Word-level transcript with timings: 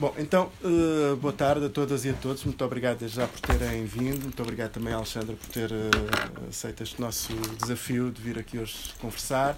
Bom, 0.00 0.14
então, 0.16 0.50
uh, 0.64 1.14
boa 1.16 1.30
tarde 1.30 1.66
a 1.66 1.68
todas 1.68 2.06
e 2.06 2.08
a 2.08 2.14
todos. 2.14 2.42
Muito 2.44 2.64
obrigado 2.64 3.06
já 3.06 3.28
por 3.28 3.38
terem 3.38 3.84
vindo. 3.84 4.22
Muito 4.22 4.42
obrigado 4.42 4.70
também, 4.70 4.94
Alexandra, 4.94 5.36
por 5.36 5.46
ter 5.48 5.70
uh, 5.70 6.48
aceito 6.48 6.82
este 6.82 6.98
nosso 6.98 7.34
desafio 7.60 8.10
de 8.10 8.22
vir 8.22 8.38
aqui 8.38 8.58
hoje 8.58 8.94
conversar. 8.98 9.54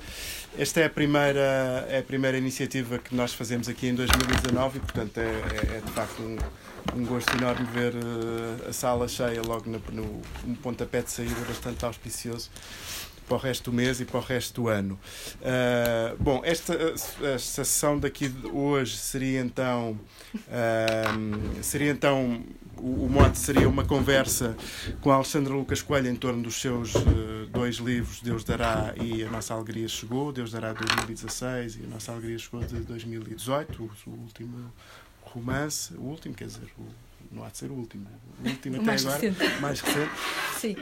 Esta 0.58 0.80
é 0.80 0.86
a 0.86 0.90
primeira, 0.90 1.86
é 1.88 2.00
a 2.00 2.02
primeira 2.02 2.36
iniciativa 2.36 2.98
que 2.98 3.14
nós 3.14 3.32
fazemos 3.32 3.68
aqui 3.68 3.86
em 3.86 3.94
2019 3.94 4.78
e, 4.78 4.80
portanto, 4.80 5.18
é, 5.18 5.22
é, 5.22 5.76
é 5.76 5.80
de 5.80 5.92
facto 5.92 6.20
um, 6.20 6.36
um 6.96 7.06
gosto 7.06 7.32
enorme 7.36 7.64
ver 7.66 7.94
uh, 7.94 8.68
a 8.68 8.72
sala 8.72 9.06
cheia 9.06 9.40
logo 9.42 9.70
no, 9.70 9.80
no, 9.92 10.22
no 10.44 10.56
pontapé 10.56 11.02
de 11.02 11.12
saída 11.12 11.40
bastante 11.46 11.84
auspicioso 11.84 12.50
para 13.26 13.36
o 13.36 13.38
resto 13.38 13.70
do 13.70 13.76
mês 13.76 14.00
e 14.00 14.04
para 14.04 14.18
o 14.18 14.22
resto 14.22 14.62
do 14.62 14.68
ano. 14.68 14.98
Uh, 15.40 16.22
bom, 16.22 16.40
esta, 16.44 16.74
esta 16.74 17.38
sessão 17.38 17.98
daqui 17.98 18.28
de 18.28 18.46
hoje 18.48 18.96
seria 18.96 19.40
então 19.40 19.98
uh, 20.34 21.62
seria 21.62 21.90
então 21.90 22.42
o, 22.76 23.04
o 23.04 23.08
mote 23.08 23.38
seria 23.38 23.68
uma 23.68 23.84
conversa 23.84 24.56
com 25.00 25.10
a 25.10 25.14
Alexandra 25.16 25.54
Lucas 25.54 25.82
Coelho 25.82 26.08
em 26.08 26.16
torno 26.16 26.42
dos 26.42 26.60
seus 26.60 26.94
uh, 26.94 27.46
dois 27.50 27.76
livros 27.76 28.20
Deus 28.20 28.44
dará 28.44 28.94
e 29.00 29.22
A 29.24 29.30
Nossa 29.30 29.54
Alegria 29.54 29.88
Chegou 29.88 30.32
Deus 30.32 30.52
dará 30.52 30.72
de 30.72 30.80
2016 30.80 31.76
e 31.76 31.84
A 31.84 31.88
Nossa 31.88 32.12
Alegria 32.12 32.38
Chegou 32.38 32.60
de 32.60 32.76
2018 32.80 33.82
o, 33.82 34.10
o 34.10 34.14
último 34.14 34.72
romance 35.22 35.94
o 35.94 36.02
último 36.02 36.34
quer 36.34 36.46
dizer 36.46 36.68
o 36.78 37.11
não 37.32 37.44
há 37.44 37.48
de 37.48 37.58
ser 37.58 37.70
o 37.70 37.74
último, 37.74 38.06
o 38.44 38.48
último 38.48 38.76
até 38.76 38.84
mais 38.84 39.06
agora, 39.06 39.20
recente. 39.20 39.60
mais 39.60 39.80
recente. 39.80 40.10
Sim. 40.58 40.76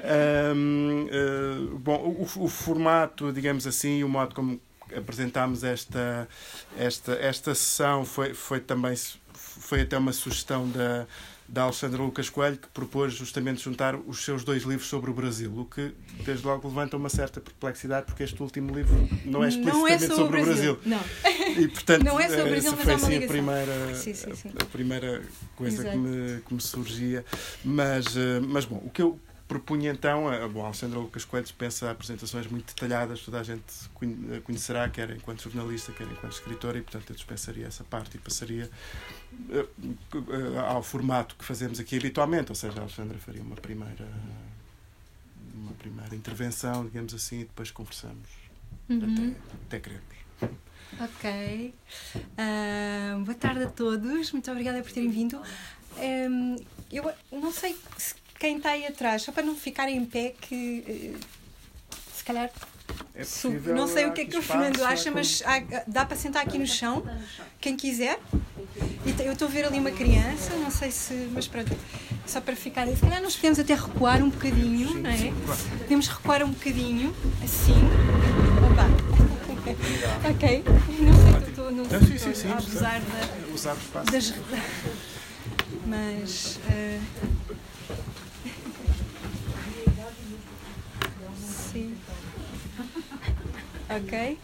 Um, 0.56 1.06
uh, 1.06 1.78
bom, 1.78 1.96
o, 1.96 2.22
o, 2.22 2.48
formato, 2.48 3.32
digamos 3.32 3.66
assim, 3.66 4.02
o 4.02 4.08
modo 4.08 4.34
como 4.34 4.60
apresentámos 4.94 5.62
esta, 5.62 6.28
esta, 6.76 7.12
esta 7.14 7.54
sessão 7.54 8.04
foi, 8.04 8.34
foi 8.34 8.60
também 8.60 8.94
foi 9.32 9.82
até 9.82 9.96
uma 9.96 10.12
sugestão 10.12 10.68
da, 10.68 11.06
da 11.50 11.62
Alexandra 11.62 12.00
Lucas 12.00 12.30
Coelho, 12.30 12.56
que 12.56 12.68
propôs 12.68 13.12
justamente 13.12 13.60
juntar 13.60 13.96
os 13.96 14.24
seus 14.24 14.44
dois 14.44 14.62
livros 14.62 14.88
sobre 14.88 15.10
o 15.10 15.14
Brasil, 15.14 15.52
o 15.58 15.64
que 15.64 15.92
desde 16.24 16.46
logo 16.46 16.68
levanta 16.68 16.96
uma 16.96 17.08
certa 17.08 17.40
perplexidade, 17.40 18.06
porque 18.06 18.22
este 18.22 18.40
último 18.40 18.72
livro 18.72 18.96
não 19.24 19.42
é 19.42 19.48
explicitamente 19.48 19.78
não 19.78 19.88
é 19.88 19.98
sobre, 19.98 20.16
sobre, 20.16 20.40
o 20.40 20.44
Brasil. 20.44 20.76
Brasil. 20.76 20.80
Não. 20.86 21.62
E, 21.62 21.68
portanto, 21.68 22.04
não 22.06 22.20
é 22.20 22.28
sobre 22.28 22.42
o 22.42 22.50
Brasil, 22.50 22.72
essa 22.72 22.76
mas 22.76 22.84
foi 22.84 22.94
assim 22.94 23.24
a 23.24 23.28
primeira, 23.28 23.94
Sim, 23.96 24.14
sim, 24.14 24.34
sim. 24.34 24.50
A, 24.60 24.64
primeira 24.64 25.22
coisa 25.56 25.84
que 25.84 25.96
me, 25.96 26.40
que 26.40 26.54
me 26.54 26.60
surgia. 26.60 27.24
Mas, 27.64 28.16
eh, 28.16 28.40
mas 28.40 28.64
bom, 28.64 28.80
o 28.84 28.90
que 28.90 29.02
eu 29.02 29.18
propunha 29.50 29.90
então, 29.90 30.32
eh, 30.32 30.46
bom, 30.46 30.62
a 30.62 30.66
Alexandra 30.66 31.00
Lucas 31.00 31.24
Coelho 31.24 31.42
dispensa 31.42 31.90
apresentações 31.90 32.46
muito 32.46 32.72
detalhadas, 32.72 33.20
toda 33.20 33.40
a 33.40 33.42
gente 33.42 33.64
eh, 34.30 34.40
conhecerá, 34.44 34.88
quer 34.88 35.10
enquanto 35.10 35.42
jornalista, 35.42 35.90
quer 35.90 36.06
enquanto 36.06 36.32
escritora, 36.34 36.78
e 36.78 36.82
portanto 36.82 37.10
eu 37.10 37.16
dispensaria 37.16 37.66
essa 37.66 37.82
parte 37.82 38.16
e 38.16 38.20
passaria 38.20 38.70
eh, 39.50 39.66
eh, 39.82 40.58
ao 40.68 40.84
formato 40.84 41.34
que 41.34 41.44
fazemos 41.44 41.80
aqui 41.80 41.96
habitualmente, 41.96 42.52
ou 42.52 42.54
seja, 42.54 42.78
a 42.78 42.82
Alexandra 42.82 43.18
faria 43.18 43.42
uma 43.42 43.56
primeira 43.56 44.06
uma 45.52 45.72
primeira 45.72 46.14
intervenção, 46.14 46.84
digamos 46.84 47.12
assim, 47.12 47.40
e 47.40 47.44
depois 47.44 47.72
conversamos 47.72 48.28
Uhum. 48.88 49.34
até, 49.68 49.76
até 49.76 49.80
queremos. 49.80 50.20
Ok. 51.00 51.74
Ah, 52.38 53.16
boa 53.24 53.34
tarde 53.36 53.64
a 53.64 53.68
todos. 53.68 54.32
Muito 54.32 54.50
obrigada 54.50 54.82
por 54.82 54.90
terem 54.92 55.10
vindo. 55.10 55.40
Ehm, 55.98 56.56
eu 56.90 57.12
não 57.30 57.52
sei 57.52 57.76
se 57.96 58.14
quem 58.40 58.56
está 58.56 58.70
aí 58.70 58.86
atrás, 58.86 59.20
só 59.22 59.30
para 59.32 59.42
não 59.42 59.54
ficarem 59.54 59.96
em 59.98 60.04
pé, 60.06 60.34
que 60.40 60.82
eh, 60.88 61.26
se 62.16 62.24
calhar. 62.24 62.50
É 63.14 63.20
possível, 63.20 63.74
não 63.76 63.86
sei 63.86 64.06
o 64.06 64.12
que 64.12 64.22
é 64.22 64.24
que 64.24 64.36
o 64.36 64.42
Fernando 64.42 64.82
acha, 64.82 65.10
mas 65.10 65.42
há- 65.44 65.84
dá 65.86 66.04
para 66.06 66.16
sentar 66.16 66.42
aqui 66.42 66.58
no 66.58 66.66
chão, 66.66 67.04
quem 67.60 67.76
quiser. 67.76 68.18
E 69.04 69.22
eu 69.24 69.32
estou 69.32 69.46
a 69.46 69.50
ver 69.50 69.64
ali 69.66 69.78
uma 69.78 69.90
criança, 69.90 70.54
não 70.56 70.70
sei 70.70 70.90
se. 70.90 71.12
Mas 71.32 71.46
pronto, 71.46 71.70
só 72.26 72.40
para 72.40 72.56
ficarem. 72.56 72.94
Se 72.96 73.02
calhar 73.02 73.22
nós 73.22 73.36
podemos 73.36 73.58
até 73.58 73.74
recuar 73.74 74.22
um 74.22 74.30
bocadinho, 74.30 74.94
não 75.02 75.10
é? 75.10 75.32
Podemos 75.82 76.08
recuar 76.08 76.42
um 76.42 76.50
bocadinho, 76.50 77.14
assim. 77.44 77.74
Opa! 78.70 78.86
ok. 80.30 80.64
Não 81.00 81.12
sei 81.12 81.44
se 81.44 81.50
estou 81.50 81.70
não 81.70 81.84
Não, 81.84 82.00
sim, 82.06 82.18
sim, 82.18 82.34
sim, 82.34 82.48
a 82.50 82.56
abusar 82.56 83.00
da, 83.00 83.54
Usar 83.54 83.76
das. 84.10 84.32
Mas. 85.86 86.58
eh, 86.70 86.98
Sim. 91.72 91.96
Ok. 93.90 94.38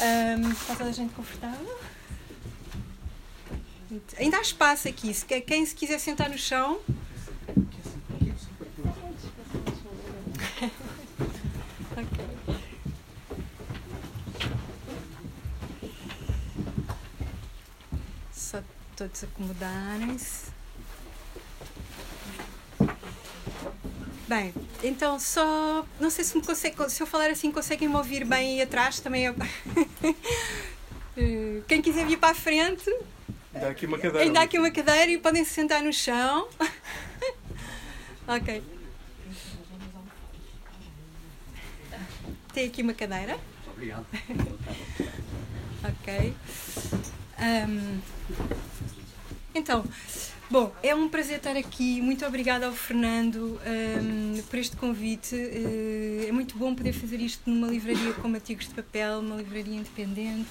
Um, 0.00 0.50
está 0.52 0.74
toda 0.74 0.88
a 0.88 0.92
gente 0.92 1.12
confortável? 1.12 1.78
Ainda 4.16 4.38
há 4.38 4.40
espaço 4.40 4.88
aqui. 4.88 5.12
Se, 5.12 5.22
que- 5.26 5.42
quem 5.42 5.66
se 5.66 5.74
quiser 5.74 5.98
sentar 5.98 6.30
no 6.30 6.38
chão. 6.38 6.80
Só 18.32 18.62
todos 18.96 19.24
acomodarem-se. 19.24 20.50
Bem, 24.30 24.54
então 24.84 25.18
só. 25.18 25.84
Não 25.98 26.08
sei 26.08 26.22
se 26.24 26.36
me 26.36 26.42
consegue. 26.46 26.76
Se 26.88 27.02
eu 27.02 27.06
falar 27.06 27.30
assim, 27.30 27.50
conseguem 27.50 27.88
me 27.88 27.96
ouvir 27.96 28.24
bem 28.24 28.54
aí 28.60 28.62
atrás 28.62 29.00
também. 29.00 29.26
é- 29.26 29.34
Eh, 31.16 31.62
Quem 31.66 31.82
quiser 31.82 32.06
vir 32.06 32.16
para 32.16 32.30
a 32.30 32.34
frente, 32.36 32.88
Dá 33.52 33.70
aqui 33.70 33.84
uma 33.86 33.98
cadeira. 33.98 34.20
ainda 34.24 34.38
há 34.38 34.42
aqui 34.44 34.56
uma 34.56 34.70
cadeira 34.70 35.10
e 35.10 35.18
podem 35.18 35.44
se 35.44 35.50
sentar 35.50 35.82
no 35.82 35.92
chão. 35.92 36.48
ok. 38.28 38.62
Tem 42.54 42.68
aqui 42.68 42.82
uma 42.82 42.94
cadeira. 42.94 43.36
Obrigado. 43.72 44.06
Ok. 45.82 46.34
Ahm, 47.38 48.00
então, 49.54 49.82
bom, 50.50 50.72
é 50.82 50.94
um 50.94 51.08
prazer 51.08 51.36
estar 51.36 51.56
aqui. 51.56 52.02
Muito 52.02 52.26
obrigada 52.26 52.66
ao 52.66 52.72
Fernando 52.72 53.60
ahm, 53.64 54.42
por 54.50 54.58
este 54.58 54.76
convite. 54.76 55.36
Eh, 55.36 56.26
é 56.28 56.32
muito 56.32 56.58
bom 56.58 56.74
poder 56.74 56.92
fazer 56.92 57.20
isto 57.20 57.48
numa 57.48 57.68
livraria 57.68 58.12
como 58.14 58.36
a 58.36 58.38
de 58.40 58.56
Papel, 58.74 59.20
uma 59.20 59.36
livraria 59.36 59.76
independente, 59.76 60.50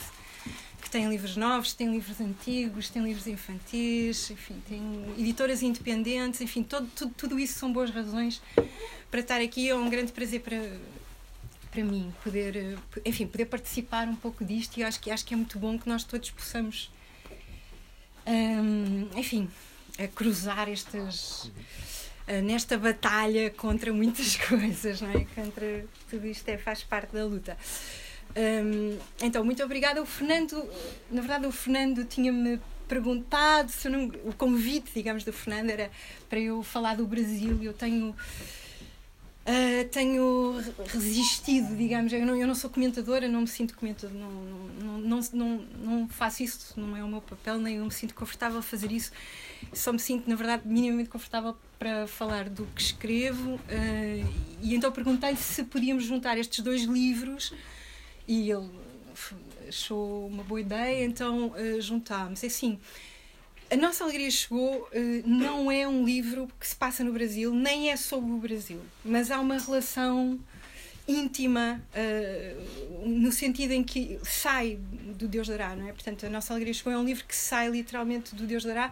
que 0.82 0.90
tem 0.90 1.10
livros 1.10 1.36
novos, 1.36 1.74
tem 1.74 1.92
livros 1.92 2.22
antigos, 2.22 2.90
tem 2.90 3.04
livros 3.04 3.28
infantis, 3.28 4.32
enfim, 4.32 4.56
tem 4.68 4.82
editoras 5.18 5.62
independentes, 5.62 6.40
enfim, 6.40 6.64
todo, 6.64 6.88
tudo, 6.96 7.14
tudo 7.16 7.40
isso 7.40 7.60
são 7.60 7.72
boas 7.74 7.90
razões 7.90 8.42
para 9.12 9.20
estar 9.20 9.42
aqui. 9.42 9.70
É 9.70 9.76
um 9.76 9.90
grande 9.90 10.14
prazer 10.14 10.40
para, 10.40 10.62
para 11.70 11.84
mim 11.84 12.14
poder, 12.24 12.56
eh, 12.56 12.78
enfim, 13.06 13.28
poder 13.28 13.46
participar 13.46 14.08
um 14.08 14.16
pouco 14.16 14.46
disto 14.46 14.78
e 14.78 14.84
acho 14.84 15.00
que 15.02 15.12
acho 15.12 15.26
que 15.26 15.34
é 15.34 15.38
muito 15.38 15.60
bom 15.60 15.78
que 15.78 15.90
nós 15.90 16.06
todos 16.06 16.32
possamos, 16.32 16.90
hum, 18.26 19.10
enfim, 19.16 19.50
a 20.02 20.08
cruzar 20.08 20.70
estas 20.70 21.52
nesta 22.44 22.78
batalha 22.78 23.50
contra 23.50 23.92
muitas 23.92 24.38
coisas, 24.48 25.02
não 25.02 25.10
é? 25.10 25.26
Contra 25.34 25.86
tudo 26.10 26.28
isto 26.28 26.48
é, 26.48 26.58
faz 26.58 26.84
parte 26.84 27.12
da 27.12 27.26
luta. 27.26 27.58
Hum, 28.36 28.98
então, 29.22 29.44
muito 29.44 29.64
obrigada. 29.64 30.02
O 30.02 30.06
Fernando, 30.06 30.64
na 31.10 31.22
verdade, 31.22 31.48
o 31.48 31.52
Fernando 31.52 32.06
tinha-me 32.06 32.60
perguntado 32.88 33.72
se 33.72 33.88
não, 33.90 34.08
o 34.26 34.34
convite, 34.34 34.92
digamos, 34.94 35.24
do 35.24 35.34
Fernando 35.34 35.70
era 35.70 35.92
para 36.30 36.40
eu 36.40 36.62
falar 36.64 36.96
do 36.96 37.06
Brasil. 37.06 37.60
Eu 37.64 37.74
tenho 37.74 38.16
Uh, 39.50 39.90
tenho 39.90 40.60
re- 40.60 40.74
resistido, 40.94 41.76
digamos. 41.76 42.14
Eu 42.14 42.24
não, 42.24 42.36
eu 42.36 42.46
não 42.46 42.54
sou 42.54 42.70
comentadora, 42.70 43.28
não 43.28 43.42
me 43.42 43.48
sinto 43.48 43.76
comentadora, 43.76 44.14
não, 44.14 44.32
não, 44.32 45.00
não, 45.00 45.22
não, 45.34 45.58
não 45.80 46.08
faço 46.08 46.44
isso, 46.44 46.80
não 46.80 46.96
é 46.96 47.04
o 47.04 47.08
meu 47.08 47.20
papel, 47.22 47.58
nem 47.58 47.78
eu 47.78 47.86
me 47.86 47.92
sinto 47.92 48.14
confortável 48.14 48.60
a 48.60 48.62
fazer 48.62 48.92
isso. 48.92 49.12
Só 49.74 49.92
me 49.92 49.98
sinto, 49.98 50.30
na 50.30 50.36
verdade, 50.36 50.68
minimamente 50.68 51.10
confortável 51.10 51.58
para 51.80 52.06
falar 52.06 52.48
do 52.48 52.68
que 52.76 52.82
escrevo. 52.82 53.56
uh, 53.56 53.60
e 54.62 54.76
então 54.76 54.92
perguntei-lhe 54.92 55.38
se 55.38 55.64
podíamos 55.64 56.04
juntar 56.04 56.38
estes 56.38 56.64
dois 56.64 56.84
livros 56.84 57.52
e 58.28 58.52
ele 58.52 58.70
achou 59.68 60.28
uma 60.28 60.44
boa 60.44 60.62
ideia, 60.62 61.04
então 61.04 61.48
uh, 61.48 61.82
juntámos. 61.82 62.44
É 62.44 62.48
assim. 62.48 62.78
A 63.72 63.76
Nossa 63.76 64.04
Alegria 64.04 64.32
Chegou 64.32 64.90
eh, 64.92 65.22
não 65.24 65.72
é 65.72 65.88
um 65.88 66.04
livro 66.04 66.50
que 66.60 66.68
se 66.68 66.76
passa 66.76 67.04
no 67.04 67.14
Brasil, 67.14 67.54
nem 67.54 67.92
é 67.92 67.96
sobre 67.96 68.32
o 68.32 68.38
Brasil, 68.38 68.82
mas 69.06 69.30
há 69.30 69.40
uma 69.40 69.60
relação 69.60 70.40
íntima 71.08 71.80
eh, 71.94 72.56
no 73.06 73.32
sentido 73.32 73.72
em 73.74 73.84
que 73.84 74.20
sai 74.24 74.80
do 75.16 75.28
Deus 75.28 75.48
dará, 75.48 75.76
não 75.76 75.88
é? 75.88 75.94
Portanto, 75.94 76.26
A 76.26 76.30
Nossa 76.32 76.52
Alegria 76.52 76.74
Chegou 76.74 76.92
é 76.92 76.98
um 76.98 77.06
livro 77.06 77.24
que 77.26 77.36
sai 77.36 77.70
literalmente 77.70 78.34
do 78.34 78.48
Deus 78.48 78.64
dará. 78.64 78.92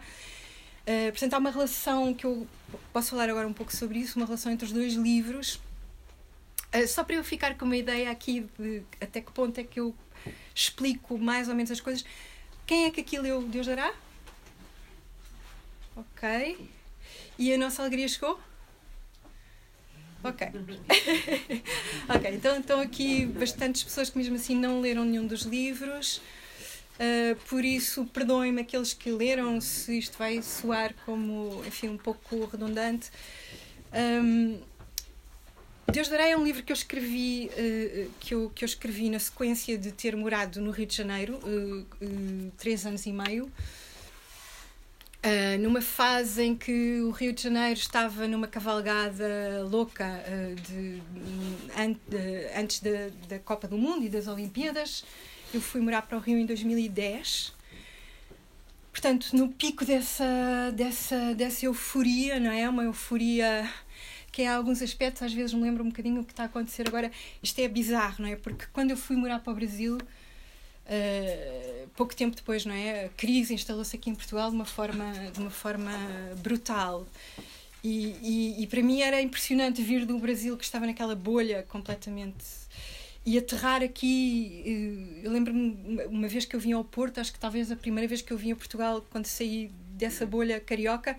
Eh, 0.85 1.09
portanto, 1.09 1.33
há 1.33 1.37
uma 1.39 1.49
relação 1.49 2.13
que 2.13 2.27
eu 2.27 2.47
posso 2.93 3.09
falar 3.09 3.31
agora 3.31 3.47
um 3.47 3.53
pouco 3.53 3.75
sobre 3.75 3.97
isso, 3.97 4.19
uma 4.19 4.27
relação 4.27 4.51
entre 4.51 4.67
os 4.67 4.71
dois 4.71 4.93
livros. 4.93 5.59
Só 6.87 7.03
para 7.03 7.15
eu 7.15 7.23
ficar 7.23 7.57
com 7.57 7.65
uma 7.65 7.77
ideia 7.77 8.11
aqui 8.11 8.45
de 8.59 8.83
até 9.01 9.21
que 9.21 9.31
ponto 9.31 9.57
é 9.59 9.63
que 9.63 9.79
eu 9.79 9.95
explico 10.53 11.17
mais 11.17 11.49
ou 11.49 11.55
menos 11.55 11.71
as 11.71 11.81
coisas. 11.81 12.05
Quem 12.67 12.85
é 12.85 12.91
que 12.91 13.01
aqui 13.01 13.17
leu 13.17 13.41
Deus 13.41 13.65
dará? 13.65 13.91
Ok. 15.97 16.69
E 17.39 17.51
a 17.51 17.57
nossa 17.57 17.81
alegria 17.81 18.07
chegou? 18.07 18.39
Ok. 20.23 20.47
ok, 22.07 22.35
então 22.35 22.59
estão 22.59 22.79
aqui 22.79 23.25
bastantes 23.25 23.83
pessoas 23.83 24.09
que 24.09 24.17
mesmo 24.17 24.35
assim 24.35 24.55
não 24.55 24.79
leram 24.79 25.03
nenhum 25.03 25.25
dos 25.25 25.41
livros. 25.41 26.21
Uh, 26.99 27.35
por 27.49 27.65
isso, 27.65 28.05
perdoem-me 28.05 28.61
aqueles 28.61 28.93
que 28.93 29.09
leram, 29.09 29.59
se 29.59 29.97
isto 29.97 30.17
vai 30.19 30.41
soar 30.43 30.93
como, 31.03 31.63
enfim, 31.65 31.89
um 31.89 31.97
pouco 31.97 32.45
redundante. 32.45 33.09
Um, 33.91 34.59
Deus 35.91 36.09
darei 36.09 36.31
é 36.31 36.37
um 36.37 36.43
livro 36.43 36.61
que 36.61 36.71
eu 36.71 36.75
escrevi 36.75 37.49
uh, 37.53 38.11
que, 38.19 38.35
eu, 38.35 38.51
que 38.53 38.63
eu 38.63 38.67
escrevi 38.67 39.09
na 39.09 39.19
sequência 39.19 39.75
de 39.77 39.91
ter 39.91 40.15
morado 40.15 40.61
no 40.61 40.69
Rio 40.69 40.85
de 40.85 40.95
Janeiro 40.95 41.39
uh, 41.43 42.51
três 42.57 42.85
anos 42.85 43.05
e 43.07 43.11
meio 43.11 43.51
numa 45.59 45.81
fase 45.81 46.43
em 46.43 46.55
que 46.55 47.01
o 47.01 47.11
Rio 47.11 47.33
de 47.33 47.43
Janeiro 47.43 47.79
estava 47.79 48.27
numa 48.27 48.47
cavalgada 48.47 49.65
louca 49.69 50.23
de, 50.67 51.01
de, 52.09 52.59
antes 52.59 52.79
da, 52.79 53.09
da 53.27 53.39
Copa 53.39 53.67
do 53.67 53.77
Mundo 53.77 54.03
e 54.05 54.09
das 54.09 54.27
Olimpíadas 54.27 55.03
eu 55.53 55.61
fui 55.61 55.81
morar 55.81 56.01
para 56.01 56.17
o 56.17 56.21
Rio 56.21 56.37
em 56.37 56.45
2010 56.45 57.53
portanto 58.91 59.33
no 59.33 59.49
pico 59.49 59.85
dessa 59.85 60.71
dessa 60.73 61.33
dessa 61.35 61.65
euforia 61.65 62.39
não 62.39 62.51
é 62.51 62.67
uma 62.69 62.83
euforia 62.83 63.69
que 64.37 64.43
em 64.43 64.47
alguns 64.47 64.83
aspectos 64.83 65.23
às 65.23 65.33
vezes 65.33 65.51
me 65.51 65.63
lembra 65.63 65.81
um 65.81 65.89
bocadinho 65.89 66.21
o 66.21 66.23
que 66.23 66.31
está 66.31 66.43
a 66.43 66.45
acontecer 66.45 66.87
agora. 66.87 67.11
Isto 67.41 67.59
é 67.59 67.67
bizarro, 67.67 68.17
não 68.19 68.29
é? 68.29 68.35
Porque 68.35 68.65
quando 68.71 68.91
eu 68.91 68.97
fui 68.97 69.15
morar 69.15 69.39
para 69.39 69.51
o 69.51 69.55
Brasil, 69.55 69.97
uh, 70.87 71.87
pouco 71.95 72.15
tempo 72.15 72.35
depois, 72.35 72.65
não 72.65 72.73
é? 72.73 73.05
A 73.05 73.09
crise 73.09 73.53
instalou-se 73.53 73.95
aqui 73.95 74.09
em 74.09 74.15
Portugal 74.15 74.49
de 74.49 74.55
uma 74.55 74.65
forma, 74.65 75.11
de 75.33 75.39
uma 75.39 75.49
forma 75.49 75.91
brutal. 76.41 77.05
E, 77.83 78.15
e, 78.21 78.63
e, 78.63 78.67
para 78.67 78.81
mim 78.81 79.01
era 79.01 79.21
impressionante 79.21 79.81
vir 79.81 80.05
do 80.05 80.17
Brasil 80.19 80.57
que 80.57 80.63
estava 80.63 80.85
naquela 80.85 81.15
bolha 81.15 81.63
completamente. 81.69 82.43
E 83.25 83.37
aterrar 83.37 83.83
aqui, 83.83 84.63
eh, 84.65 85.25
eu 85.25 85.31
lembro-me 85.31 85.75
uma 86.05 86.27
vez 86.27 86.45
que 86.45 86.55
eu 86.55 86.59
vim 86.59 86.71
ao 86.71 86.83
Porto, 86.83 87.19
acho 87.19 87.33
que 87.33 87.39
talvez 87.39 87.71
a 87.71 87.75
primeira 87.75 88.07
vez 88.07 88.21
que 88.21 88.31
eu 88.31 88.37
vim 88.37 88.53
a 88.53 88.55
Portugal, 88.55 89.05
quando 89.11 89.25
saí 89.25 89.69
dessa 89.97 90.25
bolha 90.25 90.61
carioca, 90.61 91.17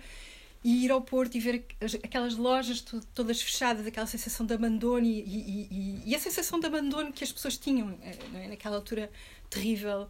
e 0.63 0.85
ir 0.85 0.91
ao 0.91 1.01
Porto 1.01 1.35
e 1.35 1.39
ver 1.39 1.65
aquelas 2.03 2.35
lojas 2.35 2.83
todas 3.13 3.41
fechadas, 3.41 3.87
aquela 3.87 4.07
sensação 4.07 4.45
de 4.45 4.53
abandono 4.53 5.05
e, 5.05 5.21
e, 5.21 5.67
e, 5.71 6.01
e 6.05 6.15
a 6.15 6.19
sensação 6.19 6.59
de 6.59 6.65
abandono 6.65 7.13
que 7.13 7.23
as 7.23 7.31
pessoas 7.31 7.57
tinham 7.57 7.97
é? 8.01 8.47
naquela 8.47 8.75
altura 8.75 9.09
terrível 9.49 10.07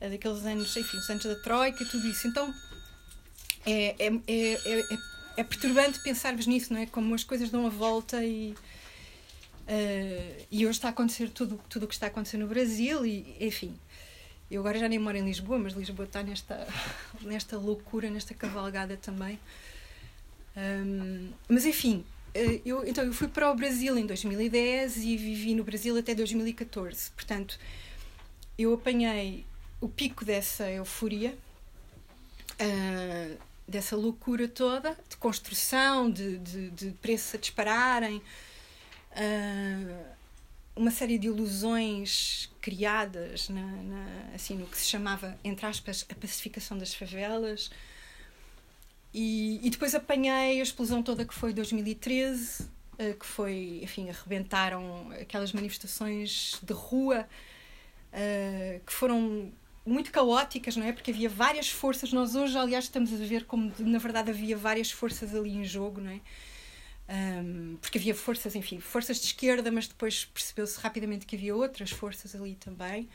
eh, 0.00 0.10
daqueles 0.10 0.44
anos, 0.44 0.76
enfim, 0.76 0.96
os 0.96 1.08
anos 1.08 1.24
da 1.24 1.36
Troika 1.36 1.82
e 1.82 1.86
tudo 1.86 2.06
isso. 2.06 2.26
Então 2.26 2.52
é, 3.64 3.94
é, 3.98 4.06
é, 4.26 4.52
é, 4.64 4.98
é 5.38 5.44
perturbante 5.44 6.00
pensarmos 6.00 6.46
nisso, 6.46 6.72
não 6.72 6.80
é? 6.80 6.86
Como 6.86 7.14
as 7.14 7.24
coisas 7.24 7.50
dão 7.50 7.66
a 7.66 7.70
volta 7.70 8.24
e. 8.24 8.54
Uh, 9.68 10.46
e 10.48 10.64
hoje 10.64 10.78
está 10.78 10.86
a 10.86 10.90
acontecer 10.92 11.28
tudo 11.28 11.58
tudo 11.68 11.86
o 11.86 11.88
que 11.88 11.94
está 11.94 12.06
a 12.06 12.08
acontecer 12.08 12.36
no 12.36 12.46
Brasil 12.46 13.04
e 13.04 13.36
enfim 13.40 13.76
eu 14.48 14.60
agora 14.60 14.78
já 14.78 14.88
nem 14.88 14.96
moro 14.96 15.16
em 15.16 15.24
Lisboa 15.24 15.58
mas 15.58 15.72
Lisboa 15.72 16.06
está 16.06 16.22
nesta 16.22 16.68
nesta 17.20 17.58
loucura 17.58 18.08
nesta 18.08 18.32
cavalgada 18.32 18.96
também 18.96 19.40
um, 20.56 21.28
mas 21.48 21.66
enfim, 21.66 22.04
eh, 22.34 22.60
eu, 22.64 22.86
então 22.86 23.04
eu 23.04 23.12
fui 23.12 23.28
para 23.28 23.50
o 23.50 23.54
Brasil 23.54 23.96
em 23.98 24.06
2010 24.06 24.96
e 24.96 25.16
vivi 25.16 25.54
no 25.54 25.62
Brasil 25.62 25.96
até 25.96 26.14
2014. 26.14 27.10
Portanto, 27.10 27.58
eu 28.58 28.74
apanhei 28.74 29.44
o 29.80 29.88
pico 29.88 30.24
dessa 30.24 30.70
euforia, 30.70 31.36
uh, 32.60 33.38
dessa 33.68 33.96
loucura 33.96 34.48
toda, 34.48 34.96
de 35.08 35.16
construção, 35.16 36.10
de, 36.10 36.38
de, 36.38 36.70
de 36.70 36.90
preços 36.92 37.34
a 37.34 37.38
dispararem, 37.38 38.16
uh, 39.12 40.16
uma 40.74 40.90
série 40.90 41.18
de 41.18 41.26
ilusões 41.26 42.50
criadas 42.60 43.48
na, 43.48 43.62
na, 43.62 44.34
assim, 44.34 44.56
no 44.56 44.66
que 44.66 44.76
se 44.76 44.86
chamava, 44.86 45.38
entre 45.42 45.64
aspas, 45.64 46.04
a 46.10 46.14
pacificação 46.14 46.76
das 46.76 46.94
favelas. 46.94 47.70
E, 49.12 49.58
e 49.66 49.70
depois 49.70 49.94
apanhei 49.94 50.60
a 50.60 50.62
explosão 50.62 51.02
toda 51.02 51.24
que 51.24 51.34
foi 51.34 51.54
2013, 51.54 52.68
eh, 52.98 53.14
que 53.14 53.24
foi, 53.24 53.80
enfim, 53.82 54.10
arrebentaram 54.10 55.10
aquelas 55.18 55.52
manifestações 55.52 56.58
de 56.62 56.74
rua 56.74 57.26
eh, 58.12 58.80
que 58.84 58.92
foram 58.92 59.52
muito 59.84 60.10
caóticas, 60.10 60.76
não 60.76 60.84
é? 60.84 60.92
Porque 60.92 61.10
havia 61.10 61.28
várias 61.28 61.68
forças. 61.68 62.12
Nós 62.12 62.34
hoje, 62.34 62.58
aliás, 62.58 62.84
estamos 62.84 63.12
a 63.12 63.24
ver 63.24 63.44
como, 63.44 63.72
na 63.78 63.98
verdade, 63.98 64.30
havia 64.30 64.56
várias 64.56 64.90
forças 64.90 65.34
ali 65.34 65.50
em 65.50 65.64
jogo, 65.64 66.00
não 66.00 66.10
é? 66.10 66.20
Um, 67.08 67.76
porque 67.80 67.98
havia 67.98 68.14
forças, 68.14 68.56
enfim, 68.56 68.80
forças 68.80 69.20
de 69.20 69.26
esquerda, 69.26 69.70
mas 69.70 69.86
depois 69.86 70.24
percebeu-se 70.24 70.80
rapidamente 70.80 71.24
que 71.24 71.36
havia 71.36 71.54
outras 71.54 71.90
forças 71.90 72.34
ali 72.34 72.56
também. 72.56 73.08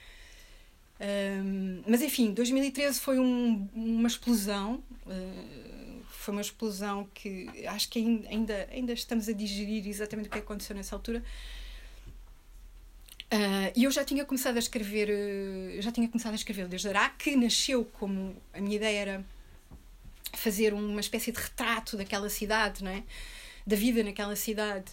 Um, 1.02 1.82
mas 1.86 2.02
enfim, 2.02 2.32
2013 2.32 3.00
foi 3.02 3.20
um, 3.20 3.68
uma 3.74 4.08
explosão. 4.08 4.84
Uh, 5.06 6.02
foi 6.10 6.32
uma 6.32 6.42
explosão 6.42 7.10
que 7.14 7.50
acho 7.68 7.90
que 7.90 8.00
ainda, 8.30 8.70
ainda 8.72 8.94
estamos 8.94 9.28
a 9.28 9.34
digerir 9.34 9.88
exatamente 9.88 10.28
o 10.28 10.32
que 10.32 10.40
aconteceu 10.40 10.76
nessa 10.76 10.96
altura. 10.96 11.24
Uh, 13.34 13.72
e 13.76 13.86
eu 13.86 13.92
já 13.92 14.04
tinha 14.04 14.26
começado 14.26 14.58
a 14.58 14.60
escrever, 14.60 15.10
uh, 15.10 15.82
já 15.82 15.92
tinha 15.92 16.08
começado 16.08 16.34
a 16.34 16.36
escrever 16.36 16.68
desde 16.68 16.90
Ará, 16.90 17.10
que 17.10 17.36
nasceu 17.36 17.86
como 17.86 18.36
a 18.54 18.60
minha 18.60 18.76
ideia 18.76 19.00
era 19.00 19.26
fazer 20.34 20.74
uma 20.74 21.00
espécie 21.00 21.32
de 21.32 21.40
retrato 21.40 21.96
daquela 21.96 22.30
cidade, 22.30 22.84
não 22.84 22.92
é? 22.92 23.04
da 23.66 23.76
vida 23.76 24.04
naquela 24.04 24.36
cidade. 24.36 24.92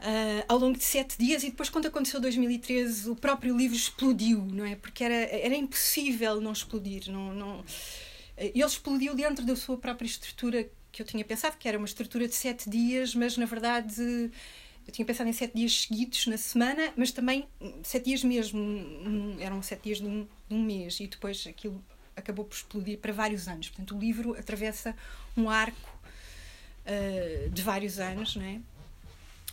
Uh, 0.00 0.42
ao 0.48 0.58
longo 0.58 0.78
de 0.78 0.84
sete 0.84 1.18
dias 1.18 1.42
e 1.42 1.50
depois 1.50 1.68
quando 1.68 1.86
aconteceu 1.86 2.18
2013 2.18 3.10
o 3.10 3.14
próprio 3.14 3.54
livro 3.54 3.76
explodiu 3.76 4.38
não 4.46 4.64
é 4.64 4.74
porque 4.74 5.04
era 5.04 5.14
era 5.14 5.54
impossível 5.54 6.40
não 6.40 6.52
explodir 6.52 7.12
não 7.12 7.34
não 7.34 7.64
ele 8.38 8.64
explodiu 8.64 9.14
dentro 9.14 9.44
da 9.44 9.54
sua 9.54 9.76
própria 9.76 10.06
estrutura 10.06 10.66
que 10.92 11.02
eu 11.02 11.06
tinha 11.06 11.24
pensado, 11.24 11.56
que 11.56 11.68
era 11.68 11.78
uma 11.78 11.86
estrutura 11.86 12.26
de 12.26 12.34
sete 12.34 12.68
dias, 12.68 13.14
mas 13.14 13.36
na 13.36 13.46
verdade 13.46 14.30
eu 14.86 14.92
tinha 14.92 15.04
pensado 15.04 15.28
em 15.28 15.32
sete 15.32 15.54
dias 15.54 15.82
seguidos 15.82 16.26
na 16.26 16.36
semana, 16.36 16.92
mas 16.96 17.10
também 17.12 17.46
sete 17.82 18.06
dias 18.06 18.24
mesmo, 18.24 19.36
eram 19.38 19.62
sete 19.62 19.84
dias 19.84 19.98
de 19.98 20.06
um, 20.06 20.26
de 20.48 20.54
um 20.54 20.62
mês, 20.62 21.00
e 21.00 21.06
depois 21.06 21.46
aquilo 21.46 21.82
acabou 22.16 22.44
por 22.44 22.54
explodir 22.54 22.98
para 22.98 23.12
vários 23.12 23.48
anos. 23.48 23.68
Portanto, 23.68 23.96
o 23.96 23.98
livro 23.98 24.34
atravessa 24.38 24.94
um 25.36 25.48
arco 25.48 25.98
uh, 26.86 27.50
de 27.50 27.62
vários 27.62 27.98
anos, 27.98 28.36
não 28.36 28.44
é? 28.44 28.60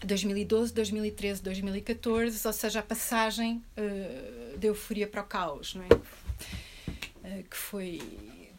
2012, 0.03 0.73
2013, 0.73 1.41
2014, 1.41 2.47
ou 2.47 2.53
seja, 2.53 2.79
a 2.79 2.83
passagem 2.83 3.63
uh, 3.77 4.57
da 4.57 4.67
euforia 4.67 5.07
para 5.07 5.21
o 5.21 5.25
caos, 5.25 5.75
não 5.75 5.83
é? 5.83 5.87
Uh, 5.87 7.43
que 7.43 7.57
foi 7.57 8.01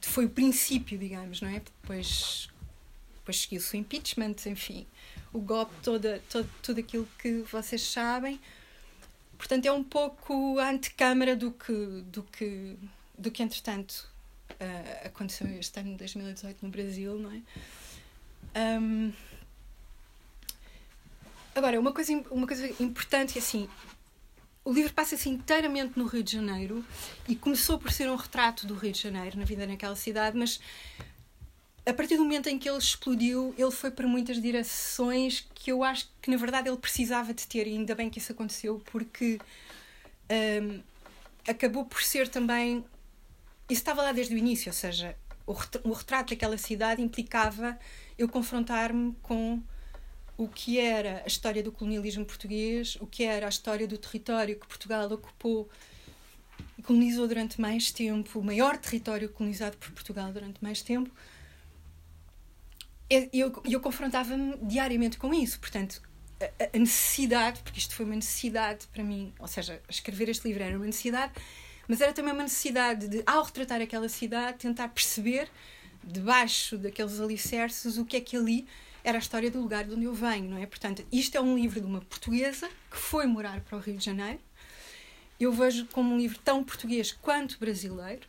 foi 0.01 0.25
o 0.25 0.31
princípio, 0.31 0.99
digamos, 0.99 1.41
não 1.41 1.49
é? 1.49 1.61
Depois, 1.61 2.49
depois 3.17 3.41
seguiu-se 3.41 3.77
o 3.77 3.79
impeachment, 3.79 4.37
enfim, 4.47 4.87
o 5.33 5.41
golpe, 5.41 5.73
toda, 5.83 6.23
todo, 6.31 6.49
tudo 6.63 6.81
aquilo 6.81 7.09
que 7.19 7.43
vocês 7.51 7.83
sabem. 7.83 8.41
Portanto, 9.37 9.67
é 9.67 9.73
um 9.73 9.85
pouco 9.85 10.59
a 10.59 10.71
antecâmara 10.71 11.37
do 11.37 11.53
que, 11.53 12.03
do 12.07 12.23
que, 12.25 12.77
do 13.17 13.31
que 13.31 13.43
entretanto, 13.43 14.09
uh, 14.53 15.07
aconteceu 15.07 15.47
este 15.59 15.79
ano 15.79 15.93
de 15.93 15.97
2018 15.99 16.65
no 16.65 16.71
Brasil, 16.71 17.19
não 17.19 17.31
é? 17.31 17.41
Um, 18.81 19.13
agora, 21.55 21.79
uma 21.79 21.93
coisa, 21.93 22.13
uma 22.31 22.47
coisa 22.47 22.67
importante, 22.83 23.39
assim, 23.39 23.69
o 24.65 24.73
livro 24.73 24.93
passa-se 24.93 25.29
inteiramente 25.29 25.99
no 25.99 26.05
Rio 26.05 26.23
de 26.23 26.33
Janeiro 26.33 26.85
e 27.29 27.37
começou 27.37 27.79
por 27.79 27.93
ser 27.93 28.11
um 28.11 28.17
retrato 28.17 28.67
do 28.67 28.75
Rio 28.75 28.93
de 28.93 29.01
Janeiro, 29.01 29.39
na 29.39 29.45
vida 29.45 29.67
naquela 29.67 29.97
cidade, 29.97 30.37
mas 30.37 30.61
a 31.89 31.95
partir 31.95 32.19
do 32.19 32.23
momento 32.23 32.49
em 32.49 32.59
que 32.59 32.69
ele 32.69 32.77
explodiu, 32.77 33.55
ele 33.57 33.71
foi 33.71 33.91
para 33.91 34.07
muitas 34.07 34.41
direções 34.43 35.49
que 35.55 35.73
eu 35.73 35.83
acho 35.83 36.07
que 36.21 36.31
na 36.31 36.37
verdade 36.37 36.69
ele 36.69 36.77
precisava 36.77 37.33
de 37.33 37.47
ter, 37.47 37.67
e 37.67 37.71
ainda 37.71 37.95
bem 37.95 38.11
que 38.11 38.19
isso 38.19 38.31
aconteceu, 38.31 38.83
porque 38.93 39.41
um, 40.63 40.81
acabou 41.49 41.87
por 41.87 42.03
ser 42.03 42.29
também. 42.29 42.85
Isso 43.71 43.81
estava 43.81 44.03
lá 44.03 44.13
desde 44.13 44.35
o 44.35 44.39
início, 44.39 44.69
ou 44.69 44.75
seja, 44.75 45.17
o 45.47 45.93
retrato 45.93 46.31
daquela 46.31 46.59
cidade 46.59 47.01
implicava 47.01 47.79
eu 48.19 48.29
confrontar-me 48.29 49.17
com 49.23 49.63
o 50.37 50.47
que 50.47 50.79
era 50.79 51.23
a 51.25 51.27
história 51.27 51.63
do 51.63 51.73
colonialismo 51.73 52.25
português, 52.25 52.99
o 53.01 53.07
que 53.07 53.25
era 53.25 53.47
a 53.47 53.49
história 53.49 53.89
do 53.89 53.97
território 53.97 54.61
que 54.61 54.67
Portugal 54.67 55.11
ocupou 55.11 55.69
e 56.77 56.83
colonizou 56.83 57.27
durante 57.27 57.59
mais 57.59 57.91
tempo, 57.91 58.39
o 58.39 58.45
maior 58.45 58.77
território 58.77 59.29
colonizado 59.31 59.79
por 59.79 59.91
Portugal 59.93 60.31
durante 60.31 60.63
mais 60.63 60.83
tempo. 60.83 61.11
Eu, 63.11 63.63
eu 63.65 63.81
confrontava-me 63.81 64.57
diariamente 64.63 65.17
com 65.17 65.33
isso, 65.33 65.59
portanto, 65.59 66.03
a, 66.41 66.77
a 66.77 66.79
necessidade, 66.79 67.61
porque 67.63 67.79
isto 67.79 67.95
foi 67.95 68.05
uma 68.05 68.15
necessidade 68.15 68.87
para 68.89 69.03
mim, 69.03 69.33
ou 69.39 69.49
seja, 69.49 69.81
escrever 69.89 70.29
este 70.29 70.47
livro 70.47 70.63
era 70.63 70.77
uma 70.77 70.87
necessidade, 70.87 71.33
mas 71.89 72.01
era 72.03 72.13
também 72.13 72.35
uma 72.35 72.43
necessidade 72.43 73.09
de, 73.09 73.23
ao 73.27 73.43
retratar 73.43 73.81
aquela 73.81 74.09
cidade, 74.09 74.59
tentar 74.59 74.89
perceber 74.89 75.49
debaixo 76.05 76.77
daqueles 76.77 77.19
alicerces, 77.19 77.97
o 77.97 78.05
que 78.05 78.17
é 78.19 78.21
que 78.21 78.37
ali 78.37 78.67
era 79.03 79.17
a 79.17 79.21
história 79.21 79.51
do 79.51 79.61
lugar 79.61 79.85
de 79.85 79.95
onde 79.95 80.05
eu 80.05 80.13
venho, 80.13 80.51
não 80.51 80.59
é? 80.59 80.67
Portanto, 80.67 81.05
isto 81.11 81.37
é 81.37 81.41
um 81.41 81.57
livro 81.57 81.81
de 81.81 81.87
uma 81.87 82.01
portuguesa 82.01 82.69
que 82.91 82.97
foi 82.97 83.27
morar 83.27 83.61
para 83.63 83.79
o 83.79 83.81
Rio 83.81 83.97
de 83.97 84.05
Janeiro. 84.05 84.39
Eu 85.41 85.51
vejo 85.51 85.87
como 85.87 86.15
um 86.15 86.19
livro 86.19 86.39
tão 86.45 86.63
português 86.63 87.13
quanto 87.13 87.59
brasileiro, 87.59 88.29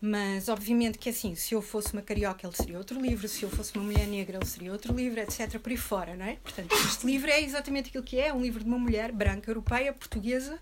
mas 0.00 0.48
obviamente 0.48 0.96
que 0.98 1.08
assim, 1.08 1.34
se 1.34 1.54
eu 1.54 1.60
fosse 1.60 1.92
uma 1.92 2.02
carioca, 2.02 2.46
ele 2.46 2.54
seria 2.54 2.78
outro 2.78 3.00
livro, 3.00 3.26
se 3.26 3.42
eu 3.42 3.50
fosse 3.50 3.74
uma 3.76 3.84
mulher 3.84 4.06
negra, 4.06 4.36
ele 4.36 4.46
seria 4.46 4.72
outro 4.72 4.94
livro, 4.94 5.18
etc. 5.20 5.58
Por 5.58 5.70
aí 5.70 5.76
fora, 5.76 6.14
não 6.14 6.24
é? 6.24 6.36
Portanto, 6.36 6.72
este 6.86 7.04
livro 7.04 7.28
é 7.28 7.40
exatamente 7.40 7.88
aquilo 7.88 8.04
que 8.04 8.16
é: 8.18 8.28
é 8.28 8.32
um 8.32 8.40
livro 8.40 8.62
de 8.62 8.66
uma 8.66 8.78
mulher 8.78 9.10
branca, 9.10 9.50
europeia, 9.50 9.92
portuguesa, 9.92 10.58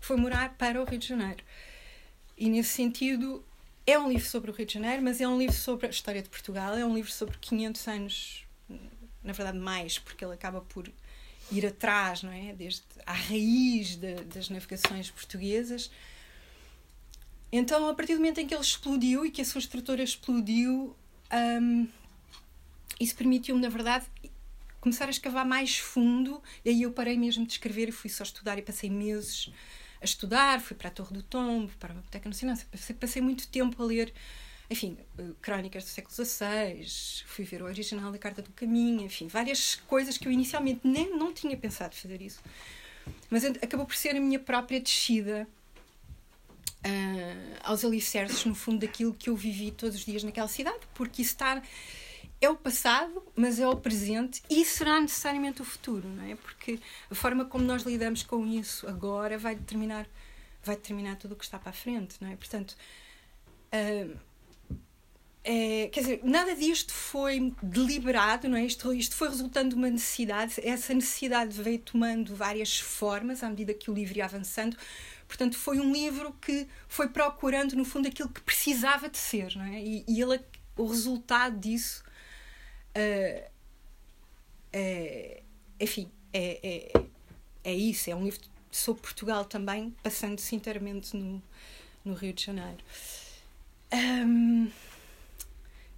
que 0.00 0.06
foi 0.06 0.16
morar 0.16 0.54
para 0.58 0.82
o 0.82 0.84
Rio 0.84 0.98
de 0.98 1.06
Janeiro. 1.06 1.44
E 2.36 2.50
nesse 2.50 2.70
sentido, 2.70 3.44
é 3.86 3.96
um 3.96 4.08
livro 4.08 4.26
sobre 4.26 4.50
o 4.50 4.54
Rio 4.54 4.66
de 4.66 4.74
Janeiro, 4.74 5.00
mas 5.00 5.20
é 5.20 5.28
um 5.28 5.38
livro 5.38 5.54
sobre 5.54 5.86
a 5.86 5.90
história 5.90 6.20
de 6.22 6.28
Portugal, 6.28 6.74
é 6.76 6.84
um 6.84 6.94
livro 6.94 7.12
sobre 7.12 7.38
500 7.38 7.88
anos, 7.88 8.44
na 9.22 9.32
verdade 9.32 9.58
mais, 9.58 9.98
porque 9.98 10.24
ele 10.24 10.34
acaba 10.34 10.60
por 10.60 10.90
ir 11.52 11.66
atrás, 11.66 12.22
não 12.22 12.32
é? 12.32 12.52
Desde 12.52 12.82
a 13.06 13.12
raiz 13.12 13.94
de, 13.94 14.14
das 14.24 14.48
navegações 14.48 15.10
portuguesas. 15.10 15.88
Então, 17.52 17.86
a 17.86 17.94
partir 17.94 18.14
do 18.14 18.18
momento 18.18 18.40
em 18.40 18.46
que 18.46 18.54
ele 18.54 18.62
explodiu 18.62 19.26
e 19.26 19.30
que 19.30 19.42
a 19.42 19.44
sua 19.44 19.58
estrutura 19.58 20.02
explodiu, 20.02 20.96
um, 21.60 21.86
isso 22.98 23.14
permitiu-me, 23.14 23.60
na 23.60 23.68
verdade, 23.68 24.06
começar 24.80 25.06
a 25.06 25.10
escavar 25.10 25.46
mais 25.46 25.76
fundo. 25.76 26.42
E 26.64 26.70
aí 26.70 26.82
eu 26.82 26.92
parei 26.92 27.18
mesmo 27.18 27.44
de 27.44 27.52
escrever 27.52 27.90
e 27.90 27.92
fui 27.92 28.08
só 28.08 28.22
estudar 28.22 28.58
e 28.58 28.62
passei 28.62 28.88
meses 28.88 29.52
a 30.00 30.04
estudar, 30.04 30.62
fui 30.62 30.74
para 30.74 30.88
a 30.88 30.90
Torre 30.90 31.12
do 31.12 31.22
Tombo, 31.22 31.70
para 31.78 31.92
a 31.92 31.94
Biblioteca 31.94 32.28
Nacional, 32.28 32.56
passei, 32.70 32.96
passei 32.96 33.22
muito 33.22 33.46
tempo 33.46 33.80
a 33.80 33.86
ler, 33.86 34.12
enfim, 34.68 34.96
eh, 35.18 35.30
crónicas 35.40 35.84
do 35.84 35.90
século 35.90 36.12
XVI, 36.12 36.84
fui 37.26 37.44
ver 37.44 37.62
o 37.62 37.66
original 37.66 38.10
da 38.10 38.18
Carta 38.18 38.42
do 38.42 38.50
Caminho, 38.50 39.02
enfim, 39.02 39.28
várias 39.28 39.76
coisas 39.76 40.18
que 40.18 40.26
eu 40.26 40.32
inicialmente 40.32 40.80
nem 40.82 41.16
não 41.16 41.32
tinha 41.32 41.56
pensado 41.56 41.94
fazer 41.94 42.20
isso. 42.20 42.40
Mas 43.30 43.44
acabou 43.44 43.86
por 43.86 43.94
ser 43.94 44.16
a 44.16 44.20
minha 44.20 44.40
própria 44.40 44.80
descida 44.80 45.46
uh, 46.86 47.58
aos 47.62 47.84
alicerces, 47.84 48.44
no 48.44 48.54
fundo, 48.54 48.80
daquilo 48.80 49.14
que 49.14 49.30
eu 49.30 49.36
vivi 49.36 49.70
todos 49.70 49.96
os 49.96 50.04
dias 50.04 50.22
naquela 50.22 50.48
cidade, 50.48 50.80
porque 50.94 51.22
isso 51.22 51.32
está 51.32 51.62
é 52.40 52.50
o 52.50 52.56
passado, 52.56 53.22
mas 53.36 53.60
é 53.60 53.68
o 53.68 53.76
presente 53.76 54.42
e 54.50 54.64
será 54.64 55.00
necessariamente 55.00 55.62
o 55.62 55.64
futuro, 55.64 56.08
não 56.08 56.24
é? 56.24 56.34
Porque 56.34 56.80
a 57.08 57.14
forma 57.14 57.44
como 57.44 57.64
nós 57.64 57.84
lidamos 57.84 58.24
com 58.24 58.44
isso 58.44 58.88
agora 58.88 59.38
vai 59.38 59.54
determinar 59.54 60.08
vai 60.64 60.76
determinar 60.76 61.16
tudo 61.16 61.32
o 61.32 61.36
que 61.36 61.44
está 61.44 61.58
para 61.58 61.70
a 61.70 61.72
frente, 61.72 62.16
não 62.20 62.30
é? 62.30 62.36
Portanto, 62.36 62.76
uh, 63.72 64.18
é, 65.44 65.88
quer 65.88 66.00
dizer, 66.00 66.20
nada 66.22 66.54
disto 66.54 66.92
foi 66.92 67.52
deliberado, 67.60 68.48
não 68.48 68.56
é? 68.56 68.64
Isto, 68.64 68.92
isto 68.92 69.16
foi 69.16 69.28
resultando 69.28 69.70
de 69.70 69.74
uma 69.74 69.90
necessidade. 69.90 70.54
Essa 70.62 70.94
necessidade 70.94 71.60
veio 71.60 71.80
tomando 71.80 72.34
várias 72.36 72.78
formas 72.78 73.42
à 73.42 73.50
medida 73.50 73.74
que 73.74 73.90
o 73.90 73.94
livro 73.94 74.18
ia 74.18 74.24
avançando. 74.24 74.76
Portanto, 75.32 75.56
foi 75.56 75.80
um 75.80 75.92
livro 75.92 76.32
que 76.34 76.68
foi 76.86 77.08
procurando, 77.08 77.74
no 77.74 77.84
fundo, 77.84 78.06
aquilo 78.06 78.28
que 78.28 78.40
precisava 78.42 79.08
de 79.08 79.16
ser, 79.16 79.56
não 79.56 79.64
é? 79.64 79.80
E, 79.80 80.04
e 80.06 80.20
ele, 80.20 80.40
o 80.76 80.86
resultado 80.86 81.58
disso 81.58 82.02
Uh, 82.94 83.50
enfim, 85.80 86.10
é, 86.32 86.90
é, 86.94 87.04
é 87.64 87.74
isso. 87.74 88.10
É 88.10 88.14
um 88.14 88.24
livro 88.24 88.40
sobre 88.70 89.02
Portugal 89.02 89.44
também, 89.44 89.94
passando-se 90.02 90.54
inteiramente 90.54 91.16
no, 91.16 91.42
no 92.04 92.14
Rio 92.14 92.32
de 92.32 92.44
Janeiro. 92.44 92.82
Um, 93.92 94.70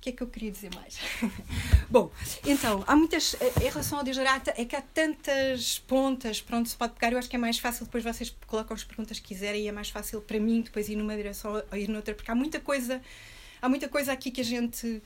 que 0.05 0.11
é 0.11 0.13
que 0.13 0.23
eu 0.23 0.27
queria 0.27 0.51
dizer 0.51 0.71
mais? 0.75 0.99
Bom, 1.89 2.13
então, 2.45 2.85
há 2.87 2.95
muitas. 2.95 3.35
Em 3.59 3.71
relação 3.71 3.99
ao 3.99 4.05
Desarata, 4.05 4.53
é 4.55 4.65
que 4.67 4.77
há 4.77 4.83
tantas 4.83 5.79
pontas 5.79 6.43
para 6.43 6.59
onde 6.59 6.69
se 6.69 6.77
pode 6.77 6.93
pegar. 6.93 7.13
Eu 7.13 7.19
acho 7.19 7.29
que 7.29 7.37
é 7.37 7.39
mais 7.39 7.59
fácil 7.59 7.87
depois 7.87 8.05
vocês 8.05 8.35
colocam 8.47 8.75
as 8.75 8.85
perguntas 8.85 9.19
que 9.19 9.29
quiserem 9.29 9.63
e 9.63 9.69
é 9.69 9.73
mais 9.73 9.89
fácil 9.89 10.21
para 10.21 10.39
mim 10.39 10.61
depois 10.61 10.91
ir 10.91 10.97
numa 10.97 11.17
direção 11.17 11.63
ou 11.71 11.79
ir 11.79 11.89
noutra, 11.89 12.15
porque 12.15 12.31
há 12.31 12.35
muita 12.35 12.61
coisa. 12.61 13.01
Há 13.63 13.69
muita 13.69 13.89
coisa 13.89 14.13
aqui 14.13 14.31
que 14.31 14.43
a 14.43 14.45
gente 14.45 15.03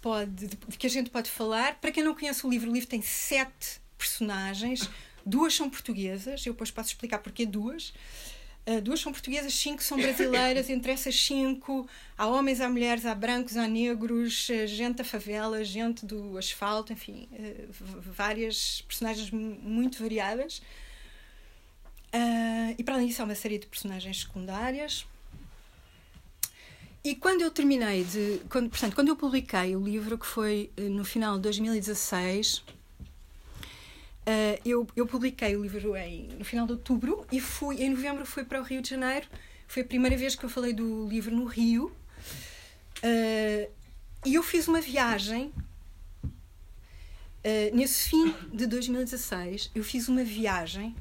pode, 0.00 0.46
de, 0.46 0.56
que 0.56 0.86
a 0.86 0.90
gente 0.90 1.10
pode 1.10 1.28
falar. 1.28 1.74
Para 1.80 1.90
quem 1.90 2.04
não 2.04 2.14
conhece 2.14 2.46
o 2.46 2.50
livro, 2.50 2.70
o 2.70 2.72
livro 2.72 2.88
tem 2.88 3.02
sete 3.02 3.80
personagens, 3.98 4.88
duas 5.26 5.52
são 5.54 5.68
portuguesas, 5.68 6.46
eu 6.46 6.52
depois 6.52 6.70
posso 6.70 6.90
explicar 6.90 7.18
porque 7.18 7.44
duas. 7.44 7.92
Uh, 8.70 8.80
duas 8.80 9.00
são 9.00 9.10
portuguesas, 9.10 9.52
cinco 9.54 9.82
são 9.82 9.98
brasileiras. 9.98 10.68
Entre 10.70 10.92
essas 10.92 11.18
cinco, 11.18 11.88
há 12.16 12.26
homens, 12.26 12.60
há 12.60 12.68
mulheres, 12.68 13.04
há 13.04 13.14
brancos, 13.14 13.56
há 13.56 13.66
negros, 13.66 14.48
gente 14.66 14.98
da 14.98 15.04
favela, 15.04 15.64
gente 15.64 16.06
do 16.06 16.38
asfalto, 16.38 16.92
enfim, 16.92 17.28
uh, 17.32 17.72
várias 18.00 18.82
personagens 18.82 19.30
muito 19.30 20.00
variadas. 20.00 20.62
E 22.76 22.82
para 22.82 22.94
além 22.94 23.06
disso, 23.06 23.22
há 23.22 23.24
uma 23.24 23.34
série 23.34 23.58
de 23.58 23.66
personagens 23.66 24.20
secundárias. 24.20 25.06
E 27.02 27.14
quando 27.14 27.40
eu 27.40 27.50
terminei 27.50 28.04
de. 28.04 28.42
Quando, 28.50 28.68
portanto, 28.68 28.94
quando 28.94 29.08
eu 29.08 29.16
publiquei 29.16 29.74
o 29.74 29.82
livro, 29.82 30.18
que 30.18 30.26
foi 30.26 30.70
eh, 30.76 30.82
no 30.82 31.02
final 31.02 31.36
de 31.36 31.42
2016, 31.42 32.62
eh, 34.30 34.60
eu, 34.64 34.86
eu 34.94 35.08
publiquei 35.08 35.56
o 35.56 35.62
livro 35.62 35.96
em, 35.96 36.28
no 36.38 36.44
final 36.44 36.64
de 36.64 36.72
outubro 36.72 37.26
e 37.32 37.40
fui, 37.40 37.82
em 37.82 37.90
novembro 37.90 38.24
fui 38.24 38.44
para 38.44 38.60
o 38.60 38.62
Rio 38.62 38.80
de 38.80 38.90
Janeiro. 38.90 39.26
Foi 39.66 39.82
a 39.82 39.84
primeira 39.84 40.16
vez 40.16 40.36
que 40.36 40.44
eu 40.44 40.48
falei 40.48 40.72
do 40.72 41.08
livro 41.08 41.34
no 41.34 41.46
Rio. 41.46 41.86
Uh, 43.02 43.68
e 44.24 44.34
eu 44.34 44.42
fiz 44.44 44.68
uma 44.68 44.80
viagem. 44.80 45.52
Uh, 46.22 47.74
nesse 47.74 48.10
fim 48.10 48.32
de 48.52 48.68
2016, 48.68 49.72
eu 49.74 49.82
fiz 49.82 50.08
uma 50.08 50.22
viagem 50.22 50.94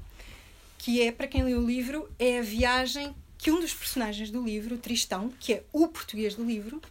que 0.80 1.00
é, 1.00 1.12
para 1.12 1.28
quem 1.28 1.44
lê 1.44 1.54
o 1.54 1.64
livro, 1.64 2.10
é 2.18 2.40
a 2.40 2.42
viagem 2.42 3.14
que 3.38 3.52
um 3.52 3.60
dos 3.60 3.76
personagens 3.76 4.32
do 4.32 4.44
livro, 4.44 4.76
Tristão, 4.78 5.32
que 5.40 5.54
é 5.54 5.64
o 5.72 5.88
português 5.88 6.34
do 6.34 6.44
livro, 6.44 6.82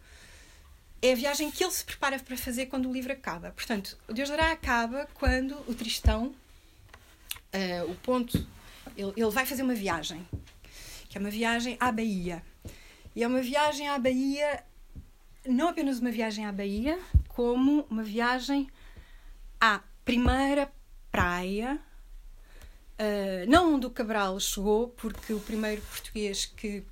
é 1.01 1.13
a 1.13 1.15
viagem 1.15 1.51
que 1.51 1.63
ele 1.63 1.73
se 1.73 1.85
prepara 1.85 2.19
para 2.19 2.37
fazer 2.37 2.67
quando 2.67 2.89
o 2.89 2.93
livro 2.93 3.13
acaba. 3.13 3.51
Portanto, 3.51 3.97
o 4.09 4.13
Deus 4.13 4.29
dará 4.29 4.51
acaba 4.53 5.09
quando 5.15 5.55
o 5.69 5.75
Tristão, 5.75 6.35
uh, 7.55 7.91
o 7.91 7.95
ponto, 7.97 8.47
ele, 8.97 9.13
ele 9.17 9.31
vai 9.31 9.47
fazer 9.47 9.63
uma 9.63 9.75
viagem, 9.75 10.27
que 11.09 11.17
é 11.17 11.21
uma 11.21 11.31
viagem 11.31 11.77
à 11.79 11.93
Bahia. 11.93 12.43
E 13.15 13.23
é 13.23 13.27
uma 13.27 13.41
viagem 13.41 13.89
à 13.89 13.99
Bahia, 13.99 14.63
não 15.47 15.69
apenas 15.69 16.01
uma 16.01 16.11
viagem 16.11 16.47
à 16.47 16.53
Bahia, 16.53 16.99
como 17.29 17.87
uma 17.91 18.03
viagem 18.03 18.69
à 19.61 19.81
primeira 20.05 20.71
praia 21.11 21.81
Uh, 23.01 23.49
não 23.49 23.77
onde 23.77 23.87
o 23.87 23.91
Cabral 23.91 24.41
chegou, 24.41 24.89
porque 24.89 25.33
o 25.33 25.39
primeiro 25.39 25.81
português 25.83 26.47
que, 26.47 26.83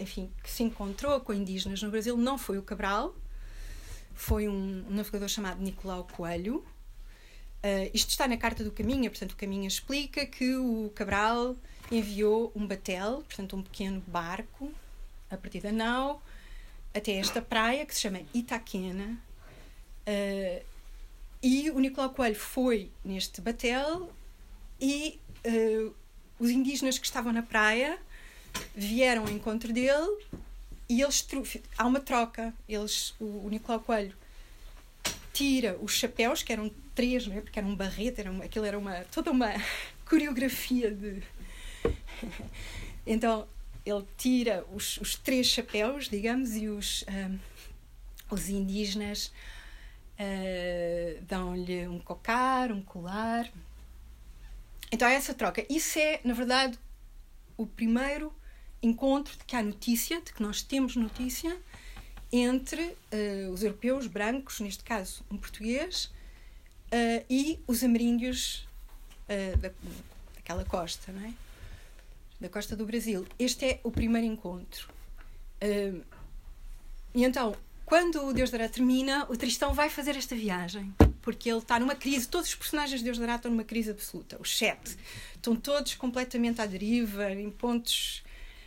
enfim, 0.00 0.30
que 0.42 0.50
se 0.50 0.62
encontrou 0.62 1.20
com 1.20 1.32
indígenas 1.32 1.82
no 1.82 1.90
Brasil 1.90 2.16
não 2.16 2.38
foi 2.38 2.58
o 2.58 2.62
Cabral, 2.62 3.14
foi 4.14 4.48
um, 4.48 4.84
um 4.88 4.94
navegador 4.94 5.28
chamado 5.28 5.62
Nicolau 5.62 6.04
Coelho. 6.04 6.64
Uh, 7.62 7.90
isto 7.92 8.10
está 8.10 8.26
na 8.26 8.36
Carta 8.36 8.64
do 8.64 8.72
Caminha, 8.72 9.10
portanto, 9.10 9.32
o 9.32 9.36
Caminha 9.36 9.68
explica 9.68 10.24
que 10.24 10.56
o 10.56 10.90
Cabral 10.94 11.54
enviou 11.92 12.50
um 12.56 12.66
batel, 12.66 13.22
portanto, 13.26 13.56
um 13.56 13.62
pequeno 13.62 14.02
barco, 14.06 14.72
a 15.30 15.36
partir 15.36 15.60
da 15.60 15.70
nau, 15.70 16.22
até 16.94 17.12
esta 17.12 17.42
praia 17.42 17.84
que 17.84 17.94
se 17.94 18.00
chama 18.00 18.22
Itaquena. 18.32 19.18
Uh, 20.06 20.64
e 21.42 21.70
o 21.70 21.78
Nicolau 21.78 22.10
Coelho 22.10 22.36
foi 22.36 22.90
neste 23.04 23.40
batel 23.40 24.10
e 24.80 25.20
uh, 25.46 25.94
os 26.38 26.50
indígenas 26.50 26.98
que 26.98 27.06
estavam 27.06 27.32
na 27.32 27.42
praia 27.42 27.98
vieram 28.74 29.22
ao 29.22 29.30
encontro 29.30 29.72
dele 29.72 30.24
e 30.88 31.00
eles 31.02 31.26
há 31.78 31.86
uma 31.86 32.00
troca. 32.00 32.52
Eles, 32.68 33.14
o, 33.20 33.46
o 33.46 33.48
Nicolau 33.48 33.80
Coelho 33.80 34.16
tira 35.32 35.76
os 35.80 35.92
chapéus, 35.92 36.42
que 36.42 36.52
eram 36.52 36.70
três, 36.94 37.26
não 37.26 37.36
é? 37.36 37.40
porque 37.40 37.58
era 37.58 37.66
um 37.66 37.76
barreto, 37.76 38.18
era 38.18 38.30
uma, 38.30 38.44
aquilo 38.44 38.64
era 38.64 38.78
uma, 38.78 39.04
toda 39.04 39.30
uma 39.30 39.52
coreografia 40.04 40.90
de. 40.90 41.22
então 43.06 43.46
ele 43.84 44.04
tira 44.18 44.64
os, 44.72 44.98
os 44.98 45.14
três 45.14 45.46
chapéus, 45.46 46.08
digamos, 46.08 46.54
e 46.54 46.68
os, 46.68 47.04
um, 47.08 47.38
os 48.30 48.48
indígenas 48.48 49.32
uh, 50.18 51.22
dão-lhe 51.22 51.88
um 51.88 51.98
cocar, 51.98 52.70
um 52.70 52.82
colar, 52.82 53.50
então 54.92 55.06
há 55.06 55.12
essa 55.12 55.32
troca. 55.32 55.64
Isso 55.70 55.98
é, 55.98 56.20
na 56.24 56.34
verdade, 56.34 56.78
o 57.56 57.66
primeiro 57.66 58.32
encontro 58.82 59.36
de 59.36 59.44
que 59.44 59.54
há 59.54 59.62
notícia, 59.62 60.20
de 60.20 60.32
que 60.32 60.42
nós 60.42 60.62
temos 60.62 60.96
notícia, 60.96 61.56
entre 62.32 62.82
uh, 62.82 63.50
os 63.52 63.62
europeus 63.62 64.06
brancos, 64.06 64.60
neste 64.60 64.84
caso 64.84 65.24
um 65.30 65.36
português, 65.36 66.06
uh, 66.06 67.24
e 67.28 67.58
os 67.66 67.82
ameríndios 67.82 68.66
uh, 69.28 69.56
da, 69.58 69.70
daquela 70.36 70.64
costa, 70.64 71.12
não 71.12 71.26
é? 71.26 71.34
da 72.40 72.48
costa 72.48 72.74
do 72.74 72.86
Brasil. 72.86 73.26
Este 73.38 73.66
é 73.66 73.80
o 73.84 73.90
primeiro 73.90 74.26
encontro. 74.26 74.88
e 77.14 77.22
então, 77.22 77.54
quando 77.84 78.24
o 78.24 78.32
Deus 78.32 78.50
dará 78.50 78.66
termina, 78.66 79.26
o 79.28 79.36
Tristão 79.36 79.74
vai 79.74 79.90
fazer 79.90 80.16
esta 80.16 80.34
viagem. 80.34 80.94
Porque 81.20 81.50
ele 81.50 81.58
está 81.58 81.78
numa 81.78 81.94
crise, 81.94 82.26
todos 82.28 82.48
os 82.48 82.54
personagens 82.54 83.00
de 83.00 83.04
Deus 83.04 83.18
dará 83.18 83.34
estão 83.34 83.50
numa 83.50 83.64
crise 83.64 83.90
absoluta. 83.90 84.40
Os 84.40 84.56
sete 84.56 84.96
estão 85.34 85.54
todos 85.54 85.94
completamente 85.96 86.62
à 86.62 86.66
deriva, 86.66 87.30
em 87.30 87.50
pontos, 87.50 88.22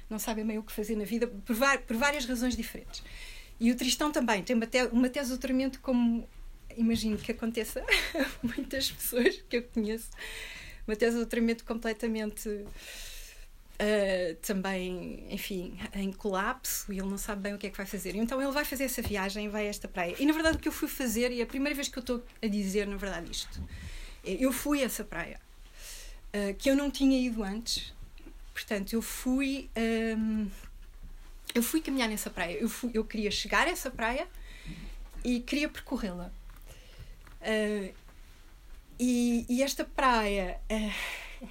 não 0.09 0.19
sabem 0.19 0.45
bem 0.45 0.57
o 0.57 0.63
que 0.63 0.71
fazer 0.71 0.95
na 0.95 1.05
vida, 1.05 1.27
por, 1.27 1.55
por 1.87 1.95
várias 1.95 2.25
razões 2.25 2.55
diferentes. 2.55 3.03
E 3.59 3.71
o 3.71 3.75
Tristão 3.75 4.11
também 4.11 4.43
tem 4.43 4.55
uma, 4.55 4.67
te 4.67 4.83
uma 4.91 5.09
tese 5.09 5.27
de 5.27 5.31
doutoramento 5.33 5.79
como 5.79 6.27
imagino 6.77 7.17
que 7.17 7.31
aconteça 7.31 7.81
a 8.15 8.45
muitas 8.45 8.91
pessoas 8.91 9.43
que 9.47 9.57
eu 9.57 9.63
conheço. 9.63 10.09
Uma 10.87 10.95
tese 10.95 11.13
de 11.13 11.17
doutoramento 11.17 11.63
completamente 11.63 12.49
uh, 12.49 14.35
também, 14.41 15.25
enfim, 15.29 15.77
em 15.93 16.11
colapso 16.11 16.91
e 16.91 16.99
ele 16.99 17.09
não 17.09 17.17
sabe 17.17 17.41
bem 17.41 17.53
o 17.53 17.57
que 17.57 17.67
é 17.67 17.69
que 17.69 17.77
vai 17.77 17.85
fazer. 17.85 18.15
Então 18.15 18.41
ele 18.41 18.51
vai 18.51 18.65
fazer 18.65 18.85
essa 18.85 19.01
viagem, 19.01 19.49
vai 19.49 19.67
a 19.67 19.69
esta 19.69 19.87
praia. 19.87 20.15
E 20.19 20.25
na 20.25 20.33
verdade 20.33 20.57
o 20.57 20.59
que 20.59 20.67
eu 20.67 20.71
fui 20.71 20.87
fazer, 20.87 21.31
e 21.31 21.39
é 21.39 21.43
a 21.43 21.47
primeira 21.47 21.75
vez 21.75 21.87
que 21.87 21.97
eu 21.97 22.01
estou 22.01 22.23
a 22.41 22.47
dizer, 22.47 22.87
na 22.87 22.97
verdade, 22.97 23.31
isto, 23.31 23.61
é, 24.25 24.31
eu 24.39 24.51
fui 24.51 24.81
a 24.81 24.85
essa 24.85 25.03
praia, 25.03 25.39
uh, 26.33 26.53
que 26.55 26.69
eu 26.69 26.75
não 26.75 26.89
tinha 26.89 27.19
ido 27.19 27.43
antes. 27.43 27.93
Portanto, 28.53 28.93
eu 28.93 29.01
fui. 29.01 29.69
Um, 29.75 30.47
eu 31.53 31.63
fui 31.63 31.81
caminhar 31.81 32.07
nessa 32.07 32.29
praia. 32.29 32.53
Eu, 32.53 32.69
fui, 32.69 32.91
eu 32.93 33.03
queria 33.03 33.31
chegar 33.31 33.67
a 33.67 33.71
essa 33.71 33.89
praia 33.89 34.27
e 35.23 35.39
queria 35.39 35.67
percorrê-la. 35.67 36.31
Uh, 37.41 37.93
e, 38.99 39.45
e, 39.49 39.63
esta 39.63 39.83
praia 39.83 40.59
uh, 40.71 41.47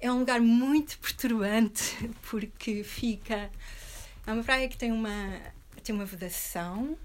é 0.00 0.12
um 0.12 0.18
lugar 0.18 0.40
muito 0.40 0.98
perturbante 0.98 1.96
porque 2.28 2.82
fica. 2.82 3.50
É 4.26 4.32
uma 4.32 4.42
praia 4.42 4.68
que 4.68 4.76
tem 4.76 4.92
uma, 4.92 5.40
tem 5.82 5.94
uma 5.94 6.04
vedação. 6.04 6.98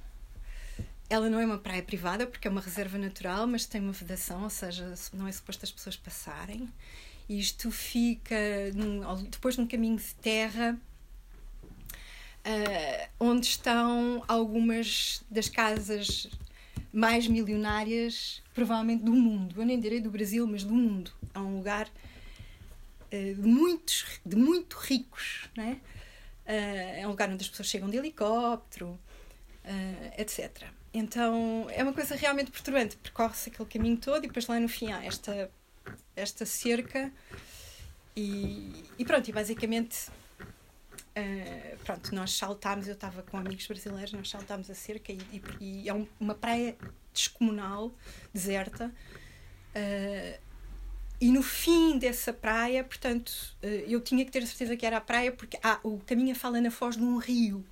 Ela 1.09 1.29
não 1.29 1.39
é 1.39 1.45
uma 1.45 1.57
praia 1.57 1.81
privada 1.81 2.27
porque 2.27 2.47
é 2.47 2.51
uma 2.51 2.61
reserva 2.61 2.97
natural, 2.97 3.47
mas 3.47 3.65
tem 3.65 3.81
uma 3.81 3.91
vedação, 3.91 4.43
ou 4.43 4.49
seja, 4.49 4.93
não 5.11 5.27
é 5.27 5.31
suposto 5.31 5.65
as 5.65 5.71
pessoas 5.71 5.97
passarem. 5.97 6.69
Isto 7.29 7.69
fica 7.69 8.35
num, 8.73 9.23
depois 9.25 9.55
num 9.55 9.67
caminho 9.67 9.97
de 9.97 10.15
terra 10.15 10.79
uh, 12.39 13.09
onde 13.19 13.45
estão 13.45 14.23
algumas 14.27 15.23
das 15.29 15.47
casas 15.47 16.27
mais 16.91 17.27
milionárias, 17.27 18.41
provavelmente 18.53 19.03
do 19.03 19.13
mundo. 19.13 19.61
Eu 19.61 19.65
nem 19.65 19.79
direi 19.79 20.01
do 20.01 20.09
Brasil, 20.09 20.47
mas 20.47 20.63
do 20.63 20.73
mundo. 20.73 21.11
É 21.33 21.39
um 21.39 21.57
lugar 21.57 21.87
uh, 21.87 23.35
de, 23.35 23.47
muitos, 23.47 24.19
de 24.25 24.35
muito 24.35 24.77
ricos, 24.77 25.49
né? 25.55 25.79
Uh, 26.45 27.01
é 27.01 27.05
um 27.05 27.09
lugar 27.09 27.29
onde 27.29 27.43
as 27.43 27.49
pessoas 27.49 27.67
chegam 27.67 27.89
de 27.89 27.97
helicóptero, 27.97 28.99
uh, 29.65 30.13
etc. 30.21 30.63
Então 30.91 31.67
é 31.69 31.83
uma 31.83 31.93
coisa 31.93 32.15
realmente 32.15 32.49
perturbante. 32.49 32.97
Percorre-se 32.97 33.49
aquele 33.49 33.69
caminho 33.69 33.97
todo 33.97 34.23
e 34.23 34.27
depois 34.27 34.47
lá 34.47 34.59
no 34.59 34.67
fim 34.67 34.91
há 34.91 35.05
esta, 35.05 35.51
esta 36.19 36.45
cerca. 36.45 37.11
E, 38.15 38.83
e 38.97 39.05
pronto, 39.05 39.27
e 39.27 39.31
basicamente 39.31 40.09
Uh, 41.09 41.77
pronto, 41.83 42.13
nós 42.15 42.31
saltámos, 42.31 42.87
eu 42.87 42.93
estava 42.93 43.23
com 43.23 43.35
amigos 43.37 43.65
brasileiros, 43.67 44.13
nós 44.13 44.29
saltámos 44.29 44.69
a 44.69 44.75
cerca 44.75 45.11
e, 45.11 45.19
e, 45.31 45.43
e 45.59 45.89
é 45.89 45.93
um, 45.93 46.07
uma 46.19 46.33
praia 46.35 46.77
descomunal, 47.13 47.91
deserta. 48.33 48.93
Uh, 49.75 50.39
e 51.19 51.31
no 51.31 51.43
fim 51.43 51.97
dessa 51.97 52.31
praia, 52.31 52.83
portanto, 52.83 53.31
uh, 53.61 53.65
eu 53.65 53.99
tinha 53.99 54.23
que 54.23 54.31
ter 54.31 54.45
certeza 54.45 54.77
que 54.77 54.85
era 54.85 54.97
a 54.97 55.01
praia, 55.01 55.31
porque 55.31 55.59
ah, 55.61 55.79
o 55.83 55.99
caminho 55.99 56.35
fala 56.35 56.61
na 56.61 56.71
foz 56.71 56.95
de 56.95 57.03
um 57.03 57.17
rio. 57.17 57.65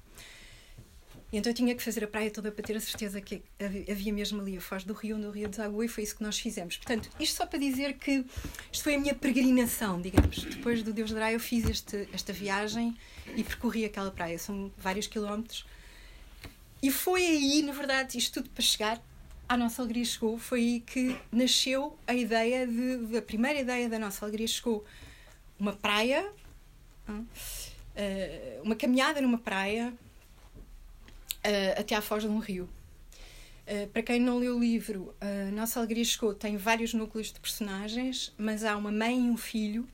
Então 1.31 1.51
eu 1.51 1.53
tinha 1.53 1.75
que 1.75 1.83
fazer 1.83 2.05
a 2.05 2.07
praia 2.07 2.31
toda 2.31 2.51
para 2.51 2.63
ter 2.63 2.77
a 2.77 2.79
certeza 2.79 3.19
que 3.19 3.43
havia 3.91 4.13
mesmo 4.13 4.39
ali 4.41 4.57
a 4.57 4.61
foz 4.61 4.85
do 4.85 4.93
rio, 4.93 5.17
onde 5.17 5.27
o 5.27 5.31
rio 5.31 5.49
desaguou, 5.49 5.83
e 5.83 5.87
foi 5.87 6.03
isso 6.03 6.15
que 6.15 6.23
nós 6.23 6.39
fizemos. 6.39 6.77
Portanto, 6.77 7.09
isto 7.19 7.35
só 7.35 7.45
para 7.45 7.59
dizer 7.59 7.95
que 7.95 8.25
isto 8.71 8.83
foi 8.83 8.95
a 8.95 8.99
minha 8.99 9.13
peregrinação, 9.13 10.01
digamos. 10.01 10.45
Depois 10.45 10.81
do 10.83 10.93
Deus 10.93 11.11
dará, 11.11 11.31
eu 11.33 11.39
fiz 11.39 11.69
este, 11.69 12.07
esta 12.13 12.31
viagem 12.31 12.97
e 13.35 13.43
percorri 13.43 13.83
aquela 13.83 14.09
praia. 14.09 14.39
São 14.39 14.71
vários 14.77 15.05
quilómetros. 15.05 15.65
E 16.81 16.89
foi 16.89 17.25
aí, 17.25 17.61
na 17.61 17.73
verdade, 17.73 18.17
isto 18.17 18.35
tudo 18.35 18.49
para 18.49 18.63
chegar 18.63 19.01
à 19.49 19.57
nossa 19.57 19.81
alegria 19.81 20.05
chegou, 20.05 20.37
foi 20.37 20.59
aí 20.59 20.79
que 20.81 21.17
nasceu 21.31 21.97
a 22.05 22.13
ideia 22.13 22.67
de, 22.67 23.17
a 23.17 23.21
primeira 23.21 23.59
ideia 23.59 23.89
da 23.89 23.97
nossa 23.97 24.25
alegria 24.25 24.47
chegou 24.47 24.85
uma 25.57 25.73
praia, 25.73 26.29
eh, 27.95 28.59
uma 28.61 28.75
caminhada 28.75 29.21
numa 29.21 29.37
praia 29.37 29.93
uh, 31.47 31.79
até 31.79 31.95
à 31.95 32.01
foz 32.01 32.23
de 32.23 32.29
um 32.29 32.39
rio. 32.39 32.69
Uh, 33.67 33.87
para 33.87 34.01
quem 34.01 34.19
não 34.19 34.37
leu 34.37 34.57
o 34.57 34.59
livro, 34.59 35.13
uh, 35.21 35.51
Nossa 35.53 35.79
Alegria 35.79 36.03
Chegou 36.03 36.33
tem 36.33 36.57
vários 36.57 36.93
núcleos 36.93 37.31
de 37.31 37.39
personagens, 37.39 38.33
mas 38.37 38.63
há 38.63 38.75
uma 38.77 38.91
mãe 38.91 39.27
e 39.27 39.29
um 39.29 39.37
filho 39.37 39.87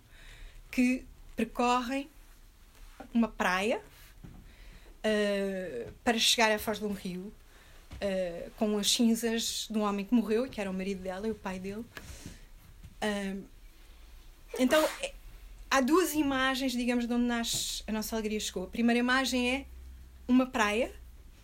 que 0.72 1.06
percorrem 1.36 2.10
uma 3.14 3.28
praia 3.28 3.80
uh, 3.80 5.92
para 6.04 6.18
chegar 6.18 6.52
à 6.52 6.60
foz 6.60 6.80
de 6.80 6.86
um 6.86 6.94
rio 6.94 7.32
com 8.58 8.78
as 8.78 8.92
cinzas 8.92 9.66
de 9.72 9.78
um 9.78 9.82
homem 9.82 10.04
que 10.04 10.14
morreu, 10.14 10.50
que 10.50 10.60
era 10.60 10.70
o 10.70 10.74
marido 10.74 11.02
dela 11.02 11.26
e 11.26 11.32
o 11.32 11.36
pai 11.36 11.58
dele. 11.58 11.86
então, 14.60 14.84
é, 15.02 15.14
há 15.72 15.80
duas 15.80 16.14
imagens, 16.14 16.74
digamos, 16.74 17.08
de 17.08 17.14
onde 17.14 17.24
nasce 17.24 17.82
a 17.88 17.94
Nossa 17.94 18.14
Alegria 18.14 18.42
Chegou. 18.42 18.66
A 18.66 18.68
primeira 18.68 19.00
imagem 19.00 19.56
é 19.56 19.66
uma 20.28 20.46
praia 20.46 20.94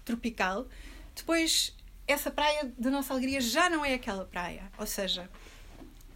tropical. 0.10 0.68
Depois, 1.16 1.76
essa 2.08 2.32
praia 2.32 2.74
da 2.78 2.90
nossa 2.90 3.14
alegria 3.14 3.40
já 3.40 3.70
não 3.70 3.86
é 3.86 3.94
aquela 3.94 4.26
praia. 4.26 4.72
Ou 4.78 4.88
seja, 4.88 5.30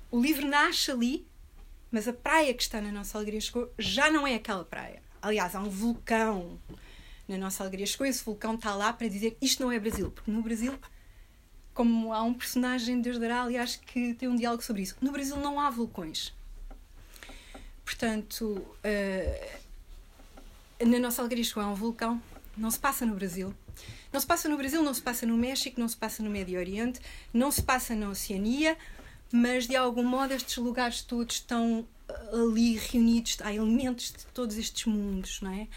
o 0.10 0.20
livro 0.20 0.48
nasce 0.48 0.90
ali, 0.90 1.28
mas 1.92 2.08
a 2.08 2.14
praia 2.14 2.54
que 2.54 2.64
está 2.64 2.82
na 2.82 2.92
nossa 2.92 3.18
alegria 3.18 3.40
chegou 3.40 3.72
já 3.78 4.10
não 4.10 4.26
é 4.26 4.34
aquela 4.36 4.66
praia. 4.66 5.02
Aliás, 5.22 5.56
há 5.56 5.60
um 5.60 5.70
vulcão 5.70 6.60
na 7.28 7.38
nossa 7.38 7.64
alegria 7.64 7.86
chegou. 7.86 8.08
Esse 8.08 8.24
vulcão 8.24 8.56
está 8.56 8.74
lá 8.74 8.92
para 8.92 9.08
dizer 9.08 9.38
isto 9.40 9.62
não 9.62 9.72
é 9.72 9.80
Brasil, 9.80 10.10
porque 10.10 10.32
no 10.32 10.42
Brasil, 10.42 10.74
como 11.74 12.12
há 12.12 12.24
um 12.24 12.34
personagem 12.34 12.98
de 12.98 13.04
Deus 13.04 13.20
dará, 13.20 13.44
aliás, 13.44 13.76
que 13.76 14.16
tem 14.16 14.28
um 14.28 14.36
diálogo 14.36 14.64
sobre 14.64 14.82
isso, 14.82 14.96
no 15.00 15.12
Brasil 15.12 15.38
não 15.38 15.60
há 15.60 15.70
vulcões. 15.70 16.34
Portanto, 17.86 18.66
uh, 18.84 19.60
na 20.86 20.98
nossa 21.00 21.22
alegria 21.22 21.44
chegou 21.44 21.62
há 21.62 21.68
um 21.68 21.76
vulcão, 21.76 22.20
não 22.58 22.72
se 22.72 22.80
passa 22.80 23.06
no 23.06 23.14
Brasil. 23.14 23.54
Não 24.14 24.20
se 24.20 24.28
passa 24.28 24.48
no 24.48 24.56
Brasil, 24.56 24.84
não 24.84 24.94
se 24.94 25.02
passa 25.02 25.26
no 25.26 25.36
México, 25.36 25.80
não 25.80 25.88
se 25.88 25.98
passa 25.98 26.22
no 26.22 26.30
Médio 26.30 26.60
Oriente, 26.60 27.00
não 27.34 27.50
se 27.50 27.64
passa 27.64 27.96
na 27.96 28.10
Oceania, 28.10 28.78
mas 29.32 29.66
de 29.66 29.76
algum 29.76 30.04
modo 30.04 30.34
estes 30.34 30.58
lugares 30.58 31.02
todos 31.02 31.38
estão 31.38 31.80
uh, 32.08 32.52
ali 32.52 32.78
reunidos, 32.78 33.38
há 33.42 33.52
elementos 33.52 34.12
de 34.12 34.24
todos 34.28 34.56
estes 34.56 34.86
mundos, 34.86 35.42
não 35.42 35.52
é? 35.52 35.68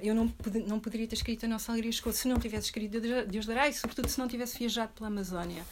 Eu 0.00 0.14
não, 0.14 0.32
não 0.66 0.80
poderia 0.80 1.06
ter 1.06 1.16
escrito 1.16 1.44
a 1.44 1.48
nossa 1.48 1.70
alegria 1.70 1.92
chegou 1.92 2.10
se 2.14 2.26
não 2.26 2.38
tivesse 2.38 2.68
escrito 2.68 2.98
Deus 3.28 3.44
dará 3.44 3.68
e, 3.68 3.74
sobretudo, 3.74 4.08
se 4.08 4.18
não 4.18 4.26
tivesse 4.26 4.58
viajado 4.58 4.92
pela 4.94 5.08
Amazónia. 5.08 5.62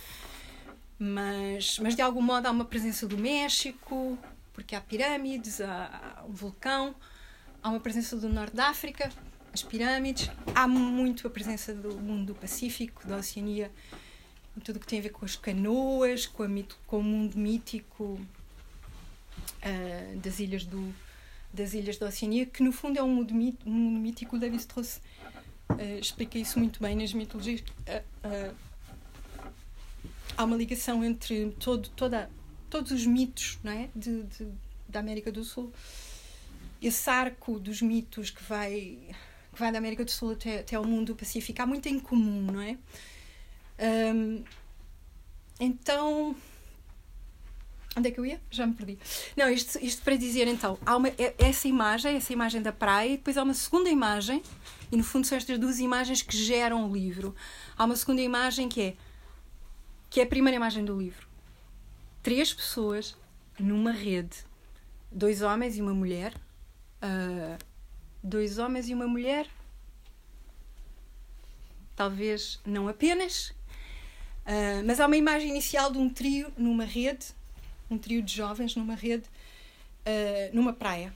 Mas, 0.99 1.79
mas 1.79 1.97
de 1.97 2.03
algum 2.03 2.21
modo 2.21 2.47
há 2.47 2.51
uma 2.51 2.67
presença 2.67 3.07
do 3.07 3.17
México, 3.17 4.19
porque 4.53 4.77
há 4.77 4.81
pirâmides, 4.83 5.63
há, 5.63 6.19
há 6.19 6.25
um 6.27 6.33
vulcão, 6.33 6.95
há 7.63 7.71
uma 7.71 7.81
presença 7.81 8.15
do 8.19 8.29
Norte 8.29 8.55
da 8.55 8.69
África, 8.69 9.11
as 9.55 9.63
pirâmides. 9.63 10.31
Há 10.53 10.67
muito 10.67 11.29
a 11.29 11.31
presença 11.31 11.73
do 11.73 11.95
mundo 11.95 12.33
do 12.33 12.35
Pacífico, 12.35 13.07
da 13.07 13.19
Oceania, 13.19 13.71
tudo 14.65 14.77
o 14.77 14.81
que 14.81 14.87
tem 14.87 14.99
a 14.99 15.03
ver 15.03 15.11
com 15.11 15.25
as 15.25 15.37
canoas, 15.37 16.27
com, 16.27 16.47
mito, 16.49 16.77
com 16.87 16.99
o 16.99 17.03
mundo 17.03 17.39
mítico 17.39 18.05
uh, 18.05 18.19
das 20.19 20.41
ilhas 20.41 20.67
do 20.67 20.93
das 21.53 21.73
ilhas 21.73 21.97
da 21.97 22.09
Oceania, 22.09 22.47
que 22.47 22.65
no 22.65 22.73
fundo 22.73 22.99
é 22.99 23.03
um 23.05 23.09
mundo, 23.09 23.33
um 23.33 23.71
mundo 23.71 24.01
mítico. 24.01 24.35
O 24.35 24.41
Davis 24.41 24.65
trouxe, 24.65 24.99
uh, 25.71 25.99
explica 26.01 26.37
isso 26.37 26.59
muito 26.59 26.83
bem 26.83 26.97
nas 26.97 27.13
mitologias. 27.13 27.61
Uh, 27.61 28.55
há 30.37 30.45
uma 30.45 30.57
ligação 30.57 31.05
entre 31.05 31.53
todo, 31.61 31.89
toda, 31.91 32.29
todos 32.69 32.91
os 32.91 33.07
mitos 33.07 33.57
não 33.63 33.71
é? 33.71 33.89
de, 33.95 34.25
de 34.25 34.49
da 34.89 34.99
América 34.99 35.31
do 35.31 35.45
Sul. 35.45 35.73
Esse 36.83 37.09
arco 37.09 37.61
dos 37.61 37.81
mitos 37.81 38.31
que 38.31 38.43
vai 38.43 39.15
que 39.55 39.61
vai 39.61 39.73
da 39.73 39.79
América 39.79 40.05
do 40.05 40.11
Sul 40.11 40.33
até, 40.33 40.61
até 40.61 40.77
ao 40.77 40.85
mundo 40.85 41.15
Pacífico, 41.15 41.63
há 41.63 41.67
muito 41.67 41.89
em 41.89 41.99
comum, 41.99 42.53
não 42.53 42.61
é? 42.61 42.77
Um, 44.15 44.45
então. 45.59 46.37
Onde 47.97 48.09
é 48.09 48.11
que 48.11 48.19
eu 48.19 48.27
ia? 48.27 48.41
Já 48.51 48.67
me 48.67 48.75
perdi. 48.75 48.99
Não, 49.37 49.49
isto, 49.49 49.79
isto 49.81 50.03
para 50.03 50.17
dizer 50.17 50.49
então, 50.49 50.77
há 50.85 50.97
uma, 50.97 51.09
é, 51.09 51.35
essa 51.39 51.69
imagem, 51.69 52.17
essa 52.17 52.33
imagem 52.33 52.61
da 52.61 52.73
praia, 52.73 53.11
e 53.11 53.17
depois 53.17 53.39
há 53.39 53.43
uma 53.45 53.55
segunda 53.55 53.89
imagem, 53.89 54.43
e 54.91 54.97
no 54.97 55.05
fundo 55.05 55.27
são 55.27 55.39
estas 55.39 55.59
duas 55.59 55.79
imagens 55.79 56.21
que 56.21 56.37
geram 56.37 56.91
o 56.91 56.93
livro. 56.93 57.35
Há 57.79 57.85
uma 57.85 57.95
segunda 57.95 58.21
imagem 58.21 58.69
que 58.69 58.81
é 58.81 58.97
que 60.11 60.21
é 60.21 60.23
a 60.23 60.27
primeira 60.27 60.55
imagem 60.55 60.85
do 60.85 60.97
livro. 60.97 61.27
Três 62.23 62.55
pessoas 62.55 63.17
numa 63.59 63.91
rede, 63.91 64.37
dois 65.11 65.43
homens 65.43 65.77
e 65.77 65.83
uma 65.83 65.93
mulher, 65.93 66.33
uh, 67.03 67.59
dois 68.25 68.59
homens 68.59 68.89
e 68.89 68.95
uma 68.95 69.07
mulher. 69.07 69.47
talvez 71.95 72.59
não 72.67 72.89
apenas, 72.89 73.51
uh, 74.47 74.83
mas 74.85 74.99
há 74.99 75.07
uma 75.07 75.17
imagem 75.17 75.51
inicial 75.51 75.93
de 75.93 75.99
um 75.99 76.09
trio 76.09 76.53
numa 76.57 76.85
rede, 76.85 77.27
um 77.89 77.97
trio 77.97 78.21
de 78.21 78.35
jovens 78.35 78.75
numa 78.75 78.97
rede, 78.97 79.25
uh, 79.25 80.57
numa 80.57 80.73
praia. 80.73 81.13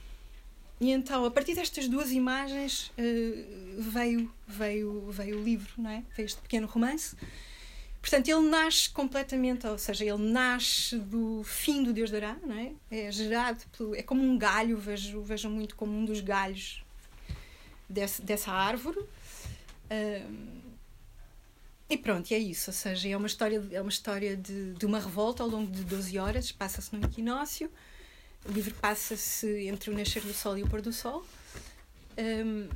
E 0.81 0.93
então, 0.93 1.25
a 1.25 1.31
partir 1.33 1.57
destas 1.57 1.89
duas 1.89 2.13
imagens, 2.13 2.93
uh, 2.97 3.83
veio, 3.83 4.33
veio, 4.47 5.11
veio 5.11 5.41
o 5.41 5.43
livro, 5.43 5.73
não 5.77 5.91
é? 5.91 6.05
Veio 6.15 6.27
este 6.27 6.41
pequeno 6.41 6.69
romance. 6.69 7.17
Portanto, 8.01 8.29
ele 8.29 8.49
nasce 8.49 8.89
completamente, 8.91 9.67
ou 9.67 9.77
seja, 9.77 10.05
ele 10.05 10.31
nasce 10.31 10.97
do 10.97 11.43
fim 11.43 11.83
do 11.83 11.93
Deus 11.93 12.11
dará, 12.13 12.37
não 12.47 12.57
é? 12.57 12.73
É 12.89 13.11
gerado, 13.11 13.65
pelo, 13.77 13.97
é 13.97 14.03
como 14.03 14.23
um 14.23 14.39
galho, 14.39 14.79
vejo, 14.79 15.21
vejo 15.23 15.51
muito 15.51 15.75
como 15.75 15.93
um 15.99 16.05
dos 16.05 16.21
galhos 16.21 16.85
desse, 17.89 18.23
dessa 18.23 18.53
árvore. 18.53 18.99
E 21.91 21.97
pronto, 21.97 22.31
é 22.33 22.39
isso. 22.39 22.71
Ou 22.71 22.75
seja, 22.75 23.09
é 23.09 23.17
uma 23.17 23.27
história, 23.27 23.65
é 23.73 23.81
uma 23.81 23.89
história 23.89 24.37
de, 24.37 24.75
de 24.75 24.85
uma 24.85 24.99
revolta 24.99 25.43
ao 25.43 25.49
longo 25.49 25.71
de 25.71 25.83
12 25.85 26.19
horas, 26.19 26.53
passa-se 26.53 26.95
no 26.95 27.05
equinócio. 27.05 27.71
O 28.45 28.53
livro 28.53 28.75
passa-se 28.75 29.67
entre 29.67 29.91
o 29.91 29.95
nascer 29.95 30.23
do 30.23 30.35
sol 30.35 30.59
e 30.59 30.63
o 30.63 30.69
pôr 30.69 30.83
do 30.83 30.93
sol. 30.93 31.25
Um, 32.19 32.69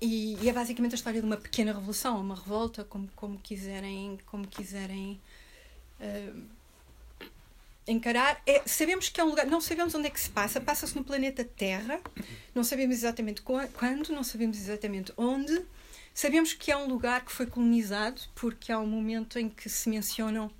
e, 0.00 0.36
e, 0.42 0.48
é 0.48 0.52
basicamente 0.52 0.92
a 0.92 0.96
história 0.96 1.20
de 1.20 1.26
uma 1.26 1.36
pequena 1.36 1.72
revolução, 1.72 2.20
uma 2.20 2.34
revolta, 2.34 2.84
como, 2.84 3.08
como 3.14 3.38
quiserem, 3.38 4.18
como 4.26 4.46
quiserem 4.46 5.20
encarar. 7.92 8.40
É, 8.46 8.62
sabemos 8.66 9.08
que 9.08 9.20
é 9.20 9.24
um 9.24 9.28
lugar, 9.28 9.46
não 9.46 9.60
sabemos 9.60 9.94
onde 9.94 10.06
é 10.06 10.10
que 10.10 10.20
se 10.20 10.30
passa, 10.30 10.60
passa-se 10.60 10.94
no 10.94 11.04
planeta 11.04 11.44
Terra, 11.44 12.00
não 12.54 12.62
sabemos 12.64 12.96
exatamente 12.96 13.42
quando, 13.42 14.10
não 14.10 14.22
sabemos 14.22 14.56
exatamente 14.58 15.12
onde. 15.16 15.64
Sabemos 16.12 16.52
que 16.52 16.70
é 16.70 16.76
um 16.76 16.86
lugar 16.86 17.24
que 17.24 17.32
foi 17.32 17.46
colonizado, 17.46 18.20
porque 18.34 18.72
há 18.72 18.78
um 18.78 18.86
momento 18.86 19.38
em 19.38 19.48
que 19.48 19.68
se 19.68 19.88
mencionam 19.88 20.50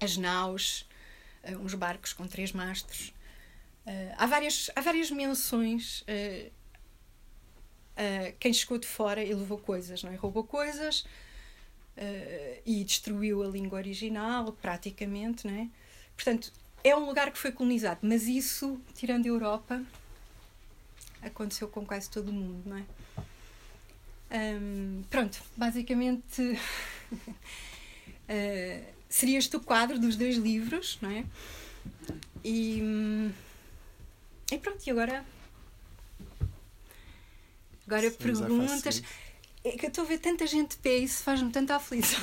as 0.00 0.16
naus, 0.16 0.88
uh, 1.44 1.58
uns 1.58 1.74
barcos 1.74 2.12
com 2.12 2.26
três 2.26 2.52
mastros. 2.52 3.12
Uh, 3.86 4.14
há, 4.16 4.26
várias, 4.26 4.70
há 4.74 4.80
várias 4.80 5.10
menções. 5.10 6.02
Uh, 6.02 6.50
quem 8.38 8.52
chegou 8.52 8.78
de 8.78 8.86
fora 8.86 9.24
e 9.24 9.32
levou 9.32 9.58
coisas, 9.58 10.02
não 10.02 10.12
é? 10.12 10.16
Roubou 10.16 10.44
coisas 10.44 11.06
e 12.66 12.84
destruiu 12.84 13.42
a 13.42 13.46
língua 13.46 13.78
original, 13.78 14.52
praticamente, 14.52 15.46
não 15.46 15.54
é? 15.54 15.68
Portanto, 16.16 16.52
é 16.82 16.96
um 16.96 17.06
lugar 17.06 17.30
que 17.30 17.38
foi 17.38 17.52
colonizado, 17.52 17.98
mas 18.02 18.24
isso, 18.24 18.80
tirando 18.94 19.26
a 19.26 19.28
Europa, 19.28 19.82
aconteceu 21.22 21.68
com 21.68 21.84
quase 21.84 22.08
todo 22.10 22.30
o 22.30 22.32
mundo, 22.32 22.62
não 22.66 22.78
é? 22.78 22.84
Um, 24.28 25.04
pronto, 25.08 25.40
basicamente 25.56 26.42
uh, 26.42 26.58
seria 29.08 29.38
este 29.38 29.56
o 29.56 29.60
quadro 29.60 29.98
dos 29.98 30.16
dois 30.16 30.36
livros, 30.36 30.98
não 31.00 31.10
é? 31.10 31.24
E, 32.44 32.80
e 34.50 34.58
pronto, 34.58 34.84
e 34.86 34.90
agora? 34.90 35.24
Agora 37.86 38.10
Sim, 38.10 38.16
perguntas. 38.16 39.02
É 39.66 39.76
que 39.76 39.86
eu 39.86 39.88
estou 39.88 40.04
a 40.04 40.06
ver 40.06 40.18
tanta 40.18 40.46
gente 40.46 40.76
pé, 40.76 40.96
isso 40.96 41.24
faz-me 41.24 41.50
tanta 41.50 41.74
aflição. 41.74 42.20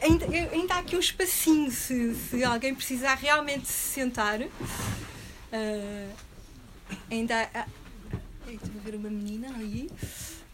ainda, 0.00 0.26
ainda 0.52 0.74
há 0.74 0.78
aqui 0.78 0.94
um 0.94 1.00
espacinho, 1.00 1.70
se, 1.70 2.14
se 2.14 2.44
alguém 2.44 2.72
precisar 2.72 3.14
realmente 3.14 3.66
se 3.66 3.94
sentar. 3.94 4.40
Uh, 4.40 6.14
ainda 7.10 7.50
há, 7.52 7.66
Estou 8.54 8.80
a 8.80 8.84
ver 8.84 8.94
uma 8.94 9.10
menina 9.10 9.48
aí. 9.56 9.90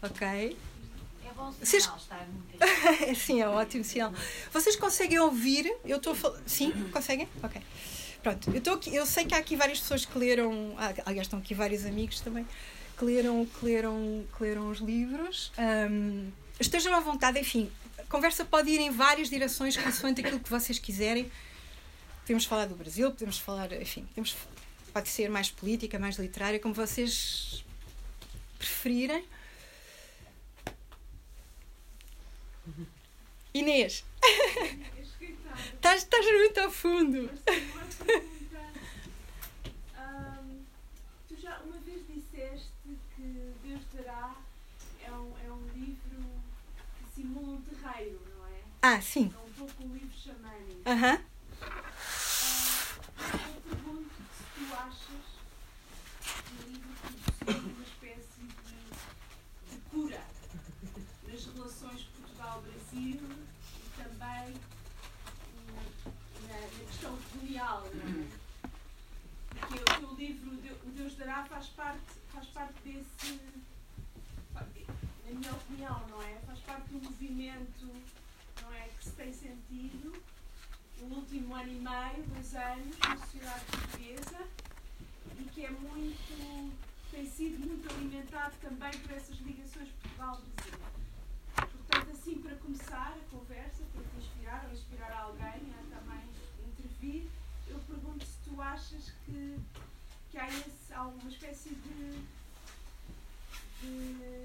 Ok. 0.01 0.27
É 0.27 1.33
bom 1.35 1.51
Vocês... 1.51 1.83
estar 1.83 2.27
Sim, 3.15 3.41
é 3.41 3.47
ótimo 3.47 3.83
sinal. 3.83 4.13
Vocês 4.51 4.75
conseguem 4.75 5.19
ouvir? 5.19 5.71
Eu 5.85 5.97
estou 5.97 6.13
fal... 6.13 6.35
Sim, 6.45 6.71
conseguem? 6.91 7.27
Ok. 7.41 7.61
Pronto, 8.21 8.49
eu, 8.49 8.57
estou 8.57 8.73
aqui, 8.73 8.95
eu 8.95 9.05
sei 9.05 9.25
que 9.25 9.33
há 9.33 9.37
aqui 9.37 9.55
várias 9.55 9.79
pessoas 9.79 10.05
que 10.05 10.17
leram, 10.17 10.75
ah, 10.77 10.93
aliás, 11.05 11.27
estão 11.27 11.39
aqui 11.39 11.53
vários 11.53 11.85
amigos 11.85 12.19
também, 12.19 12.45
que 12.97 13.05
leram, 13.05 13.45
que 13.45 13.65
leram, 13.65 14.25
que 14.35 14.43
leram 14.43 14.69
os 14.69 14.79
livros. 14.79 15.51
Um, 15.57 16.31
estejam 16.59 16.93
à 16.95 16.99
vontade, 16.99 17.39
enfim, 17.39 17.71
a 17.97 18.03
conversa 18.03 18.43
pode 18.43 18.69
ir 18.69 18.79
em 18.79 18.89
várias 18.89 19.29
direções, 19.29 19.77
consoante 19.77 20.21
aquilo 20.21 20.39
que 20.39 20.49
vocês 20.49 20.79
quiserem. 20.79 21.31
Podemos 22.21 22.45
falar 22.45 22.65
do 22.65 22.75
Brasil, 22.75 23.11
podemos 23.11 23.37
falar, 23.37 23.71
enfim, 23.73 24.05
podemos, 24.07 24.35
pode 24.91 25.09
ser 25.09 25.29
mais 25.29 25.49
política, 25.49 25.99
mais 25.99 26.17
literária, 26.17 26.59
como 26.59 26.73
vocês 26.73 27.63
preferirem. 28.57 29.23
Inês, 33.53 34.03
estás, 35.75 36.03
estás 36.03 36.25
muito 36.25 36.59
a 36.59 36.69
fundo. 36.69 37.29
tu 41.27 41.35
já 41.41 41.57
uma 41.59 41.77
vez 41.79 42.01
disseste 42.07 42.69
que 43.15 43.53
Deus 43.63 43.81
dará 43.93 44.35
é 45.03 45.11
um, 45.11 45.33
é 45.43 45.51
um 45.51 45.67
livro 45.73 46.23
que 46.99 47.15
simula 47.15 47.53
um 47.53 47.61
terreiro, 47.61 48.21
não 48.29 48.45
é? 48.47 48.61
Ah, 48.89 49.01
sim. 49.01 49.33
É 49.35 49.37
um 49.37 49.51
pouco 49.51 49.83
um 49.83 49.93
livro 49.93 50.17
xamânico. 50.17 50.81
Aham. 50.85 51.15
Uh 51.15 51.27
dará 71.17 71.43
faz 71.45 71.67
parte, 71.69 71.99
faz 72.31 72.47
parte 72.47 72.73
desse, 72.85 73.39
na 74.53 74.61
minha 75.33 75.51
opinião, 75.51 76.07
não 76.09 76.21
é? 76.21 76.39
Faz 76.45 76.59
parte 76.59 76.87
do 76.89 77.03
movimento 77.03 77.87
não 78.61 78.73
é, 78.73 78.87
que 78.97 79.03
se 79.03 79.06
tem 79.17 79.33
sentido 79.33 80.13
no 81.01 81.15
último 81.15 81.55
ano 81.55 81.71
e 81.71 81.79
meio, 81.79 82.27
dois 82.27 82.55
anos, 82.55 82.97
na 82.99 83.17
sociedade 83.17 83.65
portuguesa 83.65 84.47
e 85.39 85.43
que 85.43 85.65
é 85.65 85.71
muito, 85.71 86.73
tem 87.11 87.25
sido 87.25 87.59
muito 87.65 87.91
alimentado 87.93 88.53
também 88.61 88.91
por 88.99 89.11
essas 89.11 89.37
ligações 89.39 89.89
Portugal-Brasil. 89.89 90.79
Portanto, 91.55 92.11
assim, 92.11 92.41
para 92.41 92.55
começar 92.57 93.17
a 93.17 93.35
conversa, 93.35 93.83
para 93.93 94.03
te 94.03 94.17
inspirar 94.17 94.65
ou 94.65 94.71
inspirar 94.71 95.11
alguém 95.11 95.73
a 95.73 95.95
também 95.95 96.23
intervir, 96.69 97.27
eu 97.67 97.79
pergunto 97.79 98.23
se 98.23 98.37
tu 98.45 98.61
achas 98.61 99.11
que 99.25 99.59
que 100.29 100.37
há, 100.37 100.47
esse, 100.49 100.93
uma 100.93 101.29
espécie 101.29 101.69
de, 101.69 102.21
de 103.81 104.43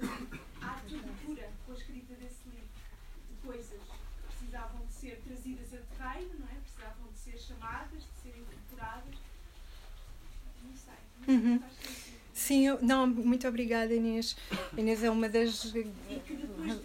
ato 0.61 0.87
de 0.87 1.25
cura 1.25 1.49
com 1.65 1.71
a 1.71 1.75
escrita 1.75 2.13
desse 2.15 2.49
livro, 2.49 2.69
de 3.29 3.35
coisas 3.45 3.81
que 4.39 4.42
precisavam 4.53 4.85
de 4.85 4.93
ser 4.93 5.19
trazidas 5.25 5.73
a 5.73 5.77
terreno, 5.77 6.39
não 6.39 6.47
é? 6.47 6.59
precisavam 6.61 7.11
de 7.11 7.19
ser 7.19 7.39
chamadas, 7.39 8.03
de 8.03 8.21
ser 8.21 8.37
incorporadas. 8.37 9.15
Não 10.63 10.77
sei. 10.77 10.93
Não 11.17 11.25
sei 11.25 11.35
uhum. 11.35 11.63
Sim, 12.33 12.67
eu, 12.67 12.81
não, 12.81 13.07
muito 13.07 13.47
obrigada, 13.47 13.93
Inês. 13.93 14.35
Inês 14.77 15.03
é 15.03 15.09
uma 15.09 15.27
das 15.27 15.73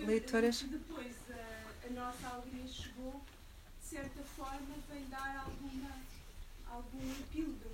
leitoras. 0.07 0.63
depois 0.63 1.15
a, 1.31 1.87
a, 1.87 1.91
nossa 1.91 2.29
alegria 2.29 2.67
chegou, 2.67 3.23
de 3.83 3.87
certa 3.87 4.23
forma, 4.23 4.75
vem 4.91 5.05
dar 5.11 5.45
alguma, 5.45 5.91
algum 6.71 7.11
epílogo 7.21 7.69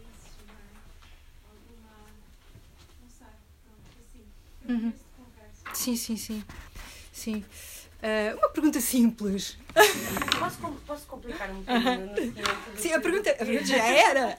Uhum. 4.66 4.94
Sim, 5.74 5.94
sim, 5.94 6.16
sim. 6.16 6.42
sim. 7.12 7.44
Uh, 8.04 8.36
uma 8.36 8.50
pergunta 8.50 8.82
simples. 8.82 9.56
Posso, 10.38 10.58
posso 10.86 11.06
complicar 11.06 11.50
um 11.50 11.62
bocadinho? 11.62 12.34
Sim, 12.76 12.92
a 12.92 13.00
pergunta, 13.00 13.30
a 13.30 13.34
pergunta 13.34 13.64
já 13.64 13.82
era. 13.82 14.38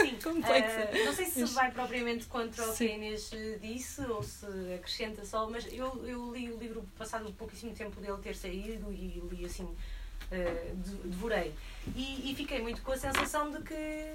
Sim. 0.00 0.16
Complexa. 0.20 0.90
Uh, 0.92 1.04
não 1.04 1.12
sei 1.12 1.26
se 1.26 1.44
vai 1.44 1.70
propriamente 1.70 2.26
contra 2.26 2.68
o 2.68 2.74
que 2.74 2.90
a 2.90 2.94
Inês 2.96 3.30
disse 3.62 4.00
ou 4.00 4.20
se 4.20 4.46
acrescenta 4.74 5.24
só, 5.24 5.48
mas 5.48 5.72
eu, 5.72 6.04
eu 6.04 6.34
li 6.34 6.50
o 6.50 6.58
livro 6.58 6.84
passado 6.98 7.32
pouquíssimo 7.34 7.72
tempo 7.72 8.00
dele 8.00 8.18
ter 8.20 8.34
saído 8.34 8.92
e 8.92 9.22
li 9.30 9.44
assim, 9.44 9.62
uh, 9.62 10.76
devorei. 11.04 11.54
E, 11.94 12.32
e 12.32 12.34
fiquei 12.34 12.60
muito 12.60 12.82
com 12.82 12.90
a 12.90 12.96
sensação 12.96 13.48
de 13.52 13.62
que 13.62 14.12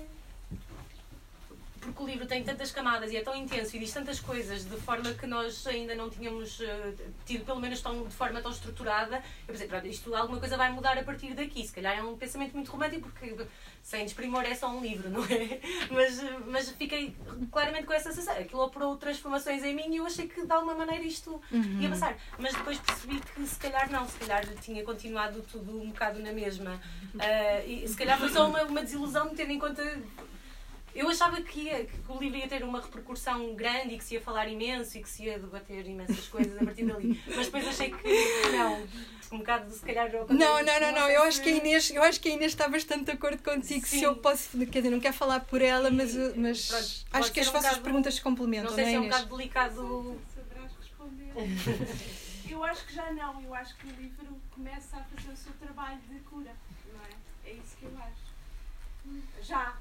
porque 1.83 2.03
o 2.03 2.05
livro 2.05 2.25
tem 2.25 2.43
tantas 2.43 2.71
camadas 2.71 3.11
e 3.11 3.17
é 3.17 3.21
tão 3.21 3.35
intenso 3.35 3.75
e 3.75 3.79
diz 3.79 3.91
tantas 3.91 4.19
coisas 4.19 4.65
de 4.65 4.75
forma 4.77 5.13
que 5.13 5.27
nós 5.27 5.65
ainda 5.67 5.95
não 5.95 6.09
tínhamos 6.09 6.59
uh, 6.59 6.65
tido, 7.25 7.45
pelo 7.45 7.59
menos 7.59 7.81
tão, 7.81 8.03
de 8.05 8.13
forma 8.13 8.41
tão 8.41 8.51
estruturada, 8.51 9.17
eu 9.47 9.53
pensei, 9.53 9.67
pronto, 9.67 9.87
isto 9.87 10.15
alguma 10.15 10.39
coisa 10.39 10.57
vai 10.57 10.71
mudar 10.71 10.97
a 10.97 11.03
partir 11.03 11.33
daqui. 11.33 11.65
Se 11.65 11.73
calhar 11.73 11.97
é 11.97 12.03
um 12.03 12.17
pensamento 12.17 12.53
muito 12.53 12.71
romântico, 12.71 13.09
porque 13.09 13.45
sem 13.81 14.05
desprimor 14.05 14.43
é 14.43 14.55
só 14.55 14.69
um 14.69 14.81
livro, 14.81 15.09
não 15.09 15.23
é? 15.25 15.59
Mas, 15.91 16.21
mas 16.47 16.69
fiquei 16.69 17.15
claramente 17.51 17.85
com 17.85 17.93
essa 17.93 18.11
sensação. 18.11 18.41
Aquilo 18.41 18.63
operou 18.63 18.95
transformações 18.97 19.63
em 19.63 19.75
mim 19.75 19.93
e 19.93 19.97
eu 19.97 20.05
achei 20.05 20.27
que 20.27 20.45
de 20.45 20.51
alguma 20.51 20.73
maneira 20.73 21.03
isto 21.03 21.41
uhum. 21.51 21.81
ia 21.81 21.89
passar. 21.89 22.17
Mas 22.39 22.53
depois 22.53 22.79
percebi 22.79 23.19
que 23.19 23.45
se 23.45 23.59
calhar 23.59 23.91
não, 23.91 24.07
se 24.07 24.17
calhar 24.17 24.45
tinha 24.61 24.83
continuado 24.83 25.41
tudo 25.41 25.81
um 25.81 25.89
bocado 25.89 26.19
na 26.19 26.31
mesma. 26.31 26.79
Uh, 27.13 27.67
e 27.67 27.87
se 27.87 27.95
calhar 27.95 28.17
foi 28.17 28.29
só 28.29 28.47
uma, 28.47 28.63
uma 28.63 28.81
desilusão, 28.81 29.29
tendo 29.35 29.51
em 29.51 29.59
conta 29.59 29.83
eu 30.95 31.09
achava 31.09 31.41
que, 31.41 31.61
ia, 31.61 31.85
que 31.85 31.99
o 32.07 32.19
livro 32.19 32.37
ia 32.37 32.47
ter 32.47 32.63
uma 32.63 32.79
repercussão 32.79 33.55
grande 33.55 33.95
e 33.95 33.97
que 33.97 34.03
se 34.03 34.13
ia 34.13 34.21
falar 34.21 34.47
imenso 34.47 34.97
e 34.97 35.01
que 35.01 35.09
se 35.09 35.23
ia 35.23 35.39
debater 35.39 35.87
imensas 35.87 36.27
coisas 36.27 36.55
a 36.61 36.63
partir 36.63 36.85
dali. 36.85 37.19
Mas 37.27 37.47
depois 37.47 37.67
achei 37.67 37.91
que 37.91 38.07
não. 38.51 38.87
Um 39.31 39.39
bocado, 39.39 39.71
se 39.71 39.83
calhar. 39.83 40.11
Não, 40.11 40.63
não, 40.63 40.79
não, 40.79 40.91
não. 40.91 41.09
Eu 41.09 41.23
acho, 41.23 41.41
que 41.41 41.49
a 41.49 41.51
Inês, 41.53 41.89
eu 41.89 42.03
acho 42.03 42.21
que 42.21 42.29
a 42.29 42.33
Inês 42.33 42.51
está 42.51 42.67
bastante 42.67 43.05
de 43.05 43.11
acordo 43.11 43.41
contigo. 43.41 43.85
Sim. 43.87 43.97
Se 43.97 44.03
eu 44.03 44.15
posso. 44.15 44.55
Quer 44.67 44.81
dizer, 44.81 44.91
não 44.91 44.99
quero 44.99 45.15
falar 45.15 45.39
por 45.39 45.59
ela, 45.59 45.89
mas, 45.89 46.15
mas 46.35 46.67
Pronto, 46.67 47.05
acho 47.13 47.31
que 47.31 47.39
as 47.39 47.47
um 47.47 47.51
vossas 47.51 47.69
bocado, 47.69 47.83
perguntas 47.83 48.13
se 48.13 48.21
complementam. 48.21 48.69
Não 48.69 48.75
sei 48.75 48.83
não 48.83 48.89
é, 48.89 48.91
se 48.91 48.97
é 48.97 48.99
um 48.99 49.03
bocado 49.05 49.37
delicado. 49.37 50.21
Saberás 50.35 50.71
responder. 50.79 51.33
eu 52.51 52.63
acho 52.63 52.85
que 52.85 52.93
já 52.93 53.11
não. 53.11 53.41
Eu 53.41 53.55
acho 53.55 53.75
que 53.77 53.87
o 53.87 53.91
livro 53.99 54.39
começa 54.51 54.97
a 54.97 55.03
fazer 55.03 55.33
o 55.33 55.37
seu 55.37 55.53
trabalho 55.53 55.99
de 56.07 56.19
cura. 56.19 56.55
Não 56.93 57.01
é? 57.03 57.49
É 57.49 57.53
isso 57.53 57.75
que 57.77 57.85
eu 57.85 57.97
acho. 57.97 58.33
Já 59.41 59.75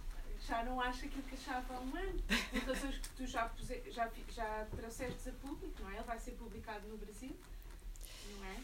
já 0.53 0.63
não 0.65 0.79
acha 0.79 1.07
aquilo 1.07 1.23
que 1.23 1.35
achava 1.35 1.75
há 1.75 1.81
um 1.81 1.97
ano, 1.97 2.23
por 2.51 2.75
razões 2.75 2.99
que 2.99 3.09
tu 3.17 3.27
já, 3.27 3.51
já, 3.91 4.11
já 4.29 4.67
trouxeste 4.77 5.31
a 5.31 5.33
público, 5.33 5.75
não 5.81 5.91
é? 5.91 5.95
Ele 5.95 6.05
vai 6.05 6.19
ser 6.19 6.33
publicado 6.33 6.87
no 6.89 6.99
Brasil, 6.99 7.35
não 8.39 8.45
é? 8.45 8.57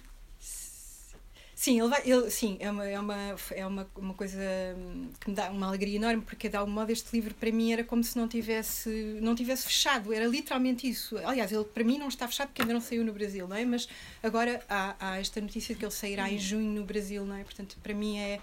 Sim, 1.55 1.81
ele 1.81 1.88
vai, 1.88 2.03
ele, 2.05 2.31
sim 2.31 2.57
é, 2.61 2.70
uma, 2.70 2.87
é, 2.87 3.01
uma, 3.01 3.37
é 3.51 3.66
uma, 3.66 3.90
uma 3.96 4.14
coisa 4.14 4.38
que 5.18 5.31
me 5.31 5.35
dá 5.35 5.51
uma 5.51 5.66
alegria 5.66 5.96
enorme, 5.96 6.22
porque 6.22 6.48
de 6.48 6.57
algum 6.57 6.70
modo 6.70 6.92
este 6.92 7.09
livro 7.12 7.35
para 7.35 7.51
mim 7.51 7.72
era 7.72 7.83
como 7.83 8.05
se 8.05 8.16
não 8.16 8.29
tivesse, 8.29 8.90
não 9.20 9.35
tivesse 9.35 9.64
fechado, 9.64 10.12
era 10.12 10.27
literalmente 10.27 10.88
isso. 10.88 11.16
Aliás, 11.18 11.51
ele 11.51 11.64
para 11.64 11.83
mim 11.83 11.98
não 11.98 12.09
está 12.09 12.29
fechado 12.29 12.48
porque 12.48 12.62
ainda 12.62 12.74
não 12.74 12.81
saiu 12.81 13.05
no 13.05 13.12
Brasil, 13.12 13.48
não 13.48 13.57
é? 13.57 13.64
mas 13.64 13.88
agora 14.22 14.62
há, 14.68 14.94
há 15.01 15.18
esta 15.18 15.40
notícia 15.40 15.74
de 15.74 15.79
que 15.81 15.85
ele 15.85 15.92
sairá 15.92 16.31
em 16.31 16.38
junho 16.38 16.70
no 16.70 16.85
Brasil, 16.85 17.24
não 17.24 17.35
é? 17.35 17.42
portanto, 17.42 17.77
para 17.83 17.94
mim 17.94 18.18
é 18.18 18.40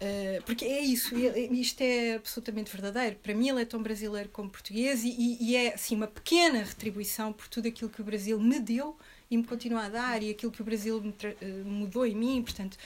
Uh, 0.00 0.42
porque 0.44 0.64
é 0.64 0.80
isso, 0.80 1.14
isto 1.16 1.80
é 1.80 2.16
absolutamente 2.16 2.70
verdadeiro. 2.70 3.16
Para 3.22 3.32
mim, 3.34 3.48
ele 3.48 3.62
é 3.62 3.64
tão 3.64 3.82
brasileiro 3.82 4.28
como 4.30 4.50
português 4.50 5.04
e, 5.04 5.38
e, 5.40 5.56
é 5.56 5.74
assim, 5.74 5.94
uma 5.94 6.08
pequena 6.08 6.62
retribuição 6.62 7.32
por 7.32 7.48
tudo 7.48 7.68
aquilo 7.68 7.88
que 7.88 8.00
o 8.00 8.04
Brasil 8.04 8.38
me 8.40 8.58
deu 8.58 8.96
e 9.30 9.36
me 9.36 9.44
continua 9.44 9.86
a 9.86 9.88
dar 9.88 10.22
e 10.22 10.30
aquilo 10.30 10.50
que 10.50 10.60
o 10.60 10.64
Brasil 10.64 10.98
uh, 10.98 11.68
mudou 11.68 12.04
em 12.04 12.14
mim. 12.14 12.42
Portanto, 12.42 12.76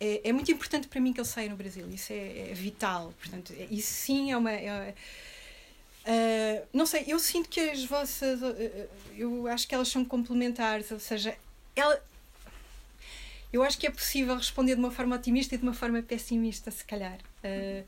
é, 0.00 0.28
é, 0.28 0.32
muito 0.32 0.50
importante 0.50 0.88
para 0.88 1.00
mim 1.00 1.12
que 1.12 1.20
ele 1.20 1.28
saia 1.28 1.48
no 1.48 1.56
Brasil. 1.56 1.88
Isso 1.90 2.12
é, 2.12 2.50
é 2.50 2.54
vital. 2.54 3.12
Portanto, 3.20 3.52
é, 3.56 3.66
isso 3.70 3.92
sim 3.92 4.32
é 4.32 4.36
uma. 4.36 4.50
É, 4.52 4.94
uh, 6.06 6.66
não 6.72 6.86
sei, 6.86 7.04
eu 7.06 7.18
sinto 7.18 7.48
que 7.48 7.60
as 7.60 7.84
vossas. 7.84 8.40
eu 9.16 9.46
acho 9.46 9.68
que 9.68 9.74
elas 9.74 9.88
são 9.88 10.04
complementares, 10.04 10.90
ou 10.90 10.98
seja, 10.98 11.36
ela 11.76 12.02
eu 13.56 13.62
acho 13.62 13.78
que 13.78 13.86
é 13.86 13.90
possível 13.90 14.36
responder 14.36 14.74
de 14.74 14.80
uma 14.80 14.90
forma 14.90 15.16
otimista 15.16 15.54
e 15.54 15.58
de 15.58 15.64
uma 15.64 15.72
forma 15.72 16.02
pessimista, 16.02 16.70
se 16.70 16.84
calhar. 16.84 17.18
Uh, 17.42 17.84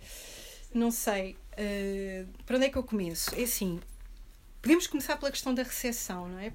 não 0.72 0.90
sei. 0.90 1.37
Uh, 1.52 2.26
para 2.46 2.57
onde 2.57 2.66
é 2.66 2.70
que 2.70 2.78
eu 2.78 2.83
começo? 2.83 3.35
É 3.35 3.42
assim. 3.42 3.78
Podemos 4.62 4.87
começar 4.87 5.16
pela 5.16 5.31
questão 5.31 5.54
da 5.54 5.62
recessão, 5.62 6.28
não 6.28 6.38
é? 6.38 6.48
Uh, 6.48 6.54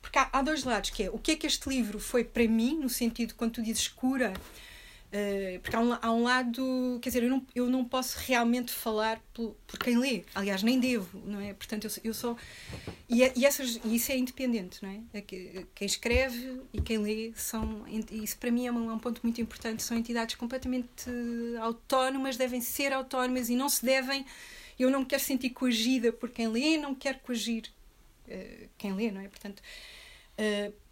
porque 0.00 0.18
há, 0.18 0.28
há, 0.32 0.42
dois 0.42 0.62
lados, 0.62 0.90
que 0.90 1.02
é 1.02 1.10
o 1.10 1.18
que 1.18 1.32
é 1.32 1.36
que 1.36 1.46
este 1.46 1.68
livro 1.68 1.98
foi 1.98 2.22
para 2.22 2.46
mim, 2.46 2.78
no 2.78 2.88
sentido, 2.88 3.34
quando 3.34 3.54
tu 3.54 3.62
dizes 3.62 3.88
cura, 3.88 4.32
Uh, 5.08 5.58
porque 5.60 5.74
há 5.74 5.80
um, 5.80 5.92
há 6.02 6.12
um, 6.12 6.22
lado, 6.22 6.98
quer 7.00 7.08
dizer, 7.08 7.22
eu 7.22 7.30
não, 7.30 7.46
eu 7.54 7.70
não 7.70 7.82
posso 7.82 8.18
realmente 8.26 8.70
falar 8.70 9.18
por, 9.32 9.56
por 9.66 9.78
quem 9.78 9.96
lê, 9.96 10.22
aliás, 10.34 10.62
nem 10.62 10.78
devo, 10.78 11.22
não 11.24 11.40
é? 11.40 11.54
Portanto, 11.54 11.86
eu, 11.86 11.90
eu 12.04 12.12
sou. 12.12 12.36
E, 13.08 13.22
é, 13.22 13.32
e, 13.34 13.46
essas, 13.46 13.80
e 13.82 13.96
isso 13.96 14.12
é 14.12 14.18
independente, 14.18 14.82
não 14.82 14.90
é? 14.90 15.00
é 15.14 15.22
quem 15.22 15.86
escreve 15.86 16.60
e 16.74 16.82
quem 16.82 16.98
lê 16.98 17.32
são. 17.34 17.86
Isso 18.10 18.36
para 18.36 18.50
mim 18.50 18.66
é 18.66 18.72
um, 18.72 18.90
é 18.90 18.92
um 18.92 18.98
ponto 18.98 19.22
muito 19.22 19.40
importante, 19.40 19.82
são 19.82 19.96
entidades 19.96 20.34
completamente 20.34 21.08
autónomas, 21.62 22.36
devem 22.36 22.60
ser 22.60 22.92
autónomas 22.92 23.48
e 23.48 23.56
não 23.56 23.70
se 23.70 23.82
devem. 23.84 24.26
Eu 24.78 24.90
não 24.90 25.00
me 25.00 25.06
quero 25.06 25.22
sentir 25.22 25.50
coagida 25.50 26.12
por 26.12 26.28
quem 26.28 26.48
lê, 26.48 26.76
não 26.76 26.94
quero 26.94 27.18
coagir 27.20 27.64
uh, 28.28 28.68
quem 28.76 28.92
lê, 28.92 29.10
não 29.10 29.22
é? 29.22 29.28
Portanto. 29.28 29.62
Uh, 30.38 30.87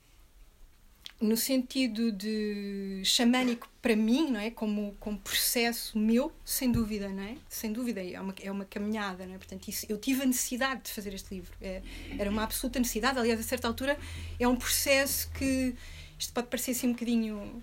no 1.20 1.36
sentido 1.36 2.12
de 2.12 3.00
xamânico 3.04 3.68
para 3.80 3.96
mim, 3.96 4.30
não 4.30 4.40
é? 4.40 4.50
Como, 4.50 4.94
como 5.00 5.18
processo 5.18 5.98
meu, 5.98 6.30
sem 6.44 6.70
dúvida, 6.70 7.08
não 7.08 7.22
é? 7.22 7.36
Sem 7.48 7.72
dúvida, 7.72 8.02
é 8.04 8.20
uma, 8.20 8.34
é 8.42 8.50
uma 8.50 8.64
caminhada, 8.64 9.24
não 9.26 9.34
é? 9.34 9.38
Portanto, 9.38 9.68
isso, 9.68 9.86
eu 9.88 9.96
tive 9.96 10.22
a 10.22 10.26
necessidade 10.26 10.82
de 10.82 10.90
fazer 10.90 11.14
este 11.14 11.34
livro. 11.34 11.56
É, 11.60 11.82
era 12.18 12.30
uma 12.30 12.42
absoluta 12.42 12.78
necessidade. 12.78 13.18
Aliás, 13.18 13.40
a 13.40 13.42
certa 13.42 13.66
altura, 13.66 13.98
é 14.38 14.46
um 14.46 14.56
processo 14.56 15.30
que. 15.32 15.74
Isto 16.18 16.32
pode 16.32 16.48
parecer 16.48 16.72
assim 16.72 16.88
um 16.88 16.92
bocadinho. 16.92 17.62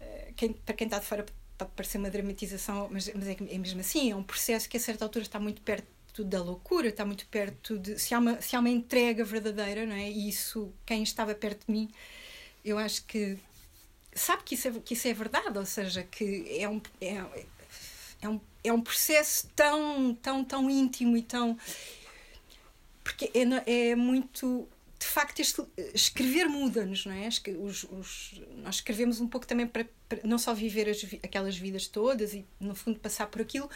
Eh, 0.00 0.32
quem, 0.36 0.52
para 0.52 0.74
quem 0.74 0.86
está 0.86 0.98
de 0.98 1.06
fora, 1.06 1.24
pode 1.58 1.70
parecer 1.72 1.98
uma 1.98 2.10
dramatização, 2.10 2.88
mas, 2.90 3.10
mas 3.14 3.26
é, 3.28 3.36
é 3.50 3.58
mesmo 3.58 3.80
assim. 3.80 4.10
É 4.10 4.16
um 4.16 4.22
processo 4.22 4.68
que, 4.68 4.76
a 4.76 4.80
certa 4.80 5.04
altura, 5.04 5.24
está 5.24 5.38
muito 5.38 5.60
perto 5.62 6.24
da 6.24 6.42
loucura, 6.42 6.88
está 6.88 7.04
muito 7.04 7.26
perto 7.26 7.78
de. 7.78 7.98
Se 7.98 8.14
há 8.14 8.18
uma, 8.18 8.40
se 8.40 8.56
há 8.56 8.60
uma 8.60 8.70
entrega 8.70 9.24
verdadeira, 9.24 9.84
não 9.84 9.96
é? 9.96 10.10
E 10.10 10.28
isso, 10.28 10.72
quem 10.86 11.02
estava 11.02 11.34
perto 11.34 11.66
de 11.66 11.72
mim 11.72 11.90
eu 12.64 12.78
acho 12.78 13.04
que 13.04 13.38
sabe 14.14 14.42
que 14.44 14.54
isso 14.54 14.68
é, 14.68 14.72
que 14.72 14.94
isso 14.94 15.08
é 15.08 15.12
verdade, 15.12 15.58
ou 15.58 15.66
seja, 15.66 16.02
que 16.02 16.46
é 16.58 16.68
um, 16.68 16.80
é, 17.00 17.22
é, 18.22 18.28
um, 18.28 18.40
é 18.62 18.72
um 18.72 18.80
processo 18.80 19.48
tão, 19.54 20.14
tão, 20.14 20.44
tão 20.44 20.70
íntimo 20.70 21.16
e 21.16 21.22
tão. 21.22 21.58
Porque 23.02 23.30
é, 23.34 23.90
é 23.90 23.96
muito. 23.96 24.68
De 24.98 25.06
facto, 25.06 25.40
este, 25.40 25.62
escrever 25.92 26.48
muda-nos, 26.48 27.04
não 27.04 27.12
é? 27.12 27.28
Os, 27.28 27.84
os, 27.84 28.40
nós 28.62 28.76
escrevemos 28.76 29.20
um 29.20 29.28
pouco 29.28 29.46
também 29.46 29.66
para, 29.66 29.86
para 30.08 30.20
não 30.24 30.38
só 30.38 30.54
viver 30.54 30.88
as, 30.88 31.04
aquelas 31.22 31.58
vidas 31.58 31.86
todas 31.86 32.32
e, 32.32 32.46
no 32.58 32.74
fundo, 32.74 32.98
passar 32.98 33.26
por 33.26 33.42
aquilo, 33.42 33.68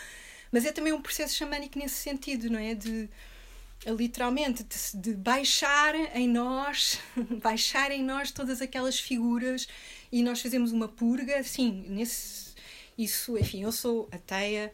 mas 0.51 0.65
é 0.65 0.73
também 0.73 0.93
um 0.93 1.03
processo 1.03 1.35
xamânico 1.35 1.79
nesse 1.79 1.97
sentido, 1.97 2.49
não 2.49 2.59
é? 2.59 2.75
De 2.75 3.11
literalmente 3.87 4.65
de, 4.65 4.97
de, 4.97 5.15
baixar 5.15 5.95
em 6.17 6.29
nós, 6.29 6.99
baixar 7.43 7.91
em 7.91 8.03
nós 8.03 8.31
todas 8.31 8.61
aquelas 8.61 8.99
figuras 8.99 9.69
e 10.11 10.23
nós 10.23 10.41
fazemos 10.41 10.73
uma 10.73 10.89
purga, 10.89 11.43
sim, 11.43 11.85
nesse 11.89 12.49
isso, 12.99 13.39
enfim, 13.39 13.63
eu 13.63 13.71
sou 13.71 14.09
ateia, 14.11 14.73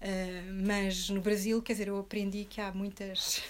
uh, 0.00 0.64
mas 0.64 1.10
no 1.10 1.20
Brasil, 1.20 1.60
quer 1.60 1.72
dizer, 1.72 1.88
eu 1.88 1.98
aprendi 1.98 2.44
que 2.44 2.60
há 2.60 2.70
muitas 2.70 3.42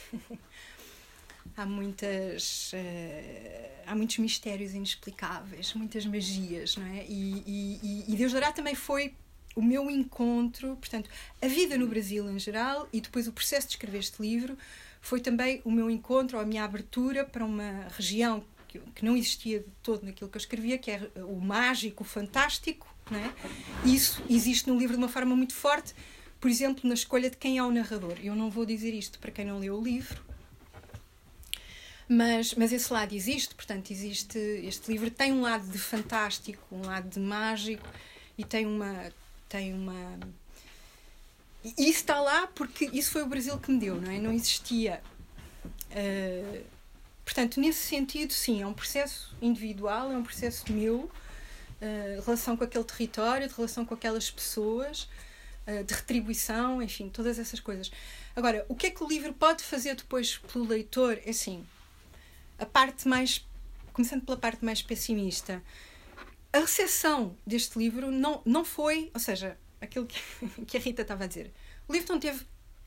há 1.55 1.67
muitas 1.67 2.73
uh, 2.73 3.83
há 3.87 3.95
muitos 3.95 4.17
mistérios 4.17 4.73
inexplicáveis, 4.73 5.75
muitas 5.75 6.07
magias, 6.07 6.77
não 6.77 6.87
é? 6.87 7.05
E, 7.07 7.43
e, 7.47 8.05
e 8.09 8.17
Deus 8.17 8.33
dará 8.33 8.51
também 8.51 8.75
foi 8.75 9.15
o 9.59 9.63
meu 9.63 9.91
encontro, 9.91 10.77
portanto, 10.77 11.11
a 11.43 11.49
vida 11.49 11.77
no 11.77 11.89
Brasil 11.89 12.31
em 12.31 12.39
geral 12.39 12.89
e 12.93 13.01
depois 13.01 13.27
o 13.27 13.33
processo 13.33 13.67
de 13.67 13.73
escrever 13.73 13.99
este 13.99 14.23
livro 14.23 14.57
foi 15.01 15.21
também 15.21 15.61
o 15.65 15.71
meu 15.73 15.91
encontro, 15.91 16.39
a 16.39 16.45
minha 16.45 16.63
abertura 16.63 17.25
para 17.25 17.45
uma 17.45 17.89
região 17.91 18.45
que, 18.69 19.05
não 19.05 19.17
existia 19.17 19.59
de 19.59 19.67
todo 19.83 20.07
naquilo 20.07 20.31
que 20.31 20.37
eu 20.37 20.41
escrevia, 20.41 20.79
que 20.79 20.93
é 20.93 21.11
o 21.17 21.41
mágico, 21.41 22.05
o 22.05 22.07
fantástico. 22.07 22.87
Não 23.11 23.19
é? 23.19 23.33
Isso 23.85 24.23
existe 24.31 24.69
no 24.69 24.79
livro 24.79 24.97
de 24.97 25.03
uma 25.03 25.09
forma 25.09 25.35
muito 25.35 25.55
forte, 25.55 25.93
por 26.39 26.49
exemplo, 26.49 26.89
na 26.89 26.95
escolha 26.95 27.29
de 27.29 27.37
quem 27.37 27.59
é 27.59 27.65
o 27.65 27.71
narrador. 27.73 28.17
Eu 28.23 28.37
não 28.37 28.51
vou 28.51 28.65
dizer 28.65 28.95
isto 28.95 29.19
para 29.19 29.33
quem 29.33 29.45
não 29.45 29.59
leu 29.59 29.77
o 29.77 29.83
livro, 29.83 30.23
mas, 32.09 32.55
mas 32.55 32.73
esse 32.73 32.93
lado 32.93 33.13
existe, 33.13 33.57
portanto, 33.57 33.91
existe. 33.91 34.39
Este 34.39 34.93
livro 34.93 35.11
tem 35.11 35.33
um 35.33 35.41
lado 35.41 35.67
de 35.69 35.79
fantástico, 35.79 36.63
um 36.71 36.83
lado 36.83 37.09
de 37.09 37.19
mágico 37.19 37.89
e 38.37 38.45
tem 38.45 38.65
uma 38.65 39.11
tem 39.49 39.75
uma. 39.75 40.19
E 41.65 41.89
isso 41.89 42.01
está 42.01 42.21
lá 42.21 42.47
porque 42.49 42.89
isso 42.93 43.11
foi 43.11 43.23
o 43.23 43.27
Brasil 43.27 43.59
que 43.59 43.71
me 43.71 43.79
deu, 43.79 44.01
não 44.01 44.11
é? 44.11 44.19
Não 44.19 44.33
existia. 44.33 45.03
Uh, 45.91 46.65
portanto, 47.25 47.61
nesse 47.61 47.87
sentido, 47.87 48.33
sim, 48.33 48.63
é 48.63 48.67
um 48.67 48.75
processo 48.75 49.35
individual, 49.41 50.13
é 50.13 50.17
um 50.17 50.23
processo 50.23 50.71
meu, 50.73 51.11
uh, 51.81 52.23
relação 52.25 52.57
com 52.57 52.65
aquele 52.65 52.85
território, 52.85 53.49
de 53.49 53.55
relação 53.55 53.85
com 53.85 53.95
aquelas 53.95 54.31
pessoas, 54.31 55.09
uh, 55.67 55.83
de 55.85 55.95
retribuição, 55.95 56.83
enfim, 56.83 57.09
todas 57.09 57.39
essas 57.39 57.59
coisas. 57.59 57.91
Agora, 58.37 58.65
o 58.69 58.75
que 58.75 58.87
é 58.87 58.91
que 58.91 59.03
o 59.03 59.09
livro 59.09 59.33
pode 59.33 59.65
fazer 59.65 59.97
depois 59.97 60.39
pelo 60.39 60.67
leitor? 60.67 61.19
É 61.25 61.31
assim, 61.31 61.67
a 62.59 62.67
parte 62.67 63.09
mais. 63.09 63.45
Começando 63.93 64.25
pela 64.25 64.39
parte 64.39 64.65
mais 64.65 64.81
pessimista, 64.81 65.61
a 66.53 66.61
recepção 66.61 67.37
deste 67.47 67.79
livro 67.79 68.11
não, 68.11 68.43
não 68.45 68.65
foi, 68.65 69.11
ou 69.13 69.21
seja, 69.21 69.57
aquilo 69.81 70.07
que, 70.07 70.21
que 70.67 70.77
a 70.77 70.81
Rita 70.81 71.03
estava 71.03 71.25
a 71.25 71.27
dizer. 71.27 71.53
O 71.87 71.93
livro 71.93 72.13
não 72.13 72.21
teve 72.21 72.45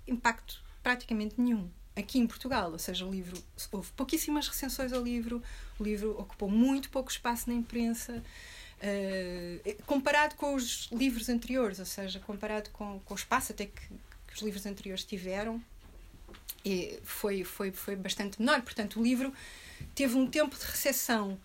impacto 0.08 0.62
praticamente 0.84 1.40
nenhum 1.40 1.70
aqui 1.96 2.20
em 2.20 2.26
Portugal, 2.26 2.72
ou 2.72 2.80
seja, 2.80 3.06
o 3.06 3.12
livro 3.12 3.42
houve 3.72 3.92
pouquíssimas 3.92 4.48
recensões 4.48 4.94
ao 4.94 5.04
livro, 5.04 5.44
o 5.80 5.84
livro 5.84 6.12
ocupou 6.20 6.50
muito 6.50 6.90
pouco 6.90 7.12
espaço 7.12 7.50
na 7.50 7.56
imprensa. 7.56 8.24
Uh, 8.82 9.84
comparado 9.86 10.36
com 10.36 10.56
os 10.56 10.90
livros 10.92 11.30
anteriores, 11.30 11.78
ou 11.78 11.86
seja, 11.86 12.20
comparado 12.20 12.72
com, 12.72 13.00
com 13.06 13.14
o 13.14 13.18
espaço 13.18 13.52
até 13.52 13.68
que, 13.68 13.82
que 14.28 14.34
os 14.34 14.42
livros 14.42 14.66
anteriores 14.66 15.04
tiveram, 15.04 15.62
foi, 17.04 17.44
foi, 17.44 17.72
foi 17.72 17.96
bastante 17.96 18.40
menor. 18.40 18.62
Portanto, 18.62 19.00
o 19.00 19.04
livro 19.04 19.34
teve 19.94 20.16
um 20.16 20.28
tempo 20.28 20.58
de 20.58 20.66
recepção 20.66 21.38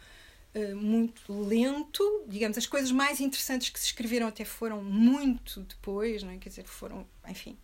uh, 0.57 0.77
muito 0.77 1.33
lento. 1.33 2.25
Digamos, 2.27 2.59
as 2.59 2.67
coisas 2.67 2.91
mais 2.91 3.21
interessantes 3.21 3.69
que 3.69 3.79
se 3.79 3.87
escreveram 3.87 4.27
até 4.27 4.45
foram 4.45 4.83
muito 4.83 5.61
depois, 5.61 6.23
não 6.23 6.31
é? 6.31 6.39
quer 6.39 6.49
dizer, 6.49 6.65
foram, 6.65 7.07
enfim, 7.29 7.57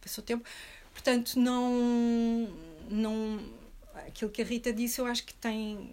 passou 0.00 0.22
tempo. 0.22 0.48
Portanto, 0.92 1.38
não, 1.38 2.48
não. 2.90 3.40
Aquilo 4.06 4.30
que 4.30 4.42
a 4.42 4.44
Rita 4.44 4.72
disse, 4.72 5.00
eu 5.00 5.06
acho 5.06 5.24
que 5.24 5.34
tem. 5.34 5.92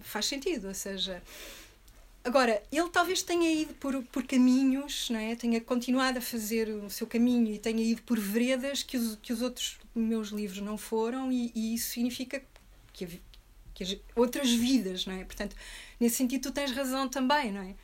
faz 0.00 0.26
sentido, 0.26 0.68
ou 0.68 0.74
seja. 0.74 1.22
Agora, 2.24 2.62
ele 2.70 2.88
talvez 2.90 3.22
tenha 3.22 3.50
ido 3.50 3.72
por, 3.74 4.02
por 4.04 4.22
caminhos, 4.26 5.08
não 5.08 5.18
é? 5.18 5.34
tenha 5.34 5.60
continuado 5.60 6.18
a 6.18 6.20
fazer 6.20 6.68
o 6.68 6.90
seu 6.90 7.06
caminho 7.06 7.54
e 7.54 7.58
tenha 7.58 7.82
ido 7.82 8.02
por 8.02 8.18
veredas 8.18 8.82
que 8.82 8.98
os, 8.98 9.16
que 9.16 9.32
os 9.32 9.40
outros 9.40 9.78
meus 9.94 10.28
livros 10.28 10.60
não 10.60 10.76
foram, 10.76 11.32
e, 11.32 11.50
e 11.54 11.74
isso 11.74 11.90
significa 11.90 12.42
que, 12.92 13.20
que 13.78 13.84
as, 13.84 13.96
outras 14.16 14.50
vidas, 14.50 15.06
não 15.06 15.14
é? 15.14 15.24
Portanto, 15.24 15.54
nesse 16.00 16.16
sentido, 16.16 16.42
tu 16.42 16.52
tens 16.52 16.72
razão 16.72 17.08
também, 17.08 17.52
não 17.52 17.62
é? 17.62 17.74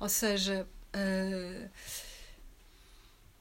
Ou 0.00 0.08
seja. 0.08 0.66
Uh, 0.94 1.66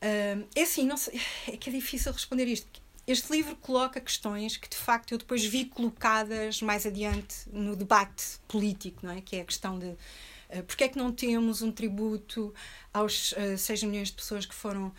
uh, 0.03 0.47
é 0.53 0.61
assim, 0.61 0.85
não 0.85 0.97
sei, 0.97 1.19
é 1.47 1.55
que 1.55 1.69
é 1.69 1.73
difícil 1.73 2.11
responder 2.11 2.45
isto. 2.45 2.83
Este 3.07 3.31
livro 3.31 3.55
coloca 3.57 4.01
questões 4.01 4.57
que 4.57 4.67
de 4.67 4.75
facto 4.75 5.11
eu 5.11 5.17
depois 5.17 5.45
vi 5.45 5.65
colocadas 5.65 6.61
mais 6.61 6.85
adiante 6.87 7.47
no 7.51 7.75
debate 7.75 8.39
político, 8.47 9.05
não 9.05 9.13
é? 9.13 9.21
Que 9.21 9.37
é 9.37 9.41
a 9.41 9.45
questão 9.45 9.79
de 9.79 9.85
uh, 9.85 10.63
porque 10.67 10.83
é 10.83 10.89
que 10.89 10.97
não 10.97 11.13
temos 11.13 11.61
um 11.61 11.71
tributo 11.71 12.53
aos 12.91 13.31
uh, 13.33 13.57
6 13.57 13.83
milhões 13.83 14.09
de 14.09 14.15
pessoas 14.15 14.45
que 14.45 14.55
foram 14.55 14.91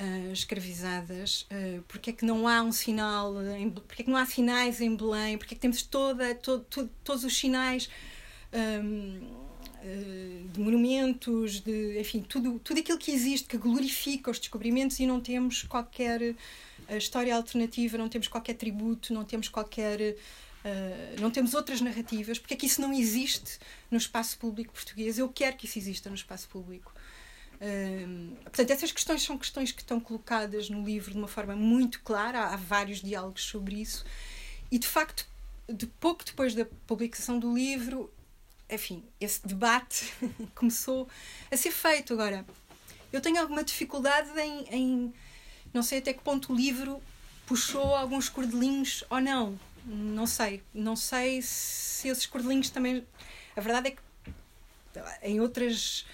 uh, 0.00 0.32
escravizadas, 0.32 1.42
uh, 1.42 1.82
porque 1.86 2.10
é 2.10 2.12
que 2.12 2.24
não 2.24 2.48
há 2.48 2.62
um 2.62 2.72
sinal, 2.72 3.34
em, 3.42 3.70
porque 3.70 4.02
é 4.02 4.04
que 4.04 4.10
não 4.10 4.16
há 4.16 4.24
sinais 4.24 4.80
em 4.80 4.96
Belém, 4.96 5.36
porque 5.36 5.54
é 5.54 5.56
que 5.56 5.60
temos 5.60 5.82
toda, 5.82 6.34
todo, 6.34 6.64
todo, 6.64 6.90
todos 7.04 7.24
os 7.24 7.36
sinais 7.36 7.88
um, 8.52 9.18
uh, 9.18 10.48
de 10.48 10.60
monumentos, 10.60 11.60
de, 11.60 12.00
enfim, 12.00 12.22
tudo, 12.22 12.58
tudo 12.60 12.80
aquilo 12.80 12.98
que 12.98 13.10
existe 13.10 13.46
que 13.46 13.58
glorifica 13.58 14.30
os 14.30 14.38
descobrimentos 14.38 14.98
e 14.98 15.06
não 15.06 15.20
temos 15.20 15.62
qualquer 15.62 16.34
história 16.96 17.36
alternativa, 17.36 17.96
não 17.96 18.08
temos 18.08 18.26
qualquer 18.26 18.54
tributo, 18.54 19.12
não 19.12 19.24
temos 19.24 19.48
qualquer. 19.48 20.16
Uh, 20.62 21.18
não 21.18 21.30
temos 21.30 21.54
outras 21.54 21.80
narrativas, 21.80 22.38
porque 22.38 22.52
é 22.52 22.56
que 22.56 22.66
isso 22.66 22.82
não 22.82 22.92
existe 22.92 23.58
no 23.90 23.96
espaço 23.96 24.36
público 24.36 24.74
português? 24.74 25.18
Eu 25.18 25.26
quero 25.30 25.56
que 25.56 25.64
isso 25.64 25.78
exista 25.78 26.10
no 26.10 26.14
espaço 26.14 26.46
público 26.50 26.92
portanto, 28.44 28.70
essas 28.70 28.90
questões 28.90 29.22
são 29.22 29.36
questões 29.36 29.70
que 29.70 29.82
estão 29.82 30.00
colocadas 30.00 30.70
no 30.70 30.82
livro 30.84 31.12
de 31.12 31.18
uma 31.18 31.28
forma 31.28 31.54
muito 31.54 32.00
clara, 32.00 32.46
há, 32.46 32.56
vários 32.56 33.02
diálogos 33.02 33.44
sobre 33.44 33.76
isso, 33.80 34.04
e 34.70 34.78
de 34.78 34.86
facto, 34.86 35.26
de 35.68 35.86
pouco 35.86 36.24
depois 36.24 36.54
da 36.54 36.64
publicação 36.86 37.38
do 37.38 37.54
livro, 37.54 38.12
enfim, 38.68 39.04
esse 39.20 39.46
debate 39.46 40.12
começou 40.54 41.08
a 41.50 41.56
ser 41.56 41.70
feito. 41.70 42.12
Agora, 42.14 42.46
eu 43.12 43.20
tenho 43.20 43.40
alguma 43.40 43.62
dificuldade 43.62 44.30
em, 44.38 44.64
em, 44.70 45.14
não 45.72 45.82
sei 45.82 45.98
até 45.98 46.12
que 46.12 46.22
ponto 46.22 46.52
o 46.52 46.56
livro 46.56 47.02
puxou 47.46 47.94
alguns 47.96 48.28
cordelinhos 48.28 49.04
ou 49.10 49.20
não. 49.20 49.58
Não 49.84 50.26
sei. 50.26 50.62
Não 50.72 50.94
sei 50.94 51.42
se 51.42 52.08
esses 52.08 52.26
cordelinhos 52.26 52.70
também. 52.70 53.04
A 53.56 53.60
verdade 53.60 53.88
é 53.88 53.90
que 53.90 54.02
em 55.22 55.40
outras 55.40 56.06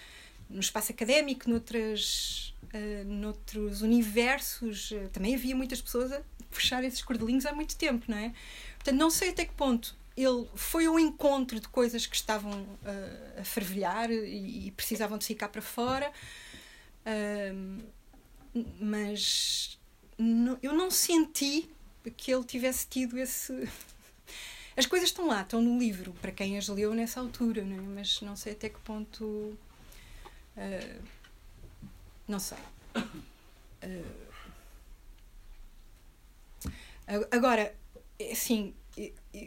no 0.49 0.61
espaço 0.61 0.93
académico, 0.93 1.49
noutras, 1.49 2.55
uh, 2.75 3.05
noutros 3.05 3.83
universos, 3.83 4.91
uh, 4.93 5.09
também 5.13 5.35
havia 5.35 5.55
muitas 5.55 5.81
pessoas 5.81 6.13
a 6.13 6.23
fechar 6.51 6.85
esses 6.85 7.03
cordelinhos 7.03 7.47
há 7.47 7.53
muito 7.53 7.77
tempo, 7.77 8.05
não 8.09 8.17
é? 8.17 8.33
Portanto, 8.77 8.97
não 8.99 9.11
sei 9.11 9.31
até 9.31 9.45
que 9.45 9.55
ponto 9.55 9.97
ele 10.17 10.47
foi 10.55 10.89
um 10.89 10.99
encontro 10.99 11.61
de 11.61 11.69
coisas 11.69 12.07
que 12.07 12.17
estavam 12.17 12.63
uh, 12.63 13.41
a 13.41 13.45
fervilhar 13.45 14.11
e, 14.11 14.69
e, 14.69 14.71
precisavam 14.71 15.19
de 15.19 15.27
ficar 15.27 15.49
para 15.49 15.61
fora, 15.61 16.11
mas 18.81 19.79
eu 20.63 20.73
não 20.73 20.91
senti 20.91 21.69
que 22.17 22.33
ele 22.33 22.45
tivesse 22.45 22.87
tido 22.89 23.19
esse. 23.19 23.53
As 24.77 24.85
coisas 24.85 25.09
estão 25.09 25.27
lá, 25.27 25.41
estão 25.41 25.63
no 25.63 25.79
livro, 25.79 26.13
para 26.21 26.31
quem 26.31 26.59
as 26.59 26.69
leu 26.69 26.93
nessa 26.93 27.19
altura, 27.19 27.65
não 27.65 27.77
é? 27.77 27.81
mas 27.81 28.21
não 28.21 28.37
sei 28.37 28.53
até 28.53 28.69
que 28.69 28.79
ponto 28.81 29.57
Uh, 30.57 31.03
não 32.27 32.39
sei. 32.39 32.59
Uh, 33.83 34.37
agora, 37.31 37.75
assim, 38.33 38.75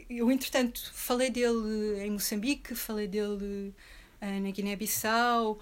eu 0.08 0.30
entretanto 0.30 0.90
falei 0.94 1.30
dele 1.30 2.00
em 2.04 2.10
Moçambique, 2.12 2.74
falei 2.74 3.08
dele 3.08 3.74
uh, 4.22 4.40
na 4.40 4.50
Guiné-Bissau, 4.50 5.58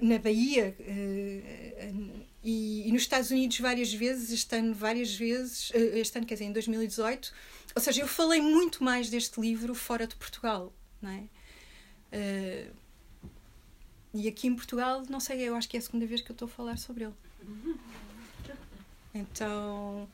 na 0.00 0.18
Bahia 0.18 0.74
e, 2.42 2.88
e, 2.88 2.92
nos 2.92 3.02
Estados 3.02 3.30
Unidos 3.30 3.58
várias 3.60 3.92
vezes, 3.92 4.32
este 4.32 4.56
ano 4.56 4.72
várias 4.72 5.14
vezes, 5.14 5.70
este 5.74 6.16
ano 6.16 6.26
quer 6.26 6.34
dizer, 6.34 6.46
em 6.46 6.52
2018. 6.52 7.30
Ou 7.74 7.82
seja, 7.82 8.00
eu 8.00 8.08
falei 8.08 8.40
muito 8.40 8.82
mais 8.82 9.10
deste 9.10 9.38
livro 9.38 9.74
fora 9.74 10.06
de 10.06 10.16
Portugal, 10.16 10.72
não 11.02 11.10
é? 11.10 11.24
E 14.12 14.26
aqui 14.26 14.48
em 14.48 14.54
Portugal, 14.54 15.02
não 15.08 15.20
sei, 15.20 15.40
eu 15.48 15.54
acho 15.54 15.68
que 15.68 15.76
é 15.76 15.80
a 15.80 15.82
segunda 15.82 16.06
vez 16.06 16.20
que 16.20 16.30
eu 16.30 16.34
estou 16.34 16.46
a 16.46 16.50
falar 16.50 16.76
sobre 16.78 17.04
ele. 17.04 17.14
Então, 19.14 20.08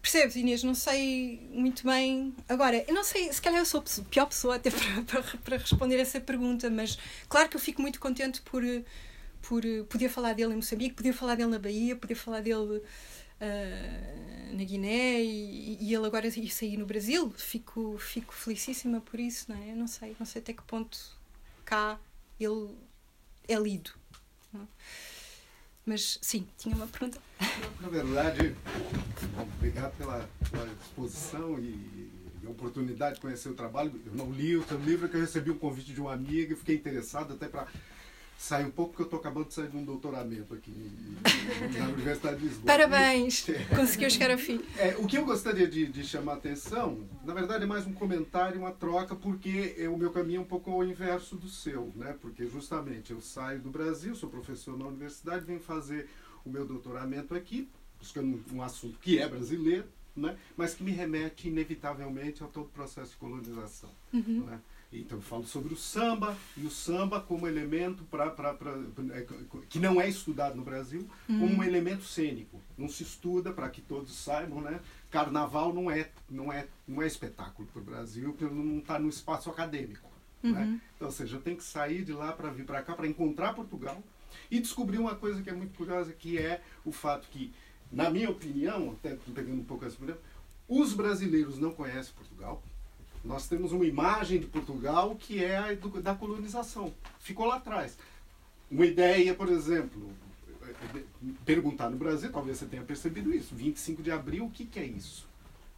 percebes, 0.00 0.36
Inês? 0.36 0.62
Não 0.62 0.74
sei 0.74 1.40
muito 1.50 1.84
bem. 1.84 2.34
Agora, 2.48 2.82
eu 2.88 2.94
não 2.94 3.04
sei, 3.04 3.30
se 3.32 3.40
calhar 3.40 3.60
eu 3.60 3.66
sou 3.66 3.80
a 3.80 4.04
pior 4.04 4.26
pessoa 4.26 4.56
até 4.56 4.70
para, 4.72 5.02
para, 5.02 5.22
para 5.38 5.56
responder 5.58 5.98
essa 5.98 6.20
pergunta, 6.20 6.70
mas 6.70 6.98
claro 7.28 7.48
que 7.48 7.56
eu 7.56 7.60
fico 7.60 7.82
muito 7.82 8.00
contente 8.00 8.40
por, 8.42 8.62
por 9.42 9.62
poder 9.90 10.08
falar 10.08 10.32
dele 10.32 10.52
em 10.52 10.56
Moçambique, 10.56 10.94
poder 10.94 11.12
falar 11.12 11.34
dele 11.34 11.50
na 11.50 11.58
Bahia, 11.58 11.96
poder 11.96 12.14
falar 12.14 12.40
dele. 12.40 12.82
Uh, 13.40 14.56
na 14.56 14.64
Guiné 14.64 15.22
e, 15.22 15.78
e, 15.80 15.94
ele 15.94 16.04
agora 16.04 16.26
ir 16.26 16.50
sair 16.50 16.76
no 16.76 16.84
Brasil 16.84 17.32
fico 17.36 17.96
fico 17.96 18.34
felicíssima 18.34 19.00
por 19.00 19.20
isso 19.20 19.52
não 19.52 19.62
é 19.62 19.76
não 19.76 19.86
sei 19.86 20.16
não 20.18 20.26
sei 20.26 20.42
até 20.42 20.52
que 20.52 20.62
ponto 20.64 20.98
cá 21.64 22.00
ele 22.40 22.74
é 23.48 23.58
lido. 23.58 23.90
Mas 25.84 26.18
sim, 26.20 26.46
tinha 26.58 26.76
uma 26.76 26.86
pergunta. 26.86 27.18
Na 27.80 27.88
verdade, 27.88 28.54
obrigado 29.40 29.96
pela, 29.96 30.28
pela 30.50 30.66
exposição 30.66 31.58
e, 31.58 31.70
e 32.42 32.46
a 32.46 32.50
oportunidade 32.50 33.14
de 33.14 33.20
conhecer 33.22 33.48
o 33.48 33.54
trabalho. 33.54 33.98
Eu 34.04 34.14
não 34.14 34.30
li 34.30 34.54
o 34.54 34.62
seu 34.68 34.78
livro, 34.78 35.08
que 35.08 35.16
eu 35.16 35.20
recebi 35.22 35.50
um 35.50 35.58
convite 35.58 35.94
de 35.94 36.00
uma 36.00 36.12
amiga 36.12 36.52
e 36.52 36.56
fiquei 36.56 36.76
interessado 36.76 37.32
até 37.32 37.48
para 37.48 37.66
sair 38.38 38.64
um 38.64 38.70
pouco, 38.70 38.92
porque 38.92 39.02
eu 39.02 39.06
estou 39.06 39.18
acabando 39.18 39.48
de 39.48 39.54
sair 39.54 39.68
de 39.68 39.76
um 39.76 39.84
doutoramento 39.84 40.54
aqui 40.54 40.72
na 41.76 41.88
Universidade 41.88 42.36
de 42.38 42.46
Lisboa. 42.46 42.66
Parabéns! 42.66 43.44
Conseguiu 43.74 44.08
chegar 44.08 44.30
ao 44.30 44.38
fim. 44.38 44.60
É, 44.76 44.94
o 44.96 45.06
que 45.08 45.18
eu 45.18 45.24
gostaria 45.24 45.66
de, 45.66 45.86
de, 45.86 46.04
chamar 46.04 46.34
a 46.34 46.36
atenção, 46.36 47.04
na 47.24 47.34
verdade, 47.34 47.64
é 47.64 47.66
mais 47.66 47.84
um 47.84 47.92
comentário, 47.92 48.60
uma 48.60 48.70
troca, 48.70 49.16
porque 49.16 49.74
é, 49.76 49.88
o 49.88 49.98
meu 49.98 50.12
caminho 50.12 50.38
é 50.38 50.40
um 50.42 50.46
pouco 50.46 50.70
ao 50.70 50.84
inverso 50.84 51.34
do 51.34 51.48
seu, 51.48 51.92
né? 51.96 52.16
Porque 52.20 52.46
justamente 52.46 53.10
eu 53.10 53.20
saio 53.20 53.60
do 53.60 53.70
Brasil, 53.70 54.14
sou 54.14 54.30
professor 54.30 54.78
na 54.78 54.86
universidade, 54.86 55.44
venho 55.44 55.60
fazer 55.60 56.08
o 56.44 56.48
meu 56.48 56.64
doutoramento 56.64 57.34
aqui, 57.34 57.68
buscando 57.98 58.40
um 58.52 58.62
assunto 58.62 59.00
que 59.00 59.18
é 59.18 59.28
brasileiro, 59.28 59.86
né? 60.14 60.36
mas 60.56 60.74
que 60.74 60.82
me 60.82 60.92
remete 60.92 61.48
inevitavelmente 61.48 62.42
a 62.42 62.46
todo 62.46 62.66
o 62.66 62.70
processo 62.70 63.12
de 63.12 63.16
colonização. 63.16 63.90
Uhum. 64.12 64.44
Né? 64.46 64.60
Então 64.90 65.18
eu 65.18 65.22
falo 65.22 65.44
sobre 65.44 65.74
o 65.74 65.76
samba 65.76 66.36
e 66.56 66.64
o 66.64 66.70
samba 66.70 67.20
como 67.20 67.46
elemento 67.46 68.04
para 68.04 68.34
é, 69.12 69.26
que 69.68 69.78
não 69.78 70.00
é 70.00 70.08
estudado 70.08 70.56
no 70.56 70.62
Brasil 70.62 71.06
como 71.26 71.44
um 71.44 71.62
elemento 71.62 72.04
cênico. 72.04 72.60
Não 72.76 72.88
se 72.88 73.02
estuda 73.02 73.52
para 73.52 73.68
que 73.68 73.82
todos 73.82 74.14
saibam, 74.16 74.62
né? 74.62 74.80
Carnaval 75.10 75.74
não 75.74 75.90
é 75.90 76.10
não 76.28 76.50
é 76.50 76.66
não 76.86 77.02
é 77.02 77.06
espetáculo 77.06 77.68
para 77.68 77.82
o 77.82 77.84
Brasil, 77.84 78.32
porque 78.32 78.44
não 78.44 78.78
está 78.78 78.98
no 78.98 79.08
espaço 79.08 79.50
acadêmico. 79.50 80.08
Né? 80.42 80.50
Uhum. 80.50 80.54
Né? 80.54 80.80
Então, 80.96 81.08
ou 81.08 81.12
seja, 81.12 81.38
tem 81.38 81.56
que 81.56 81.64
sair 81.64 82.02
de 82.02 82.12
lá 82.12 82.32
para 82.32 82.50
vir 82.50 82.64
para 82.64 82.82
cá 82.82 82.94
para 82.94 83.06
encontrar 83.06 83.54
Portugal 83.54 84.02
e 84.50 84.58
descobrir 84.58 84.98
uma 84.98 85.14
coisa 85.14 85.42
que 85.42 85.50
é 85.50 85.52
muito 85.52 85.76
curiosa, 85.76 86.12
que 86.12 86.38
é 86.38 86.62
o 86.84 86.92
fato 86.92 87.28
que, 87.28 87.52
na 87.92 88.08
minha 88.08 88.30
opinião, 88.30 88.92
até 88.92 89.16
pegando 89.34 89.60
um 89.60 89.64
pouco 89.64 89.84
essa 89.84 89.96
opinião, 89.96 90.18
os 90.66 90.92
brasileiros 90.92 91.58
não 91.58 91.72
conhecem 91.72 92.14
Portugal 92.14 92.62
nós 93.24 93.46
temos 93.46 93.72
uma 93.72 93.84
imagem 93.84 94.38
de 94.38 94.46
Portugal 94.46 95.16
que 95.16 95.44
é 95.44 95.56
a 95.56 96.00
da 96.00 96.14
colonização. 96.14 96.92
Ficou 97.18 97.46
lá 97.46 97.56
atrás. 97.56 97.96
uma 98.70 98.86
ideia, 98.86 99.34
por 99.34 99.48
exemplo, 99.48 100.10
perguntar 101.44 101.90
no 101.90 101.96
Brasil, 101.96 102.30
talvez 102.30 102.58
você 102.58 102.66
tenha 102.66 102.82
percebido 102.82 103.32
isso. 103.34 103.54
25 103.54 104.02
de 104.02 104.10
abril, 104.10 104.46
o 104.46 104.50
que, 104.50 104.64
que 104.64 104.78
é 104.78 104.84
isso? 104.84 105.26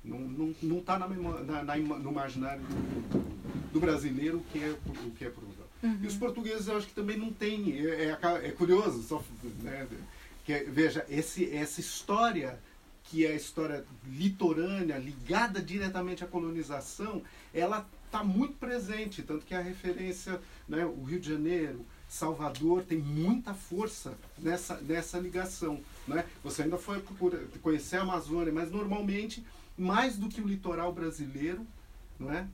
Não 0.02 0.18
está 0.18 0.28
não, 0.38 0.54
não 0.62 0.80
tá 0.80 0.98
na, 0.98 1.08
na, 1.08 1.62
na, 1.62 1.76
no 1.76 2.10
imaginário 2.10 2.62
do, 2.62 3.72
do, 3.72 3.80
brasileiro 3.80 4.38
o 4.38 4.44
que 4.44 4.58
é, 4.58 4.70
o 4.70 5.10
que 5.10 5.24
é 5.24 5.30
Portugal. 5.30 5.68
Uhum. 5.82 5.98
E 6.02 6.06
os 6.06 6.16
portugueses 6.16 6.68
eu 6.68 6.76
acho 6.76 6.86
que 6.86 6.94
também 6.94 7.18
não 7.18 7.32
têm. 7.32 7.86
É, 7.86 8.18
é, 8.22 8.48
é 8.48 8.50
curioso, 8.52 9.02
só, 9.02 9.22
né, 9.62 9.86
que, 10.44 10.58
veja, 10.64 11.04
esse, 11.08 11.54
essa 11.54 11.80
história 11.80 12.58
que 13.10 13.26
é 13.26 13.32
a 13.32 13.34
história 13.34 13.84
litorânea, 14.08 14.96
ligada 14.96 15.60
diretamente 15.60 16.22
à 16.22 16.28
colonização, 16.28 17.22
ela 17.52 17.84
está 18.06 18.22
muito 18.22 18.54
presente, 18.54 19.20
tanto 19.22 19.44
que 19.44 19.52
a 19.52 19.60
referência, 19.60 20.40
né, 20.68 20.86
o 20.86 21.02
Rio 21.02 21.18
de 21.18 21.28
Janeiro, 21.28 21.84
Salvador 22.08 22.84
tem 22.84 22.98
muita 22.98 23.52
força 23.52 24.16
nessa, 24.38 24.76
nessa 24.76 25.18
ligação. 25.18 25.80
Né? 26.06 26.24
Você 26.44 26.62
ainda 26.62 26.78
foi 26.78 27.02
conhecer 27.60 27.96
a 27.96 28.02
Amazônia, 28.02 28.52
mas 28.52 28.70
normalmente, 28.70 29.44
mais 29.76 30.16
do 30.16 30.28
que 30.28 30.40
o 30.40 30.46
litoral 30.46 30.92
brasileiro, 30.92 31.66
não 32.18 32.32
é? 32.32 32.46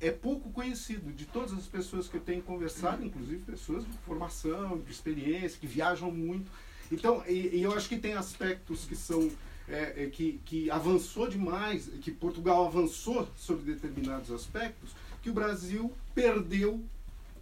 é 0.00 0.10
pouco 0.10 0.50
conhecido 0.50 1.12
de 1.12 1.24
todas 1.24 1.52
as 1.52 1.66
pessoas 1.66 2.08
que 2.08 2.16
eu 2.16 2.20
tenho 2.20 2.42
conversado, 2.42 3.04
inclusive 3.04 3.42
pessoas 3.44 3.84
de 3.84 3.92
formação, 3.98 4.78
de 4.80 4.90
experiência, 4.90 5.58
que 5.60 5.68
viajam 5.68 6.10
muito. 6.10 6.50
Então, 6.90 7.22
e, 7.28 7.58
e 7.58 7.62
eu 7.62 7.72
acho 7.72 7.88
que 7.88 7.98
tem 7.98 8.14
aspectos 8.14 8.84
que 8.84 8.96
são 8.96 9.30
é, 9.70 10.04
é, 10.04 10.06
que, 10.10 10.40
que 10.44 10.70
avançou 10.70 11.28
demais, 11.28 11.88
que 12.02 12.10
Portugal 12.10 12.66
avançou 12.66 13.28
sobre 13.36 13.72
determinados 13.72 14.30
aspectos, 14.30 14.90
que 15.22 15.30
o 15.30 15.32
Brasil 15.32 15.92
perdeu 16.14 16.82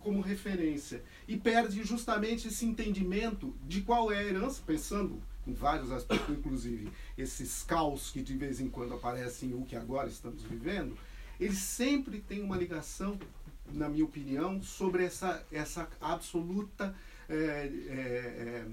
como 0.00 0.20
referência. 0.20 1.02
E 1.26 1.36
perde 1.36 1.82
justamente 1.82 2.48
esse 2.48 2.64
entendimento 2.64 3.54
de 3.66 3.80
qual 3.80 4.12
é 4.12 4.18
a 4.18 4.24
herança, 4.24 4.62
pensando 4.66 5.20
em 5.46 5.52
vários 5.52 5.90
aspectos, 5.90 6.36
inclusive 6.36 6.90
esses 7.16 7.62
caos 7.62 8.10
que 8.10 8.22
de 8.22 8.36
vez 8.36 8.60
em 8.60 8.68
quando 8.68 8.94
aparecem, 8.94 9.54
o 9.54 9.62
que 9.62 9.74
agora 9.74 10.08
estamos 10.08 10.42
vivendo, 10.42 10.96
eles 11.40 11.58
sempre 11.58 12.20
têm 12.20 12.42
uma 12.42 12.56
ligação, 12.56 13.18
na 13.72 13.88
minha 13.88 14.04
opinião, 14.04 14.62
sobre 14.62 15.04
essa, 15.04 15.44
essa 15.50 15.88
absoluta 16.00 16.94
é, 17.28 17.34
é, 17.34 17.90
é, 17.90 18.66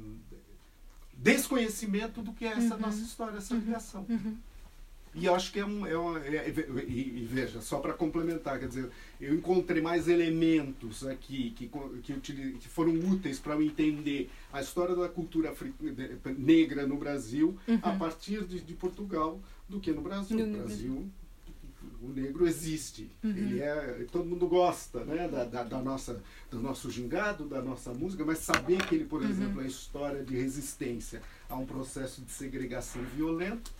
desconhecimento 1.18 2.22
do 2.22 2.34
que 2.34 2.46
é 2.46 2.50
essa 2.50 2.76
uhum. 2.76 2.82
nossa 2.82 3.02
história, 3.02 3.38
essa 3.38 3.54
ligação. 3.56 4.06
Uhum. 4.10 4.36
E 5.18 5.30
acho 5.30 5.54
que 5.54 5.60
é 5.60 5.66
um. 5.66 5.88
É 5.88 5.98
uma, 5.98 6.20
é, 6.20 6.54
e, 6.88 7.22
e, 7.22 7.28
veja, 7.32 7.62
só 7.62 7.80
para 7.80 7.94
complementar, 7.94 8.60
quer 8.60 8.68
dizer, 8.68 8.90
eu 9.20 9.34
encontrei 9.34 9.82
mais 9.82 10.10
elementos 10.10 11.08
aqui 11.08 11.52
que, 11.52 11.72
que, 12.04 12.14
que 12.60 12.68
foram 12.68 12.92
úteis 13.10 13.40
para 13.40 13.54
eu 13.54 13.62
entender 13.62 14.30
a 14.52 14.60
história 14.60 14.94
da 14.94 15.08
cultura 15.08 15.54
negra 16.38 16.86
no 16.86 16.98
Brasil 16.98 17.58
uhum. 17.66 17.80
a 17.82 17.94
partir 17.94 18.44
de, 18.44 18.60
de, 18.60 18.74
Portugal 18.74 19.40
do 19.70 19.80
que 19.80 19.92
no 19.94 20.02
Brasil. 20.02 20.46
No 20.46 20.58
Brasil, 20.58 21.10
o 22.06 22.14
negro 22.14 22.48
existe. 22.48 23.10
Uhum. 23.24 23.32
Ele 23.32 23.62
é, 23.62 24.06
todo 24.12 24.26
mundo 24.26 24.48
gosta 24.48 25.04
né, 25.04 25.28
da, 25.28 25.44
da, 25.44 25.64
da, 25.64 25.82
nossa, 25.82 26.22
do 26.50 26.60
nosso 26.60 26.90
gingado, 26.92 27.46
da 27.46 27.62
nossa 27.62 27.94
música, 27.94 28.24
mas 28.24 28.40
saber 28.40 28.86
que 28.86 28.96
ele, 28.96 29.06
por 29.06 29.22
uhum. 29.22 29.30
exemplo, 29.30 29.62
é 29.62 29.68
história 29.68 30.24
de 30.24 30.36
resistência 30.36 31.22
a 31.50 31.56
um 31.56 31.66
processo 31.66 32.22
de 32.22 32.32
segregação 32.32 33.02
violento 33.16 33.72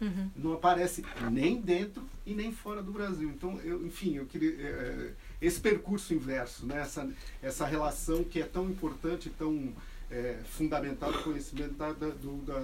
Uhum. 0.00 0.30
Não 0.36 0.52
aparece 0.54 1.04
nem 1.30 1.60
dentro 1.60 2.02
e 2.26 2.34
nem 2.34 2.52
fora 2.52 2.82
do 2.82 2.92
Brasil. 2.92 3.30
Então, 3.30 3.58
eu, 3.60 3.86
enfim, 3.86 4.16
eu 4.16 4.26
queria 4.26 4.50
é, 4.50 5.12
esse 5.40 5.60
percurso 5.60 6.12
inverso, 6.12 6.66
né? 6.66 6.80
essa, 6.80 7.08
essa 7.42 7.64
relação 7.64 8.24
que 8.24 8.40
é 8.40 8.44
tão 8.44 8.68
importante, 8.68 9.30
tão 9.30 9.72
é, 10.10 10.38
fundamental 10.50 11.12
do 11.12 11.22
conhecimento 11.22 11.74
da, 11.74 11.92
da, 11.92 12.08
do, 12.08 12.36
da, 12.44 12.60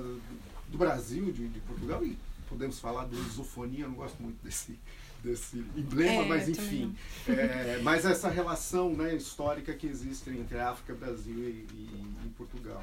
do 0.68 0.78
Brasil, 0.78 1.32
de, 1.32 1.48
de, 1.48 1.60
Portugal 1.60 2.04
e 2.04 2.18
podemos 2.48 2.78
falar 2.78 3.06
de 3.06 3.16
lusofonia. 3.16 3.84
Eu 3.84 3.88
não 3.88 3.96
gosto 3.96 4.20
muito 4.22 4.42
desse 4.42 4.78
desse 5.22 5.58
emblema, 5.76 6.22
é, 6.22 6.26
mas 6.26 6.48
enfim. 6.48 6.96
É, 7.28 7.78
mas 7.82 8.04
essa 8.04 8.28
relação 8.28 8.90
né, 8.94 9.14
histórica 9.14 9.72
que 9.74 9.86
existe 9.86 10.30
entre 10.30 10.58
África, 10.58 10.94
Brasil 10.94 11.38
e, 11.38 11.66
e, 11.72 12.06
e 12.24 12.28
Portugal. 12.36 12.82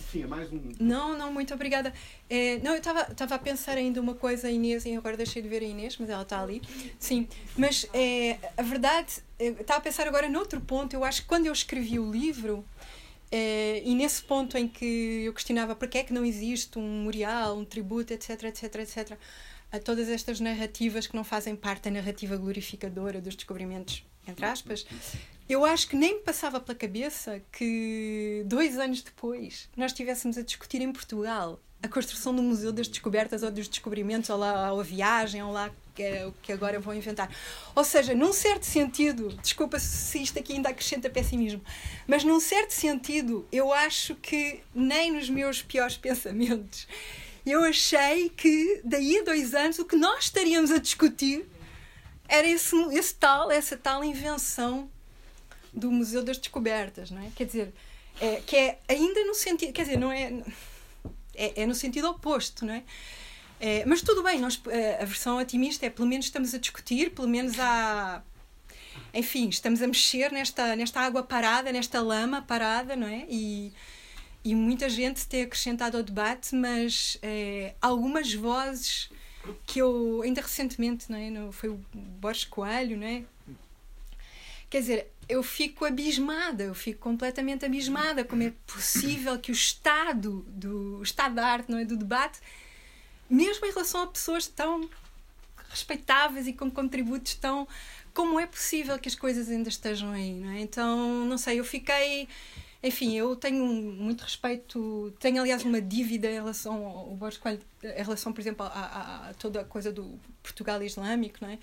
Enfim, 0.00 0.22
é 0.22 0.26
mais 0.26 0.52
um. 0.52 0.60
Não, 0.78 1.16
não, 1.16 1.32
muito 1.32 1.52
obrigada. 1.54 1.92
É, 2.28 2.58
não, 2.58 2.72
eu 2.72 2.78
estava 2.78 3.34
a 3.34 3.38
pensar 3.38 3.76
ainda 3.76 4.00
uma 4.00 4.14
coisa, 4.14 4.50
Inês, 4.50 4.84
e 4.84 4.94
agora 4.94 5.16
deixei 5.16 5.42
de 5.42 5.48
ver 5.48 5.62
a 5.62 5.66
Inês, 5.66 5.96
mas 5.98 6.10
ela 6.10 6.22
está 6.22 6.40
ali. 6.40 6.62
Sim, 6.98 7.26
mas 7.56 7.88
é, 7.92 8.38
a 8.56 8.62
verdade, 8.62 9.22
estava 9.38 9.78
a 9.78 9.82
pensar 9.82 10.06
agora 10.06 10.28
noutro 10.28 10.60
ponto. 10.60 10.94
Eu 10.94 11.04
acho 11.04 11.22
que 11.22 11.28
quando 11.28 11.46
eu 11.46 11.52
escrevi 11.52 11.98
o 11.98 12.10
livro, 12.10 12.64
é, 13.30 13.80
e 13.82 13.94
nesse 13.94 14.22
ponto 14.22 14.58
em 14.58 14.68
que 14.68 15.24
eu 15.24 15.32
questionava 15.32 15.74
porque 15.74 15.96
é 15.96 16.04
que 16.04 16.12
não 16.12 16.22
existe 16.22 16.78
um 16.78 16.98
memorial, 16.98 17.56
um 17.56 17.64
tributo, 17.64 18.12
etc, 18.12 18.44
etc, 18.44 18.74
etc, 18.74 19.18
a 19.72 19.78
todas 19.78 20.08
estas 20.08 20.38
narrativas 20.38 21.06
que 21.06 21.16
não 21.16 21.24
fazem 21.24 21.56
parte 21.56 21.84
da 21.84 21.90
narrativa 21.90 22.36
glorificadora 22.36 23.20
dos 23.20 23.34
descobrimentos, 23.34 24.04
entre 24.28 24.44
aspas, 24.44 24.86
eu 25.48 25.64
acho 25.64 25.88
que 25.88 25.96
nem 25.96 26.16
me 26.16 26.20
passava 26.20 26.60
pela 26.60 26.76
cabeça 26.76 27.42
que 27.50 28.44
dois 28.46 28.78
anos 28.78 29.02
depois 29.02 29.68
nós 29.76 29.92
estivéssemos 29.92 30.38
a 30.38 30.42
discutir 30.42 30.80
em 30.82 30.92
Portugal 30.92 31.58
a 31.82 31.88
construção 31.88 32.34
do 32.34 32.42
Museu 32.42 32.70
das 32.70 32.86
Descobertas 32.86 33.42
ou 33.42 33.50
dos 33.50 33.66
Descobrimentos, 33.66 34.30
ou, 34.30 34.36
lá, 34.36 34.72
ou 34.72 34.80
a 34.80 34.84
viagem, 34.84 35.42
ou 35.42 35.50
lá 35.50 35.68
que 35.94 36.02
é 36.02 36.26
o 36.26 36.32
que 36.40 36.52
agora 36.52 36.78
vão 36.80 36.94
inventar. 36.94 37.30
Ou 37.74 37.84
seja, 37.84 38.14
num 38.14 38.32
certo 38.32 38.64
sentido, 38.64 39.28
desculpa 39.42 39.78
se 39.78 40.22
isto 40.22 40.38
aqui 40.38 40.54
ainda 40.54 40.70
acrescenta 40.70 41.10
pessimismo, 41.10 41.60
mas 42.06 42.24
num 42.24 42.40
certo 42.40 42.70
sentido, 42.70 43.46
eu 43.52 43.72
acho 43.72 44.14
que 44.14 44.60
nem 44.74 45.10
nos 45.10 45.28
meus 45.28 45.60
piores 45.60 45.96
pensamentos 45.98 46.86
eu 47.44 47.64
achei 47.64 48.28
que 48.30 48.80
daí 48.84 49.18
a 49.18 49.24
dois 49.24 49.54
anos 49.54 49.78
o 49.78 49.84
que 49.84 49.96
nós 49.96 50.24
estaríamos 50.24 50.70
a 50.70 50.78
discutir 50.78 51.44
era 52.28 52.46
esse, 52.46 52.76
esse 52.94 53.14
tal, 53.14 53.50
essa 53.50 53.76
tal 53.76 54.04
invenção 54.04 54.88
do 55.72 55.90
Museu 55.90 56.22
das 56.22 56.38
Descobertas, 56.38 57.10
não 57.10 57.22
é? 57.22 57.30
Quer 57.34 57.46
dizer, 57.46 57.74
é, 58.20 58.36
que 58.46 58.56
é 58.56 58.78
ainda 58.88 59.24
no 59.24 59.34
sentido, 59.34 59.72
quer 59.72 59.82
dizer, 59.82 59.98
não 59.98 60.12
é, 60.12 60.32
é, 61.34 61.62
é 61.62 61.66
no 61.66 61.74
sentido 61.74 62.08
oposto, 62.08 62.64
não 62.64 62.74
é? 62.74 62.82
é 63.58 63.84
mas 63.86 64.02
tudo 64.02 64.22
bem, 64.22 64.38
nós, 64.38 64.60
é, 64.68 65.02
a 65.02 65.04
versão 65.04 65.38
otimista 65.38 65.84
é 65.86 65.90
pelo 65.90 66.08
menos 66.08 66.26
estamos 66.26 66.54
a 66.54 66.58
discutir, 66.58 67.10
pelo 67.10 67.28
menos 67.28 67.58
há. 67.58 68.22
Enfim, 69.14 69.48
estamos 69.48 69.82
a 69.82 69.86
mexer 69.86 70.30
nesta, 70.32 70.74
nesta 70.76 71.00
água 71.00 71.22
parada, 71.22 71.72
nesta 71.72 72.00
lama 72.00 72.42
parada, 72.42 72.96
não 72.96 73.06
é? 73.06 73.26
E, 73.28 73.72
e 74.44 74.54
muita 74.54 74.88
gente 74.88 75.26
tem 75.26 75.42
acrescentado 75.42 75.96
ao 75.96 76.02
debate, 76.02 76.54
mas 76.54 77.16
é, 77.22 77.74
algumas 77.80 78.32
vozes 78.34 79.10
que 79.66 79.78
eu 79.80 80.20
ainda 80.22 80.40
recentemente, 80.40 81.10
não 81.10 81.18
é? 81.18 81.30
No, 81.30 81.52
foi 81.52 81.68
o 81.68 81.80
Borges 81.92 82.44
Coelho, 82.44 82.96
não 82.96 83.06
é? 83.06 83.24
Quer 84.68 84.80
dizer, 84.80 85.12
eu 85.28 85.42
fico 85.42 85.84
abismada, 85.84 86.64
eu 86.64 86.74
fico 86.74 87.00
completamente 87.00 87.64
abismada 87.64 88.24
como 88.24 88.42
é 88.42 88.52
possível 88.66 89.38
que 89.38 89.50
o 89.50 89.54
estado 89.54 90.44
do 90.48 90.98
o 90.98 91.02
estado 91.02 91.34
da 91.34 91.46
arte, 91.46 91.70
não 91.70 91.78
é, 91.78 91.84
do 91.84 91.96
debate, 91.96 92.40
mesmo 93.28 93.66
em 93.66 93.70
relação 93.70 94.02
a 94.02 94.06
pessoas 94.06 94.46
tão 94.46 94.88
respeitáveis 95.68 96.46
e 96.46 96.52
com 96.52 96.70
contributos 96.70 97.34
tão 97.34 97.66
como 98.14 98.38
é 98.38 98.46
possível 98.46 98.98
que 98.98 99.08
as 99.08 99.14
coisas 99.14 99.48
ainda 99.48 99.68
estejam 99.68 100.10
aí, 100.10 100.34
não 100.34 100.50
é? 100.50 100.60
Então, 100.60 101.24
não 101.24 101.38
sei, 101.38 101.60
eu 101.60 101.64
fiquei 101.64 102.28
enfim, 102.82 103.16
eu 103.16 103.36
tenho 103.36 103.64
muito 103.64 104.22
respeito, 104.22 105.14
tenho 105.20 105.40
aliás 105.40 105.62
uma 105.64 105.80
dívida 105.80 106.28
em 106.28 106.34
relação 106.34 106.84
ao 106.84 107.14
Borges 107.14 107.38
Coelho, 107.38 107.60
em 107.82 108.02
relação, 108.02 108.32
por 108.32 108.40
exemplo, 108.40 108.66
a, 108.66 108.68
a, 108.68 109.28
a 109.30 109.34
toda 109.34 109.60
a 109.60 109.64
coisa 109.64 109.92
do 109.92 110.18
Portugal 110.42 110.82
Islâmico, 110.82 111.38
não 111.40 111.48
é? 111.50 111.58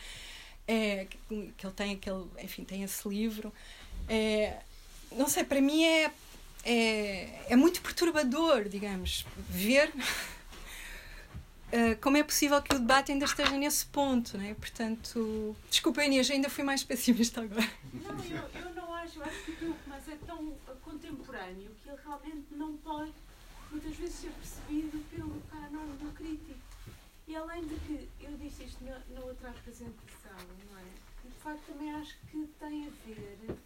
é? 0.66 1.06
que, 1.06 1.18
ele 1.30 1.74
tem 1.76 1.94
aquele, 1.94 2.26
enfim, 2.42 2.64
tem 2.64 2.84
esse 2.84 3.08
livro. 3.08 3.54
É, 4.08 4.60
não 5.12 5.28
sei, 5.28 5.44
para 5.44 5.60
mim 5.60 5.84
é, 5.84 6.12
é, 6.64 7.46
é 7.50 7.56
muito 7.58 7.82
perturbador, 7.82 8.70
digamos, 8.70 9.26
ver 9.50 9.92
Uh, 11.70 11.96
como 12.02 12.18
é 12.18 12.24
possível 12.24 12.60
que 12.64 12.76
o 12.76 12.80
debate 12.80 13.12
ainda 13.12 13.26
esteja 13.26 13.56
nesse 13.56 13.86
ponto, 13.86 14.36
não 14.36 14.44
é? 14.46 14.56
Portanto, 14.56 15.56
desculpa 15.70 16.04
Inês, 16.04 16.28
ainda 16.32 16.50
fui 16.50 16.64
mais 16.64 16.84
pessimista 16.84 17.42
agora. 17.42 17.70
Não, 17.94 18.26
eu, 18.26 18.44
eu 18.60 18.74
não 18.74 18.92
acho, 18.96 19.22
acho 19.22 19.44
que 19.44 19.66
o 19.66 19.76
mas 19.86 20.08
é 20.08 20.18
tão 20.26 20.58
contemporâneo 21.40 21.72
que 21.82 21.90
ele 21.90 22.02
realmente 22.04 22.54
não 22.54 22.78
pode 22.78 23.14
muitas 23.72 23.96
vezes 23.96 24.16
ser 24.16 24.32
percebido 24.32 25.00
pelo 25.10 25.42
canon 25.42 25.96
do 25.98 26.14
crítico. 26.14 26.60
E 27.28 27.36
além 27.36 27.66
de 27.66 27.76
que, 27.82 28.10
eu 28.20 28.36
disse 28.38 28.64
isto 28.64 28.84
na, 28.84 29.00
na 29.14 29.22
outra 29.22 29.50
apresentação, 29.50 30.38
não 30.70 30.80
é? 30.80 30.84
De 31.24 31.36
facto 31.42 31.62
também 31.68 31.92
acho 31.94 32.18
que 32.32 32.48
tem 32.60 32.88
a 32.88 32.90
ver 33.06 33.58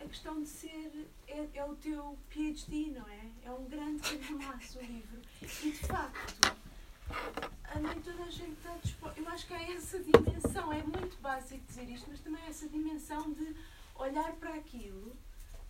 a 0.00 0.04
questão 0.06 0.42
de 0.42 0.48
ser 0.48 1.08
é, 1.28 1.48
é 1.54 1.64
o 1.64 1.76
teu 1.76 2.18
PhD, 2.28 2.90
não 2.90 3.08
é? 3.08 3.30
É 3.44 3.50
um 3.52 3.64
grande 3.66 4.02
calhamaço 4.02 4.78
o 4.78 4.82
livro. 4.82 5.22
E 5.40 5.70
de 5.70 5.86
facto, 5.86 6.56
nem 7.80 8.02
toda 8.02 8.24
a 8.24 8.30
gente 8.30 8.52
está 8.52 8.76
disposta. 8.82 9.20
Eu 9.20 9.28
acho 9.28 9.46
que 9.46 9.54
há 9.54 9.62
essa 9.72 10.00
dimensão, 10.00 10.72
é 10.72 10.82
muito 10.82 11.16
básico 11.20 11.64
dizer 11.66 11.88
isto, 11.88 12.10
mas 12.10 12.20
também 12.20 12.42
há 12.42 12.48
essa 12.48 12.68
dimensão 12.68 13.32
de 13.32 13.54
olhar 13.94 14.32
para 14.32 14.54
aquilo 14.54 15.16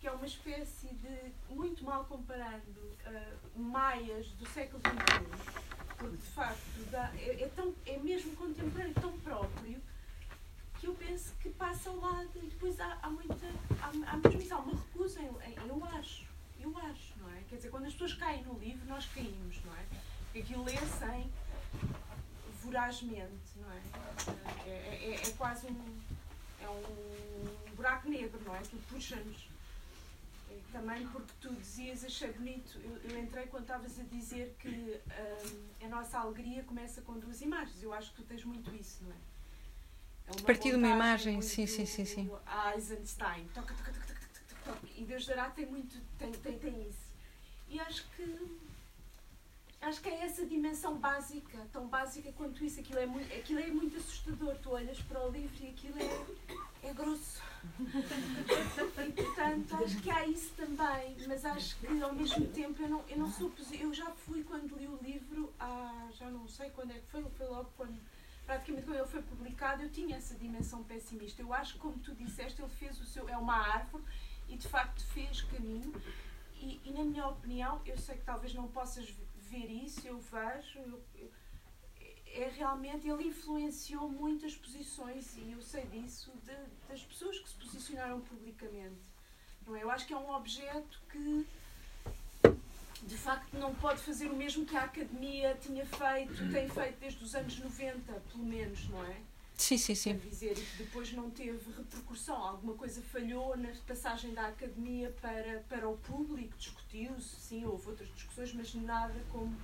que 0.05 0.09
é 0.09 0.11
uma 0.11 0.27
espécie 0.27 0.89
de, 0.89 1.33
muito 1.49 1.83
mal 1.83 2.05
comparando, 2.05 2.79
uh, 3.07 3.59
maias 3.59 4.27
do 4.33 4.47
século 4.47 4.79
XXI, 4.79 5.65
porque 5.97 6.17
de 6.17 6.27
facto 6.27 6.91
dá, 6.91 7.11
é, 7.15 7.41
é, 7.41 7.47
tão, 7.55 7.73
é 7.87 7.97
mesmo 7.97 8.35
contemporâneo, 8.35 8.93
tão 8.93 9.17
próprio, 9.21 9.81
que 10.79 10.85
eu 10.85 10.93
penso 10.93 11.33
que 11.41 11.49
passa 11.49 11.89
ao 11.89 11.95
lado 11.95 12.29
e 12.35 12.45
depois 12.45 12.79
há, 12.79 12.99
há 13.01 13.09
muita. 13.09 13.47
Há, 13.81 14.11
há 14.11 14.17
mesmo 14.17 14.55
há 14.55 14.59
uma 14.59 14.73
recusa, 14.73 15.19
em, 15.19 15.55
eu 15.67 15.85
acho, 15.85 16.27
eu 16.59 16.77
acho, 16.77 17.13
não 17.17 17.31
é? 17.31 17.41
Quer 17.49 17.55
dizer, 17.55 17.69
quando 17.71 17.85
as 17.85 17.93
pessoas 17.93 18.13
caem 18.13 18.43
no 18.43 18.59
livro, 18.59 18.85
nós 18.85 19.07
caímos, 19.07 19.57
não 19.65 19.73
é? 19.73 19.85
Porque 20.25 20.37
aquilo 20.37 20.65
lê-se 20.65 21.31
vorazmente, 22.61 23.49
não 23.55 23.71
é? 23.71 23.81
É, 24.67 24.69
é, 24.69 25.15
é, 25.15 25.27
é 25.29 25.31
quase 25.31 25.65
um. 25.65 25.99
É 26.61 26.69
um 26.69 27.75
buraco 27.75 28.07
negro, 28.07 28.39
não 28.45 28.55
é? 28.55 28.59
Que 28.59 28.77
puxa-nos 28.87 29.54
também 30.75 31.07
porque 31.07 31.31
tu 31.39 31.55
dizias, 31.55 32.03
achei 32.03 32.33
bonito, 32.33 32.77
eu, 32.83 32.97
eu 33.09 33.19
entrei 33.19 33.47
quando 33.47 33.63
estavas 33.63 33.97
a 33.97 34.03
dizer 34.03 34.53
que 34.59 34.67
um, 34.67 35.85
a 35.85 35.87
nossa 35.87 36.19
alegria 36.19 36.63
começa 36.63 37.01
com 37.01 37.17
duas 37.17 37.41
imagens. 37.41 37.81
Eu 37.81 37.93
acho 37.93 38.09
que 38.11 38.17
tu 38.17 38.23
tens 38.23 38.43
muito 38.43 38.75
isso, 38.75 39.01
não 39.05 39.11
é? 39.11 40.37
é 40.37 40.41
Partir 40.41 40.71
de 40.71 40.75
uma 40.75 40.89
imagem, 40.89 41.41
sim, 41.41 41.65
sim, 41.65 41.85
sim, 41.85 42.03
sim. 42.03 42.29
Eisenstein, 42.75 43.47
toca, 43.53 43.73
toca, 43.73 43.91
toca, 43.93 44.03
toca, 44.03 44.19
toca, 44.49 44.73
toca, 44.73 44.87
e 44.97 45.05
Deus 45.05 45.25
dará 45.25 45.49
tem 45.49 45.65
muito, 45.65 45.97
tem, 46.17 46.31
tem, 46.33 46.59
tem 46.59 46.89
isso. 46.89 47.05
E 47.69 47.79
acho 47.79 48.05
que 48.09 48.59
acho 49.81 50.01
que 50.01 50.09
é 50.09 50.25
essa 50.25 50.45
dimensão 50.45 50.97
básica, 50.97 51.57
tão 51.71 51.87
básica 51.87 52.33
quanto 52.33 52.65
isso. 52.65 52.81
Aquilo 52.81 52.99
é 52.99 53.05
muito, 53.05 53.33
aquilo 53.33 53.59
é 53.59 53.67
muito 53.67 53.95
assustador. 53.95 54.57
Tu 54.57 54.69
olhas 54.69 54.99
para 55.03 55.25
o 55.25 55.31
livro 55.31 55.55
e 55.63 55.69
aquilo 55.69 55.97
é, 55.99 56.89
é 56.89 56.93
grosso. 56.93 57.41
E, 59.07 59.11
portanto, 59.11 59.75
acho 59.83 60.01
que 60.01 60.09
há 60.09 60.25
isso 60.27 60.53
também, 60.55 61.15
mas 61.27 61.45
acho 61.45 61.75
que 61.77 62.01
ao 62.01 62.13
mesmo 62.13 62.47
tempo 62.47 62.81
eu 62.81 62.89
não, 62.89 63.03
eu 63.07 63.17
não 63.17 63.31
sou. 63.31 63.51
Eu 63.79 63.93
já 63.93 64.09
fui 64.11 64.43
quando 64.43 64.77
li 64.77 64.87
o 64.87 64.97
livro, 65.01 65.53
há, 65.59 66.09
já 66.13 66.29
não 66.29 66.47
sei 66.47 66.69
quando 66.69 66.91
é 66.91 66.99
que 66.99 67.07
foi, 67.07 67.23
foi 67.37 67.47
logo 67.47 67.69
quando. 67.77 67.99
Praticamente 68.45 68.85
quando 68.85 68.97
ele 68.97 69.07
foi 69.07 69.21
publicado, 69.23 69.81
eu 69.83 69.89
tinha 69.89 70.17
essa 70.17 70.35
dimensão 70.35 70.83
pessimista. 70.83 71.41
Eu 71.41 71.51
acho 71.53 71.73
que, 71.73 71.79
como 71.79 71.97
tu 71.99 72.13
disseste, 72.13 72.61
ele 72.61 72.71
fez 72.71 72.99
o 72.99 73.05
seu. 73.05 73.27
É 73.27 73.37
uma 73.37 73.55
árvore 73.55 74.03
e 74.47 74.55
de 74.55 74.67
facto 74.67 75.03
fez 75.07 75.41
caminho. 75.41 75.93
E, 76.57 76.79
e 76.85 76.91
na 76.91 77.03
minha 77.03 77.27
opinião, 77.27 77.81
eu 77.85 77.97
sei 77.97 78.17
que 78.17 78.23
talvez 78.23 78.53
não 78.53 78.67
possas 78.67 79.13
ver 79.49 79.69
isso, 79.69 80.07
eu 80.07 80.19
vejo. 80.19 80.79
Eu, 80.79 81.03
eu, 81.15 81.31
é 82.35 82.51
realmente, 82.55 83.07
ele 83.07 83.29
influenciou 83.29 84.09
muitas 84.09 84.55
posições, 84.55 85.35
e 85.37 85.51
eu 85.51 85.61
sei 85.61 85.85
disso, 85.85 86.31
de, 86.43 86.55
das 86.89 87.01
pessoas 87.01 87.39
que 87.39 87.49
se 87.49 87.55
posicionaram 87.55 88.19
publicamente. 88.21 89.01
Não 89.65 89.75
é? 89.75 89.83
Eu 89.83 89.89
acho 89.89 90.05
que 90.05 90.13
é 90.13 90.17
um 90.17 90.31
objeto 90.33 90.99
que, 91.09 91.47
de 93.03 93.17
facto, 93.17 93.57
não 93.57 93.73
pode 93.75 94.01
fazer 94.01 94.29
o 94.29 94.35
mesmo 94.35 94.65
que 94.65 94.75
a 94.75 94.83
academia 94.83 95.57
tinha 95.61 95.85
feito, 95.85 96.51
tem 96.51 96.69
feito 96.69 96.99
desde 96.99 97.23
os 97.23 97.33
anos 97.33 97.57
90, 97.57 98.13
pelo 98.13 98.43
menos, 98.43 98.87
não 98.89 99.03
é? 99.05 99.17
Sim, 99.57 99.77
sim, 99.77 99.95
sim. 99.95 100.19
Quer 100.19 100.27
dizer, 100.27 100.57
e 100.57 100.61
que 100.61 100.83
depois 100.83 101.13
não 101.13 101.31
teve 101.31 101.71
repercussão. 101.71 102.35
Alguma 102.35 102.73
coisa 102.73 103.01
falhou 103.01 103.55
na 103.55 103.69
passagem 103.87 104.33
da 104.33 104.47
academia 104.47 105.15
para, 105.21 105.63
para 105.69 105.87
o 105.87 105.97
público, 105.97 106.57
discutiu-se, 106.57 107.35
sim, 107.37 107.65
houve 107.65 107.87
outras 107.87 108.13
discussões, 108.13 108.53
mas 108.53 108.73
nada 108.75 109.15
como 109.31 109.55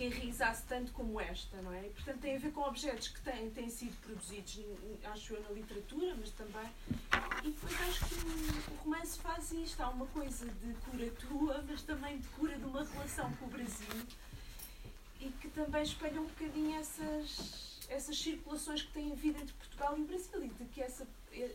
que 0.00 0.06
enraizasse 0.06 0.62
tanto 0.66 0.92
como 0.92 1.20
esta, 1.20 1.60
não 1.60 1.74
é? 1.74 1.82
Portanto, 1.90 2.20
tem 2.20 2.34
a 2.34 2.38
ver 2.38 2.52
com 2.52 2.62
objetos 2.62 3.08
que 3.08 3.20
têm, 3.20 3.50
têm 3.50 3.68
sido 3.68 3.94
produzidos, 4.00 4.58
acho 5.04 5.34
eu, 5.34 5.42
na 5.42 5.50
literatura, 5.50 6.16
mas 6.18 6.30
também. 6.30 6.70
E 7.44 7.50
depois 7.50 7.80
acho 7.82 8.06
que 8.06 8.14
o, 8.14 8.76
romance 8.82 9.18
faz 9.18 9.52
isto. 9.52 9.82
Há 9.82 9.90
uma 9.90 10.06
coisa 10.06 10.46
de 10.46 10.72
cura 10.74 11.10
tua, 11.28 11.62
mas 11.68 11.82
também 11.82 12.16
de 12.16 12.26
cura 12.28 12.56
de 12.56 12.64
uma 12.64 12.82
relação 12.82 13.30
com 13.34 13.44
o 13.44 13.48
Brasil 13.48 14.06
e 15.20 15.28
que 15.32 15.48
também 15.50 15.82
espelha 15.82 16.18
um 16.18 16.26
bocadinho 16.26 16.80
essas 16.80 17.68
essas 17.90 18.16
circulações 18.16 18.82
que 18.82 18.92
têm 18.92 19.12
havido 19.12 19.38
entre 19.38 19.52
Portugal 19.52 19.98
e 19.98 20.02
o 20.02 20.04
Brasil 20.06 20.44
e 20.44 20.48
de 20.48 20.64
que 20.66 20.80
essa, 20.80 21.06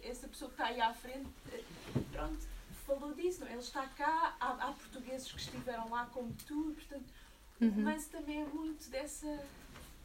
essa 0.04 0.28
pessoa 0.28 0.52
que 0.52 0.56
está 0.56 0.66
aí 0.66 0.82
à 0.82 0.94
frente, 0.94 1.30
eh, 1.52 1.64
pronto, 2.12 2.46
falou 2.86 3.14
disso. 3.14 3.40
Não? 3.40 3.48
É? 3.48 3.54
Ele 3.54 3.62
está 3.62 3.88
cá, 3.88 4.36
há, 4.40 4.52
há 4.52 4.74
portugueses 4.74 5.32
que 5.32 5.40
estiveram 5.40 5.90
lá 5.90 6.06
como 6.08 6.32
tu, 6.46 6.74
portanto, 6.76 7.06
uhum. 7.62 7.68
o 7.68 7.72
romance 7.72 8.10
também 8.10 8.42
é 8.42 8.46
muito 8.46 8.90
dessa. 8.90 9.28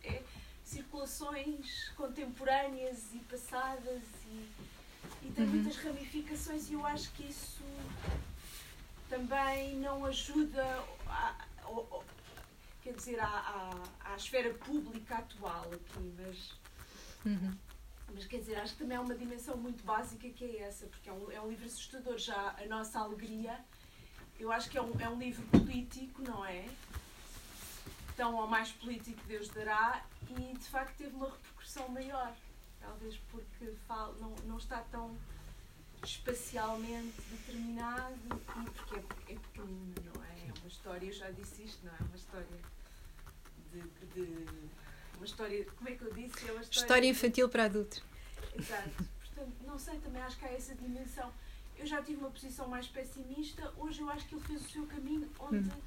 É, 0.02 0.22
circulações 0.70 1.88
contemporâneas 1.96 3.12
e 3.12 3.18
passadas 3.28 4.02
e, 4.26 4.48
e 5.22 5.32
tem 5.34 5.44
uhum. 5.44 5.50
muitas 5.50 5.76
ramificações 5.78 6.70
e 6.70 6.74
eu 6.74 6.86
acho 6.86 7.10
que 7.12 7.24
isso 7.24 7.64
também 9.08 9.76
não 9.78 10.04
ajuda 10.04 10.64
a, 11.08 11.34
a, 11.64 12.02
quer 12.82 12.94
dizer, 12.94 13.18
à, 13.18 13.26
à, 13.26 14.12
à 14.12 14.16
esfera 14.16 14.54
pública 14.54 15.16
atual 15.16 15.68
aqui, 15.72 16.14
mas. 16.16 16.54
Uhum. 17.26 17.56
Mas 18.12 18.26
quer 18.26 18.38
dizer, 18.38 18.56
acho 18.56 18.72
que 18.72 18.80
também 18.80 18.96
é 18.96 19.00
uma 19.00 19.14
dimensão 19.14 19.56
muito 19.56 19.84
básica 19.84 20.28
que 20.30 20.44
é 20.44 20.62
essa, 20.62 20.86
porque 20.86 21.08
é 21.08 21.12
um, 21.12 21.30
é 21.30 21.40
um 21.40 21.48
livro 21.48 21.66
assustador. 21.66 22.18
Já 22.18 22.56
a 22.58 22.66
nossa 22.66 22.98
alegria, 22.98 23.56
eu 24.38 24.50
acho 24.50 24.68
que 24.68 24.76
é 24.76 24.82
um, 24.82 25.00
é 25.00 25.08
um 25.08 25.18
livro 25.18 25.46
político, 25.46 26.20
não 26.22 26.44
é? 26.44 26.64
Tão 28.20 28.34
ou 28.34 28.46
mais 28.46 28.70
político 28.72 29.18
Deus 29.26 29.48
dará, 29.48 30.04
e 30.28 30.54
de 30.54 30.64
facto 30.66 30.94
teve 30.94 31.16
uma 31.16 31.30
repercussão 31.30 31.88
maior. 31.88 32.36
Talvez 32.78 33.16
porque 33.30 33.72
não, 33.88 34.34
não 34.44 34.58
está 34.58 34.82
tão 34.92 35.16
espacialmente 36.04 37.14
determinado 37.30 38.14
e 38.26 38.70
porque 38.72 38.96
é, 38.96 39.32
é 39.32 39.38
pequenino, 39.38 39.94
não 40.12 40.22
é? 40.22 40.48
É 40.48 40.52
uma 40.58 40.68
história, 40.68 41.06
eu 41.06 41.12
já 41.14 41.30
disse 41.30 41.62
isto, 41.62 41.82
não 41.82 41.94
é? 41.94 41.96
Uma 41.98 42.16
história 42.16 42.46
de, 43.72 43.80
de, 44.14 44.46
uma 45.16 45.24
história, 45.24 45.64
como 45.64 45.88
é 45.88 45.92
que 45.92 46.02
eu 46.02 46.12
disse? 46.12 46.46
É 46.46 46.52
uma 46.52 46.60
história, 46.60 46.78
história 46.78 47.08
infantil 47.08 47.48
para 47.48 47.64
adultos. 47.64 48.02
Exato. 48.54 49.04
Portanto, 49.18 49.56
não 49.64 49.78
sei, 49.78 49.98
também 49.98 50.20
acho 50.20 50.36
que 50.36 50.44
há 50.44 50.52
essa 50.52 50.74
dimensão. 50.74 51.32
Eu 51.74 51.86
já 51.86 52.02
tive 52.02 52.18
uma 52.18 52.30
posição 52.30 52.68
mais 52.68 52.86
pessimista, 52.86 53.72
hoje 53.78 54.02
eu 54.02 54.10
acho 54.10 54.26
que 54.26 54.34
ele 54.34 54.44
fez 54.44 54.66
o 54.66 54.68
seu 54.68 54.86
caminho 54.86 55.26
onde, 55.38 55.70
hum. 55.70 55.80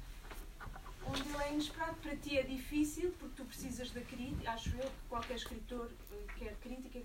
Onde 1.08 1.28
ele 1.28 1.42
é 1.42 1.52
inesperado. 1.52 1.96
Para 1.96 2.16
ti 2.16 2.38
é 2.38 2.42
difícil, 2.42 3.14
porque 3.18 3.34
tu 3.36 3.44
precisas 3.44 3.90
da 3.90 4.00
crítica, 4.00 4.50
acho 4.50 4.70
eu 4.70 4.84
que 4.84 5.08
qualquer 5.08 5.36
escritor 5.36 5.90
eh, 6.12 6.26
quer 6.38 6.54
crítica. 6.62 7.00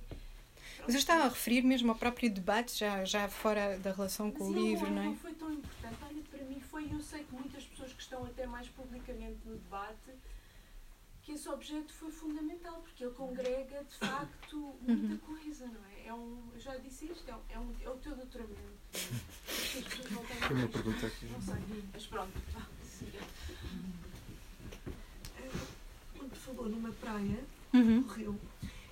Mas 0.81 0.93
eu 0.95 0.99
estava 0.99 1.23
a 1.23 1.29
referir 1.29 1.61
mesmo 1.63 1.91
ao 1.91 1.97
próprio 1.97 2.31
debate, 2.31 2.77
já, 2.77 3.03
já 3.03 3.27
fora 3.27 3.77
da 3.79 3.91
relação 3.91 4.31
com 4.31 4.45
Mas 4.45 4.57
o 4.57 4.59
livro, 4.59 4.89
não 4.91 5.01
é? 5.01 5.05
não 5.05 5.15
foi 5.15 5.33
tão 5.33 5.51
importante. 5.51 5.97
Olha, 6.03 6.21
para 6.23 6.43
mim 6.43 6.59
foi, 6.59 6.91
eu 6.91 7.01
sei 7.01 7.23
que 7.23 7.33
muitas 7.33 7.63
pessoas 7.63 7.93
que 7.93 8.01
estão 8.01 8.23
até 8.25 8.45
mais 8.45 8.67
publicamente 8.69 9.39
no 9.45 9.55
debate 9.55 10.11
que 11.29 11.33
esse 11.33 11.47
objeto 11.47 11.93
foi 11.93 12.11
fundamental, 12.11 12.81
porque 12.81 13.03
ele 13.03 13.13
congrega 13.13 13.83
de 13.83 13.95
facto 13.95 14.75
muita 14.81 15.13
uhum. 15.13 15.17
coisa, 15.19 15.67
não 15.67 15.85
é? 15.85 16.07
é 16.07 16.13
um, 16.13 16.49
eu 16.53 16.59
já 16.59 16.75
disse 16.77 17.05
isto, 17.05 17.29
é, 17.29 17.35
um, 17.35 17.41
é, 17.49 17.59
um, 17.59 17.75
é 17.81 17.89
o 17.89 17.97
teu 17.97 18.15
doutoramento. 18.15 18.79
Tem 19.69 20.57
uma 20.57 20.67
pergunta 20.67 21.05
aqui. 21.05 21.25
Não 21.27 21.41
sei, 21.41 21.83
mas 21.93 22.07
pronto. 22.07 22.33
Quando 26.29 26.35
falou 26.35 26.69
numa 26.69 26.91
praia, 26.91 27.43
uhum. 27.73 28.01
no 28.01 28.07
Rio, 28.07 28.39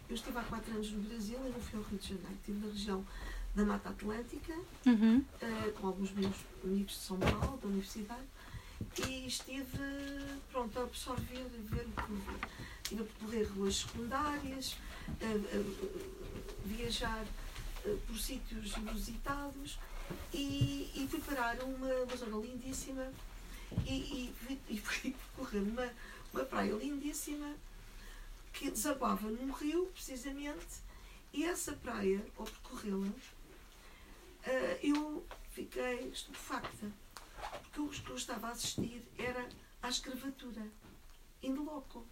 eu 0.09 0.15
estive 0.15 0.37
há 0.39 0.41
quatro 0.41 0.73
anos 0.73 0.91
no 0.91 1.03
Brasil 1.03 1.37
e 1.45 1.49
não 1.49 1.59
fui 1.59 1.77
ao 1.77 1.85
Rio 1.85 1.99
de 1.99 2.07
Janeiro. 2.07 2.33
Estive 2.33 2.65
na 2.65 2.73
região 2.73 3.05
da 3.53 3.63
Mata 3.63 3.89
Atlântica, 3.89 4.53
uhum. 4.85 5.17
uh, 5.19 5.71
com 5.73 5.87
alguns 5.87 6.11
meus 6.13 6.35
amigos 6.63 6.93
de 6.93 6.99
São 6.99 7.19
Paulo, 7.19 7.59
da 7.61 7.67
Universidade 7.67 8.25
e 9.07 9.27
estive 9.27 9.79
pronto, 10.51 10.79
a 10.79 10.83
absorver, 10.83 11.45
a 11.45 11.75
ver 11.75 11.87
o 11.87 11.91
que. 11.91 12.57
Estive 12.83 13.01
a 13.01 13.05
percorrer 13.05 13.51
ruas 13.53 13.75
secundárias, 13.75 14.77
a, 15.07 15.25
a, 15.25 15.59
a 15.59 16.65
viajar 16.65 17.25
a, 17.85 18.07
por 18.07 18.17
sítios 18.17 18.75
inusitados 18.77 19.77
e, 20.33 20.89
e 20.95 21.07
fui 21.09 21.19
parar 21.19 21.61
uma, 21.63 21.87
uma 21.87 22.15
zona 22.15 22.37
lindíssima 22.37 23.11
e, 23.85 24.33
e, 24.49 24.59
e 24.69 24.79
fui 24.79 25.11
percorrer 25.35 25.61
uma, 25.61 25.91
uma 26.37 26.45
praia 26.45 26.73
lindíssima 26.73 27.55
que 28.53 28.69
desaguava 28.69 29.27
num 29.27 29.51
rio, 29.51 29.87
precisamente, 29.87 30.81
e 31.33 31.43
essa 31.43 31.73
praia, 31.73 32.23
ao 32.37 32.45
percorrê-la, 32.45 33.07
uh, 33.07 33.13
eu 34.83 35.25
fiquei 35.51 36.09
estupefacta 36.09 36.91
porque 37.61 37.81
o 37.81 37.89
que 37.89 38.09
eu 38.09 38.15
estava 38.15 38.47
a 38.47 38.51
assistir 38.51 39.03
era 39.17 39.47
à 39.81 39.89
escravatura, 39.89 40.61
in 41.41 41.55
loco. 41.55 42.05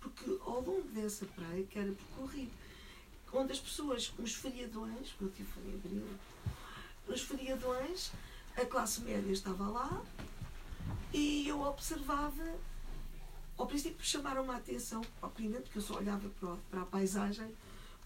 Porque 0.00 0.38
ao 0.42 0.62
longo 0.62 0.88
dessa 0.88 1.26
praia, 1.26 1.64
que 1.64 1.78
era 1.78 1.92
percorrido, 1.92 2.52
onde 3.32 3.52
as 3.52 3.60
pessoas, 3.60 4.12
os 4.18 4.34
feriadões, 4.34 5.14
eu 5.20 5.30
tive 5.30 5.50
feriadão, 5.52 6.18
os 7.06 7.20
feriadões, 7.20 8.10
a 8.56 8.64
classe 8.64 9.02
média 9.02 9.30
estava 9.30 9.68
lá 9.68 10.02
e 11.12 11.46
eu 11.46 11.60
observava, 11.60 12.58
ao 13.60 13.66
princípio 13.66 14.02
chamaram-me 14.02 14.50
a 14.50 14.56
atenção, 14.56 15.02
obviamente, 15.20 15.64
porque 15.64 15.78
eu 15.78 15.82
só 15.82 15.98
olhava 15.98 16.26
para, 16.40 16.56
para 16.70 16.80
a 16.80 16.86
paisagem 16.86 17.54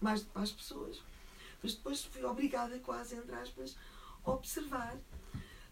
mais 0.01 0.19
do 0.19 0.25
que 0.27 0.33
para 0.33 0.41
as 0.41 0.51
pessoas, 0.51 1.01
mas 1.63 1.73
depois 1.73 2.03
fui 2.03 2.25
obrigada 2.25 2.77
quase, 2.79 3.15
entre 3.15 3.33
aspas, 3.35 3.77
observar 4.25 4.97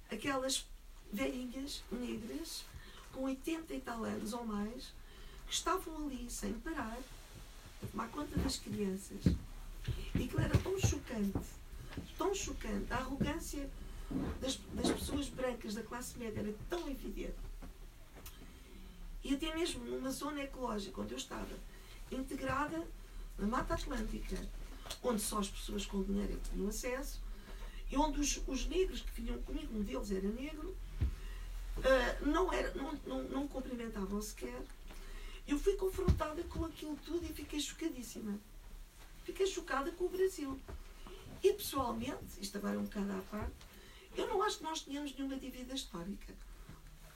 aquelas 0.10 0.66
velhinhas 1.12 1.84
negras 1.92 2.64
com 3.12 3.24
80 3.24 3.74
e 3.74 3.82
tal 3.82 4.06
anos 4.06 4.32
ou 4.32 4.46
mais 4.46 4.94
que 5.46 5.54
estavam 5.54 6.06
ali 6.06 6.30
sem 6.30 6.54
parar 6.54 6.98
a 7.84 7.88
tomar 7.88 8.08
conta 8.08 8.38
das 8.40 8.58
crianças 8.58 9.26
e 10.16 10.28
que 10.28 10.38
era 10.40 10.58
tão 10.60 10.80
chocante, 10.80 11.46
tão 12.18 12.34
chocante, 12.34 12.92
a 12.94 12.98
arrogância 12.98 13.70
das, 14.40 14.56
das 14.74 14.92
pessoas 14.92 15.28
brancas 15.28 15.76
da 15.76 15.84
classe 15.84 16.18
média 16.18 16.40
era 16.40 16.54
tão 16.70 16.90
evidente. 16.90 17.36
E 19.24 19.34
até 19.34 19.56
mesmo 19.56 19.84
numa 19.86 20.12
zona 20.12 20.44
ecológica 20.44 21.02
onde 21.02 21.14
eu 21.14 21.18
estava, 21.18 21.56
integrada 22.12 22.86
na 23.38 23.48
Mata 23.48 23.74
Atlântica, 23.74 24.38
onde 25.02 25.22
só 25.22 25.40
as 25.40 25.50
pessoas 25.50 25.86
com 25.86 26.04
dinheiro 26.04 26.34
é 26.34 26.50
tinham 26.50 26.68
acesso, 26.68 27.22
e 27.90 27.98
onde 27.98 28.20
os, 28.20 28.42
os 28.48 28.66
negros 28.66 29.02
que 29.02 29.22
vinham 29.22 29.42
comigo, 29.44 29.78
um 29.78 29.82
deles 29.82 30.12
era 30.12 30.28
negro, 30.28 30.76
uh, 31.78 32.26
não, 32.26 32.52
era, 32.52 32.74
não, 32.74 32.94
não, 33.06 33.24
não 33.24 33.48
cumprimentavam 33.48 34.22
sequer. 34.22 34.62
Eu 35.48 35.60
fui 35.60 35.76
confrontada 35.76 36.42
com 36.44 36.66
aquilo 36.66 36.98
tudo 37.06 37.26
e 37.26 37.34
fiquei 37.34 37.60
chocadíssima. 37.60 38.40
Fiquei 39.24 39.46
chocada 39.46 39.92
com 39.92 40.06
o 40.06 40.10
Brasil. 40.10 40.60
E 41.42 41.54
pessoalmente, 41.54 42.40
isto 42.42 42.58
agora 42.58 42.76
é 42.76 42.80
um 42.80 42.84
bocado 42.84 43.12
à 43.12 43.22
parte, 43.24 43.54
eu 44.16 44.28
não 44.28 44.42
acho 44.44 44.60
que 44.60 44.64
nós 44.64 44.82
tenhamos 44.82 45.14
nenhuma 45.16 45.36
dívida 45.38 45.74
histórica. 45.74 46.34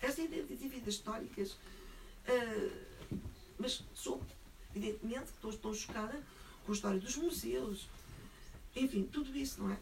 Essa 0.01 0.21
ideia 0.21 0.43
de 0.43 0.55
dívidas 0.55 0.95
históricas, 0.95 1.55
uh, 2.28 3.17
mas 3.57 3.84
sou, 3.93 4.21
evidentemente, 4.75 5.32
estou, 5.32 5.51
estou 5.51 5.73
chocada 5.73 6.21
com 6.65 6.71
a 6.71 6.75
história 6.75 6.99
dos 6.99 7.15
museus, 7.15 7.88
enfim, 8.75 9.03
tudo 9.03 9.36
isso, 9.36 9.61
não 9.61 9.71
é? 9.71 9.78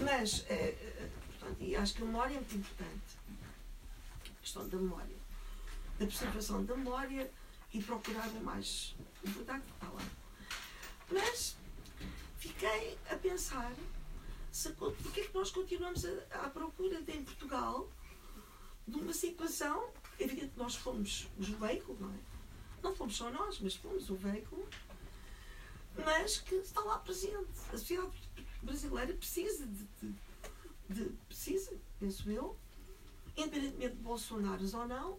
Mas, 0.00 0.40
uh, 0.40 1.10
portanto, 1.28 1.60
e 1.60 1.76
acho 1.76 1.94
que 1.94 2.02
a 2.02 2.06
memória 2.06 2.34
é 2.34 2.38
muito 2.38 2.56
importante. 2.56 3.18
A 4.24 4.40
questão 4.40 4.68
da 4.68 4.76
memória. 4.76 5.16
Da 5.98 6.06
preservação 6.06 6.64
da 6.64 6.76
memória 6.76 7.30
e 7.72 7.82
procurar 7.82 8.28
o 8.28 8.44
mais 8.44 8.94
importante 9.24 9.66
que 9.66 9.72
está 9.72 9.88
lá. 9.88 10.02
Mas 11.10 11.56
fiquei 12.38 12.98
a 13.10 13.16
pensar 13.16 13.72
se, 14.50 14.70
porque 14.72 15.20
é 15.20 15.24
que 15.24 15.34
nós 15.34 15.50
continuamos 15.50 16.04
à 16.30 16.48
procura 16.48 17.00
de, 17.02 17.12
em 17.12 17.24
Portugal 17.24 17.88
de 18.86 18.98
uma 18.98 19.12
situação, 19.12 19.90
evidente 20.18 20.52
que 20.52 20.58
nós 20.58 20.74
fomos 20.74 21.28
os 21.38 21.48
veículos, 21.48 22.00
não 22.00 22.10
é? 22.10 22.18
Não 22.82 22.94
fomos 22.94 23.16
só 23.16 23.30
nós, 23.30 23.58
mas 23.60 23.74
fomos 23.74 24.08
o 24.10 24.14
veículo, 24.14 24.68
mas 25.96 26.38
que 26.38 26.54
está 26.56 26.80
lá 26.80 26.98
presente. 26.98 27.48
A 27.72 27.78
sociedade 27.78 28.12
brasileira 28.62 29.12
precisa 29.14 29.66
de, 29.66 29.84
de, 30.00 30.14
de 30.88 31.04
precisa, 31.26 31.76
penso 31.98 32.30
eu, 32.30 32.56
independentemente 33.36 33.96
de 33.96 34.02
Bolsonaro 34.02 34.64
ou 34.76 34.88
não, 34.88 35.18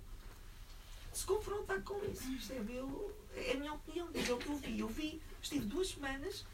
se 1.14 1.26
confrontar 1.26 1.82
com 1.84 2.04
isso, 2.06 2.30
percebe? 2.32 2.76
Eu, 2.76 3.16
é 3.36 3.54
a 3.54 3.58
minha 3.58 3.74
opinião, 3.74 4.10
é 4.14 4.34
o 4.34 4.38
que 4.38 4.48
eu 4.48 4.56
vi. 4.56 4.80
Eu 4.80 4.88
vi, 4.88 5.22
estive 5.42 5.66
duas 5.66 5.90
semanas 5.90 6.46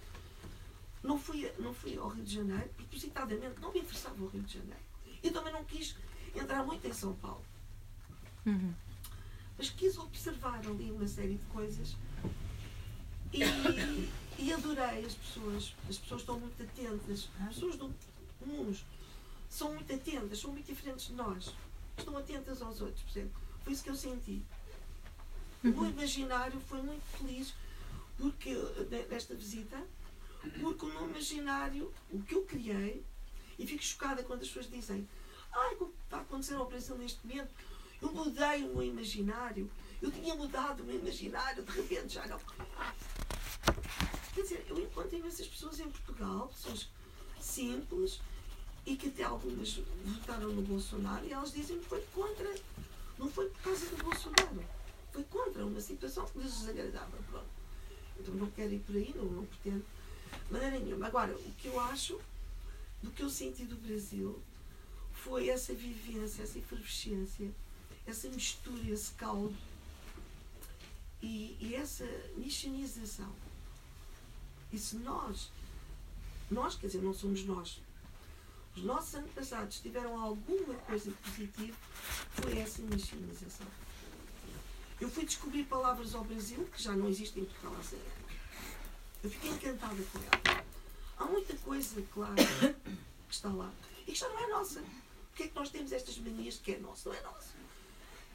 não 1.05 1.19
fui, 1.19 1.51
não 1.59 1.73
fui 1.73 1.97
ao 1.97 2.07
Rio 2.09 2.23
de 2.23 2.33
Janeiro, 2.33 2.67
propositadamente 2.75 3.59
não 3.61 3.71
me 3.71 3.79
interessava 3.79 4.23
o 4.23 4.27
Rio 4.27 4.41
de 4.41 4.55
Janeiro. 4.55 4.79
Eu 5.23 5.31
também 5.31 5.53
não 5.53 5.63
quis 5.63 5.95
entrar 6.33 6.63
muito 6.65 6.85
em 6.87 6.93
São 6.93 7.13
Paulo. 7.15 7.45
Uhum. 8.45 8.73
Mas 9.57 9.69
quis 9.69 9.97
observar 9.97 10.59
ali 10.59 10.91
uma 10.91 11.07
série 11.07 11.35
de 11.35 11.45
coisas 11.45 11.95
e, 13.33 13.39
e 14.39 14.53
adorei 14.53 15.05
as 15.05 15.13
pessoas. 15.13 15.73
As 15.89 15.97
pessoas 15.97 16.21
estão 16.21 16.39
muito 16.39 16.61
atentas. 16.61 17.29
As 17.39 17.53
pessoas 17.55 17.77
do 17.77 17.93
comuns 18.39 18.85
são 19.49 19.73
muito 19.73 19.93
atentas, 19.93 20.39
são 20.39 20.51
muito 20.51 20.65
diferentes 20.65 21.07
de 21.07 21.13
nós. 21.13 21.53
Estão 21.97 22.17
atentas 22.17 22.61
aos 22.61 22.81
outros, 22.81 23.01
percebe? 23.03 23.31
Foi 23.63 23.73
isso 23.73 23.83
que 23.83 23.89
eu 23.89 23.95
senti. 23.95 24.43
O 25.63 25.67
meu 25.67 25.79
uhum. 25.79 25.89
imaginário 25.89 26.59
foi 26.61 26.81
muito 26.81 27.03
feliz 27.17 27.53
porque 28.17 28.53
nesta 29.09 29.33
visita 29.33 29.81
porque 30.59 30.85
o 30.85 30.89
meu 30.89 31.09
imaginário, 31.09 31.93
o 32.11 32.21
que 32.21 32.35
eu 32.35 32.43
criei, 32.43 33.03
e 33.57 33.65
fico 33.65 33.83
chocada 33.83 34.23
quando 34.23 34.41
as 34.41 34.47
pessoas 34.47 34.69
dizem 34.69 35.07
que 35.77 35.83
está 36.03 36.17
a 36.17 36.21
acontecer 36.21 36.55
ao 36.55 36.67
Brasil 36.67 36.97
neste 36.97 37.25
momento, 37.25 37.49
eu 38.05 38.13
mudei 38.13 38.63
o 38.63 38.75
meu 38.75 38.83
imaginário, 38.83 39.69
eu 40.01 40.11
tinha 40.11 40.35
mudado 40.35 40.81
o 40.81 40.85
meu 40.85 40.99
imaginário, 40.99 41.63
de 41.63 41.71
repente 41.71 42.13
já 42.13 42.25
não. 42.27 42.39
Quer 44.33 44.41
dizer, 44.41 44.65
eu 44.69 44.79
encontro 44.79 45.17
imensas 45.17 45.47
pessoas 45.47 45.79
em 45.79 45.89
Portugal, 45.89 46.47
pessoas 46.49 46.87
simples, 47.39 48.19
e 48.85 48.95
que 48.95 49.07
até 49.07 49.23
algumas 49.23 49.81
votaram 50.03 50.51
no 50.51 50.61
Bolsonaro, 50.61 51.25
e 51.25 51.33
elas 51.33 51.51
dizem 51.51 51.79
que 51.79 51.85
foi 51.85 52.01
contra, 52.13 52.53
não 53.17 53.29
foi 53.29 53.49
por 53.49 53.61
causa 53.61 53.85
do 53.87 54.03
Bolsonaro, 54.03 54.63
foi 55.11 55.23
contra 55.23 55.65
uma 55.65 55.81
situação 55.81 56.25
que 56.27 56.39
lhes 56.39 56.59
desagradava. 56.59 57.17
Pronto. 57.29 57.55
Então 58.19 58.35
não 58.35 58.51
quero 58.51 58.73
ir 58.73 58.79
por 58.79 58.95
aí, 58.95 59.13
não, 59.15 59.25
não 59.25 59.45
pretendo 59.45 59.83
maneira 60.51 60.79
nenhuma. 60.79 61.07
Agora, 61.07 61.33
o 61.33 61.51
que 61.53 61.67
eu 61.67 61.79
acho, 61.79 62.19
do 63.01 63.09
que 63.11 63.23
eu 63.23 63.29
senti 63.29 63.65
do 63.65 63.75
Brasil, 63.75 64.39
foi 65.11 65.49
essa 65.49 65.73
vivência, 65.73 66.43
essa 66.43 66.59
efervescência, 66.59 67.51
essa 68.05 68.27
mistura, 68.29 68.89
esse 68.89 69.11
caldo 69.13 69.55
e, 71.21 71.57
e 71.59 71.75
essa 71.75 72.05
mexinização. 72.35 73.33
E 74.71 74.77
se 74.77 74.97
nós, 74.97 75.49
nós, 76.51 76.75
quer 76.75 76.87
dizer, 76.87 77.01
não 77.01 77.13
somos 77.13 77.43
nós, 77.45 77.79
os 78.75 78.83
nossos 78.83 79.15
antepassados 79.15 79.79
tiveram 79.79 80.19
alguma 80.19 80.75
coisa 80.75 81.11
positiva, 81.23 81.77
foi 82.31 82.57
essa 82.59 82.81
mexinização. 82.81 83.67
Eu 84.99 85.09
fui 85.09 85.25
descobrir 85.25 85.63
palavras 85.65 86.13
ao 86.13 86.23
Brasil 86.23 86.67
que 86.71 86.81
já 86.81 86.93
não 86.93 87.07
existem 87.07 87.43
em 87.43 87.45
Portugal 87.45 87.75
há 87.79 87.83
100 87.83 87.99
anos. 87.99 88.11
Eu 89.23 89.29
fiquei 89.29 89.51
encantada 89.51 90.03
com 90.11 90.19
ela. 90.19 90.65
Há 91.17 91.25
muita 91.25 91.55
coisa, 91.57 92.01
claro, 92.13 92.35
que 93.27 93.33
está 93.33 93.49
lá. 93.49 93.71
E 94.05 94.11
que 94.11 94.19
já 94.19 94.27
não 94.29 94.39
é 94.39 94.47
nossa. 94.47 94.83
Porquê 95.29 95.43
é 95.43 95.47
que 95.47 95.55
nós 95.55 95.69
temos 95.69 95.91
estas 95.91 96.17
manias 96.17 96.57
que 96.57 96.73
é 96.73 96.79
nosso? 96.79 97.09
Não 97.09 97.15
é 97.15 97.21
nosso. 97.21 97.55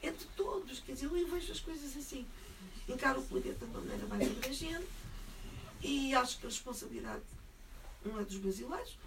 É 0.02 0.10
de 0.10 0.24
todos. 0.36 0.80
Quer 0.80 0.92
dizer, 0.92 1.06
eu 1.06 1.28
vejo 1.28 1.52
as 1.52 1.60
coisas 1.60 1.96
assim. 1.96 2.26
Encaro 2.88 3.20
o 3.20 3.26
planeta 3.26 3.64
de 3.66 3.72
uma 3.72 3.80
maneira 3.80 4.06
mais 4.06 4.30
abrangente 4.30 4.88
e 5.82 6.14
acho 6.14 6.38
que 6.38 6.46
a 6.46 6.48
responsabilidade 6.48 7.22
não 8.04 8.20
é 8.20 8.24
dos 8.24 8.36
brasileiros, 8.36 8.98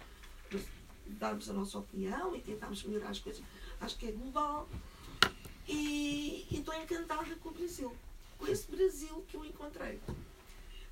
darmos 1.06 1.50
a 1.50 1.52
nossa 1.52 1.78
opinião 1.78 2.34
e 2.34 2.40
tentarmos 2.40 2.82
melhorar 2.84 3.10
as 3.10 3.18
coisas. 3.18 3.42
Acho 3.80 3.96
que 3.96 4.06
é 4.06 4.12
global. 4.12 4.68
E, 5.66 6.46
e 6.50 6.58
estou 6.58 6.74
encantada 6.74 7.34
com 7.36 7.48
o 7.50 7.52
Brasil. 7.52 7.94
Com 8.38 8.46
esse 8.46 8.70
Brasil 8.70 9.24
que 9.28 9.36
eu 9.36 9.44
encontrei 9.44 10.00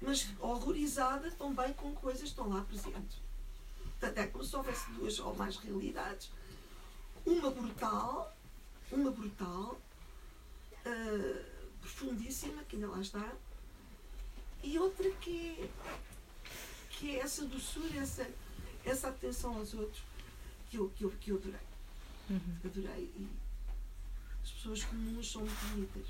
mas 0.02 0.28
horrorizada 0.40 1.30
também 1.30 1.72
com 1.74 1.94
coisas 1.94 2.22
que 2.22 2.28
estão 2.28 2.48
lá 2.48 2.62
presentes. 2.62 3.18
Portanto, 4.00 4.18
é 4.18 4.26
como 4.26 4.44
se 4.44 4.56
houvesse 4.56 4.90
duas 4.92 5.18
ou 5.20 5.34
mais 5.34 5.56
realidades. 5.56 6.30
Uma 7.24 7.50
brutal, 7.50 8.36
uma 8.90 9.12
brutal, 9.12 9.80
uh, 10.86 11.44
profundíssima, 11.80 12.62
que 12.64 12.76
ainda 12.76 12.88
lá 12.88 13.00
está, 13.00 13.32
e 14.62 14.78
outra 14.78 15.10
que 15.12 15.58
é, 15.60 15.68
que 16.90 17.16
é 17.16 17.20
essa 17.20 17.44
doçura, 17.44 17.98
essa, 17.98 18.28
essa 18.84 19.08
atenção 19.08 19.56
aos 19.56 19.74
outros 19.74 20.02
que 20.70 20.76
eu, 20.76 20.88
que 20.90 21.04
eu, 21.04 21.10
que 21.20 21.30
eu 21.30 21.36
adorei. 21.36 21.60
Uhum. 22.30 22.58
Adorei. 22.64 23.10
E 23.16 23.28
as 24.42 24.50
pessoas 24.50 24.84
comuns 24.84 25.30
são 25.30 25.42
muito 25.42 25.68
bonitas. 25.70 26.06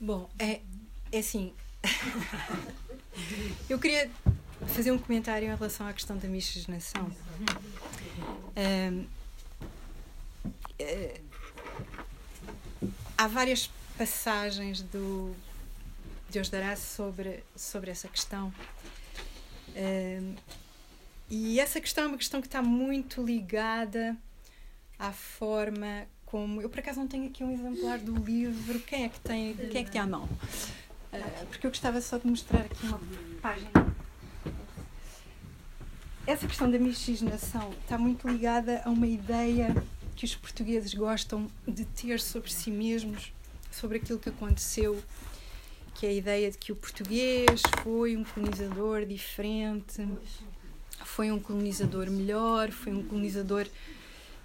Bom, 0.00 0.30
é, 0.38 0.60
é 1.10 1.18
assim, 1.18 1.54
eu 3.68 3.78
queria 3.78 4.10
fazer 4.68 4.92
um 4.92 4.98
comentário 4.98 5.46
em 5.46 5.54
relação 5.54 5.86
à 5.86 5.92
questão 5.92 6.16
da 6.18 6.28
miscigenação. 6.28 7.10
Um, 8.56 9.02
uh, 10.80 11.31
há 13.22 13.26
várias 13.28 13.70
passagens 13.96 14.82
do 14.82 15.32
Deus 16.28 16.48
dará 16.48 16.74
sobre, 16.74 17.44
sobre 17.54 17.90
essa 17.90 18.08
questão. 18.08 18.52
Um, 19.76 20.34
e 21.30 21.60
essa 21.60 21.80
questão 21.80 22.04
é 22.04 22.06
uma 22.08 22.16
questão 22.16 22.40
que 22.40 22.48
está 22.48 22.60
muito 22.60 23.22
ligada 23.22 24.16
à 24.98 25.12
forma 25.12 26.06
como. 26.26 26.60
Eu, 26.60 26.68
por 26.68 26.80
acaso, 26.80 26.98
não 26.98 27.06
tenho 27.06 27.28
aqui 27.28 27.44
um 27.44 27.52
exemplar 27.52 27.98
do 27.98 28.14
livro. 28.16 28.80
Quem 28.80 29.04
é 29.04 29.08
que 29.08 29.20
tem, 29.20 29.54
quem 29.54 29.82
é 29.82 29.84
que 29.84 29.90
tem 29.90 30.00
à 30.00 30.06
mão? 30.06 30.24
Uh, 30.24 31.46
porque 31.46 31.66
eu 31.66 31.70
gostava 31.70 32.00
só 32.00 32.18
de 32.18 32.26
mostrar 32.26 32.62
aqui 32.62 32.86
uma 32.86 33.00
página. 33.40 33.70
Essa 36.26 36.46
questão 36.46 36.70
da 36.70 36.78
miscigenação 36.78 37.72
está 37.82 37.96
muito 37.96 38.28
ligada 38.28 38.82
a 38.84 38.90
uma 38.90 39.06
ideia 39.06 39.74
que 40.16 40.24
os 40.24 40.34
portugueses 40.34 40.94
gostam 40.94 41.50
de 41.66 41.84
ter 41.84 42.20
sobre 42.20 42.52
si 42.52 42.70
mesmos, 42.70 43.32
sobre 43.70 43.98
aquilo 43.98 44.18
que 44.18 44.28
aconteceu, 44.28 45.02
que 45.94 46.06
é 46.06 46.10
a 46.10 46.12
ideia 46.12 46.50
de 46.50 46.58
que 46.58 46.72
o 46.72 46.76
português 46.76 47.62
foi 47.82 48.16
um 48.16 48.24
colonizador 48.24 49.04
diferente, 49.06 50.06
foi 51.04 51.30
um 51.30 51.38
colonizador 51.38 52.10
melhor, 52.10 52.70
foi 52.70 52.92
um 52.92 53.02
colonizador 53.02 53.66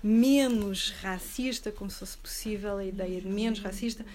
menos 0.03 0.91
racista, 1.01 1.71
como 1.71 1.89
se 1.89 1.99
fosse 1.99 2.17
possível 2.17 2.77
a 2.77 2.85
ideia 2.85 3.21
de 3.21 3.27
menos 3.27 3.59
racista, 3.59 4.05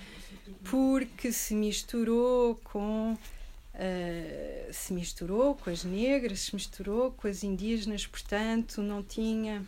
porque 0.65 1.33
se 1.33 1.55
misturou 1.55 2.57
com 2.65 3.15
uh, 3.15 4.73
se 4.73 4.93
misturou 4.93 5.55
com 5.55 5.71
as 5.71 5.85
negras, 5.85 6.41
se 6.41 6.55
misturou 6.55 7.11
com 7.13 7.29
as 7.29 7.43
indígenas, 7.43 8.07
portanto 8.07 8.81
não 8.83 9.03
tinha 9.03 9.65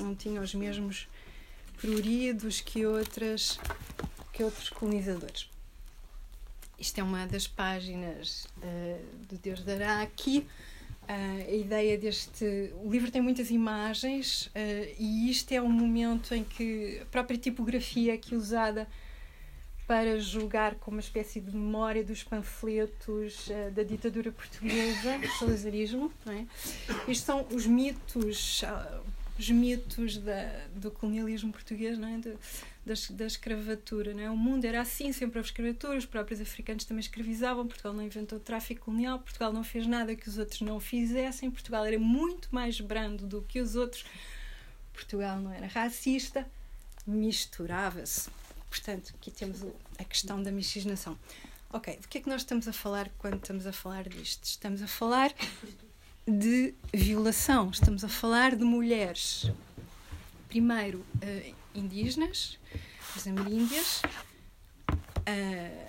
não 0.00 0.14
tinha 0.14 0.40
os 0.40 0.54
mesmos 0.54 1.08
pruridos 1.80 2.60
que 2.60 2.86
outras 2.86 3.58
que 4.32 4.44
outros 4.44 4.68
colonizadores. 4.68 5.48
Isto 6.78 7.00
é 7.00 7.02
uma 7.02 7.26
das 7.26 7.46
páginas 7.46 8.46
uh, 8.58 9.26
do 9.28 9.38
Deus 9.38 9.62
dará 9.62 10.02
aqui. 10.02 10.46
Uh, 11.08 11.48
a 11.48 11.54
ideia 11.54 11.96
deste. 11.96 12.72
O 12.82 12.90
livro 12.90 13.10
tem 13.10 13.22
muitas 13.22 13.50
imagens 13.50 14.46
uh, 14.46 14.94
e 14.98 15.30
isto 15.30 15.52
é 15.52 15.62
um 15.62 15.70
momento 15.70 16.34
em 16.34 16.44
que 16.44 16.98
a 17.00 17.06
própria 17.06 17.38
tipografia 17.38 18.12
aqui 18.12 18.34
usada 18.34 18.86
para 19.86 20.18
julgar 20.18 20.74
como 20.74 20.96
uma 20.96 21.00
espécie 21.00 21.40
de 21.40 21.56
memória 21.56 22.02
dos 22.02 22.24
panfletos 22.24 23.48
uh, 23.48 23.70
da 23.70 23.84
ditadura 23.84 24.32
portuguesa, 24.32 25.18
salazarismo. 25.38 26.12
É? 26.26 26.44
Estes 27.08 27.20
são 27.20 27.46
os 27.52 27.66
mitos, 27.66 28.64
os 29.38 29.50
mitos 29.50 30.18
da, 30.18 30.66
do 30.74 30.90
colonialismo 30.90 31.52
português, 31.52 31.98
não 31.98 32.08
é? 32.08 32.18
De, 32.18 32.36
da, 32.84 32.94
da 33.10 33.26
escravatura. 33.26 34.14
Não 34.14 34.22
é? 34.22 34.30
O 34.30 34.36
mundo 34.36 34.64
era 34.64 34.80
assim, 34.80 35.12
sempre 35.12 35.38
houve 35.38 35.50
escravatura, 35.50 35.98
os 35.98 36.06
próprios 36.06 36.40
africanos 36.40 36.84
também 36.84 37.00
escravizavam, 37.00 37.66
Portugal 37.66 37.92
não 37.92 38.02
inventou 38.02 38.38
tráfico 38.38 38.86
colonial, 38.86 39.18
Portugal 39.18 39.52
não 39.52 39.64
fez 39.64 39.86
nada 39.86 40.14
que 40.14 40.28
os 40.28 40.38
outros 40.38 40.60
não 40.60 40.80
fizessem, 40.80 41.50
Portugal 41.50 41.84
era 41.84 41.98
muito 41.98 42.48
mais 42.54 42.80
brando 42.80 43.26
do 43.26 43.42
que 43.42 43.60
os 43.60 43.74
outros, 43.74 44.04
Portugal 44.92 45.40
não 45.40 45.52
era 45.52 45.66
racista, 45.66 46.48
misturava-se. 47.06 48.30
Portanto, 48.70 49.12
aqui 49.16 49.30
temos 49.30 49.64
a 49.98 50.04
questão 50.04 50.42
da 50.42 50.50
miscigenação. 50.50 51.18
Ok, 51.72 51.96
de 51.96 52.08
que 52.08 52.18
é 52.18 52.20
que 52.20 52.28
nós 52.28 52.42
estamos 52.42 52.68
a 52.68 52.72
falar 52.72 53.10
quando 53.18 53.36
estamos 53.36 53.66
a 53.66 53.72
falar 53.72 54.08
disto? 54.08 54.44
Estamos 54.44 54.82
a 54.82 54.86
falar 54.86 55.34
de 56.26 56.74
violação, 56.92 57.70
estamos 57.70 58.02
a 58.02 58.08
falar 58.08 58.56
de 58.56 58.64
mulheres, 58.64 59.48
primeiro 60.48 60.98
uh, 60.98 61.54
indígenas, 61.72 62.58
as 63.14 63.28
ameríndias, 63.28 64.02
uh, 65.20 65.86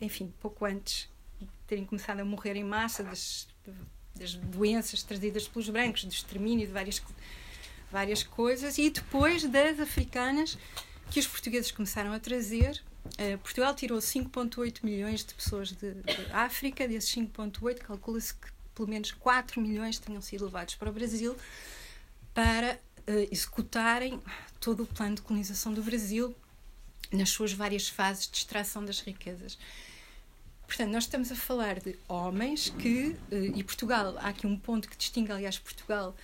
enfim, 0.00 0.32
pouco 0.40 0.66
antes 0.66 1.08
de 1.40 1.48
terem 1.66 1.86
começado 1.86 2.20
a 2.20 2.24
morrer 2.24 2.56
em 2.56 2.64
massa 2.64 3.02
das, 3.02 3.48
das 4.14 4.34
doenças 4.34 5.02
trazidas 5.02 5.48
pelos 5.48 5.70
brancos, 5.70 6.04
do 6.04 6.12
extermínio 6.12 6.66
de 6.66 6.72
várias, 6.72 7.02
várias 7.90 8.22
coisas, 8.22 8.76
e 8.76 8.90
depois 8.90 9.44
das 9.44 9.80
africanas 9.80 10.58
que 11.10 11.18
os 11.18 11.26
portugueses 11.26 11.70
começaram 11.70 12.12
a 12.12 12.20
trazer. 12.20 12.82
Uh, 13.18 13.38
Portugal 13.38 13.74
tirou 13.74 13.98
5,8 13.98 14.78
milhões 14.82 15.24
de 15.24 15.34
pessoas 15.34 15.72
de, 15.72 15.94
de 15.94 16.32
África, 16.32 16.86
desses 16.86 17.14
5,8 17.14 17.78
calcula-se 17.78 18.34
que 18.34 18.48
pelo 18.74 18.88
menos 18.88 19.12
4 19.12 19.60
milhões 19.60 19.98
tenham 19.98 20.22
sido 20.22 20.44
levados 20.44 20.74
para 20.74 20.90
o 20.90 20.92
Brasil 20.92 21.36
para 22.32 22.78
uh, 23.08 23.28
executarem 23.30 24.20
todo 24.60 24.84
o 24.84 24.86
plano 24.86 25.16
de 25.16 25.22
colonização 25.22 25.72
do 25.72 25.82
Brasil 25.82 26.34
nas 27.12 27.30
suas 27.30 27.52
várias 27.52 27.88
fases 27.88 28.28
de 28.30 28.38
extração 28.38 28.84
das 28.84 29.00
riquezas. 29.00 29.58
Portanto, 30.66 30.92
nós 30.92 31.04
estamos 31.04 31.32
a 31.32 31.36
falar 31.36 31.80
de 31.80 31.98
homens 32.08 32.70
que, 32.70 33.16
uh, 33.32 33.56
e 33.56 33.64
Portugal, 33.64 34.16
há 34.18 34.28
aqui 34.28 34.46
um 34.46 34.56
ponto 34.56 34.88
que 34.88 34.96
distingue, 34.96 35.32
aliás, 35.32 35.58
Portugal 35.58 36.14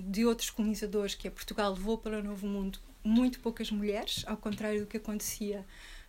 de 0.00 0.26
outros 0.26 0.50
colonizadores, 0.50 1.14
que 1.14 1.26
é 1.26 1.30
Portugal 1.30 1.72
levou 1.72 1.96
para 1.96 2.18
o 2.18 2.22
Novo 2.22 2.46
Mundo 2.46 2.78
muito 3.04 3.38
poucas 3.40 3.70
mulheres, 3.70 4.24
ao 4.26 4.36
contrário 4.36 4.80
do 4.80 4.86
que 4.86 4.96
acontecia, 4.96 5.64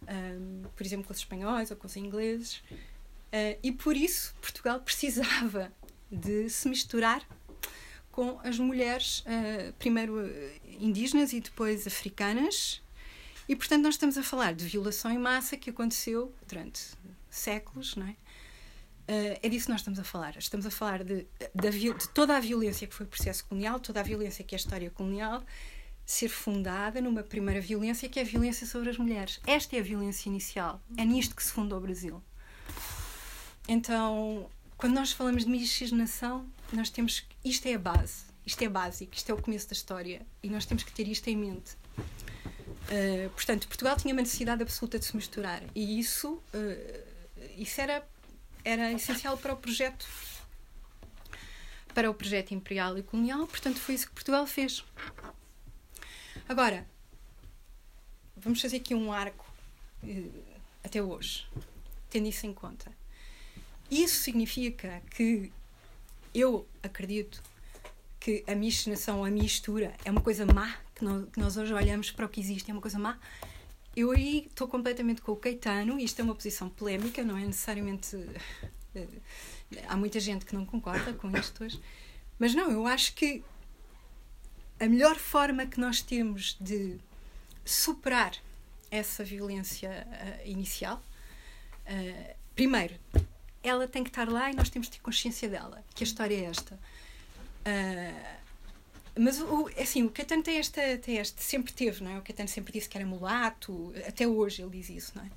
um, 0.09 0.63
por 0.75 0.85
exemplo, 0.85 1.05
com 1.05 1.13
os 1.13 1.19
espanhóis 1.19 1.71
ou 1.71 1.77
com 1.77 1.87
os 1.87 1.95
ingleses. 1.95 2.57
Uh, 2.57 3.57
e 3.61 3.71
por 3.71 3.95
isso 3.95 4.33
Portugal 4.41 4.79
precisava 4.81 5.71
de 6.11 6.49
se 6.49 6.67
misturar 6.69 7.27
com 8.11 8.39
as 8.43 8.57
mulheres, 8.57 9.19
uh, 9.19 9.73
primeiro 9.77 10.17
indígenas 10.79 11.33
e 11.33 11.41
depois 11.41 11.85
africanas. 11.85 12.81
E, 13.47 13.55
portanto, 13.55 13.83
nós 13.83 13.95
estamos 13.95 14.17
a 14.17 14.23
falar 14.23 14.53
de 14.55 14.65
violação 14.65 15.11
em 15.11 15.19
massa 15.19 15.55
que 15.55 15.69
aconteceu 15.69 16.33
durante 16.47 16.81
séculos, 17.29 17.95
não 17.95 18.07
é? 18.07 18.15
Uh, 19.07 19.37
é 19.43 19.49
disso 19.49 19.65
que 19.65 19.71
nós 19.71 19.81
estamos 19.81 19.99
a 19.99 20.03
falar. 20.03 20.35
Estamos 20.37 20.65
a 20.65 20.71
falar 20.71 21.03
de, 21.03 21.27
de, 21.53 21.93
de, 21.93 22.09
toda 22.09 22.35
a 22.35 22.39
violência 22.39 22.87
que 22.87 22.95
foi 22.95 23.05
o 23.05 23.09
processo 23.09 23.45
colonial, 23.45 23.79
toda 23.79 23.99
a 23.99 24.03
violência 24.03 24.43
que 24.43 24.55
é 24.55 24.57
a 24.57 24.59
história 24.59 24.89
colonial, 24.89 25.43
ser 26.05 26.29
fundada 26.29 27.01
numa 27.01 27.23
primeira 27.23 27.59
violência 27.59 28.07
que 28.07 28.19
é 28.19 28.21
a 28.21 28.25
violência 28.25 28.67
sobre 28.67 28.89
as 28.89 28.97
mulheres. 28.97 29.39
Esta 29.47 29.75
é 29.75 29.79
a 29.79 29.83
violência 29.83 30.29
inicial. 30.29 30.79
É 30.97 31.03
nisto 31.03 31.35
que 31.35 31.43
se 31.43 31.51
fundou 31.51 31.79
o 31.79 31.81
Brasil. 31.81 32.21
Então, 33.67 34.49
quando 34.77 34.93
nós 34.93 35.11
falamos 35.11 35.45
de 35.45 35.49
miscigenação, 35.49 36.45
nós 36.71 36.89
temos 36.89 37.25
isto 37.43 37.67
é 37.67 37.73
a 37.73 37.79
base, 37.79 38.25
isto 38.45 38.61
é 38.63 38.69
básico, 38.69 39.15
isto 39.15 39.31
é 39.31 39.33
o 39.33 39.41
começo 39.41 39.67
da 39.67 39.73
história 39.73 40.21
e 40.43 40.49
nós 40.49 40.65
temos 40.65 40.83
que 40.83 40.91
ter 40.91 41.07
isto 41.07 41.27
em 41.27 41.35
mente. 41.35 41.75
Uh, 41.97 43.29
portanto, 43.31 43.67
Portugal 43.67 43.97
tinha 43.97 44.13
uma 44.13 44.21
necessidade 44.21 44.61
absoluta 44.61 44.99
de 44.99 45.05
se 45.05 45.15
misturar 45.15 45.63
e 45.73 45.99
isso, 45.99 46.33
uh, 46.53 47.51
isso 47.57 47.81
era, 47.81 48.07
era 48.63 48.91
essencial 48.91 49.37
para 49.37 49.53
o 49.53 49.57
projeto 49.57 50.05
para 51.95 52.11
o 52.11 52.13
projeto 52.13 52.51
imperial 52.53 52.97
e 52.97 53.03
colonial, 53.03 53.47
portanto 53.47 53.79
foi 53.79 53.95
isso 53.95 54.07
que 54.07 54.13
Portugal 54.13 54.45
fez. 54.45 54.83
Agora, 56.47 56.85
vamos 58.37 58.61
fazer 58.61 58.77
aqui 58.77 58.93
um 58.93 59.11
arco 59.11 59.51
uh, 60.03 60.43
até 60.83 61.01
hoje, 61.01 61.47
tendo 62.07 62.27
isso 62.27 62.45
em 62.45 62.53
conta. 62.53 62.91
Isso 63.89 64.21
significa 64.21 65.01
que 65.09 65.51
eu 66.35 66.67
acredito 66.83 67.41
que 68.19 68.43
a 68.47 68.53
miscigenação, 68.53 69.25
a 69.25 69.31
mistura, 69.31 69.95
é 70.05 70.11
uma 70.11 70.21
coisa 70.21 70.45
má, 70.45 70.77
que 70.93 71.03
que 71.33 71.39
nós 71.39 71.57
hoje 71.57 71.73
olhamos 71.73 72.11
para 72.11 72.27
o 72.27 72.29
que 72.29 72.39
existe, 72.39 72.69
é 72.69 72.73
uma 72.73 72.81
coisa 72.81 72.99
má. 72.99 73.17
Eu 73.95 74.11
aí 74.11 74.45
estou 74.47 74.67
completamente 74.67 75.23
com 75.23 75.31
o 75.31 75.35
Caetano, 75.35 75.99
isto 75.99 76.19
é 76.19 76.23
uma 76.23 76.35
posição 76.35 76.69
polémica, 76.69 77.23
não 77.23 77.37
é 77.37 77.43
necessariamente. 77.43 78.17
Eh, 78.93 79.07
há 79.87 79.97
muita 79.97 80.19
gente 80.19 80.45
que 80.45 80.53
não 80.53 80.65
concorda 80.65 81.11
com 81.13 81.35
isto 81.35 81.63
hoje, 81.63 81.81
mas 82.37 82.53
não, 82.53 82.69
eu 82.69 82.85
acho 82.85 83.15
que 83.15 83.43
a 84.80 84.88
melhor 84.88 85.15
forma 85.15 85.65
que 85.65 85.80
nós 85.80 86.01
temos 86.01 86.57
de 86.59 86.97
superar 87.63 88.34
essa 88.91 89.23
violência 89.23 90.07
uh, 90.07 90.47
inicial, 90.49 91.01
uh, 91.88 92.36
primeiro, 92.55 92.95
ela 93.63 93.88
tem 93.88 94.03
que 94.03 94.09
estar 94.09 94.30
lá 94.30 94.51
e 94.51 94.55
nós 94.55 94.69
temos 94.69 94.88
de 94.88 94.97
ter 94.97 95.03
consciência 95.03 95.49
dela, 95.49 95.84
que 95.93 96.03
a 96.03 96.07
história 96.07 96.36
é 96.36 96.43
esta. 96.45 96.76
Uh, 96.76 98.45
mas 99.17 99.39
o, 99.39 99.69
assim, 99.80 100.03
o 100.03 100.09
Caetano 100.09 100.43
tem 100.43 100.57
esta, 100.57 100.97
tem 100.97 101.17
este, 101.17 101.41
sempre 101.41 101.71
teve, 101.71 102.03
não 102.03 102.11
é? 102.11 102.19
O 102.19 102.21
Caetano 102.21 102.49
sempre 102.49 102.73
disse 102.73 102.89
que 102.89 102.97
era 102.97 103.05
mulato, 103.05 103.93
até 104.05 104.28
hoje 104.28 104.61
ele 104.61 104.71
diz 104.71 104.89
isso, 104.89 105.13
não 105.15 105.23
é? 105.23 105.30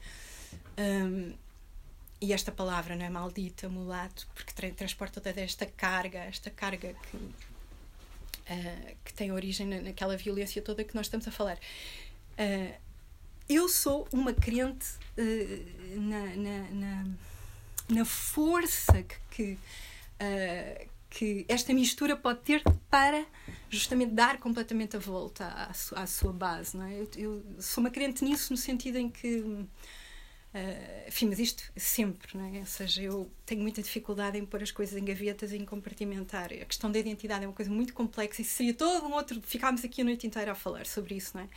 Um, 0.80 1.34
e 2.20 2.32
esta 2.32 2.50
palavra 2.50 2.96
não 2.96 3.04
é 3.04 3.08
maldita, 3.08 3.68
mulato, 3.68 4.26
porque 4.34 4.52
tra 4.52 4.68
transporta 4.72 5.20
toda 5.20 5.40
esta 5.40 5.64
carga, 5.64 6.18
esta 6.18 6.50
carga 6.50 6.92
que, 6.92 7.18
uh, 8.50 8.96
que 9.04 9.12
tem 9.14 9.32
origem 9.32 9.66
naquela 9.66 10.16
violência 10.16 10.62
toda 10.62 10.84
que 10.84 10.94
nós 10.94 11.06
estamos 11.06 11.26
a 11.28 11.30
falar. 11.30 11.58
Uh, 12.38 12.74
eu 13.48 13.68
sou 13.68 14.06
uma 14.12 14.32
crente 14.32 14.86
uh, 15.16 16.00
na, 16.00 16.26
na, 16.36 16.70
na 16.70 17.06
na 17.88 18.04
força 18.04 19.02
que, 19.02 19.16
que, 19.30 19.58
que, 21.08 21.46
esta 21.48 21.72
mistura 21.72 22.16
pode 22.16 22.40
ter 22.40 22.62
para 22.90 23.24
justamente 23.70 24.12
dar 24.12 24.38
completamente 24.38 24.96
a 24.96 24.98
volta 24.98 25.46
à, 25.46 25.70
à 26.02 26.06
sua 26.06 26.32
base. 26.32 26.76
Não 26.76 26.84
é? 26.84 27.00
eu, 27.00 27.08
eu, 27.16 27.42
sou 27.58 27.82
uma 27.82 27.90
crente 27.90 28.24
nisso, 28.24 28.52
no 28.52 28.56
sentido 28.56 28.98
em 28.98 29.08
que. 29.08 29.66
Enfim, 31.06 31.26
mas 31.26 31.38
isto 31.38 31.62
sempre, 31.76 32.36
não 32.36 32.44
é? 32.54 32.60
Ou 32.60 32.66
seja, 32.66 33.02
eu 33.02 33.30
tenho 33.44 33.60
muita 33.60 33.82
dificuldade 33.82 34.38
em 34.38 34.46
pôr 34.46 34.62
as 34.62 34.70
coisas 34.70 34.96
em 34.96 35.04
gavetas 35.04 35.52
e 35.52 35.56
em 35.56 35.64
compartimentar. 35.64 36.52
A 36.52 36.64
questão 36.64 36.90
da 36.90 36.98
identidade 36.98 37.44
é 37.44 37.48
uma 37.48 37.54
coisa 37.54 37.70
muito 37.70 37.92
complexa 37.92 38.40
e 38.40 38.44
seria 38.44 38.72
todo 38.72 39.06
um 39.06 39.12
outro. 39.12 39.40
Ficámos 39.42 39.84
aqui 39.84 40.00
a 40.00 40.04
noite 40.04 40.26
inteira 40.26 40.52
a 40.52 40.54
falar 40.54 40.86
sobre 40.86 41.16
isso, 41.16 41.36
não 41.36 41.44
é? 41.44 41.48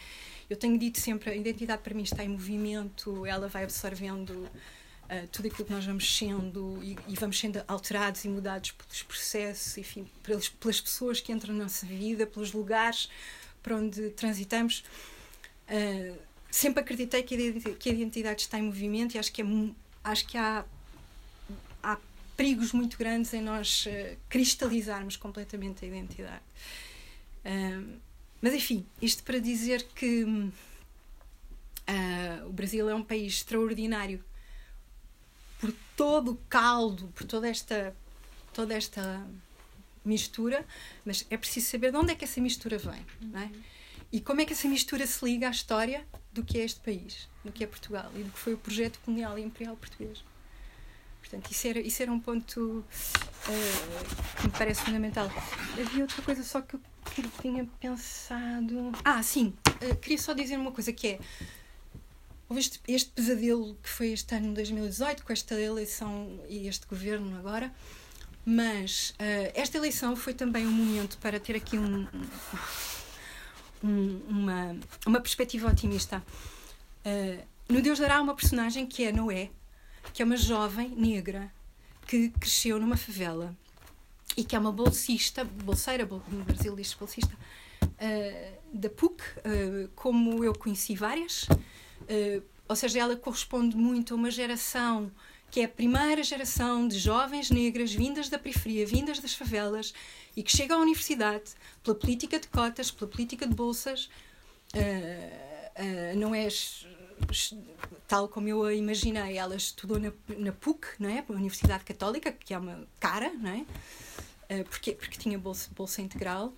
Eu 0.50 0.58
tenho 0.58 0.78
dito 0.78 1.00
sempre: 1.00 1.32
a 1.32 1.36
identidade 1.36 1.82
para 1.82 1.94
mim 1.94 2.04
está 2.04 2.24
em 2.24 2.28
movimento, 2.28 3.26
ela 3.26 3.48
vai 3.48 3.64
absorvendo 3.64 4.32
uh, 4.32 5.28
tudo 5.32 5.48
aquilo 5.48 5.66
que 5.66 5.74
nós 5.74 5.86
vamos 5.86 6.18
sendo 6.18 6.80
e, 6.84 6.98
e, 7.08 7.16
vamos 7.16 7.39
sendo 7.39 7.64
alterados 7.68 8.26
e 8.26 8.28
mudados 8.28 8.72
pelos 8.72 9.04
processos, 9.04 9.78
enfim, 9.78 10.06
pelas, 10.22 10.50
pelas 10.50 10.82
pessoas 10.82 11.22
que 11.22 11.32
entram 11.32 11.54
na 11.56 11.64
nossa 11.64 11.86
vida, 11.86 12.28
pelos 12.28 12.52
lugares 12.52 13.10
para 13.64 13.76
onde 13.76 14.10
transitamos. 14.12 14.84
Uh, 15.70 16.31
sempre 16.52 16.82
acreditei 16.82 17.24
que 17.24 17.34
a, 17.34 17.93
identidade 17.93 18.41
está 18.41 18.60
em 18.60 18.64
movimento 18.64 19.16
e 19.16 19.18
acho 19.18 19.32
que, 19.32 19.41
é, 19.41 19.45
acho 20.04 20.28
que 20.28 20.38
há, 20.38 20.66
há 21.82 21.97
perigos 22.36 22.74
muito 22.74 22.97
grandes 22.97 23.34
em 23.34 23.41
nós 23.41 23.86
uh, 23.86 24.18
cristalizarmos 24.28 25.16
completamente 25.16 25.86
a 25.86 25.88
identidade. 25.88 26.43
Uh, 27.45 27.99
mas 28.41 28.54
enfim, 28.54 28.86
isto 29.02 29.24
para 29.24 29.39
dizer 29.39 29.88
que 29.95 30.24
uh, 30.24 30.52
o 32.47 32.52
Brasil 32.52 32.89
é 32.89 32.95
um 32.95 33.04
país 33.04 33.34
extraordinário 33.36 34.24
por 35.60 35.74
todo 35.95 36.32
o 36.32 36.36
caldo, 36.49 37.08
por 37.16 37.26
toda 37.26 37.47
esta, 37.47 37.95
toda 38.54 38.74
esta 38.74 39.26
mistura, 40.04 40.66
mas 41.06 41.26
é 41.30 41.38
preciso 41.38 41.70
saber 41.70 41.91
de 41.91 41.97
onde 41.97 42.12
é 42.12 42.16
que 42.16 42.26
essa 42.26 42.41
mistura 42.41 42.78
vem, 42.78 43.06
não 43.22 43.39
é? 43.39 43.52
E 44.12 44.20
como 44.20 44.41
é 44.41 44.45
que 44.45 44.53
essa 44.53 44.68
mistura 44.68 45.07
se 45.07 45.24
liga 45.24 45.47
à 45.47 45.51
história 45.51 46.05
do 46.34 46.43
que 46.43 46.57
é 46.57 46.64
este 46.64 46.80
país, 46.80 47.30
do 47.43 47.51
que 47.51 47.64
é 47.64 47.68
Portugal 47.68 48.12
e 48.16 48.24
do 48.24 48.32
que 48.32 48.39
foi 48.39 48.53
o 48.53 48.57
projeto 48.57 48.99
colonial 49.05 49.38
e 49.39 49.41
imperial 49.41 49.76
português. 49.76 50.24
Portanto, 51.22 51.51
isso 51.51 51.68
era, 51.68 51.80
isso 51.80 52.01
era 52.01 52.12
um 52.12 52.20
ponto 52.20 52.59
uh, 52.59 52.86
que 54.38 54.43
me 54.43 54.51
parece 54.51 54.82
fundamental. 54.82 55.32
Havia 55.80 56.01
outra 56.01 56.22
coisa 56.24 56.43
só 56.43 56.62
que 56.62 56.76
eu, 56.76 56.82
que 57.05 57.22
eu 57.22 57.32
tinha 57.41 57.66
pensado. 57.80 58.91
Ah, 59.03 59.24
sim, 59.24 59.53
uh, 59.68 59.95
queria 59.97 60.18
só 60.18 60.34
dizer 60.34 60.57
uma 60.57 60.72
coisa 60.72 60.91
que 60.91 61.07
é. 61.07 61.20
Houve 62.49 62.59
este, 62.59 62.82
este 62.86 63.12
pesadelo 63.12 63.76
que 63.82 63.88
foi 63.88 64.12
este 64.12 64.36
ano 64.36 64.49
de 64.49 64.55
2018, 64.55 65.24
com 65.24 65.32
esta 65.32 65.55
eleição 65.55 66.38
e 66.49 66.68
este 66.68 66.86
governo 66.86 67.38
agora, 67.38 67.74
mas 68.43 69.12
uh, 69.12 69.51
esta 69.55 69.78
eleição 69.78 70.18
foi 70.18 70.34
também 70.34 70.68
um 70.68 70.72
momento 70.72 71.18
para 71.20 71.39
ter 71.39 71.55
aqui 71.55 71.78
um, 71.78 72.01
um, 72.01 72.28
uma, 73.84 74.76
uma 75.06 75.20
perspectiva 75.20 75.70
otimista. 75.70 76.24
Uh, 77.06 77.44
no 77.68 77.82
Deus 77.82 78.00
dará 78.00 78.22
uma 78.22 78.36
personagem 78.36 78.86
que 78.86 79.04
é 79.04 79.12
Noé, 79.12 79.50
que 80.14 80.22
é 80.22 80.26
uma 80.26 80.38
jovem 80.38 80.90
negra 80.90 81.52
que 82.08 82.30
cresceu 82.30 82.80
numa 82.80 82.98
favela 82.98 83.56
e 84.36 84.44
que 84.44 84.56
é 84.56 84.60
uma 84.60 84.72
bolsista, 84.72 85.44
bolseira, 85.44 86.06
no 86.06 86.44
Brasil 86.44 86.76
diz 86.76 86.94
bolsista, 86.94 87.36
uh, 87.84 88.58
da 88.74 88.90
PUC, 88.90 89.22
uh, 89.22 89.90
como 89.96 90.44
eu 90.44 90.54
conheci 90.54 90.96
várias. 90.96 91.48
Ou 92.68 92.76
seja, 92.76 93.00
ela 93.00 93.16
corresponde 93.16 93.76
muito 93.76 94.14
a 94.14 94.18
uma 94.18 94.32
geração 94.32 95.12
que 95.52 95.60
é 95.60 95.66
a 95.66 95.70
primeira 95.70 96.24
geração 96.24 96.88
de 96.88 96.97
jovens 96.97 97.52
negras 97.52 97.93
vindas 97.93 98.30
da 98.30 98.39
periferia, 98.39 98.86
vindas 98.86 99.20
das 99.20 99.36
favelas 99.36 99.93
e 100.36 100.41
que 100.41 100.56
chega 100.56 100.74
à 100.74 100.78
universidade 100.78 101.52
pela 101.84 101.95
política 101.95 102.39
de 102.39 102.47
cotas, 102.47 102.89
pela 102.89 103.12
política 103.12 103.45
de 103.45 103.54
bolsas. 103.54 104.10
não 106.16 106.34
é 106.34 106.47
tal 108.08 108.28
como 108.28 108.47
eu 108.47 108.64
a 108.66 108.74
imaginei, 108.74 109.38
ela 109.38 109.56
estudou 109.56 109.99
na, 109.99 110.12
na 110.38 110.52
PUC, 110.52 110.88
não 110.99 111.10
é? 111.10 111.24
a 111.28 111.32
Universidade 111.32 111.84
Católica, 111.84 112.32
que 112.32 112.54
é 112.54 112.58
uma 112.58 112.86
cara, 112.99 113.32
não 113.34 113.49
é? 113.52 113.62
Uh, 114.54 114.66
porque, 114.66 114.91
porque 114.93 115.18
tinha 115.18 115.39
bolsa, 115.39 115.70
bolsa 115.74 116.02
integral, 116.02 116.54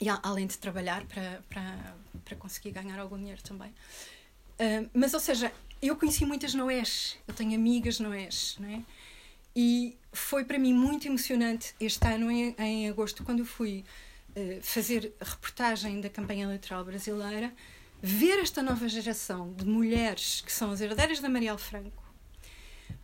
e 0.00 0.08
a, 0.08 0.20
além 0.22 0.46
de 0.46 0.56
trabalhar 0.58 1.04
para, 1.06 1.42
para, 1.48 1.96
para 2.24 2.36
conseguir 2.36 2.70
ganhar 2.70 3.00
algum 3.00 3.18
dinheiro 3.18 3.42
também. 3.42 3.70
Uh, 3.70 4.88
mas, 4.94 5.12
ou 5.12 5.20
seja, 5.20 5.52
eu 5.82 5.96
conheci 5.96 6.24
muitas 6.26 6.54
Noés, 6.54 7.18
eu 7.26 7.34
tenho 7.34 7.54
amigas 7.54 7.98
Noés, 8.00 8.56
não 8.58 8.68
é? 8.68 8.82
E 9.54 9.96
foi 10.12 10.44
para 10.44 10.58
mim 10.58 10.72
muito 10.72 11.06
emocionante 11.06 11.74
este 11.80 12.06
ano, 12.06 12.30
em, 12.30 12.54
em 12.58 12.88
agosto, 12.88 13.24
quando 13.24 13.40
eu 13.40 13.46
fui 13.46 13.84
uh, 14.36 14.62
fazer 14.62 15.12
reportagem 15.20 16.00
da 16.00 16.08
campanha 16.08 16.44
eleitoral 16.44 16.84
brasileira 16.84 17.52
ver 18.02 18.38
esta 18.38 18.62
nova 18.62 18.88
geração 18.88 19.52
de 19.52 19.66
mulheres 19.66 20.40
que 20.40 20.52
são 20.52 20.70
as 20.70 20.80
herdeiras 20.80 21.20
da 21.20 21.28
Marielle 21.28 21.58
Franco, 21.58 22.02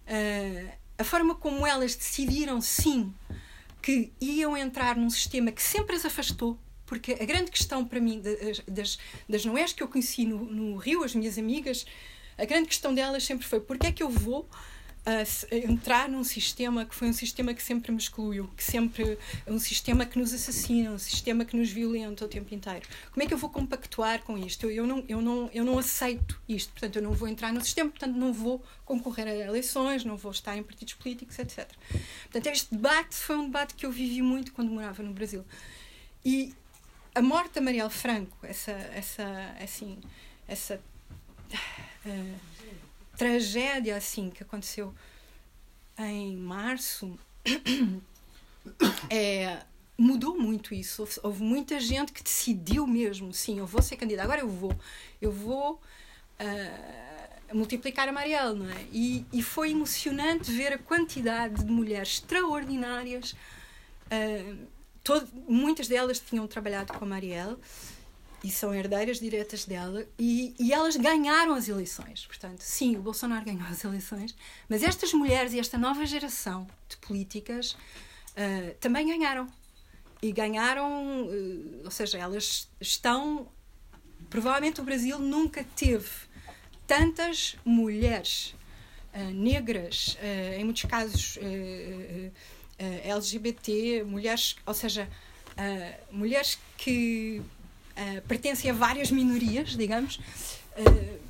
uh, 0.07 0.72
a 0.99 1.05
forma 1.05 1.35
como 1.35 1.66
elas 1.66 1.95
decidiram, 1.95 2.61
sim, 2.61 3.12
que 3.83 4.12
iam 4.20 4.57
entrar 4.57 4.97
num 4.97 5.11
sistema 5.11 5.53
que 5.53 5.62
sempre 5.62 5.97
as 5.97 6.05
afastou, 6.05 6.59
porque 6.87 7.12
a 7.12 7.24
grande 7.24 7.51
questão 7.51 7.85
para 7.85 8.01
mim 8.01 8.22
das, 8.66 8.99
das, 9.29 9.45
noés 9.45 9.72
que 9.72 9.83
eu 9.83 9.89
conheci 9.89 10.24
no, 10.24 10.45
no 10.45 10.77
Rio, 10.77 11.05
as 11.05 11.14
minhas 11.14 11.37
amigas, 11.37 11.85
a 12.39 12.45
grande 12.45 12.68
questão 12.68 12.95
delas 12.95 13.24
sempre 13.24 13.47
foi: 13.47 13.61
porque 13.61 13.87
é 13.87 13.93
que 13.93 14.03
eu 14.03 14.11
vou 14.11 14.49
a 15.07 15.55
entrar 15.55 16.09
num 16.09 16.24
sistema 16.24 16.84
que 16.84 16.93
foi 16.93 17.09
um 17.09 17.12
sistema 17.12 17.55
que 17.55 17.62
sempre 17.62 17.93
me 17.93 17.99
excluiu, 17.99 18.51
que 18.57 18.64
sempre 18.64 19.16
um 19.47 19.57
sistema 19.57 20.05
que 20.05 20.18
nos 20.18 20.34
assassina, 20.34 20.91
um 20.91 20.99
sistema 20.99 21.45
que 21.45 21.57
nos 21.57 21.70
violenta 21.70 22.24
o 22.24 22.28
tempo 22.28 22.53
inteiro. 22.53 22.84
Como 23.12 23.22
é 23.22 23.26
que 23.26 23.32
eu 23.32 23.39
vou 23.39 23.49
compactuar 23.49 24.22
com 24.24 24.37
isto? 24.37 24.66
Eu, 24.66 24.70
eu, 24.72 24.87
não, 24.87 25.05
eu, 25.09 25.22
não, 25.22 25.49
eu 25.55 25.64
não 25.64 25.78
aceito 25.78 26.41
isto, 26.49 26.72
portanto, 26.72 26.97
eu 26.97 27.03
não 27.03 27.12
vou 27.12 27.28
entrar 27.28 27.53
no 27.53 27.61
sistema, 27.61 27.89
portanto, 27.89 28.16
não 28.16 28.32
vou 28.32 28.61
concorrer 28.84 29.28
a 29.28 29.34
eleições, 29.37 30.05
não 30.05 30.16
vou 30.16 30.32
estar 30.32 30.57
em 30.57 30.62
partidos 30.64 30.95
políticos, 30.95 31.39
etc. 31.39 31.70
Portanto, 32.24 32.47
este 32.49 32.74
debate 32.74 33.14
foi 33.14 33.37
um 33.37 33.45
debate 33.45 33.74
que 33.74 33.87
eu 33.87 33.93
vivi 33.93 34.20
muito 34.22 34.53
quando 34.53 34.72
morava 34.72 35.05
no 35.05 35.12
Brasil. 35.12 35.45
E 36.24 36.53
a 37.14 37.22
morte 37.22 37.55
da 37.55 37.61
Marielle 37.61 37.91
Franco, 37.91 38.37
essa, 38.43 38.72
essa, 38.72 39.55
assim, 39.61 39.99
essa 40.49 40.80
uh, 42.07 42.40
tragédia 43.16 43.96
assim 43.96 44.30
que 44.30 44.42
aconteceu 44.42 44.94
em 45.98 46.36
março 46.36 47.18
é, 49.11 49.62
mudou 49.96 50.38
muito 50.38 50.74
isso. 50.74 51.02
Houve, 51.02 51.20
houve, 51.22 51.42
muita 51.42 51.80
gente 51.80 52.12
que 52.12 52.22
decidiu 52.22 52.86
mesmo, 52.86 53.32
sim, 53.32 53.59
eu 53.59 53.66
vou 53.66 53.82
ser 53.82 53.96
candidata, 53.96 54.24
agora 54.24 54.40
eu 54.40 54.48
vou, 54.48 54.76
eu 55.20 55.32
vou 55.32 55.80
uh, 56.40 57.57
multiplicar 57.57 58.09
a 58.09 58.12
Marielle, 58.12 58.59
não 58.59 58.68
é? 58.68 58.84
E, 58.92 59.24
e, 59.32 59.42
foi 59.42 59.70
emocionante 59.70 60.50
ver 60.50 60.72
a 60.72 60.78
quantidade 60.78 61.64
de 61.64 61.70
mulheres 61.70 62.09
extraordinárias. 62.14 63.32
Uh, 64.07 64.57
todo, 65.02 65.28
muitas 65.48 65.88
delas 65.88 66.20
tinham 66.20 66.46
trabalhado 66.46 66.92
com 66.92 67.04
a 67.04 67.09
Marielle 67.09 67.57
e 68.45 68.51
são 68.51 68.74
herdeiras 68.74 69.18
diretas 69.18 69.64
dela 69.64 70.07
e, 70.18 70.55
e 70.59 70.72
elas 70.72 70.97
ganharam 70.97 71.55
as 71.55 71.68
eleições. 71.68 72.26
Portanto, 72.26 72.61
sim, 72.61 72.97
o 72.97 73.03
Bolsonaro 73.03 73.45
ganhou 73.45 73.66
as 73.66 73.82
eleições, 73.82 74.34
mas 74.68 74.82
estas 74.82 75.12
mulheres 75.12 75.53
e 75.53 75.59
esta 75.59 75.78
nova 75.78 76.05
geração 76.05 76.66
de 76.89 76.97
políticas 76.99 77.72
uh, 77.72 78.74
também 78.80 79.07
ganharam. 79.07 79.47
E 80.22 80.32
ganharam, 80.32 81.26
uh, 81.26 81.84
ou 81.84 81.91
seja, 81.91 82.18
elas 82.18 82.68
estão. 82.80 83.49
Provavelmente 84.30 84.80
o 84.80 84.84
Brasil 84.84 85.18
nunca 85.18 85.64
teve 85.76 86.09
tantas 86.87 87.57
mulheres 87.64 88.55
uh, 89.14 89.30
negras, 89.32 90.16
em 90.59 90.64
muitos 90.64 90.84
casos 90.84 91.39
LGBT, 92.78 94.05
mulheres, 94.05 94.57
ou 94.66 94.74
seja, 94.74 95.09
mulheres 96.11 96.59
que 96.76 97.43
uh, 97.97 98.22
pertencem 98.28 98.70
a 98.70 98.74
várias 98.74 99.11
minorias, 99.11 99.76
digamos, 99.76 100.16
uh, 100.16 101.26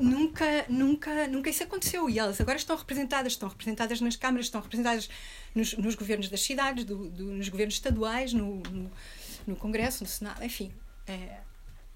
nunca, 0.00 0.66
nunca, 0.68 1.28
nunca 1.28 1.50
isso 1.50 1.62
aconteceu. 1.62 2.08
E 2.08 2.18
elas 2.18 2.40
agora 2.40 2.56
estão 2.56 2.76
representadas, 2.76 3.32
estão 3.32 3.48
representadas 3.48 4.00
nas 4.00 4.16
câmaras, 4.16 4.46
estão 4.46 4.60
representadas 4.60 5.08
nos, 5.54 5.76
nos 5.76 5.94
governos 5.94 6.28
das 6.28 6.42
cidades, 6.42 6.84
do, 6.84 7.08
do, 7.08 7.24
nos 7.24 7.48
governos 7.48 7.74
estaduais, 7.74 8.32
no, 8.32 8.56
no, 8.70 8.90
no, 9.46 9.56
Congresso, 9.56 10.04
no 10.04 10.08
Senado, 10.08 10.44
enfim. 10.44 10.72
É, 11.06 11.40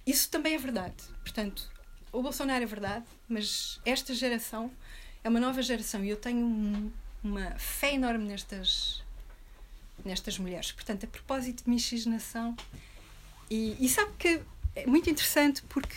isso 0.07 0.31
também 0.31 0.55
é 0.55 0.59
verdade. 0.59 0.97
Portanto, 1.21 1.71
o 2.13 2.23
Bolsonaro 2.23 2.63
é 2.63 2.67
verdade, 2.67 3.05
mas 3.29 3.81
esta 3.85 4.15
geração 4.15 4.71
é 5.23 5.29
uma 5.29 5.41
nova 5.41 5.61
geração 5.63 6.05
e 6.05 6.11
eu 6.11 6.17
tenho 6.17 6.47
um, 6.47 6.93
uma 7.23 7.51
fé 7.59 7.95
enorme 7.95 8.25
nestas, 8.25 9.03
nestas 10.05 10.39
mulheres. 10.39 10.71
Portanto, 10.73 11.05
a 11.05 11.09
propósito 11.09 11.65
de 11.65 11.71
miscigenação, 11.71 12.57
e, 13.51 13.77
e 13.79 13.89
sabe 13.89 14.11
que 14.19 14.41
é 14.75 14.87
muito 14.87 15.09
interessante 15.09 15.63
porque 15.69 15.95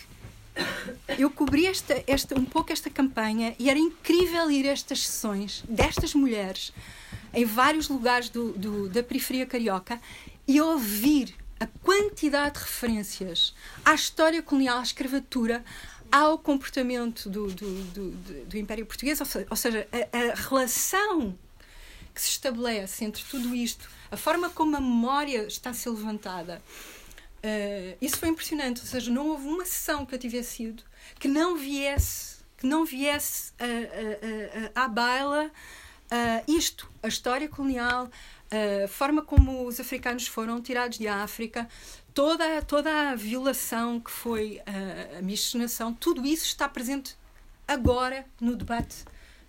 eu 1.18 1.30
cobri 1.30 1.66
esta, 1.66 2.02
esta, 2.06 2.38
um 2.38 2.44
pouco 2.44 2.72
esta 2.72 2.90
campanha 2.90 3.54
e 3.58 3.70
era 3.70 3.78
incrível 3.78 4.50
ir 4.50 4.68
a 4.68 4.72
estas 4.72 5.06
sessões 5.06 5.62
destas 5.68 6.14
mulheres 6.14 6.72
em 7.32 7.44
vários 7.44 7.88
lugares 7.88 8.28
do, 8.28 8.52
do, 8.52 8.88
da 8.88 9.02
periferia 9.02 9.46
carioca 9.46 10.00
e 10.46 10.60
ouvir 10.60 11.34
a 11.58 11.66
quantidade 11.66 12.54
de 12.54 12.60
referências 12.60 13.54
à 13.84 13.94
história 13.94 14.42
colonial, 14.42 14.78
à 14.78 14.82
escravatura, 14.82 15.64
ao 16.10 16.38
comportamento 16.38 17.28
do, 17.28 17.46
do, 17.48 17.84
do, 18.46 18.58
Império 18.58 18.84
Português, 18.84 19.20
ou 19.20 19.56
seja, 19.56 19.86
a, 19.92 20.32
a 20.32 20.34
relação 20.34 21.38
que 22.12 22.20
se 22.20 22.30
estabelece 22.30 23.04
entre 23.04 23.22
tudo 23.24 23.54
isto, 23.54 23.88
a 24.10 24.16
forma 24.16 24.50
como 24.50 24.76
a 24.76 24.80
memória 24.80 25.46
está 25.46 25.70
a 25.70 25.74
ser 25.74 25.90
levantada 25.90 26.60
Uh, 27.42 27.96
isso 28.00 28.18
foi 28.18 28.28
impressionante, 28.28 28.80
ou 28.80 28.86
seja, 28.86 29.10
não 29.10 29.28
houve 29.28 29.46
uma 29.46 29.64
sessão 29.64 30.04
que 30.04 30.14
eu 30.14 30.18
tivesse 30.18 30.64
ido 30.64 30.82
que 31.18 31.26
não 31.26 31.56
viesse, 31.56 32.36
que 32.56 32.66
não 32.66 32.84
viesse 32.84 33.52
à 34.74 34.86
baila 34.86 35.46
uh, 35.46 36.44
isto, 36.50 36.90
a 37.02 37.08
história 37.08 37.48
colonial, 37.48 38.10
a 38.84 38.88
forma 38.88 39.22
como 39.22 39.66
os 39.66 39.80
africanos 39.80 40.26
foram 40.26 40.60
tirados 40.60 40.98
de 40.98 41.08
África, 41.08 41.68
toda, 42.12 42.60
toda 42.62 43.10
a 43.10 43.14
violação 43.14 44.00
que 44.00 44.10
foi 44.10 44.60
a 45.16 45.22
miscigenação, 45.22 45.94
tudo 45.94 46.26
isso 46.26 46.44
está 46.44 46.68
presente 46.68 47.16
agora 47.70 48.26
no 48.40 48.56
debate 48.56 49.04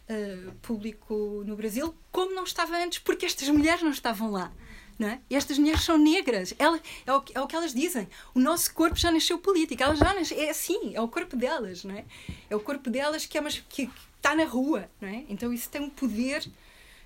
uh, 0.07 0.51
público 0.61 1.43
no 1.45 1.55
Brasil, 1.55 1.95
como 2.11 2.35
não 2.35 2.43
estava 2.43 2.77
antes, 2.77 2.99
porque 2.99 3.25
estas 3.25 3.49
mulheres 3.49 3.81
não 3.81 3.89
estavam 3.89 4.29
lá. 4.29 4.51
É? 4.99 5.19
Estas 5.29 5.57
mulheres 5.57 5.81
são 5.83 5.97
negras. 5.97 6.53
Ela, 6.59 6.79
é, 7.05 7.13
o, 7.13 7.23
é 7.33 7.41
o 7.41 7.47
que 7.47 7.55
elas 7.55 7.73
dizem. 7.73 8.07
O 8.33 8.39
nosso 8.39 8.73
corpo 8.73 8.95
já 8.95 9.11
nasceu 9.11 9.37
político. 9.37 9.81
Elas 9.81 9.99
já 9.99 10.13
nasceu, 10.13 10.39
é 10.39 10.49
assim, 10.49 10.95
é 10.95 11.01
o 11.01 11.07
corpo 11.07 11.35
delas, 11.35 11.83
não 11.83 11.95
é? 11.95 12.05
É 12.49 12.55
o 12.55 12.59
corpo 12.59 12.89
delas 12.89 13.25
que, 13.25 13.37
é 13.37 13.43
que, 13.43 13.61
que 13.87 13.91
está 14.17 14.35
na 14.35 14.45
rua, 14.45 14.89
não 15.01 15.09
é? 15.09 15.25
Então 15.27 15.51
isso 15.51 15.69
tem 15.69 15.81
um 15.81 15.89
poder, 15.89 16.47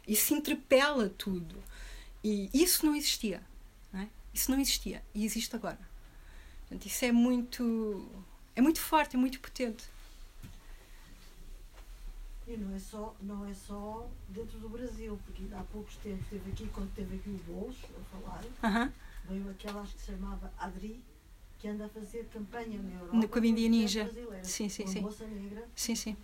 isso 0.08 0.34
interpela 0.34 1.10
tudo. 1.18 1.56
E 2.24 2.50
isso 2.54 2.86
não 2.86 2.96
existia, 2.96 3.42
não 3.94 4.02
é? 4.02 4.08
Isso 4.34 4.52
não 4.52 4.60
existia 4.60 5.02
e 5.14 5.24
existe 5.24 5.56
agora. 5.56 5.80
Portanto, 6.62 6.86
isso 6.88 7.06
é 7.06 7.12
muito, 7.12 8.10
é 8.56 8.62
muito 8.62 8.82
forte, 8.82 9.16
é 9.16 9.20
muito 9.20 9.40
potente. 9.40 9.86
E 12.48 12.58
não 12.58 12.76
é 12.76 12.80
só, 12.80 13.16
não 13.22 13.46
é 13.46 13.54
só 13.54 14.08
dentro 14.30 14.60
do 14.60 14.70
Brasil, 14.70 15.20
porque 15.26 15.44
há 15.54 15.64
poucos 15.64 15.96
tempos 15.98 16.22
esteve 16.26 16.52
aqui, 16.52 16.68
quando 16.68 16.94
teve 16.94 17.16
aqui 17.16 17.30
o 17.30 17.52
Bolos 17.52 17.76
a 17.84 18.04
falar, 18.04 18.44
uh 18.44 18.78
-huh. 18.78 18.92
veio 19.28 19.50
aquela 19.50 19.82
acho 19.82 19.96
que 19.96 20.02
se 20.02 20.12
chamava 20.12 20.54
Adri, 20.58 21.04
que 21.58 21.68
anda 21.68 21.86
a 21.86 21.90
fazer 21.90 22.26
campanha 22.32 22.80
na 22.82 23.00
Europa. 23.00 23.28
Com 23.28 23.40
a 23.40 23.48
Índia 23.48 23.68
Ninja. 23.70 24.12
Sim, 24.44 24.70
sim, 24.70 24.86
sim. 24.86 25.02
moça 25.02 25.26
negra. 25.26 25.68
Sim, 25.76 25.96
sim. 25.96 26.16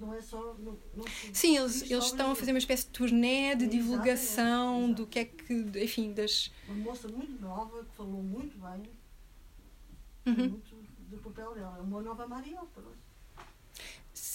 Não 0.00 0.12
é 0.12 0.20
só. 0.20 0.54
Não, 0.58 0.76
não 0.96 1.04
sim, 1.32 1.56
eles, 1.56 1.88
eles 1.90 2.04
estão 2.06 2.32
a 2.32 2.34
fazer 2.34 2.52
uma 2.52 2.58
espécie 2.58 2.84
de 2.86 2.90
turnê 2.90 3.54
de 3.54 3.66
divulgação 3.66 4.78
exatamente, 4.78 4.96
do 4.96 5.06
que 5.06 5.18
é 5.20 5.24
que, 5.24 5.54
enfim, 5.84 6.12
das. 6.12 6.50
Uma 6.68 6.84
moça 6.84 7.08
muito 7.08 7.40
nova 7.40 7.84
que 7.84 7.94
falou 7.94 8.22
muito 8.22 8.58
bem 8.58 8.82
Uhum. 10.26 10.50
muito 10.50 10.76
do 11.08 11.18
papel 11.18 11.54
dela. 11.54 11.78
É 11.78 11.80
uma 11.80 12.02
nova 12.02 12.26
Mariel, 12.26 12.68
pronto. 12.74 12.98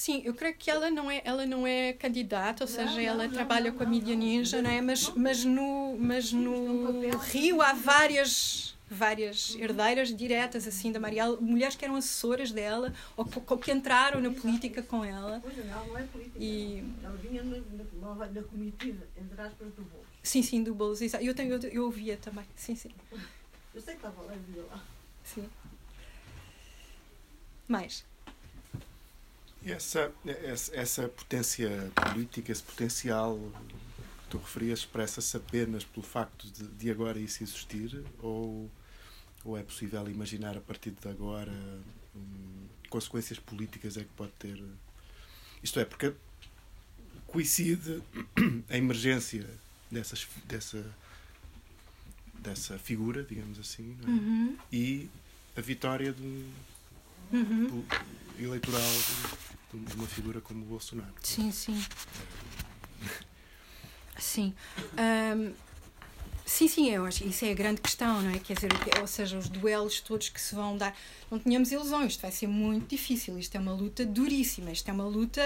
Sim, 0.05 0.21
eu 0.23 0.35
creio 0.35 0.53
que 0.53 0.69
ela 0.69 0.91
não 0.91 1.09
é, 1.09 1.19
ela 1.25 1.47
não 1.47 1.65
é 1.65 1.91
candidata, 1.91 2.63
ou 2.63 2.67
seja, 2.67 2.93
não, 2.93 2.99
ela 2.99 3.23
não, 3.25 3.33
trabalha 3.33 3.71
não, 3.71 3.77
com 3.77 3.81
a 3.81 3.87
mídia 3.87 4.15
ninja, 4.15 4.61
não 4.61 4.69
é? 4.69 4.79
Mas, 4.79 5.11
mas 5.15 5.43
no, 5.43 5.97
mas 5.97 6.31
no 6.31 7.17
Rio 7.31 7.59
há 7.59 7.73
várias 7.73 8.77
várias 8.87 9.55
herdeiras 9.55 10.15
diretas 10.15 10.67
assim 10.67 10.91
da 10.91 10.99
Marielle, 10.99 11.37
mulheres 11.41 11.75
que 11.75 11.83
eram 11.83 11.95
assessoras 11.95 12.51
dela 12.51 12.93
ou 13.17 13.25
que, 13.57 13.71
entraram 13.71 14.21
na 14.21 14.29
política 14.29 14.83
com 14.83 15.03
ela. 15.03 15.39
Pois 15.41 15.57
não, 15.57 15.73
ela 15.73 15.85
não 15.87 15.97
é 15.97 16.03
política. 16.03 16.37
E- 16.37 16.83
Ela 17.03 17.17
vinha 17.17 17.43
na, 17.43 17.57
na, 17.57 18.25
na 18.27 18.43
comitiva, 18.43 19.07
entre 19.19 19.41
aspas, 19.41 19.73
do 19.73 19.81
Bolos. 19.85 20.05
Sim, 20.21 20.43
sim, 20.43 20.61
do 20.61 20.75
Bolos. 20.75 21.01
exato. 21.01 21.23
Eu, 21.23 21.33
tenho, 21.33 21.55
eu, 21.55 21.69
eu 21.71 21.85
ouvia 21.85 22.15
também. 22.15 22.45
Sim, 22.55 22.75
sim. 22.75 22.91
Eu 23.73 23.81
sei 23.81 23.95
que 23.95 24.05
estava 24.05 24.21
lá, 24.21 24.33
via 24.47 24.61
lá. 24.65 24.83
sim. 25.23 25.49
Mais. 27.67 28.05
Essa, 29.65 30.11
essa, 30.25 30.75
essa 30.75 31.07
potência 31.09 31.91
política, 31.95 32.51
esse 32.51 32.61
potencial 32.61 33.37
que 33.67 34.29
tu 34.29 34.37
referias, 34.37 34.79
expressa-se 34.79 35.35
apenas 35.35 35.83
pelo 35.83 36.05
facto 36.05 36.47
de, 36.51 36.67
de 36.67 36.91
agora 36.91 37.19
isso 37.19 37.41
existir? 37.41 38.03
Ou, 38.21 38.69
ou 39.43 39.57
é 39.57 39.63
possível 39.63 40.07
imaginar 40.07 40.55
a 40.55 40.61
partir 40.61 40.91
de 40.91 41.09
agora 41.09 41.51
hum, 42.15 42.67
consequências 42.89 43.39
políticas 43.39 43.97
é 43.97 44.01
que 44.01 44.09
pode 44.15 44.31
ter? 44.33 44.63
Isto 45.63 45.79
é, 45.79 45.85
porque 45.85 46.13
coincide 47.25 48.03
a 48.69 48.77
emergência 48.77 49.47
dessas, 49.89 50.27
dessa, 50.45 50.85
dessa 52.39 52.77
figura, 52.77 53.23
digamos 53.23 53.59
assim, 53.59 53.97
é? 54.03 54.07
Uhum. 54.07 54.57
e 54.71 55.09
a 55.55 55.61
vitória 55.61 56.13
de 56.13 56.21
um 56.21 56.51
Uhum. 57.31 57.83
eleitoral 58.39 58.81
de, 58.81 59.54
de 59.77 59.93
uma 59.95 60.07
figura 60.07 60.41
como 60.41 60.63
o 60.63 60.65
Bolsonaro. 60.67 61.13
Sim, 61.21 61.51
sim. 61.51 61.83
Sim. 64.17 64.53
Ahm, 64.97 65.51
sim, 66.45 66.67
sim, 66.67 66.89
eu 66.89 67.05
acho 67.05 67.23
que 67.23 67.29
isso 67.29 67.43
é 67.45 67.51
a 67.51 67.53
grande 67.53 67.81
questão, 67.81 68.21
não 68.21 68.31
é? 68.31 68.39
Quer 68.39 68.53
dizer, 68.55 68.73
que- 68.79 68.99
ou 68.99 69.07
seja, 69.07 69.37
os 69.37 69.49
duelos 69.49 69.99
todos 69.99 70.29
que 70.29 70.39
se 70.39 70.55
vão 70.55 70.77
dar. 70.77 70.95
Não 71.29 71.37
tenhamos 71.39 71.71
ilusões, 71.71 72.13
isto 72.13 72.21
vai 72.21 72.31
ser 72.31 72.47
muito 72.47 72.87
difícil. 72.89 73.37
Isto 73.37 73.55
é 73.55 73.59
uma 73.59 73.73
luta 73.73 74.05
duríssima. 74.05 74.71
Isto 74.71 74.89
é 74.89 74.93
uma 74.93 75.05
luta. 75.05 75.41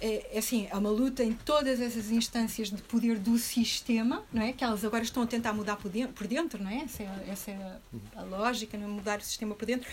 É, 0.00 0.36
é 0.36 0.38
assim, 0.38 0.66
é 0.70 0.76
uma 0.76 0.90
luta 0.90 1.22
em 1.22 1.32
todas 1.32 1.80
essas 1.80 2.10
instâncias 2.10 2.68
de 2.70 2.82
poder 2.82 3.18
do 3.18 3.38
sistema, 3.38 4.24
não 4.32 4.42
é? 4.42 4.52
Que 4.52 4.64
elas 4.64 4.84
agora 4.84 5.02
estão 5.04 5.22
a 5.22 5.26
tentar 5.26 5.52
mudar 5.52 5.76
por 5.76 5.90
dentro, 5.90 6.12
por 6.14 6.26
dentro 6.26 6.62
não 6.62 6.70
é? 6.70 6.78
Essa 6.82 7.02
é, 7.04 7.06
a- 7.06 7.24
essa 7.32 7.50
é 7.52 7.54
a, 7.54 8.20
a 8.20 8.22
lógica, 8.24 8.76
não 8.76 8.84
é? 8.86 8.90
mudar 8.90 9.18
o 9.20 9.22
sistema 9.22 9.54
por 9.54 9.64
dentro. 9.66 9.88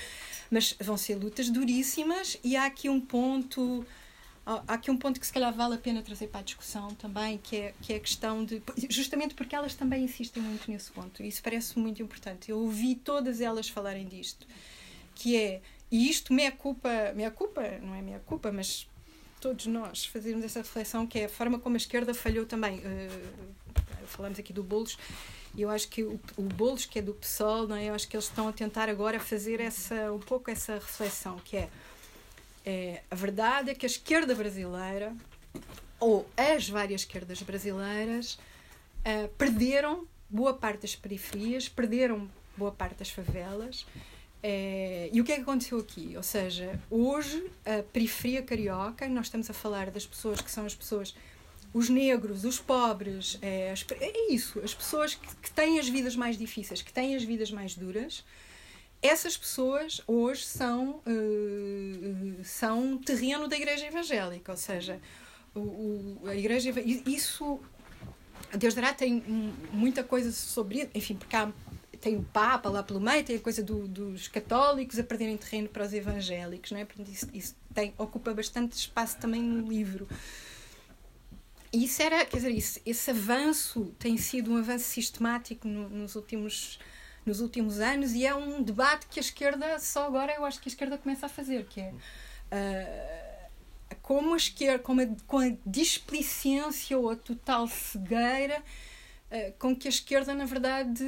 Mas 0.52 0.76
vão 0.80 0.98
ser 0.98 1.16
lutas 1.16 1.50
duríssimas 1.50 2.38
e 2.44 2.56
há 2.56 2.66
aqui 2.66 2.90
um 2.90 3.00
ponto 3.00 3.86
há 4.46 4.74
aqui 4.74 4.90
um 4.90 4.98
ponto 4.98 5.20
que 5.20 5.26
se 5.26 5.34
calhar 5.34 5.54
vale 5.54 5.76
a 5.76 5.78
pena 5.78 6.02
trazer 6.02 6.28
para 6.28 6.42
a 6.42 6.44
discussão 6.44 6.94
também, 6.96 7.38
que 7.38 7.56
é, 7.56 7.74
que 7.82 7.94
é 7.94 7.98
a 7.98 8.00
questão 8.00 8.44
de. 8.44 8.62
Justamente 8.90 9.36
porque 9.36 9.56
elas 9.56 9.76
também 9.76 10.04
insistem 10.04 10.42
muito 10.42 10.70
nesse 10.70 10.92
ponto, 10.92 11.22
e 11.22 11.28
isso 11.28 11.42
parece 11.44 11.78
muito 11.78 12.02
importante. 12.02 12.50
Eu 12.50 12.60
ouvi 12.60 12.96
todas 12.96 13.42
elas 13.42 13.70
falarem 13.70 14.08
disto, 14.08 14.48
que 15.16 15.38
é. 15.38 15.62
E 15.92 16.10
isto, 16.10 16.34
meia 16.34 16.52
culpa, 16.52 16.90
meia 17.16 17.30
culpa, 17.30 17.62
não 17.82 17.94
é 17.94 18.02
meia 18.02 18.20
culpa, 18.20 18.52
mas 18.52 18.88
todos 19.42 19.66
nós 19.66 20.06
fazermos 20.06 20.46
essa 20.46 20.60
reflexão, 20.60 21.06
que 21.06 21.20
é 21.20 21.26
a 21.26 21.30
forma 21.30 21.60
como 21.60 21.76
a 21.76 21.78
esquerda 21.78 22.14
falhou 22.14 22.46
também. 22.46 22.80
Uh, 22.80 24.06
falamos 24.06 24.40
aqui 24.40 24.54
do 24.54 24.64
Boulos, 24.64 24.98
e 25.56 25.62
eu 25.62 25.70
acho 25.70 25.88
que 25.90 26.04
o, 26.04 26.20
o 26.38 26.42
Boulos, 26.42 26.86
que 26.86 27.00
é 27.00 27.02
do 27.02 27.14
PSOL, 27.14 27.68
não 27.68 27.76
é? 27.76 27.86
eu 27.86 27.94
acho 27.94 28.08
que 28.08 28.16
eles 28.16 28.26
estão 28.26 28.48
a 28.48 28.54
tentar 28.54 28.90
agora 28.90 29.20
fazer 29.20 29.60
essa, 29.60 30.12
um 30.12 30.20
pouco 30.20 30.50
essa 30.50 30.76
reflexão, 30.76 31.38
que 31.40 31.58
é 31.58 31.70
é, 32.66 33.02
a 33.10 33.16
verdade 33.16 33.72
é 33.72 33.76
que 33.76 33.86
a 33.86 33.90
esquerda 33.90 34.36
brasileira, 34.36 35.16
ou 36.00 36.28
as 36.38 36.70
várias 36.70 37.02
esquerdas 37.02 37.42
brasileiras, 37.42 38.38
ah, 39.04 39.28
perderam 39.38 40.06
boa 40.30 40.54
parte 40.54 40.82
das 40.82 40.96
periferias, 40.96 41.68
perderam 41.68 42.30
boa 42.56 42.72
parte 42.72 42.96
das 43.00 43.10
favelas. 43.10 43.86
Eh, 44.44 45.10
e 45.14 45.22
o 45.22 45.24
que 45.24 45.32
é 45.32 45.36
que 45.36 45.42
aconteceu 45.42 45.78
aqui? 45.80 46.14
Ou 46.16 46.24
seja, 46.24 46.80
hoje 46.90 47.52
a 47.66 47.84
periferia 47.84 48.42
carioca, 48.42 49.08
nós 49.08 49.28
estamos 49.28 49.50
a 49.50 49.54
falar 49.54 49.92
das 49.92 50.06
pessoas 50.06 50.42
que 50.42 50.50
são 50.50 50.66
as 50.66 50.74
pessoas, 50.74 51.16
os 51.74 51.88
negros, 51.90 52.44
os 52.44 52.60
pobres, 52.60 53.38
é, 53.42 53.74
é 54.00 54.34
isso, 54.34 54.60
as 54.60 54.74
pessoas 54.74 55.16
que, 55.16 55.52
têm 55.52 55.80
as 55.80 55.88
vidas 55.88 56.16
mais 56.16 56.38
difíceis, 56.38 56.82
que 56.82 56.92
têm 56.92 57.16
as 57.16 57.24
vidas 57.24 57.50
mais 57.52 57.76
duras, 57.76 58.24
essas 59.02 59.36
pessoas 59.38 60.02
hoje 60.06 60.44
são, 60.46 61.02
eh, 61.08 62.44
são 62.44 62.98
terreno 62.98 63.48
da 63.48 63.56
Igreja 63.56 63.88
Evangélica, 63.88 64.52
ou 64.52 64.58
seja, 64.58 65.00
o, 65.56 65.60
o- 65.60 66.22
a 66.28 66.36
Igreja 66.36 66.72
isso 67.06 67.60
Deus 68.58 68.74
dará 68.74 68.94
tem 68.94 69.24
muita 69.72 70.04
coisa 70.04 70.32
sobre 70.32 70.90
enfim, 70.94 71.16
porque 71.16 71.36
há, 71.36 71.52
tem 72.00 72.18
o 72.18 72.24
Papa 72.24 72.70
lá 72.70 72.84
pelo 72.84 73.00
meio, 73.00 73.24
tem 73.24 73.38
a 73.38 73.40
coisa 73.40 73.64
do- 73.64 73.88
dos 73.88 74.28
católicos 74.28 75.00
a 75.00 75.04
perderem 75.04 75.38
terreno 75.38 75.70
para 75.70 75.86
os 75.86 75.94
evangélicos, 75.94 76.72
não 76.72 76.80
é? 76.80 76.88
Isso, 77.08 77.28
isso 77.34 77.56
tem, 77.74 77.94
ocupa 77.98 78.34
bastante 78.34 78.74
espaço 78.74 79.18
também 79.20 79.42
no 79.42 79.68
livro. 79.70 80.08
Isso 81.74 82.02
era, 82.02 82.26
quer 82.26 82.38
dizer, 82.38 82.52
isso, 82.52 82.80
esse 82.86 83.12
avanço 83.12 83.94
tem 83.98 84.18
sido 84.18 84.52
um 84.52 84.58
avanço 84.58 84.86
sistemático 84.86 85.68
no- 85.68 85.90
nos 85.90 86.16
últimos 86.16 86.80
nos 87.24 87.40
últimos 87.40 87.80
anos 87.80 88.14
e 88.14 88.26
é 88.26 88.34
um 88.34 88.64
debate 88.64 89.06
que 89.06 89.20
a 89.20 89.22
esquerda 89.22 89.78
só 89.80 90.08
agora 90.08 90.34
eu 90.34 90.44
acho 90.44 90.60
que 90.60 90.68
a 90.68 90.72
esquerda 90.72 90.98
começa 90.98 91.28
a 91.28 91.30
fazer 91.30 91.66
que 91.66 91.80
é 91.80 91.94
ah, 92.52 93.96
como 94.02 94.34
a 94.34 94.38
esquerda 94.38 94.80
com 94.80 94.94
a, 95.00 95.06
com 95.28 95.38
a 95.38 95.52
displicência 95.64 96.98
ou 96.98 97.12
a 97.12 97.16
total 97.16 97.68
cegueira 97.68 98.64
ah, 99.32 99.52
com 99.60 99.76
que 99.76 99.88
a 99.88 99.92
esquerda 99.92 100.34
na 100.34 100.46
verdade 100.46 101.04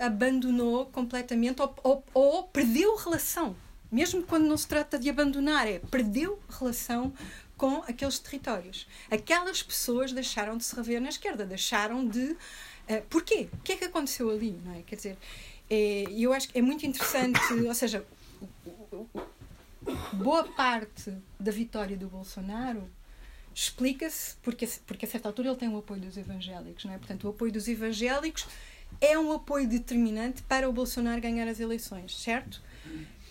abandonou 0.00 0.86
completamente 0.86 1.62
ou, 1.62 1.74
ou, 1.82 2.04
ou 2.12 2.42
perdeu 2.44 2.96
relação. 2.96 3.56
Mesmo 3.90 4.24
quando 4.24 4.46
não 4.48 4.56
se 4.56 4.66
trata 4.66 4.98
de 4.98 5.08
abandonar 5.08 5.68
é 5.68 5.78
perdeu 5.78 6.38
relação 6.50 7.12
com 7.56 7.76
aqueles 7.88 8.18
territórios 8.18 8.86
aquelas 9.10 9.62
pessoas 9.62 10.12
deixaram 10.12 10.56
de 10.56 10.64
se 10.64 10.76
rever 10.76 11.00
na 11.00 11.08
esquerda 11.08 11.44
deixaram 11.44 12.06
de 12.06 12.36
Uh, 12.88 13.02
porquê? 13.10 13.48
O 13.52 13.56
que 13.62 13.72
é 13.72 13.76
que 13.76 13.84
aconteceu 13.84 14.30
ali? 14.30 14.52
Não 14.64 14.74
é? 14.74 14.82
Quer 14.82 14.94
dizer, 14.94 15.18
é, 15.68 16.04
eu 16.10 16.32
acho 16.32 16.48
que 16.48 16.58
é 16.58 16.62
muito 16.62 16.86
interessante, 16.86 17.40
ou 17.52 17.74
seja, 17.74 18.06
boa 20.12 20.44
parte 20.44 21.12
da 21.38 21.50
vitória 21.50 21.96
do 21.96 22.06
Bolsonaro 22.06 22.88
explica-se 23.52 24.36
porque, 24.42 24.68
porque 24.86 25.04
a 25.04 25.08
certa 25.08 25.28
altura 25.28 25.48
ele 25.48 25.56
tem 25.56 25.68
o 25.68 25.78
apoio 25.78 26.00
dos 26.00 26.16
evangélicos, 26.16 26.84
não 26.84 26.92
é? 26.92 26.98
Portanto, 26.98 27.24
o 27.24 27.30
apoio 27.30 27.50
dos 27.50 27.66
evangélicos 27.66 28.46
é 29.00 29.18
um 29.18 29.32
apoio 29.32 29.68
determinante 29.68 30.42
para 30.42 30.68
o 30.68 30.72
Bolsonaro 30.72 31.20
ganhar 31.20 31.48
as 31.48 31.58
eleições, 31.58 32.16
certo? 32.16 32.62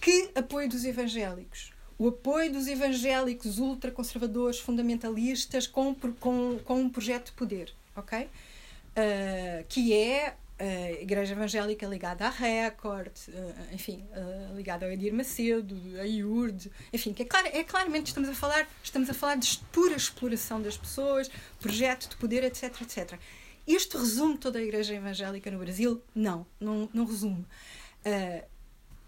Que 0.02 0.32
apoio 0.36 0.68
dos 0.68 0.84
evangélicos? 0.84 1.72
O 1.98 2.10
apoio 2.10 2.52
dos 2.52 2.68
evangélicos 2.68 3.58
ultraconservadores, 3.58 4.60
fundamentalistas, 4.60 5.66
com, 5.66 5.96
com, 6.20 6.60
com 6.60 6.82
um 6.82 6.90
projeto 6.90 7.28
de 7.28 7.32
poder, 7.32 7.74
ok? 7.96 8.24
Uh, 8.24 9.66
que 9.70 9.94
é 9.94 10.36
a 10.58 11.02
Igreja 11.02 11.34
Evangélica 11.34 11.86
ligada 11.86 12.28
à 12.28 12.30
Record, 12.30 13.12
uh, 13.28 13.74
enfim, 13.74 14.06
uh, 14.12 14.56
ligada 14.56 14.86
ao 14.86 14.92
Edir 14.92 15.14
Macedo, 15.14 15.76
a 16.00 16.06
IURD, 16.06 16.72
enfim, 16.94 17.14
que 17.14 17.24
é, 17.24 17.26
clar, 17.26 17.46
é 17.48 17.64
claramente 17.64 18.08
estamos 18.08 18.30
a 18.30 18.34
falar, 18.34 18.68
estamos 18.82 19.10
a 19.10 19.14
falar 19.14 19.36
de 19.36 19.58
pura 19.72 19.96
exploração 19.96 20.62
das 20.62 20.78
pessoas, 20.78 21.30
projeto 21.60 22.10
de 22.10 22.16
poder, 22.16 22.44
etc, 22.44 22.82
etc. 22.82 23.20
Este 23.68 23.98
resume 23.98 24.38
toda 24.38 24.60
a 24.60 24.62
Igreja 24.62 24.94
Evangélica 24.94 25.52
no 25.52 25.60
Brasil? 25.60 26.02
Não, 26.14 26.46
não, 26.60 26.90
não 26.94 27.06
resume. 27.06 27.46
Uh, 28.06 28.55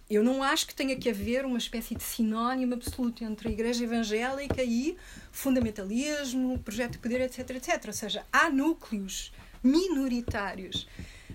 eu 0.10 0.24
não 0.24 0.41
acho 0.41 0.66
que 0.68 0.74
tenha 0.74 0.95
que 0.95 1.10
haver 1.10 1.45
uma 1.45 1.58
espécie 1.58 1.93
de 1.93 2.03
sinónimo 2.03 2.74
absoluto 2.74 3.24
entre 3.24 3.49
a 3.49 3.51
Igreja 3.51 3.84
Evangélica 3.84 4.64
e 4.64 4.97
fundamentalismo, 5.32 6.60
projeto 6.60 6.93
de 6.93 6.99
poder, 6.99 7.22
etc, 7.22 7.49
etc. 7.49 7.84
Ou 7.88 7.93
seja, 7.93 8.26
há 8.32 8.49
núcleos 8.49 9.34
minoritários 9.62 10.88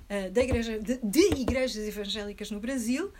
uh, 0.09 0.31
da 0.31 0.43
igreja, 0.43 0.79
de, 0.79 0.99
de, 1.03 1.41
igrejas 1.41 1.87
evangélicas 1.87 2.51
no 2.51 2.61
Brasil 2.61 3.13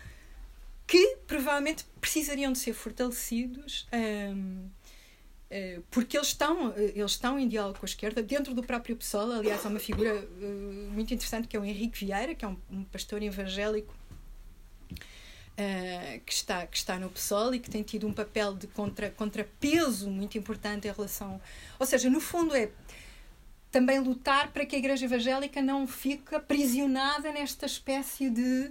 que 0.87 1.17
provavelmente 1.27 1.85
precisariam 2.01 2.53
de 2.53 2.59
ser 2.59 2.73
fortalecidos 2.73 3.87
um, 3.93 4.67
uh, 4.67 4.71
eh, 5.51 5.81
porque 5.91 6.17
eles 6.17 6.29
estão, 6.29 6.75
eles 6.77 7.13
estão 7.13 7.39
em 7.39 7.47
diálogo 7.47 7.79
com 7.79 7.85
a 7.85 7.89
esquerda, 7.89 8.23
dentro 8.23 8.55
do 8.55 8.63
próprio 8.63 8.97
PSOL. 8.97 9.33
Aliás, 9.33 9.65
há 9.65 9.69
uma 9.69 9.79
figura 9.79 10.15
uh, 10.15 10.91
muito 10.91 11.13
interessante 11.13 11.47
que 11.47 11.57
é 11.57 11.61
o 11.61 11.65
Henrique 11.65 12.05
Vieira, 12.05 12.35
que 12.35 12.45
é 12.45 12.49
um, 12.49 12.57
um 12.71 12.85
pastor 12.85 13.23
evangélico 13.23 13.95
Uh, 15.53 16.19
que, 16.25 16.33
está, 16.33 16.67
que 16.67 16.77
está 16.77 16.99
no 16.99 17.11
PSOL 17.11 17.55
e 17.55 17.61
que 17.61 17.69
tem 17.69 17.83
tido 17.83 18.07
um 18.07 18.13
papel 18.13 18.55
de 18.55 18.67
contra, 18.67 19.11
contrapeso 19.11 20.11
muito 20.11 20.39
importante 20.39 20.89
em 20.89 20.91
relação. 20.91 21.39
Ou 21.79 21.85
seja, 21.85 22.09
no 22.09 22.21
fundo, 22.21 22.57
é 22.57 22.71
também 23.71 23.99
lutar 23.99 24.51
para 24.51 24.65
que 24.65 24.75
a 24.75 24.79
Igreja 24.79 25.05
Evangélica 25.05 25.61
não 25.61 25.87
fique 25.87 26.35
aprisionada 26.35 27.31
nesta 27.33 27.67
espécie 27.67 28.31
de 28.31 28.71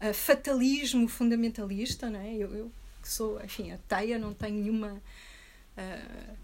uh, 0.00 0.14
fatalismo 0.14 1.06
fundamentalista. 1.06 2.08
Não 2.08 2.20
é? 2.20 2.34
eu, 2.34 2.54
eu 2.54 2.72
que 3.02 3.08
sou, 3.08 3.42
enfim, 3.44 3.72
ateia, 3.72 4.18
não 4.18 4.32
tenho 4.32 4.62
nenhuma. 4.62 5.02
Uh, 5.76 6.42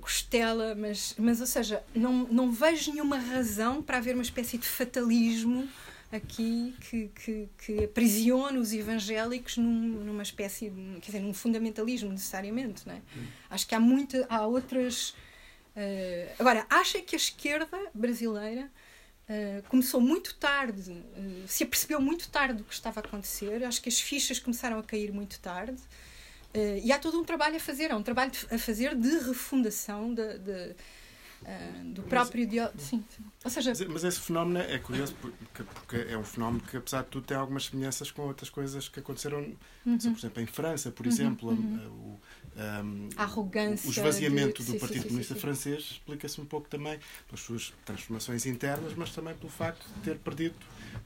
costela, 0.00 0.74
mas, 0.74 1.14
mas 1.18 1.40
ou 1.40 1.46
seja, 1.46 1.82
não, 1.94 2.26
não 2.30 2.50
vejo 2.50 2.92
nenhuma 2.92 3.18
razão 3.18 3.82
para 3.82 3.98
haver 3.98 4.14
uma 4.14 4.22
espécie 4.22 4.58
de 4.58 4.66
fatalismo 4.66 5.68
aqui 6.16 6.74
que, 6.80 7.08
que, 7.08 7.48
que 7.58 7.84
aprisiona 7.84 8.58
os 8.58 8.72
evangélicos 8.72 9.56
num, 9.56 10.04
numa 10.04 10.22
espécie, 10.22 10.70
de, 10.70 11.00
quer 11.00 11.06
dizer, 11.06 11.20
num 11.20 11.34
fundamentalismo 11.34 12.10
necessariamente, 12.10 12.86
não 12.86 12.94
é? 12.94 13.02
Acho 13.50 13.66
que 13.66 13.74
há 13.74 13.80
muita, 13.80 14.26
há 14.28 14.46
outras. 14.46 15.10
Uh, 15.76 16.30
agora, 16.38 16.66
acha 16.70 17.00
que 17.00 17.16
a 17.16 17.18
esquerda 17.18 17.78
brasileira 17.92 18.70
uh, 19.28 19.68
começou 19.68 20.00
muito 20.00 20.34
tarde, 20.36 20.92
uh, 20.92 21.48
se 21.48 21.64
apercebeu 21.64 22.00
muito 22.00 22.30
tarde 22.30 22.58
do 22.58 22.64
que 22.64 22.74
estava 22.74 23.00
a 23.00 23.04
acontecer. 23.04 23.64
Acho 23.64 23.82
que 23.82 23.88
as 23.88 24.00
fichas 24.00 24.38
começaram 24.38 24.78
a 24.78 24.82
cair 24.82 25.12
muito 25.12 25.40
tarde. 25.40 25.82
e 26.82 26.92
há 26.92 26.98
todo 26.98 27.18
um 27.20 27.24
trabalho 27.24 27.56
a 27.56 27.60
fazer, 27.60 27.90
há 27.90 27.96
um 27.96 28.02
trabalho 28.02 28.30
a 28.50 28.58
fazer 28.58 28.94
de 28.94 29.18
refundação 29.18 30.14
de, 30.14 30.38
de 30.38 30.76
Uh, 31.44 31.92
do 31.92 32.02
próprio 32.04 32.46
diálogo. 32.46 32.80
Sim, 32.80 33.04
sim. 33.10 33.22
Ou 33.44 33.50
seja, 33.50 33.74
mas, 33.90 34.02
esse 34.02 34.18
fenómeno 34.18 34.58
é 34.58 34.78
curioso 34.78 35.14
porque, 35.20 35.62
porque, 35.62 35.96
é 36.10 36.16
um 36.16 36.24
fenómeno 36.24 36.64
que, 36.64 36.78
apesar 36.78 37.02
de 37.02 37.08
tudo, 37.08 37.26
tem 37.26 37.36
algumas 37.36 37.66
semelhanças 37.66 38.10
com 38.10 38.22
outras 38.22 38.48
coisas 38.48 38.88
que 38.88 39.00
aconteceram, 39.00 39.40
uhum. 39.84 39.98
por 39.98 40.18
exemplo, 40.18 40.42
em 40.42 40.46
França, 40.46 40.90
por 40.90 41.04
uhum. 41.04 41.12
exemplo. 41.12 41.50
Uhum. 41.50 42.16
A, 42.56 42.82
um, 42.82 43.08
a 43.16 43.24
arrogância. 43.24 43.86
O 43.86 43.90
esvaziamento 43.90 44.62
de... 44.62 44.68
do 44.68 44.72
sim, 44.72 44.78
Partido 44.78 45.02
sim, 45.02 45.08
Comunista 45.08 45.34
Francês 45.34 45.82
explica-se 45.92 46.40
um 46.40 46.46
pouco 46.46 46.68
também 46.68 46.98
pelas 47.26 47.40
suas 47.40 47.74
transformações 47.84 48.46
internas, 48.46 48.94
mas 48.96 49.10
também 49.10 49.34
pelo 49.34 49.50
facto 49.50 49.86
de 49.96 50.00
ter 50.00 50.16
perdido 50.16 50.54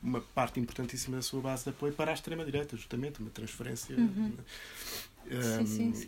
uma 0.00 0.20
parte 0.20 0.60
importantíssima 0.60 1.16
da 1.16 1.22
sua 1.22 1.40
base 1.40 1.64
de 1.64 1.70
apoio 1.70 1.92
para 1.92 2.12
a 2.12 2.14
extrema-direita, 2.14 2.76
justamente, 2.76 3.18
uma 3.18 3.30
transferência. 3.30 3.96
Um, 3.96 4.02
uhum. 4.02 4.32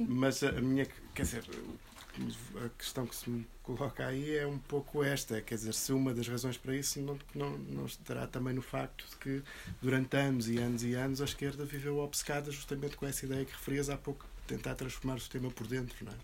mas 0.08 0.44
a 0.44 0.52
minha, 0.52 0.86
quer 1.14 1.22
dizer, 1.22 1.44
a 2.64 2.68
questão 2.70 3.06
que 3.06 3.14
se 3.14 3.30
me 3.30 3.46
coloca 3.62 4.06
aí 4.06 4.36
é 4.36 4.46
um 4.46 4.58
pouco 4.58 5.02
esta, 5.02 5.40
quer 5.40 5.54
dizer, 5.54 5.74
se 5.74 5.92
uma 5.92 6.12
das 6.12 6.26
razões 6.26 6.56
para 6.56 6.74
isso 6.74 7.00
não, 7.00 7.18
não, 7.34 7.58
não 7.58 7.86
estará 7.86 8.26
também 8.26 8.54
no 8.54 8.62
facto 8.62 9.04
de 9.08 9.16
que 9.16 9.42
durante 9.80 10.16
anos 10.16 10.48
e 10.48 10.58
anos 10.58 10.82
e 10.82 10.94
anos 10.94 11.20
a 11.20 11.24
esquerda 11.24 11.64
viveu 11.64 11.98
obcecada 11.98 12.50
justamente 12.50 12.96
com 12.96 13.06
essa 13.06 13.24
ideia 13.24 13.44
que 13.44 13.52
referias 13.52 13.88
há 13.88 13.96
pouco, 13.96 14.26
tentar 14.46 14.74
transformar 14.74 15.16
o 15.16 15.20
sistema 15.20 15.50
por 15.50 15.66
dentro, 15.66 16.04
não 16.04 16.12
é? 16.12 16.16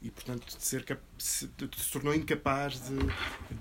E, 0.00 0.10
portanto, 0.10 0.46
de 0.46 0.64
ser 0.64 0.84
se, 1.18 1.48
se 1.76 1.90
tornou 1.92 2.14
incapaz 2.14 2.80
de, 2.80 2.96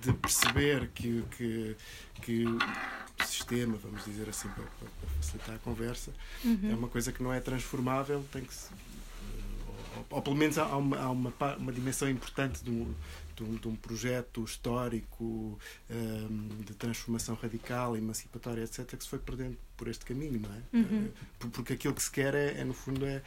de 0.01 0.13
perceber 0.13 0.87
que, 0.89 1.23
que, 1.31 1.75
que 2.21 2.45
o 2.45 3.25
sistema, 3.25 3.77
vamos 3.77 4.05
dizer 4.05 4.29
assim, 4.29 4.47
para, 4.49 4.63
para 4.63 5.09
facilitar 5.17 5.55
a 5.55 5.59
conversa, 5.59 6.11
uhum. 6.43 6.71
é 6.71 6.75
uma 6.75 6.87
coisa 6.87 7.11
que 7.11 7.23
não 7.23 7.33
é 7.33 7.39
transformável, 7.39 8.23
tem 8.31 8.43
que 8.43 8.53
ou 10.09 10.21
pelo 10.21 10.35
menos 10.35 10.57
há 10.57 10.75
uma, 10.75 10.97
há 10.97 11.09
uma, 11.09 11.33
uma 11.57 11.71
dimensão 11.71 12.09
importante 12.09 12.63
de 12.63 12.71
um, 12.71 12.93
de 13.35 13.43
um, 13.43 13.55
de 13.55 13.67
um 13.67 13.75
projeto 13.75 14.43
histórico 14.43 15.59
um, 15.89 16.47
de 16.63 16.73
transformação 16.73 17.35
radical, 17.35 17.95
emancipatória, 17.95 18.63
etc., 18.63 18.85
que 18.97 19.03
se 19.03 19.09
foi 19.09 19.19
perdendo 19.19 19.57
por 19.75 19.87
este 19.87 20.03
caminho, 20.05 20.39
não 20.39 20.49
é? 20.49 20.61
Uhum. 20.73 21.09
Porque 21.51 21.73
aquilo 21.73 21.93
que 21.93 22.01
se 22.01 22.11
quer 22.11 22.33
é, 22.33 22.59
é, 22.59 22.63
no 22.63 22.73
fundo, 22.73 23.05
é 23.05 23.21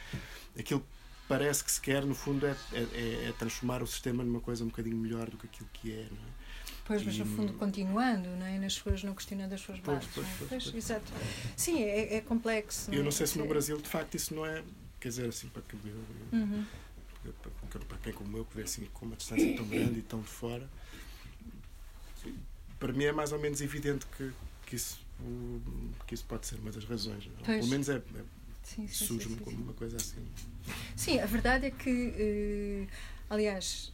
aquilo 0.57 0.81
que 0.81 0.87
parece 1.27 1.63
que 1.63 1.71
se 1.71 1.79
quer, 1.79 2.05
no 2.05 2.13
fundo, 2.13 2.45
é, 2.45 2.55
é, 2.73 3.29
é, 3.29 3.33
transformar 3.39 3.81
o 3.81 3.87
sistema 3.87 4.23
numa 4.23 4.41
coisa 4.41 4.63
um 4.63 4.67
bocadinho 4.67 4.97
melhor 4.97 5.29
do 5.29 5.37
que 5.37 5.47
aquilo 5.47 5.69
que 5.71 5.93
é, 5.93 6.07
não 6.11 6.27
é? 6.27 6.41
Pois, 6.83 7.05
mas 7.05 7.17
no 7.17 7.25
fundo 7.25 7.53
continuando, 7.53 8.27
não 8.31 8.45
é? 8.45 8.57
Nas 8.57 8.73
suas, 8.73 9.01
não 9.01 9.13
questionando 9.13 9.53
as 9.53 9.61
suas 9.61 9.79
bases. 9.79 10.09
Pois, 10.13 10.27
pois, 10.27 10.49
pois, 10.49 10.63
pois, 10.63 10.75
exato. 10.75 11.13
Sim, 11.55 11.81
é, 11.83 12.15
é 12.15 12.21
complexo. 12.21 12.93
Eu 12.93 13.01
não 13.01 13.11
sei 13.11 13.27
se 13.27 13.37
no 13.37 13.47
Brasil, 13.47 13.77
de 13.77 13.87
facto, 13.87 14.15
isso 14.15 14.33
não 14.33 14.45
é 14.45 14.61
quer 15.01 15.09
dizer, 15.09 15.27
assim, 15.27 15.49
para, 15.49 15.63
que, 15.63 15.75
uhum. 15.75 16.65
para, 17.69 17.81
para 17.81 17.97
quem 17.97 18.13
como 18.13 18.37
eu, 18.37 18.45
que 18.45 18.55
vê 18.55 18.63
assim 18.63 18.85
com 18.93 19.07
uma 19.07 19.15
distância 19.15 19.55
tão 19.57 19.67
grande 19.67 19.99
e 19.99 20.01
tão 20.03 20.21
de 20.21 20.29
fora, 20.29 20.69
para 22.79 22.93
mim 22.93 23.05
é 23.05 23.11
mais 23.11 23.31
ou 23.31 23.39
menos 23.39 23.61
evidente 23.61 24.05
que, 24.15 24.31
que, 24.67 24.75
isso, 24.75 25.03
que 26.05 26.13
isso 26.13 26.23
pode 26.25 26.45
ser 26.45 26.59
uma 26.59 26.71
das 26.71 26.85
razões. 26.85 27.27
É? 27.41 27.57
Pelo 27.57 27.67
menos 27.67 27.89
é, 27.89 27.95
é 27.95 28.87
surge-me 28.87 29.37
como 29.37 29.57
uma 29.57 29.73
coisa 29.73 29.97
assim. 29.97 30.23
Sim, 30.95 31.19
a 31.19 31.25
verdade 31.25 31.65
é 31.65 31.71
que, 31.71 32.87
uh, 32.87 32.93
aliás, 33.27 33.91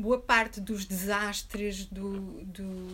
boa 0.00 0.18
parte 0.18 0.60
dos 0.60 0.84
desastres 0.84 1.84
do, 1.86 2.42
do, 2.42 2.86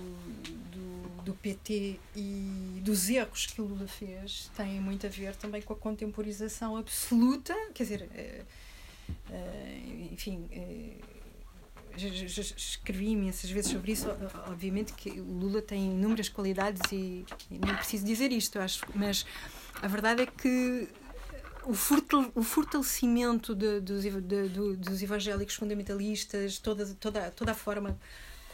do, 0.71 1.23
do, 1.25 1.35
PT 1.35 1.99
e 2.15 2.81
dos 2.83 3.09
erros 3.09 3.47
que 3.47 3.61
Lula 3.61 3.87
fez 3.87 4.51
têm 4.57 4.81
muito 4.81 5.07
a 5.07 5.11
ver 5.11 5.35
também 5.37 5.63
com 5.63 5.73
a 5.73 5.77
contemporização 5.77 6.77
absoluta, 6.77 7.55
quer 7.75 7.83
dizer, 7.83 8.03
uh, 8.03 9.33
uh, 9.33 10.13
enfim. 10.13 10.49
Já, 11.99 12.09
escrevi 12.43 13.13
imensas 13.13 13.49
vezes 13.49 13.71
sobre 13.71 13.93
isso. 13.93 14.07
Obviamente 14.49 14.93
que 14.93 15.09
Lula 15.13 15.63
tem 15.63 15.93
inúmeras 15.93 16.29
qualidades 16.29 16.83
e, 16.93 17.25
e 17.51 17.59
nem 17.59 17.75
preciso 17.75 18.05
dizer 18.05 18.31
isto, 18.33 18.59
acho, 18.59 18.85
mas 18.95 19.25
a 19.81 19.89
verdade 19.89 20.21
é 20.21 20.27
que 20.27 20.91
o, 21.67 22.43
fortalecimento 22.43 23.55
de, 23.55 23.81
dos, 23.81 24.05
de, 24.05 24.77
dos 24.77 25.03
evangélicos 25.03 25.55
fundamentalistas, 25.55 26.59
toda, 26.59 26.87
toda, 26.95 27.31
toda 27.33 27.51
a 27.53 27.55
forma 27.55 27.99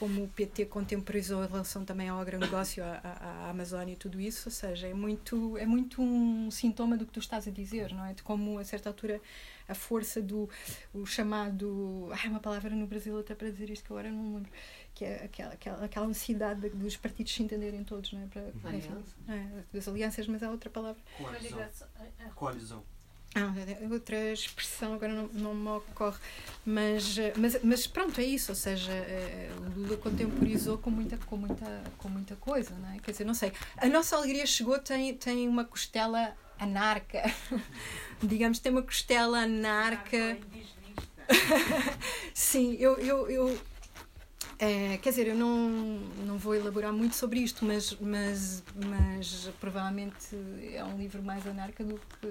como 0.03 0.24
o 0.24 0.28
PT 0.28 0.65
contemporizou 0.65 1.45
em 1.45 1.47
relação 1.47 1.85
também 1.85 2.09
ao 2.09 2.19
agronegócio, 2.19 2.82
à, 2.82 2.99
à, 3.05 3.51
Amazónia 3.51 3.93
e 3.93 3.97
tudo 3.97 4.20
isso, 4.20 4.49
ou 4.49 4.53
seja, 4.53 4.89
é 4.89 4.93
muito, 4.95 5.57
é 5.57 5.65
muito 5.65 6.03
um 6.03 6.51
sintoma 6.51 6.97
do 6.97 7.07
que 7.07 7.12
tu 7.12 7.20
estás 7.20 7.47
a 7.47 7.53
dizer, 7.53 7.93
não 7.95 8.05
é? 8.05 8.12
De 8.12 8.20
como, 8.20 8.59
a 8.59 8.65
certa 8.65 8.89
altura, 8.89 9.20
a 9.69 9.77
força 9.77 10.20
do 10.20 10.51
o 10.93 11.07
chamado. 11.07 12.09
Ah, 12.11 12.28
uma 12.28 12.41
palavra 12.41 12.70
no 12.70 12.85
Brasil 12.85 13.16
até 13.16 13.32
para 13.32 13.49
dizer 13.49 13.70
isto 13.70 13.85
que 13.85 13.93
agora 13.93 14.11
não 14.11 14.35
lembro, 14.35 14.51
que 14.93 15.05
é 15.05 15.24
aquela, 15.24 15.53
aquela, 15.53 15.85
aquela 15.85 16.09
necessidade 16.09 16.69
dos 16.70 16.97
partidos 16.97 17.32
se 17.32 17.41
entenderem 17.41 17.85
todos, 17.85 18.12
não 18.12 18.23
é? 18.23 18.27
Para, 18.27 18.77
enfim, 18.77 19.05
é, 19.28 19.62
das 19.73 19.86
alianças, 19.86 20.27
mas 20.27 20.43
há 20.43 20.51
outra 20.51 20.69
palavra. 20.69 21.01
Coalizão. 21.16 21.61
Coalizão. 22.35 22.85
Ah, 23.35 23.53
é 23.57 23.89
outra 23.91 24.33
expressão 24.33 24.93
agora 24.93 25.13
não, 25.13 25.27
não 25.29 25.55
me 25.55 25.71
ocorre, 25.71 26.19
mas, 26.67 27.17
mas, 27.37 27.63
mas 27.63 27.87
pronto, 27.87 28.21
é 28.21 28.25
isso, 28.25 28.53
ou 28.53 28.57
seja, 28.57 28.93
é, 28.93 29.51
o 29.59 29.81
Lula 29.81 29.97
contemporizou 29.97 30.77
com 30.77 30.91
muita, 30.91 31.17
com, 31.17 31.39
muita, 31.39 31.83
com 31.97 32.11
muita 32.11 32.37
coisa, 32.37 32.75
não 32.75 32.93
é? 32.93 32.99
Quer 32.99 33.13
dizer, 33.13 33.25
não 33.25 33.33
sei, 33.33 33.51
a 33.79 33.89
nossa 33.89 34.17
alegria 34.17 34.45
chegou, 34.45 34.79
tem, 34.79 35.15
tem 35.15 35.49
uma 35.49 35.65
costela 35.65 36.37
anarca, 36.59 37.23
digamos, 38.23 38.59
tem 38.59 38.71
uma 38.71 38.83
costela 38.83 39.39
anarca. 39.39 40.37
Sim, 42.35 42.77
eu, 42.79 42.99
eu, 42.99 43.31
eu 43.31 43.59
é, 44.64 44.97
quer 44.98 45.10
dizer, 45.10 45.26
eu 45.26 45.34
não, 45.34 45.68
não 46.26 46.39
vou 46.39 46.55
elaborar 46.55 46.93
muito 46.93 47.16
sobre 47.16 47.40
isto, 47.40 47.64
mas, 47.64 47.97
mas, 48.01 48.62
mas 48.86 49.51
provavelmente 49.60 50.36
é 50.72 50.84
um 50.84 50.97
livro 50.97 51.20
mais 51.22 51.44
anarca 51.48 51.82
do 51.84 51.98
que, 52.20 52.26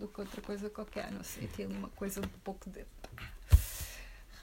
do 0.00 0.08
que 0.08 0.20
outra 0.20 0.42
coisa 0.42 0.68
qualquer. 0.68 1.12
Não 1.12 1.22
sei, 1.22 1.46
tem 1.46 1.66
ali 1.66 1.76
uma 1.76 1.88
coisa 1.90 2.20
um 2.20 2.28
pouco 2.42 2.68
de 2.70 2.84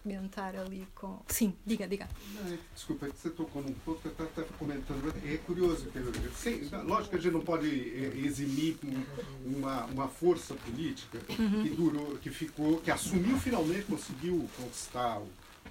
rebentar 0.05 0.55
ali 0.55 0.87
com. 0.95 1.19
Sim, 1.27 1.53
diga, 1.65 1.85
diga. 1.87 2.07
Não, 2.33 2.53
é 2.53 2.57
desculpa, 2.73 3.07
você 3.07 3.29
tocou 3.29 3.61
num 3.61 3.73
ponto 3.73 3.99
que 4.01 4.07
eu 4.07 4.25
estava 4.25 4.47
comentando. 4.57 5.13
É 5.25 5.37
curioso, 5.37 5.91
sim, 6.37 6.69
lógico 6.85 7.09
que 7.09 7.15
a 7.17 7.19
gente 7.19 7.33
não 7.33 7.41
pode 7.41 7.67
eh, 7.69 8.13
eximir 8.25 8.77
um- 8.85 9.57
uma, 9.57 9.85
uma 9.85 10.07
força 10.07 10.53
política 10.55 11.19
que 11.27 11.69
durou, 11.71 12.17
que 12.19 12.29
ficou, 12.29 12.79
que 12.79 12.89
assumiu 12.89 13.37
finalmente, 13.37 13.83
conseguiu 13.83 14.49
conquistar 14.57 15.19
o, 15.19 15.27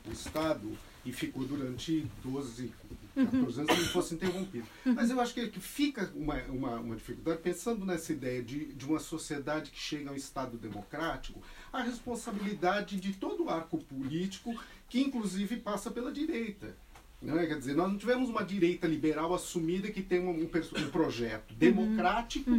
o 0.07 0.13
Estado 0.13 0.79
e 1.05 1.13
ficou 1.13 1.45
durante 1.45 2.07
12, 2.23 2.73
14 3.15 3.61
anos 3.61 3.75
que 3.75 3.81
não 3.81 3.89
fosse 3.89 4.15
interrompido. 4.15 4.67
Mas 4.85 5.11
eu 5.11 5.21
acho 5.21 5.35
que, 5.35 5.61
fica 5.61 6.11
uma, 6.15 6.37
uma, 6.45 6.81
uma 6.81 6.97
dificuldade, 6.97 7.41
pensando 7.43 7.85
nessa 7.85 8.13
ideia 8.13 8.43
de, 8.43 8.67
de 8.67 8.85
uma 8.85 8.99
sociedade 8.99 9.71
que 9.71 9.79
chega 9.79 10.11
a 10.11 10.13
um 10.13 10.17
Estado 10.17 10.57
democrático, 10.59 11.43
a 11.73 11.83
responsabilidade 11.83 13.01
de 13.01 13.13
todo 13.15 13.45
o 13.45 13.51
arco 13.51 13.79
político, 13.79 14.55
que 14.89 15.01
inclusive 15.01 15.57
passa 15.57 15.91
pela 15.91 16.13
direita. 16.13 16.77
Não 17.23 17.39
é? 17.39 17.47
Quer 17.47 17.59
dizer, 17.59 17.75
nós 17.75 17.91
não 17.91 17.99
tivemos 17.99 18.31
uma 18.31 18.43
direita 18.43 18.87
liberal 18.87 19.35
assumida 19.35 19.91
que 19.91 20.03
tem 20.03 20.21
um, 20.21 20.31
um 20.31 20.45
um 20.45 20.91
projeto 20.91 21.55
democrático, 21.55 22.51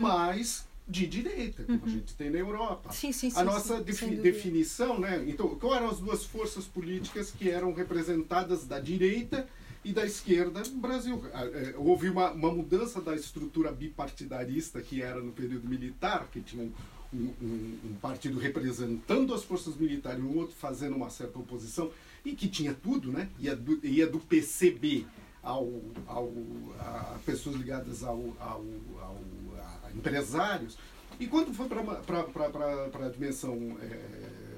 mas 0.00 0.68
de 0.90 1.06
direita, 1.06 1.62
como 1.64 1.82
a 1.84 1.88
gente 1.88 2.14
tem 2.14 2.30
na 2.30 2.38
Europa. 2.38 2.92
Sim, 2.92 3.12
sim, 3.12 3.30
sim. 3.30 3.38
A 3.38 3.44
nossa 3.44 3.78
sim, 3.78 3.84
defi- 3.84 3.98
sem 4.00 4.08
dúvida. 4.16 4.22
definição, 4.24 4.98
né? 4.98 5.24
Então, 5.28 5.48
quais 5.56 5.76
eram 5.76 5.88
as 5.90 5.98
duas 6.00 6.24
forças 6.24 6.64
políticas 6.64 7.30
que 7.30 7.48
eram 7.48 7.72
representadas 7.72 8.66
da 8.66 8.80
direita 8.80 9.46
e 9.84 9.92
da 9.92 10.04
esquerda 10.04 10.60
no 10.62 10.80
Brasil? 10.80 11.22
Ah, 11.32 11.44
eh, 11.46 11.74
Houve 11.78 12.08
uma, 12.10 12.32
uma 12.32 12.52
mudança 12.52 13.00
da 13.00 13.14
estrutura 13.14 13.70
bipartidarista 13.70 14.80
que 14.82 15.00
era 15.00 15.20
no 15.22 15.32
período 15.32 15.68
militar, 15.68 16.28
que 16.32 16.40
tinha 16.40 16.64
um, 16.64 16.72
um- 17.14 17.78
um- 17.84 17.94
partido 18.02 18.38
representando 18.38 19.32
as 19.32 19.44
forças 19.44 19.76
militares 19.76 20.18
e 20.20 20.22
um 20.26 20.36
outro 20.38 20.54
fazendo 20.56 20.96
uma 20.96 21.08
certa 21.10 21.38
oposição, 21.38 21.90
e 22.24 22.32
que 22.32 22.48
tinha 22.48 22.74
tudo, 22.74 23.12
né? 23.12 23.28
Ia 23.38 23.54
do, 23.56 23.78
ia 23.86 24.06
do 24.06 24.18
PCB 24.18 25.06
ao, 25.42 25.70
ao, 26.06 26.30
a 26.78 27.18
pessoas 27.24 27.56
ligadas 27.56 28.02
ao, 28.04 28.36
ao, 28.38 28.64
ao 29.00 29.18
empresários. 29.94 30.76
E 31.18 31.26
quando 31.26 31.52
foi 31.52 31.66
para 31.68 33.06
a 33.06 33.08
dimensão, 33.10 33.76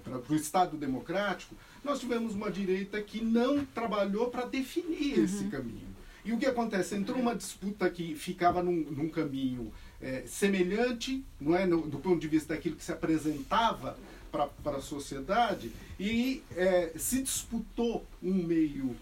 para 0.05 0.33
o 0.33 0.37
Estado 0.37 0.77
democrático, 0.77 1.55
nós 1.85 1.99
tivemos 2.01 2.35
uma 2.35 2.51
direita 2.51 3.01
que 3.03 3.23
não 3.23 3.65
trabalhou 3.65 4.31
para 4.31 4.47
definir 4.47 5.19
esse 5.19 5.45
caminho. 5.49 5.91
E 6.25 6.33
o 6.33 6.39
que 6.39 6.47
acontece? 6.47 6.95
Entrou 6.95 7.19
uma 7.19 7.35
disputa 7.35 7.91
que 7.91 8.15
ficava 8.15 8.63
num, 8.63 8.77
num 8.93 9.09
caminho 9.09 9.73
eh, 10.01 10.23
semelhante, 10.27 11.25
não 11.41 11.57
é, 11.57 11.67
no- 11.67 11.83
do 11.89 11.99
ponto 11.99 12.21
de 12.21 12.29
vista 12.29 12.55
daquilo 12.55 12.77
que 12.77 12.85
se 12.85 12.93
apresentava 12.93 13.99
para 14.33 14.77
a 14.79 14.81
sociedade, 14.81 15.71
e 16.01 16.43
eh, 16.57 16.93
se 16.97 17.23
disputou 17.23 18.05
um 18.23 18.33
meio, 18.33 18.97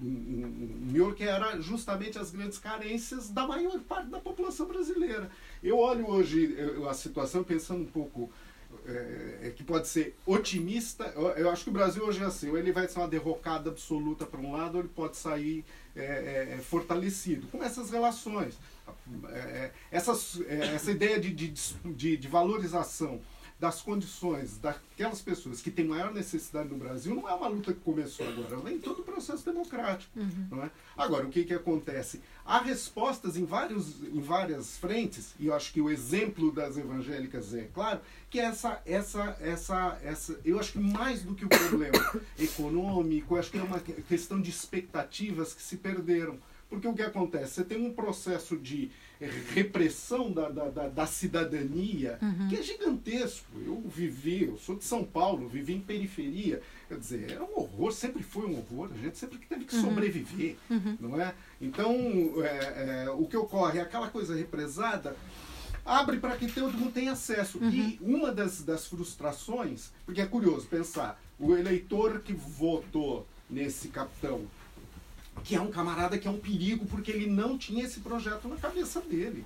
um, 0.00 0.06
um, 0.06 1.04
um 1.04 1.12
que 1.12 1.22
era 1.22 1.60
justamente 1.60 2.18
as 2.18 2.30
grandes 2.30 2.58
carências 2.58 3.28
da 3.28 3.46
maior 3.46 3.78
parte 3.80 4.08
da 4.08 4.18
população 4.18 4.66
brasileira. 4.66 5.30
Eu 5.62 5.78
olho 5.78 6.08
hoje 6.08 6.56
a 6.88 6.94
situação 6.94 7.44
pensando 7.44 7.82
um 7.82 7.86
pouco 7.86 8.30
é, 8.86 9.48
é 9.48 9.50
que 9.50 9.62
pode 9.62 9.88
ser 9.88 10.16
otimista. 10.26 11.04
Eu, 11.36 11.50
acho 11.50 11.64
que 11.64 11.70
o 11.70 11.72
Brasil 11.72 12.04
hoje 12.04 12.22
é 12.22 12.26
assim: 12.26 12.48
ou 12.48 12.58
ele 12.58 12.72
vai 12.72 12.88
ser 12.88 12.98
uma 12.98 13.08
derrocada 13.08 13.70
absoluta 13.70 14.26
para 14.26 14.40
um 14.40 14.52
lado, 14.52 14.76
ou 14.76 14.80
ele 14.80 14.88
pode 14.88 15.16
sair 15.16 15.64
é, 15.94 16.00
é, 16.00 16.54
é, 16.54 16.58
fortalecido 16.58 17.46
com 17.48 17.62
essas 17.62 17.90
relações. 17.90 18.54
É, 19.28 19.38
é, 19.38 19.72
essas, 19.90 20.40
é, 20.46 20.74
essa 20.74 20.90
ideia 20.90 21.18
de, 21.20 21.30
de, 21.32 21.52
de, 21.84 22.16
de 22.16 22.28
valorização 22.28 23.20
das 23.60 23.82
condições 23.82 24.56
daquelas 24.56 25.20
pessoas 25.20 25.60
que 25.60 25.70
têm 25.70 25.84
maior 25.84 26.14
necessidade 26.14 26.70
no 26.70 26.78
Brasil 26.78 27.14
não 27.14 27.28
é 27.28 27.34
uma 27.34 27.46
luta 27.46 27.74
que 27.74 27.80
começou 27.80 28.26
agora, 28.26 28.56
vem 28.56 28.78
todo 28.78 29.00
o 29.00 29.04
processo 29.04 29.44
democrático. 29.44 30.10
Não 30.50 30.64
é? 30.64 30.70
Agora, 30.96 31.26
o 31.26 31.30
que, 31.30 31.44
que 31.44 31.52
acontece? 31.52 32.22
Há 32.44 32.58
respostas 32.58 33.36
em, 33.36 33.44
vários, 33.44 34.02
em 34.02 34.20
várias 34.20 34.78
frentes, 34.78 35.34
e 35.38 35.46
eu 35.46 35.54
acho 35.54 35.72
que 35.74 35.80
o 35.80 35.90
exemplo 35.90 36.50
das 36.50 36.78
evangélicas 36.78 37.54
é 37.54 37.68
claro, 37.74 38.00
que 38.30 38.40
essa, 38.40 38.80
essa, 38.86 39.36
essa, 39.40 40.00
essa, 40.02 40.40
eu 40.42 40.58
acho 40.58 40.72
que 40.72 40.78
mais 40.78 41.22
do 41.22 41.34
que 41.34 41.44
o 41.44 41.48
problema 41.48 41.98
econômico, 42.38 43.36
acho 43.36 43.50
que 43.50 43.58
é 43.58 43.62
uma 43.62 43.78
questão 43.78 44.40
de 44.40 44.48
expectativas 44.48 45.52
que 45.52 45.60
se 45.62 45.76
perderam. 45.76 46.38
Porque 46.70 46.86
o 46.86 46.94
que 46.94 47.02
acontece? 47.02 47.54
Você 47.54 47.64
tem 47.64 47.84
um 47.84 47.92
processo 47.92 48.56
de 48.56 48.92
repressão 49.52 50.32
da, 50.32 50.48
da, 50.48 50.68
da, 50.70 50.88
da 50.88 51.06
cidadania 51.06 52.18
que 52.48 52.56
é 52.56 52.62
gigantesco. 52.62 53.46
Eu 53.66 53.82
vivi, 53.84 54.44
eu 54.44 54.56
sou 54.56 54.76
de 54.76 54.84
São 54.84 55.04
Paulo, 55.04 55.48
vivi 55.48 55.74
em 55.74 55.80
periferia. 55.80 56.62
Quer 56.88 56.98
dizer, 56.98 57.32
é 57.32 57.42
um 57.42 57.58
horror, 57.58 57.92
sempre 57.92 58.22
foi 58.22 58.46
um 58.46 58.58
horror. 58.58 58.88
A 58.94 58.96
gente 58.96 59.18
sempre 59.18 59.38
teve 59.38 59.64
que 59.64 59.74
sobreviver, 59.74 60.56
não 61.00 61.20
é? 61.20 61.34
Então, 61.60 61.92
é, 62.42 63.04
é, 63.04 63.10
o 63.10 63.26
que 63.26 63.36
ocorre? 63.36 63.80
Aquela 63.80 64.08
coisa 64.08 64.34
represada 64.34 65.16
abre 65.84 66.18
para 66.18 66.36
que 66.36 66.50
todo 66.50 66.78
mundo 66.78 66.92
tenha 66.92 67.12
acesso. 67.12 67.58
E 67.74 67.98
uma 68.00 68.30
das, 68.30 68.62
das 68.62 68.86
frustrações, 68.86 69.90
porque 70.06 70.20
é 70.20 70.26
curioso 70.26 70.66
pensar, 70.68 71.20
o 71.38 71.56
eleitor 71.56 72.20
que 72.20 72.32
votou 72.32 73.26
nesse 73.50 73.88
capitão 73.88 74.46
que 75.44 75.54
é 75.54 75.60
um 75.60 75.70
camarada 75.70 76.18
que 76.18 76.28
é 76.28 76.30
um 76.30 76.38
perigo 76.38 76.84
porque 76.86 77.10
ele 77.10 77.26
não 77.26 77.56
tinha 77.56 77.84
esse 77.84 78.00
projeto 78.00 78.46
na 78.48 78.56
cabeça 78.56 79.00
dele. 79.00 79.44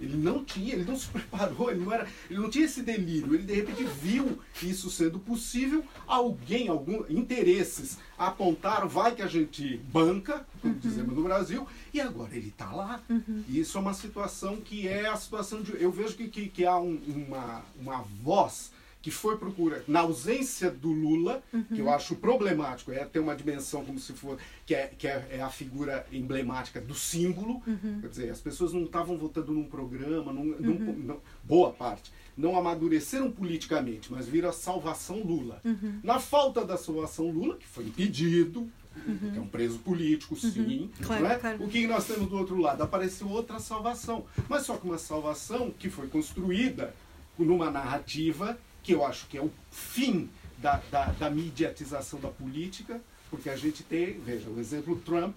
Ele 0.00 0.16
não 0.16 0.44
tinha, 0.44 0.74
ele 0.74 0.84
não 0.84 0.96
se 0.98 1.06
preparou, 1.08 1.70
ele 1.70 1.80
não, 1.84 1.92
era, 1.92 2.06
ele 2.28 2.38
não 2.40 2.50
tinha 2.50 2.64
esse 2.64 2.82
delírio. 2.82 3.34
Ele 3.34 3.44
de 3.44 3.54
repente 3.54 3.84
viu 3.84 4.38
isso 4.62 4.90
sendo 4.90 5.18
possível. 5.18 5.84
Alguém, 6.06 6.68
algum 6.68 7.04
interesses 7.08 7.98
apontaram, 8.18 8.88
vai 8.88 9.14
que 9.14 9.22
a 9.22 9.26
gente 9.28 9.78
banca, 9.92 10.44
como 10.60 10.74
dizemos 10.74 11.14
no 11.14 11.22
Brasil, 11.22 11.66
e 11.94 12.00
agora 12.00 12.34
ele 12.36 12.48
está 12.48 12.70
lá. 12.72 13.00
E 13.48 13.60
isso 13.60 13.78
é 13.78 13.80
uma 13.80 13.94
situação 13.94 14.56
que 14.56 14.86
é 14.88 15.06
a 15.08 15.16
situação 15.16 15.62
de. 15.62 15.72
Eu 15.80 15.90
vejo 15.92 16.14
que, 16.16 16.28
que, 16.28 16.48
que 16.48 16.66
há 16.66 16.76
um- 16.78 17.00
uma, 17.06 17.62
uma 17.80 18.02
voz 18.22 18.72
que 19.02 19.10
foi 19.10 19.36
procura 19.36 19.82
na 19.88 20.00
ausência 20.00 20.70
do 20.70 20.92
Lula, 20.92 21.42
que 21.74 21.80
eu 21.80 21.90
acho 21.90 22.14
problemático, 22.14 22.92
é 22.92 23.04
ter 23.04 23.18
uma 23.18 23.34
dimensão 23.34 23.84
como 23.84 23.98
se 23.98 24.12
for 24.12 24.38
que 24.64 24.74
é, 24.74 24.86
que 24.96 25.08
é, 25.08 25.26
é 25.32 25.42
a 25.42 25.50
figura 25.50 26.06
emblemática 26.12 26.80
do 26.80 26.94
símbolo, 26.94 27.60
quer 28.00 28.08
dizer, 28.08 28.30
as 28.30 28.40
pessoas 28.40 28.72
não 28.72 28.84
estavam 28.84 29.18
votando 29.18 29.52
num 29.52 29.64
programa, 29.64 30.32
num, 30.32 30.44
num- 30.44 30.92
não- 30.98 31.20
boa 31.42 31.72
parte, 31.72 32.12
não 32.36 32.56
amadureceram 32.56 33.30
politicamente, 33.30 34.10
mas 34.12 34.26
viram 34.28 34.48
a 34.48 34.52
salvação 34.52 35.18
Lula. 35.22 35.60
Na 36.02 36.18
falta 36.20 36.64
da 36.64 36.76
salvação 36.76 37.28
Lula, 37.30 37.56
que 37.56 37.66
foi 37.66 37.84
impedido, 37.84 38.70
que 38.94 39.38
é 39.38 39.40
um 39.40 39.46
preso 39.48 39.78
político, 39.80 40.36
sim, 40.36 40.90
Claro, 41.02 41.24
não 41.24 41.30
é? 41.30 41.38
claro. 41.38 41.64
o 41.64 41.68
que 41.68 41.86
nós 41.86 42.06
temos 42.06 42.28
do 42.28 42.36
outro 42.36 42.56
lado? 42.58 42.82
Apareceu 42.82 43.28
outra 43.28 43.58
salvação, 43.58 44.24
mas 44.48 44.62
só 44.64 44.76
que 44.76 44.84
uma 44.86 44.98
salvação 44.98 45.70
que 45.76 45.90
foi 45.90 46.06
construída 46.08 46.94
numa 47.38 47.70
narrativa 47.70 48.56
que 48.82 48.92
eu 48.92 49.04
acho 49.04 49.26
que 49.28 49.36
é 49.38 49.42
o 49.42 49.50
fim 49.70 50.28
da, 50.58 50.80
da, 50.90 51.06
da 51.12 51.30
mediatização 51.30 52.20
da 52.20 52.28
política, 52.28 53.00
porque 53.30 53.48
a 53.50 53.56
gente 53.56 53.82
tem, 53.82 54.18
veja, 54.20 54.48
o 54.50 54.58
exemplo 54.60 54.96
Trump, 54.96 55.34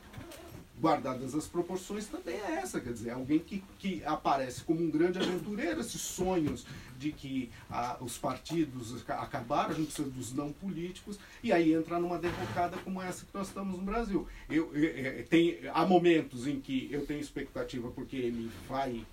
guardadas 0.79 1.33
as 1.33 1.47
proporções, 1.47 2.05
também 2.05 2.35
é 2.35 2.55
essa, 2.55 2.81
quer 2.81 2.91
dizer, 2.91 3.11
alguém 3.11 3.39
que, 3.39 3.63
que 3.79 4.03
aparece 4.03 4.61
como 4.61 4.81
um 4.83 4.89
grande 4.91 5.17
aventureiro, 5.17 5.79
esses 5.79 6.01
sonhos 6.01 6.65
de 6.99 7.13
que 7.13 7.49
ah, 7.69 7.97
os 8.01 8.17
partidos 8.17 8.93
aca- 9.01 9.21
acabaram, 9.21 9.69
a 9.71 9.73
gente 9.73 9.85
precisa 9.87 10.09
dos 10.09 10.33
não 10.33 10.51
políticos, 10.51 11.17
e 11.41 11.53
aí 11.53 11.73
entra 11.73 11.97
numa 11.97 12.19
derrocada 12.19 12.77
como 12.79 13.01
essa 13.01 13.23
que 13.25 13.33
nós 13.33 13.47
estamos 13.47 13.77
no 13.77 13.85
Brasil. 13.85 14.27
Eu, 14.49 14.75
eu- 14.75 14.83
é, 15.05 15.23
tem, 15.23 15.59
há 15.73 15.85
momentos 15.85 16.45
em 16.45 16.59
que 16.59 16.89
eu 16.91 17.05
tenho 17.05 17.21
expectativa 17.21 17.89
porque 17.91 18.17
ele 18.17 18.51
vai, 18.67 19.05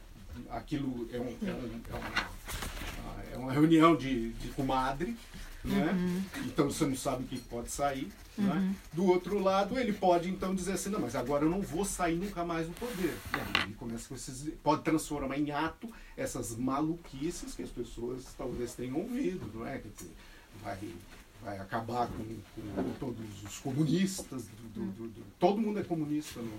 aquilo 0.51 1.09
é, 1.13 1.19
um, 1.19 1.27
é, 1.47 1.53
um, 1.53 1.81
é, 1.91 1.95
uma, 1.95 3.25
é 3.33 3.37
uma 3.37 3.53
reunião 3.53 3.97
de, 3.97 4.31
de 4.35 4.49
comadre, 4.49 5.17
né? 5.65 6.23
então 6.47 6.71
você 6.71 6.85
não 6.87 6.97
sabe 6.97 7.25
o 7.25 7.27
que 7.27 7.39
pode 7.39 7.71
sair. 7.71 8.11
né? 8.37 8.75
Do 8.93 9.05
outro 9.07 9.39
lado, 9.39 9.79
ele 9.79 9.93
pode 9.93 10.29
então 10.29 10.55
dizer 10.55 10.73
assim: 10.73 10.91
não, 10.91 11.01
mas 11.01 11.15
agora 11.15 11.45
eu 11.45 11.51
não 11.51 11.61
vou 11.61 11.85
sair 11.85 12.17
nunca 12.17 12.45
mais 12.45 12.67
do 12.67 12.73
poder. 12.75 13.15
E 13.33 13.37
aí 13.59 13.65
ele 13.65 13.75
começa 13.75 14.09
com 14.09 14.15
esses. 14.15 14.51
pode 14.63 14.83
transformar 14.83 15.39
em 15.39 15.51
ato 15.51 15.89
essas 16.17 16.57
maluquices 16.57 17.55
que 17.55 17.63
as 17.63 17.71
pessoas 17.71 18.25
talvez 18.37 18.75
tenham 18.75 18.97
ouvido, 18.99 19.51
não 19.55 19.67
é? 19.67 19.79
Quer 19.79 19.89
dizer, 19.97 20.11
vai, 20.65 20.79
vai 21.43 21.59
acabar 21.59 22.09
com, 22.09 22.25
com 22.83 22.91
todos 22.99 23.43
os 23.45 23.59
comunistas, 23.59 24.45
do, 24.75 24.81
do- 24.81 24.93
do- 24.93 25.09
do- 25.09 25.25
todo 25.39 25.61
mundo 25.61 25.79
é 25.79 25.83
comunista 25.85 26.41
no 26.41 26.53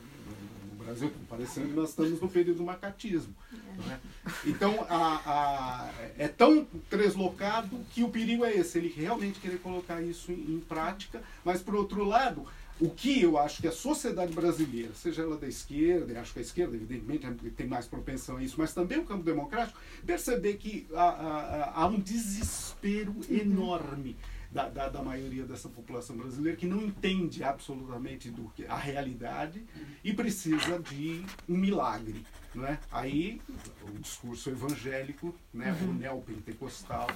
Brasil, 0.83 1.11
parecendo 1.29 1.67
que 1.69 1.73
nós 1.73 1.89
estamos 1.89 2.19
no 2.21 2.29
período 2.29 2.57
do 2.57 2.63
macatismo. 2.63 3.33
não 3.77 3.91
é? 3.91 3.99
Então, 4.45 4.85
a- 4.89 5.21
a- 5.25 5.89
é 6.17 6.27
tão 6.27 6.65
translocado 6.89 7.79
que 7.91 8.03
o 8.03 8.09
perigo 8.09 8.43
é 8.45 8.53
esse, 8.55 8.77
ele 8.77 8.93
realmente 8.95 9.39
querer 9.39 9.59
colocar 9.59 10.01
isso 10.01 10.31
em, 10.31 10.55
em 10.55 10.59
prática, 10.59 11.21
mas, 11.43 11.61
por 11.61 11.75
outro 11.75 12.03
lado, 12.03 12.45
o 12.79 12.89
que 12.89 13.21
eu 13.21 13.37
acho 13.37 13.61
que 13.61 13.67
a 13.67 13.71
sociedade 13.71 14.33
brasileira, 14.33 14.91
seja 14.95 15.21
ela 15.21 15.37
da 15.37 15.47
esquerda, 15.47 16.11
eu 16.13 16.19
acho 16.19 16.33
que 16.33 16.39
a 16.39 16.41
esquerda, 16.41 16.75
evidentemente, 16.75 17.25
é- 17.25 17.49
tem 17.55 17.67
mais 17.67 17.85
propensão 17.85 18.37
a 18.37 18.43
isso, 18.43 18.55
mas 18.57 18.73
também 18.73 18.97
o 18.99 19.05
campo 19.05 19.23
democrático, 19.23 19.79
perceber 20.05 20.55
que 20.55 20.87
há, 20.93 21.03
há- 21.03 21.71
há 21.75 21.87
um 21.87 21.99
desespero 21.99 23.15
enorme 23.29 24.15
da, 24.53 24.69
da, 24.69 24.87
da, 24.87 25.01
maioria 25.01 25.45
dessa 25.45 25.67
população 25.67 26.15
brasileira 26.15 26.55
que 26.55 26.67
não 26.67 26.79
entende 26.79 27.43
absolutamente 27.43 28.29
do 28.29 28.49
que 28.49 28.65
a 28.67 28.77
realidade 28.77 29.65
e 30.03 30.13
precisa 30.13 30.79
de 30.79 31.25
um 31.49 31.57
milagre. 31.57 32.23
Não 32.53 32.67
é? 32.67 32.79
Aí 32.91 33.41
o 33.81 33.97
discurso 33.97 34.51
evangélico, 34.51 35.35
né, 35.51 35.75
uhum. 35.81 35.89
o 35.89 35.93
neopentecostal, 35.95 37.07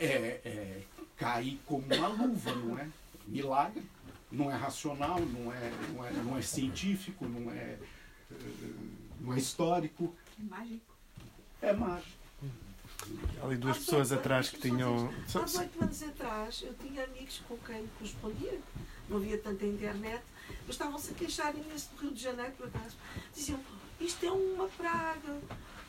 é, 0.00 0.40
é, 0.44 0.82
cai 1.16 1.60
como 1.64 1.86
uma 1.94 2.08
luva, 2.08 2.52
não 2.56 2.76
é? 2.76 2.88
Milagre, 3.28 3.84
não 4.32 4.50
é 4.50 4.56
racional, 4.56 5.20
não 5.20 5.52
é, 5.52 5.72
não 5.92 6.04
é, 6.04 6.12
não 6.24 6.36
é 6.36 6.42
científico, 6.42 7.24
não 7.24 7.52
é, 7.52 7.78
não 9.20 9.32
é 9.32 9.38
histórico. 9.38 10.12
É 10.40 10.42
mágico. 10.42 10.94
É 11.62 11.72
mágico. 11.72 12.23
Ali 13.42 13.56
duas 13.56 13.78
pessoas 13.78 14.12
atrás 14.12 14.48
que 14.48 14.58
tinham. 14.58 15.12
Há 15.34 15.58
oito 15.60 15.82
anos 15.82 16.02
atrás 16.02 16.62
eu 16.66 16.74
tinha 16.74 17.04
amigos 17.04 17.42
com 17.48 17.56
quem 17.58 17.86
correspondia, 17.98 18.60
não 19.08 19.18
havia 19.18 19.38
tanta 19.38 19.64
internet, 19.64 20.22
mas 20.48 20.70
estavam-se 20.70 21.12
a 21.12 21.14
queixar 21.14 21.54
imenso 21.54 21.90
do 21.94 22.02
Rio 22.02 22.12
de 22.12 22.22
Janeiro, 22.22 22.52
por 22.52 22.66
acaso. 22.66 22.96
Diziam: 23.34 23.60
isto 24.00 24.24
é 24.24 24.30
uma 24.30 24.68
praga, 24.68 25.40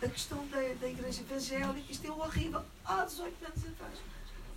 a 0.01 0.07
questão 0.07 0.45
da, 0.47 0.57
da 0.79 0.87
Igreja 0.87 1.21
Evangélica, 1.21 1.91
isto 1.91 2.05
é 2.05 2.11
horrível. 2.11 2.63
Há 2.83 3.05
18 3.05 3.45
anos 3.45 3.65
atrás. 3.65 3.99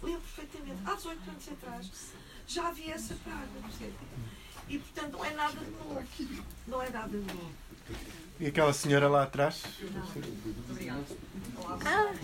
Lembro 0.02 0.20
perfeitamente, 0.20 0.80
há 0.84 0.94
18 0.94 1.30
anos 1.30 1.48
atrás 1.48 1.90
já 2.46 2.68
havia 2.68 2.94
essa 2.94 3.14
praga, 3.16 3.46
E 4.68 4.78
portanto 4.78 5.12
não 5.12 5.24
é 5.24 5.30
nada 5.32 5.60
de 5.60 5.70
novo. 5.70 6.04
Não 6.66 6.82
é 6.82 6.90
nada 6.90 7.08
de 7.08 7.16
novo. 7.18 7.52
E 8.40 8.46
aquela 8.46 8.72
senhora 8.72 9.08
lá 9.08 9.24
atrás? 9.24 9.62
Obrigada. 10.70 11.04
Ah. 11.84 12.14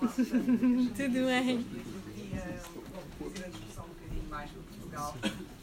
Tudo 0.00 1.26
bem. 1.26 1.66
a 3.44 3.48
discussão 3.48 3.84
um 3.84 3.88
bocadinho 3.88 4.28
mais 4.28 4.50
para 4.50 4.62
Portugal 4.62 5.16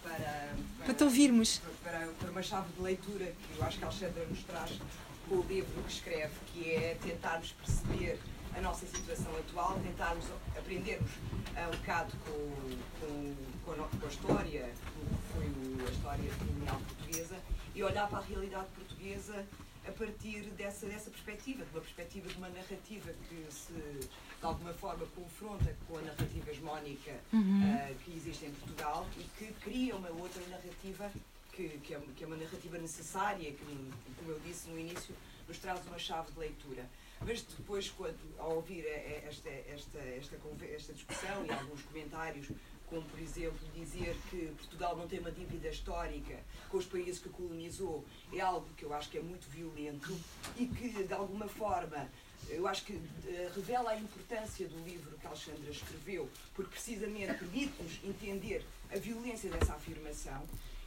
para, 0.03 0.55
para, 0.85 0.93
te 0.93 1.03
ouvirmos. 1.03 1.61
Para, 1.83 2.07
para 2.19 2.31
uma 2.31 2.43
chave 2.43 2.67
de 2.73 2.81
leitura 2.81 3.25
que 3.25 3.57
eu 3.57 3.65
acho 3.65 3.77
que 3.77 3.83
a 3.83 3.87
Alexandra 3.87 4.25
nos 4.25 4.43
traz 4.43 4.79
com 5.27 5.35
o 5.35 5.45
livro 5.47 5.83
que 5.83 5.93
escreve, 5.93 6.33
que 6.53 6.71
é 6.71 6.97
tentarmos 7.01 7.51
perceber 7.51 8.19
a 8.57 8.61
nossa 8.61 8.85
situação 8.85 9.31
atual, 9.37 9.79
tentarmos 9.79 10.25
aprendermos 10.57 11.11
uh, 11.11 11.67
um 11.67 11.77
bocado 11.77 12.11
com, 12.25 12.55
com, 12.99 13.35
com, 13.65 13.71
a, 13.71 13.87
com 13.87 14.05
a 14.05 14.09
história, 14.09 14.69
que 14.69 15.33
foi 15.33 15.87
a 15.87 15.91
história 15.91 16.31
colonial 16.39 16.81
portuguesa, 16.87 17.35
e 17.75 17.83
olhar 17.83 18.07
para 18.09 18.19
a 18.19 18.21
realidade 18.21 18.67
portuguesa 18.75 19.45
a 19.87 19.91
partir 19.91 20.43
dessa, 20.51 20.85
dessa 20.85 21.09
perspectiva, 21.09 21.63
de 21.65 21.71
uma 21.71 21.81
perspectiva 21.81 22.27
de 22.27 22.37
uma 22.37 22.49
narrativa 22.49 23.11
que 23.27 23.45
se, 23.49 23.73
de 23.73 24.09
alguma 24.45 24.73
forma, 24.73 25.05
confronta 25.15 25.75
com 25.87 25.97
a 25.97 26.01
narrativa 26.01 26.51
hegemónica 26.51 27.19
uhum. 27.33 27.63
uh, 27.63 27.95
que 28.03 28.15
existe 28.15 28.45
em 28.45 28.51
Portugal 28.51 29.07
e 29.17 29.23
que 29.37 29.53
cria 29.61 29.95
uma 29.95 30.09
outra 30.09 30.41
narrativa 30.47 31.11
que, 31.51 31.69
que, 31.79 31.93
é, 31.93 32.01
que 32.15 32.23
é 32.23 32.27
uma 32.27 32.37
narrativa 32.37 32.77
necessária, 32.77 33.51
que, 33.51 33.91
como 34.17 34.31
eu 34.31 34.39
disse 34.45 34.69
no 34.69 34.79
início, 34.79 35.15
nos 35.47 35.57
traz 35.57 35.85
uma 35.87 35.97
chave 35.97 36.31
de 36.31 36.39
leitura. 36.39 36.87
Mas 37.21 37.41
depois, 37.41 37.89
quando, 37.89 38.17
ao 38.37 38.55
ouvir 38.57 38.85
esta, 39.25 39.49
esta, 39.49 39.99
esta, 39.99 40.37
esta 40.65 40.93
discussão 40.93 41.45
e 41.45 41.51
alguns 41.51 41.81
comentários 41.81 42.47
como 42.89 43.03
por 43.03 43.19
exemplo 43.19 43.59
dizer 43.75 44.15
que 44.29 44.47
Portugal 44.57 44.95
não 44.97 45.07
tem 45.07 45.19
uma 45.19 45.31
dívida 45.31 45.69
histórica 45.69 46.39
com 46.69 46.77
os 46.77 46.85
países 46.85 47.19
que 47.19 47.29
colonizou, 47.29 48.03
é 48.33 48.39
algo 48.39 48.67
que 48.75 48.83
eu 48.83 48.93
acho 48.93 49.09
que 49.09 49.17
é 49.17 49.21
muito 49.21 49.47
violento 49.49 50.15
e 50.57 50.65
que 50.65 51.03
de 51.03 51.13
alguma 51.13 51.47
forma 51.47 52.09
eu 52.47 52.67
acho 52.67 52.85
que 52.85 52.93
uh, 52.93 53.51
revela 53.55 53.91
a 53.91 53.97
importância 53.97 54.67
do 54.67 54.83
livro 54.83 55.17
que 55.17 55.27
Alexandra 55.27 55.69
escreveu, 55.69 56.29
porque 56.55 56.71
precisamente 56.71 57.33
permite-nos 57.33 57.99
entender 58.03 58.65
a 58.91 58.97
violência 58.97 59.49
dessa 59.49 59.73
afirmação. 59.73 60.43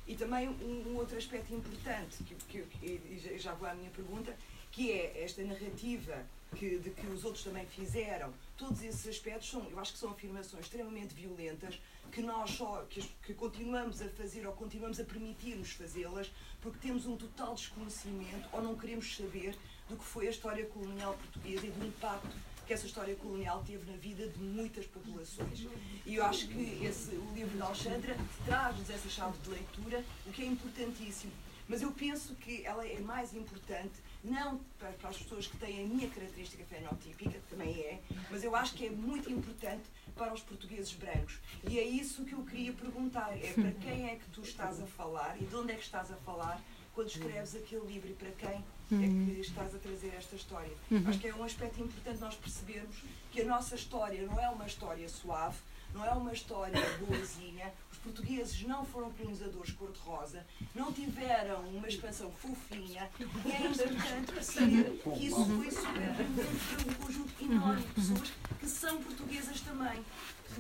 E 0.07 0.17
também 0.17 0.49
um, 0.49 0.89
um 0.89 0.97
outro 0.97 1.17
aspecto 1.17 1.55
importante, 1.55 2.25
que, 2.25 2.35
que, 2.35 2.63
que, 2.63 3.39
já 3.39 3.55
vou 3.55 3.69
à 3.69 3.75
minha 3.75 3.91
pergunta, 3.91 4.37
que 4.73 4.91
é 4.91 5.23
esta 5.23 5.43
narrativa 5.43 6.27
que, 6.57 6.79
de 6.79 6.91
que 6.91 7.07
os 7.07 7.25
outros 7.25 7.45
também 7.45 7.65
fizeram, 7.67 8.33
todos 8.57 8.83
esses 8.83 9.07
aspectos 9.07 9.51
são, 9.51 9.65
eu 9.71 9.79
acho 9.79 9.93
que 9.93 9.99
são 9.99 10.11
afirmações 10.11 10.65
extremamente 10.65 11.15
violentas 11.15 11.79
que 12.13 12.21
nós 12.21 12.51
só 12.51 12.85
que, 12.91 13.03
que 13.25 13.33
continuamos 13.33 14.03
a 14.03 14.09
fazer 14.11 14.47
ou 14.47 14.53
continuamos 14.53 15.01
a 15.01 15.05
permitir-nos 15.05 15.73
fazê-las 15.73 16.31
porque 16.61 16.79
temos 16.79 17.07
um 17.07 17.17
total 17.17 17.55
desconhecimento 17.55 18.49
ou 18.53 18.63
não 18.63 18.77
queremos 18.77 19.17
saber 19.17 19.57
do 19.89 19.97
que 19.97 20.05
foi 20.05 20.29
a 20.29 20.31
história 20.31 20.67
colonial 20.67 21.15
portuguesa 21.15 21.67
e 21.67 21.71
do 21.71 21.87
impacto 21.87 22.37
que 22.67 22.73
essa 22.73 22.87
história 22.87 23.17
colonial 23.17 23.65
teve 23.67 23.91
na 23.91 23.97
vida 23.97 24.29
de 24.29 24.39
muitas 24.39 24.87
populações. 24.87 25.67
E 26.07 26.15
eu 26.15 26.25
acho 26.25 26.47
que 26.47 26.85
esse, 26.85 27.11
o 27.17 27.33
livro 27.35 27.57
de 27.57 27.63
Alexandra 27.63 28.17
traz-nos 28.45 28.89
essa 28.89 29.09
chave 29.09 29.37
de 29.39 29.51
leitura, 29.51 30.05
o 30.27 30.31
que 30.31 30.43
é 30.43 30.47
importantíssimo. 30.47 31.33
Mas 31.69 31.83
eu 31.83 31.91
penso 31.91 32.35
que 32.37 32.65
ela 32.65 32.87
é 32.87 33.01
mais 33.01 33.35
importante 33.35 33.95
não 34.25 34.61
para, 34.79 34.91
para 34.93 35.11
as 35.11 35.17
pessoas 35.17 35.47
que 35.47 35.57
têm 35.57 35.85
a 35.85 35.87
minha 35.87 36.09
característica 36.09 36.65
fenotípica, 36.65 37.41
também 37.51 37.81
é, 37.81 38.01
mas 38.31 38.45
eu 38.45 38.55
acho 38.55 38.75
que 38.75 38.87
é 38.87 38.91
muito 38.91 39.31
importante 39.31 39.83
para 40.15 40.33
os 40.33 40.41
portugueses 40.41 40.93
brancos. 40.93 41.39
E 41.69 41.79
é 41.79 41.83
isso 41.83 42.25
que 42.25 42.33
eu 42.33 42.43
queria 42.45 42.73
perguntar: 42.73 43.37
é 43.37 43.53
para 43.53 43.73
quem 43.73 44.11
é 44.11 44.17
que 44.17 44.29
tu 44.31 44.43
estás 44.43 44.81
a 44.81 44.87
falar 44.87 45.37
e 45.41 45.45
de 45.45 45.57
onde 45.57 45.73
é 45.73 45.77
que 45.77 45.83
estás 45.83 46.11
a 46.11 46.17
falar 46.17 46.61
quando 46.95 47.09
escreves 47.09 47.55
aquele 47.55 47.87
livro 47.87 48.11
e 48.11 48.15
para 48.15 48.31
quem 48.33 48.51
é 48.51 49.07
que 49.07 49.41
estás 49.41 49.75
a 49.75 49.79
trazer 49.79 50.15
esta 50.17 50.37
história? 50.37 50.73
Uhum. 50.91 51.05
Acho 51.07 51.19
que 51.19 51.29
é 51.29 51.35
um 51.35 51.43
aspecto 51.43 51.81
importante 51.83 52.21
nós 52.21 52.37
percebermos 52.37 53.03
que 53.31 53.41
a 53.41 53.45
nossa 53.45 53.75
história 53.75 54.27
não 54.27 54.39
é 54.39 54.49
uma 54.51 54.67
história 54.67 55.09
suave, 55.09 55.57
não 55.95 56.05
é 56.05 56.11
uma 56.11 56.33
história 56.33 56.81
boazinha, 57.01 57.73
portugueses 58.03 58.63
não 58.63 58.85
foram 58.85 59.11
colonizadores 59.13 59.73
cor-de-rosa, 59.73 60.45
não 60.75 60.93
tiveram 60.93 61.61
uma 61.69 61.89
expansão 61.89 62.31
fofinha, 62.33 63.09
e 63.45 63.53
é 63.53 63.67
importante 63.67 64.33
perceber 64.33 65.01
que 65.15 65.27
isso 65.27 65.45
foi 65.45 65.71
superado 65.71 66.25
por 66.35 66.91
um 66.91 66.95
conjunto 66.95 67.45
enorme 67.45 67.83
de 67.83 67.93
pessoas 67.93 68.33
que 68.59 68.67
são 68.67 69.03
portuguesas 69.03 69.61
também 69.61 70.05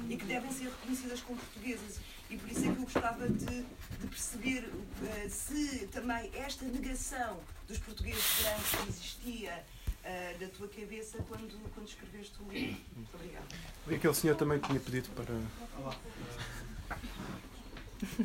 e 0.09 0.17
que 0.17 0.25
devem 0.25 0.51
ser 0.51 0.65
reconhecidas 0.65 1.21
como 1.21 1.39
portuguesas. 1.39 2.01
E 2.31 2.37
por 2.37 2.51
isso 2.51 2.61
é 2.61 2.63
que 2.63 2.69
eu 2.69 2.85
gostava 2.85 3.29
de, 3.29 3.63
de 3.63 4.07
perceber 4.09 4.65
uh, 4.65 5.31
se 5.31 5.87
também 5.89 6.31
esta 6.35 6.65
negação 6.65 7.41
dos 7.69 7.79
portugueses 7.79 8.25
brancos 8.41 8.89
existia 8.89 9.65
uh, 10.05 10.39
da 10.39 10.49
tua 10.49 10.69
cabeça 10.69 11.19
quando, 11.29 11.75
quando 11.75 11.89
escreveste 11.89 12.35
o 12.43 12.53
livro. 12.53 12.81
Muito 12.97 13.15
obrigada. 13.15 13.47
E 13.89 13.95
aquele 13.95 14.15
senhor 14.15 14.37
também 14.37 14.59
tinha 14.59 14.81
pedido 14.81 15.09
para. 15.11 15.35
Olá. 15.79 15.97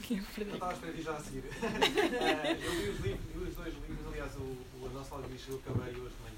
eu 0.09 0.53
estava 0.53 0.71
a 0.71 0.73
esperar 0.73 0.95
já 1.01 1.15
a 1.15 1.21
seguir. 1.21 1.39
uh, 1.39 1.45
eu 2.63 2.73
li 2.73 2.89
os, 2.89 2.99
livros, 2.99 3.35
li 3.35 3.43
os 3.47 3.55
dois 3.55 3.73
livros, 3.73 4.07
aliás, 4.07 4.35
o, 4.35 4.39
o, 4.39 4.87
a 4.87 4.89
nossa 4.89 5.15
algoritmo 5.15 5.53
eu 5.53 5.59
acabei 5.59 5.93
hoje 6.01 6.15
de 6.15 6.21
manhã. 6.21 6.37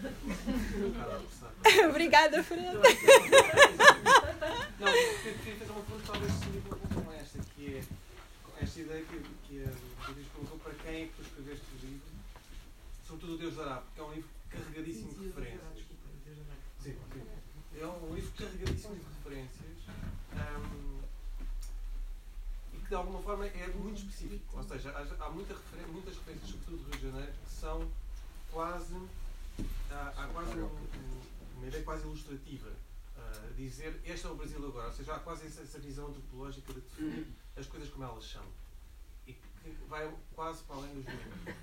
Obrigada, 1.90 2.42
Fred. 2.42 2.62
Não, 2.62 2.80
queria 4.92 5.56
fazer 5.58 5.72
uma 5.72 5.82
pergunta, 5.82 6.12
talvez 6.12 6.32
se 6.32 6.46
me 6.46 6.60
como 6.62 7.12
esta, 7.12 7.38
que 7.54 7.76
é 7.76 7.84
esta 8.62 8.80
ideia 8.80 9.04
que, 9.04 9.18
que 9.46 9.64
a 9.64 10.10
Luís 10.10 10.26
perguntou 10.28 10.58
para 10.58 10.72
quem 10.74 11.02
é 11.02 11.06
que 11.06 11.12
tu 11.14 11.22
escreveste 11.22 11.64
o 11.74 11.86
livro, 11.86 12.08
sobretudo 13.06 13.34
o 13.34 13.38
Deus 13.38 13.56
dará, 13.56 13.76
porque 13.76 14.00
é 14.00 14.04
um 14.04 14.12
livro 14.12 14.28
carregadíssimo 14.50 15.14
de 15.14 15.26
referências. 15.26 15.78
Sim, 16.82 16.96
sim. 17.12 17.80
É 17.80 17.86
um 17.86 18.14
livro 18.14 18.30
carregadíssimo 18.36 18.96
de 18.96 19.04
referências. 19.04 19.76
Um, 20.34 21.00
de 22.88 22.94
alguma 22.94 23.22
forma 23.22 23.46
é 23.46 23.66
muito 23.68 23.98
específico. 23.98 24.56
Ou 24.58 24.64
seja, 24.64 24.90
há, 24.90 25.24
há 25.24 25.30
muita 25.30 25.54
refer 25.54 25.86
muitas 25.86 26.16
referências, 26.16 26.50
sobretudo 26.50 26.78
do 26.78 26.90
Rio 26.90 26.98
de 26.98 27.06
Janeiro, 27.10 27.32
que 27.32 27.50
são 27.50 27.90
quase. 28.50 28.96
Há, 29.90 30.12
há 30.16 30.26
quase 30.28 30.58
um, 30.58 30.88
uma 31.56 31.66
ideia 31.66 31.84
quase 31.84 32.02
ilustrativa. 32.02 32.70
Uh, 33.16 33.54
dizer 33.54 34.00
este 34.04 34.26
é 34.26 34.30
o 34.30 34.34
Brasil 34.34 34.66
agora. 34.66 34.88
Ou 34.88 34.92
seja, 34.92 35.14
há 35.14 35.18
quase 35.20 35.46
essa, 35.46 35.62
essa 35.62 35.78
visão 35.78 36.08
antropológica 36.08 36.72
de 36.72 36.80
definir 36.80 37.26
as 37.56 37.66
coisas 37.66 37.88
como 37.90 38.04
elas 38.04 38.24
são. 38.24 38.44
E 39.26 39.34
que 39.34 39.70
vai 39.88 40.12
quase 40.34 40.62
para 40.64 40.76
além 40.76 40.94
dos 40.94 41.04
números. 41.04 41.54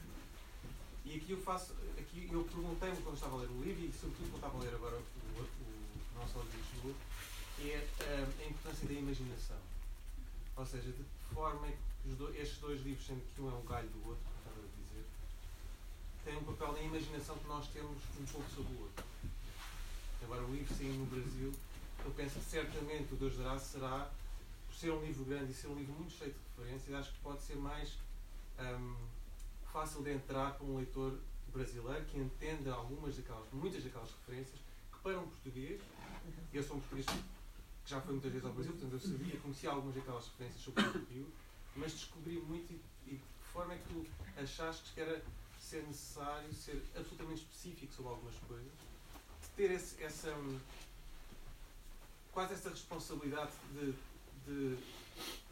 E 1.07 1.15
aqui 1.15 1.31
eu 1.31 1.41
faço. 1.41 1.73
Aqui 1.97 2.27
eu 2.29 2.43
perguntei-me 2.43 2.97
quando 2.97 3.15
estava 3.15 3.35
a 3.35 3.39
ler 3.39 3.49
o 3.49 3.63
livro, 3.63 3.85
e 3.85 3.91
sobretudo 3.93 4.29
quando 4.29 4.35
estava 4.35 4.57
a 4.57 4.61
ler 4.61 4.75
agora 4.75 4.95
o, 4.97 4.99
o, 4.99 5.43
o 5.43 6.19
nosso 6.19 6.39
livro 6.39 6.93
é 7.59 7.87
uh, 8.03 8.43
a 8.43 8.45
importância 8.45 8.87
da 8.87 8.93
imaginação. 8.93 9.57
Ou 10.57 10.65
seja, 10.65 10.91
de 10.91 11.05
forma 11.33 11.67
que 12.03 12.09
do, 12.09 12.29
estes 12.35 12.57
dois 12.57 12.81
livros, 12.81 13.05
sendo 13.07 13.21
que 13.33 13.41
um 13.41 13.49
é 13.49 13.53
um 13.53 13.65
galho 13.65 13.87
do 13.89 14.09
outro, 14.09 14.21
como 14.25 14.37
estava 14.37 14.59
a 14.59 14.69
dizer, 14.83 15.05
têm 16.25 16.37
um 16.37 16.43
papel 16.43 16.73
na 16.73 16.81
imaginação 16.81 17.37
que 17.37 17.47
nós 17.47 17.67
temos 17.69 17.97
um 18.19 18.25
pouco 18.25 18.49
sobre 18.51 18.73
o 18.73 18.81
outro. 18.81 19.05
Agora, 20.23 20.43
o 20.43 20.53
livro 20.53 20.75
saindo 20.75 20.97
no 20.97 21.05
Brasil, 21.05 21.53
eu 22.03 22.11
penso 22.11 22.39
que 22.39 22.45
certamente 22.45 23.13
o 23.13 23.15
Deus 23.15 23.37
dará 23.37 23.57
será, 23.57 24.11
por 24.67 24.75
ser 24.75 24.91
um 24.91 25.01
livro 25.05 25.23
grande 25.23 25.51
e 25.51 25.55
ser 25.55 25.67
um 25.67 25.75
livro 25.75 25.93
muito 25.93 26.11
cheio 26.11 26.33
de 26.33 26.37
referências, 26.61 26.95
acho 26.95 27.13
que 27.13 27.19
pode 27.19 27.41
ser 27.41 27.55
mais 27.55 27.93
um, 28.59 28.95
fácil 29.71 30.03
de 30.03 30.13
entrar 30.13 30.53
para 30.53 30.65
um 30.65 30.77
leitor 30.77 31.19
brasileiro 31.53 32.05
que 32.05 32.17
entenda 32.17 32.73
algumas 32.73 33.15
daquelas, 33.15 33.47
muitas 33.51 33.83
daquelas 33.83 34.11
referências, 34.11 34.59
que 34.91 34.99
para 34.99 35.19
um 35.19 35.27
português, 35.27 35.81
eu 36.53 36.63
sou 36.63 36.77
um 36.77 36.79
português 36.79 37.05
que 37.05 37.89
já 37.89 38.01
foi 38.01 38.13
muitas 38.13 38.31
vezes 38.31 38.45
ao 38.45 38.53
Brasil, 38.53 38.73
portanto 38.73 38.93
eu 38.93 38.99
sabia, 38.99 39.39
conhecia 39.39 39.69
algumas 39.69 39.95
daquelas 39.95 40.27
referências 40.27 40.61
sobre 40.61 40.83
o 40.83 41.05
Rio, 41.05 41.31
mas 41.75 41.91
descobri 41.93 42.39
muito 42.39 42.71
e, 42.71 42.81
e 43.07 43.11
de 43.11 43.17
que 43.17 43.51
forma 43.53 43.73
é 43.73 43.77
que 43.77 43.93
tu 43.93 44.05
achaste 44.41 44.93
que 44.93 45.01
era 45.01 45.23
ser 45.59 45.83
necessário 45.83 46.53
ser 46.53 46.83
absolutamente 46.95 47.41
específico 47.41 47.93
sobre 47.93 48.11
algumas 48.11 48.35
coisas, 48.47 48.71
ter 49.55 49.71
esse, 49.71 50.01
essa 50.03 50.31
hum, 50.33 50.59
quase 52.31 52.53
essa 52.53 52.69
responsabilidade 52.69 53.51
de, 53.73 53.93
de 54.45 54.77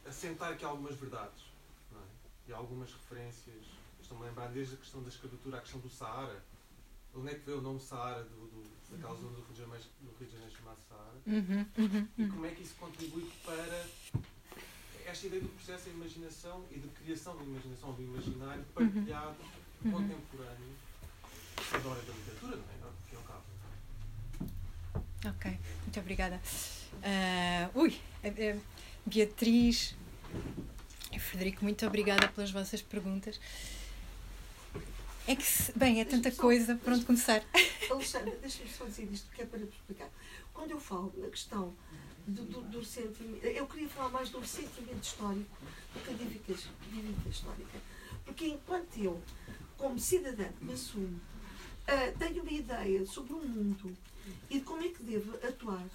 assentar 0.07 0.53
aqui 0.53 0.63
algumas 0.63 0.95
verdades 0.95 1.41
é? 1.93 2.49
e 2.49 2.53
algumas 2.53 2.91
referências. 2.93 3.74
Estou-me 4.06 4.23
a 4.23 4.27
lembrar 4.27 4.49
desde 4.49 4.76
a 4.76 4.77
questão 4.77 5.02
da 5.02 5.10
escravatura 5.10 5.57
à 5.57 5.61
questão 5.61 5.80
do 5.80 5.90
Saara. 5.90 6.44
Onde 7.15 7.32
é 7.32 7.34
que 7.34 7.40
veio 7.44 7.57
o 7.57 7.61
nome 7.61 7.80
Saara 7.80 8.23
do, 8.23 8.36
do, 8.48 8.64
daquela 8.91 9.15
zona 9.15 9.32
do 9.32 9.41
Rio 9.41 9.53
de 9.53 9.57
Janeiro, 9.61 9.84
do 9.99 10.11
Rio 10.19 10.27
de 10.27 10.32
Janeiro 10.34 10.53
chamado 10.56 10.77
Saara? 10.88 11.18
Uhum, 11.26 11.65
uhum, 11.76 12.07
E 12.15 12.22
uhum. 12.23 12.30
como 12.30 12.45
é 12.45 12.52
que 12.52 12.61
isso 12.61 12.76
contribui 12.76 13.32
para 13.44 13.84
esta 15.07 15.26
ideia 15.26 15.41
do 15.41 15.49
processo 15.49 15.86
de 15.86 15.90
imaginação 15.95 16.64
e 16.69 16.77
de 16.77 16.88
criação 16.90 17.36
de 17.36 17.44
imaginação 17.45 17.94
do 17.94 18.02
imaginário 18.03 18.64
partilhado, 18.76 19.36
Uhum. 19.84 19.91
contemporâneo, 19.91 20.76
da 21.72 21.90
hora 21.90 22.02
da 22.02 22.14
literatura, 22.14 22.56
não 22.57 22.64
é? 22.64 22.91
Que 23.10 23.15
é 23.15 23.19
o 23.19 23.22
caso. 23.23 23.44
Ok, 25.36 25.60
muito 25.84 25.99
obrigada. 25.99 26.41
Ah, 27.03 27.69
ui, 27.76 27.99
Beatriz 29.06 29.95
e 31.11 31.19
Frederico, 31.19 31.64
muito 31.64 31.86
obrigada 31.88 32.27
pelas 32.30 32.52
vossas 32.52 32.82
perguntas. 32.84 33.40
É 35.27 35.35
que, 35.35 35.43
se- 35.43 35.72
bem, 35.73 35.99
é 36.02 36.06
tanta 36.06 36.31
coisa 36.31 36.76
por 36.76 36.93
onde 36.93 37.06
começar. 37.06 37.43
Alexandra, 37.89 38.35
deixa-me 38.41 38.69
só 38.69 38.85
dizer 38.85 39.10
isto, 39.11 39.31
que 39.31 39.41
é 39.41 39.45
para 39.45 39.60
explicar. 39.60 40.10
Quando 40.53 40.72
eu 40.72 40.80
falo 40.80 41.11
na 41.18 41.27
questão 41.30 41.73
do, 42.27 42.43
do, 42.43 42.61
do 42.61 42.80
ressentimento, 42.80 43.45
eu 43.45 43.65
queria 43.68 43.89
falar 43.89 44.10
mais 44.10 44.30
do 44.30 44.39
ressentimento 44.39 45.02
histórico 45.02 45.57
do 45.93 45.99
que 46.02 46.10
a 46.11 46.14
dívida, 46.14 47.30
histórica. 47.30 47.80
Porque 48.23 48.47
enquanto 48.47 48.97
eu, 48.97 49.22
como 49.77 49.99
cidadã 49.99 50.47
que 50.60 50.64
me 50.64 50.73
assumo, 50.73 51.19
ah, 51.88 52.14
tenho 52.19 52.43
uma 52.43 52.52
ideia 52.52 53.06
sobre 53.06 53.34
o 53.34 53.39
mundo 53.39 53.95
e 54.49 54.60
de 54.60 54.65
como 54.65 54.84
é 54.84 54.89
que 54.89 55.03
devo 55.03 55.35
atuar, 55.47 55.85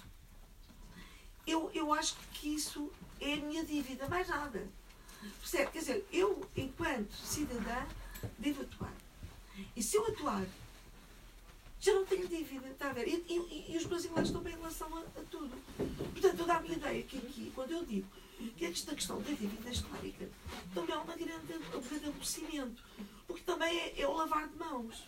eu, 1.47 1.71
eu 1.73 1.93
acho 1.93 2.15
que 2.33 2.53
isso 2.53 2.91
é 3.19 3.33
a 3.33 3.37
minha 3.37 3.63
dívida, 3.65 4.07
mais 4.09 4.27
nada. 4.27 4.67
Percebe? 5.39 5.71
Quer 5.71 5.79
dizer, 5.79 6.07
eu, 6.11 6.45
enquanto 6.55 7.13
cidadã, 7.13 7.85
devo 8.37 8.61
atuar. 8.63 8.93
E 9.75 9.83
se 9.83 9.95
eu 9.97 10.05
atuar, 10.07 10.45
já 11.79 11.93
não 11.93 12.05
tenho 12.05 12.27
dívida, 12.27 12.67
está 12.69 12.89
a 12.89 12.93
ver? 12.93 13.07
E, 13.07 13.15
e- 13.27 13.65
e 13.73 13.77
os 13.77 13.85
brasileiros 13.85 14.29
estão 14.29 14.41
bem 14.41 14.53
em 14.53 14.57
relação 14.57 14.87
a, 14.95 15.01
a 15.01 15.23
tudo. 15.29 15.55
Portanto, 16.11 16.39
eu 16.39 16.45
dá 16.45 16.57
a 16.57 16.61
minha 16.61 16.75
ideia 16.75 17.03
que 17.03 17.17
aqui, 17.17 17.51
quando 17.55 17.71
eu 17.71 17.85
digo 17.85 18.07
que 18.57 18.65
esta 18.65 18.95
questão 18.95 19.21
da 19.21 19.29
dívida 19.29 19.69
histórica 19.69 20.27
também 20.73 20.95
é 20.95 20.97
uma 20.97 21.15
grande, 21.15 21.53
um 21.75 21.81
grande 21.81 22.05
aborrecimento, 22.07 22.83
porque 23.27 23.43
também 23.43 23.77
é, 23.79 24.01
é 24.01 24.07
o 24.07 24.13
lavar 24.13 24.47
de 24.47 24.57
mãos. 24.57 25.03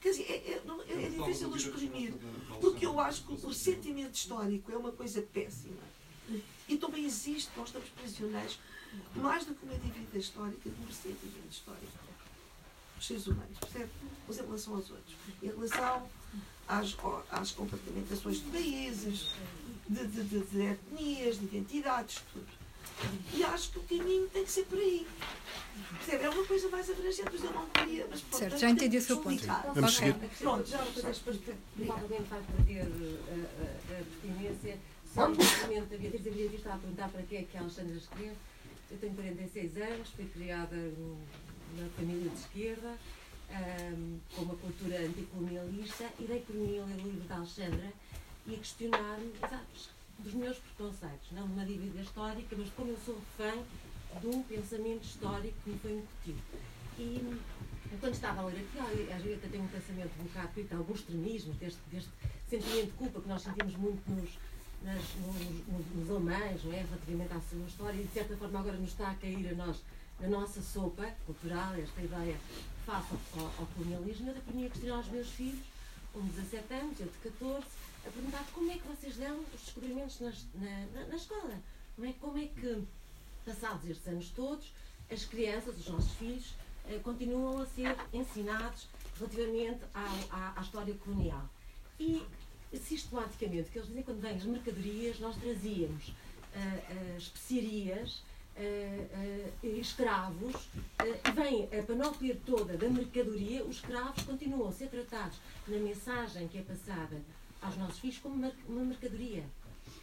Quer 0.00 0.10
dizer, 0.10 0.24
é, 0.24 0.36
é- 0.52 0.62
não- 0.64 0.80
é- 0.82 1.04
é 1.04 1.08
difícil 1.08 1.50
de 1.50 1.58
exprimir, 1.58 2.14
porque 2.60 2.86
eu 2.86 3.00
acho 3.00 3.24
que 3.24 3.32
o 3.46 3.52
sentimento 3.54 4.14
histórico 4.14 4.70
é 4.70 4.76
uma 4.76 4.92
coisa 4.92 5.22
péssima. 5.22 5.82
E 6.68 6.76
também 6.76 7.04
existe, 7.04 7.50
nós 7.56 7.68
estamos 7.68 7.88
prisioneiros, 7.90 8.58
mais 9.14 9.44
do 9.44 9.54
que 9.54 9.64
uma 9.64 9.74
dívida 9.78 10.18
histórica, 10.18 10.68
de 10.68 10.82
um 10.82 10.92
sentimento 10.92 11.50
histórico. 11.50 12.05
Os 12.98 13.06
seres 13.06 13.26
humanos, 13.26 13.58
percebe? 13.58 13.90
Mas 14.26 14.38
em 14.38 14.42
relação 14.42 14.74
aos 14.74 14.90
outros. 14.90 15.16
Em 15.42 15.46
relação 15.46 16.08
às, 16.68 16.96
às 17.30 17.50
compartimentações 17.52 18.38
de 18.38 18.50
países, 18.50 19.34
de, 19.88 20.06
de, 20.06 20.22
de, 20.24 20.40
de 20.40 20.62
etnias, 20.62 21.38
de 21.38 21.44
identidades, 21.44 22.22
tudo. 22.32 22.66
E 23.34 23.44
acho 23.44 23.72
que 23.72 23.78
o 23.78 23.82
caminho 23.82 24.28
tem 24.30 24.44
que 24.44 24.50
ser 24.50 24.64
por 24.64 24.78
aí. 24.78 25.06
Percebe? 25.98 26.24
É 26.24 26.30
uma 26.30 26.46
coisa 26.46 26.68
mais 26.70 26.88
abrangente, 26.88 27.28
mas 27.30 27.44
eu 27.44 27.52
não 27.52 27.66
queria. 27.66 28.06
Mas, 28.08 28.20
pronto, 28.22 28.38
Certo, 28.38 28.58
já 28.58 28.70
entendi 28.70 28.96
o 28.96 29.02
seu 29.02 29.18
ponto. 29.18 29.46
Vamos 29.74 29.96
seguir. 29.96 30.14
Pronto, 30.38 30.66
já 30.66 30.78
provavelmente 30.78 32.28
vai 32.30 32.42
perder 32.42 32.80
a, 32.80 32.84
a, 32.84 34.00
a 34.00 34.04
pertinência. 34.04 34.78
Só 35.12 35.28
no 35.28 35.36
momento 35.36 35.88
da 35.88 35.96
Beatriz, 35.98 36.26
a 36.26 36.30
Beatriz 36.30 36.54
está 36.54 36.74
a 36.74 36.78
perguntar 36.78 37.08
para 37.10 37.22
que 37.22 37.36
é 37.36 37.42
que 37.42 37.56
a 37.56 37.60
Alexandra 37.60 37.96
escreve. 37.96 38.36
Eu 38.90 38.98
tenho 38.98 39.14
46 39.14 39.76
anos, 39.76 40.08
fui 40.10 40.24
criada 40.26 40.76
numa 41.74 41.88
família 41.90 42.30
de 42.30 42.36
esquerda, 42.36 42.96
ahm, 43.50 44.18
com 44.34 44.42
uma 44.42 44.56
cultura 44.56 45.00
anticolonialista, 45.00 46.04
por 46.46 46.56
mim 46.56 46.78
o 46.78 46.86
livro 46.86 47.28
da 47.28 47.36
Alexandra 47.36 47.92
e 48.46 48.54
a 48.54 48.58
questionar-me 48.58 49.32
dos 50.18 50.34
meus 50.34 50.58
preconceitos, 50.58 51.30
não 51.32 51.46
de 51.46 51.52
uma 51.52 51.64
dívida 51.64 52.00
histórica, 52.00 52.56
mas 52.56 52.70
como 52.70 52.90
eu 52.90 52.98
sou 53.04 53.18
refém 53.38 53.64
de 54.20 54.26
um 54.28 54.42
pensamento 54.42 55.04
histórico 55.04 55.54
que 55.64 55.70
me 55.70 55.78
foi 55.78 55.92
incutido. 55.92 56.42
E 56.98 57.98
quando 58.00 58.14
estava 58.14 58.40
a 58.40 58.44
ler 58.46 58.60
aqui, 58.60 59.12
às 59.12 59.22
vezes 59.22 59.38
até 59.38 59.48
tenho 59.48 59.64
um 59.64 59.68
pensamento 59.68 60.10
um 60.20 60.24
bocado 60.24 60.48
crítico, 60.48 60.76
alguns 60.76 61.00
extremismos, 61.00 61.56
deste, 61.56 61.80
deste 61.90 62.10
sentimento 62.48 62.86
de 62.86 62.92
culpa 62.92 63.20
que 63.20 63.28
nós 63.28 63.42
sentimos 63.42 63.76
muito 63.76 64.10
nos, 64.10 64.30
nas, 64.82 65.02
nos, 65.16 65.66
nos, 65.68 65.86
nos 65.94 66.10
alemães, 66.10 66.64
não 66.64 66.72
é? 66.72 66.82
relativamente 66.82 67.32
à 67.32 67.40
sua 67.40 67.66
história, 67.66 68.00
e 68.00 68.04
de 68.04 68.12
certa 68.12 68.36
forma 68.36 68.60
agora 68.60 68.76
nos 68.76 68.90
está 68.90 69.10
a 69.10 69.14
cair 69.14 69.48
a 69.48 69.54
nós, 69.54 69.82
na 70.20 70.28
nossa 70.28 70.62
sopa 70.62 71.06
cultural, 71.24 71.74
esta 71.74 72.00
ideia 72.00 72.36
face 72.84 73.14
ao, 73.34 73.44
ao, 73.44 73.66
colonialismo. 73.74 74.30
Eu 74.30 74.40
punha 74.42 74.66
a 74.66 74.70
questionar 74.70 74.96
aos 74.96 75.08
meus 75.08 75.28
filhos, 75.30 75.60
de 76.14 76.22
17 76.22 76.74
anos, 76.74 77.00
eu 77.00 77.06
de 77.06 77.30
14, 77.30 77.66
a 78.06 78.10
perguntar 78.10 78.44
como 78.54 78.70
é 78.70 78.74
que 78.78 78.88
vocês 78.88 79.16
dão 79.16 79.38
os 79.40 79.60
descobrimentos 79.60 80.20
na, 80.20 80.30
na, 80.54 81.06
na 81.08 81.16
escola. 81.16 81.60
Não 81.98 82.06
é? 82.06 82.14
Como 82.20 82.38
é 82.38 82.46
que, 82.46 82.82
passados 83.44 83.88
estes 83.88 84.06
anos 84.08 84.30
todos, 84.30 84.72
as 85.10 85.24
crianças, 85.24 85.76
os 85.78 85.88
nossos 85.88 86.12
filhos, 86.12 86.54
eh, 86.88 86.98
continuam 87.02 87.60
a 87.60 87.66
ser 87.66 87.94
ensinados 88.12 88.88
relativamente 89.18 89.80
à, 89.94 90.54
à 90.56 90.62
história 90.62 90.94
colonial. 90.94 91.48
E 91.98 92.24
sistematicamente, 92.78 93.70
que 93.70 93.78
eles 93.78 93.88
dizem 93.88 94.02
quando 94.02 94.20
vêm 94.20 94.36
as 94.36 94.44
mercadorias, 94.44 95.18
nós 95.18 95.36
trazíamos 95.36 96.12
ah, 96.54 96.58
ah, 96.58 97.16
especiarias, 97.16 98.22
ah, 98.56 99.50
ah, 99.62 99.66
escravos, 99.66 100.68
e 101.02 101.30
vem 101.32 101.68
a 101.78 101.82
panóplia 101.82 102.38
toda 102.46 102.76
da 102.76 102.88
mercadoria, 102.88 103.64
os 103.64 103.76
escravos 103.76 104.22
continuam 104.24 104.68
a 104.68 104.72
ser 104.72 104.88
tratados 104.88 105.38
na 105.68 105.78
mensagem 105.78 106.48
que 106.48 106.58
é 106.58 106.62
passada 106.62 107.20
aos 107.60 107.76
nossos 107.76 107.98
filhos 107.98 108.18
como 108.18 108.52
uma 108.68 108.84
mercadoria. 108.84 109.44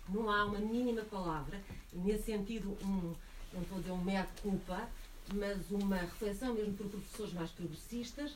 Não 0.10 0.30
há 0.30 0.46
uma 0.46 0.60
mínima 0.60 1.02
palavra, 1.04 1.62
nesse 1.94 2.26
sentido, 2.26 2.78
um, 2.84 3.14
não 3.54 3.62
estou 3.62 3.78
a 3.78 3.82
dizer 3.82 3.92
um 3.92 4.04
mero 4.04 4.28
culpa, 4.42 4.90
mas 5.34 5.72
uma 5.72 5.98
reflexão 5.98 6.54
mesmo 6.54 6.74
por 6.74 6.88
professores 6.88 7.34
mais 7.34 7.50
progressistas 7.52 8.36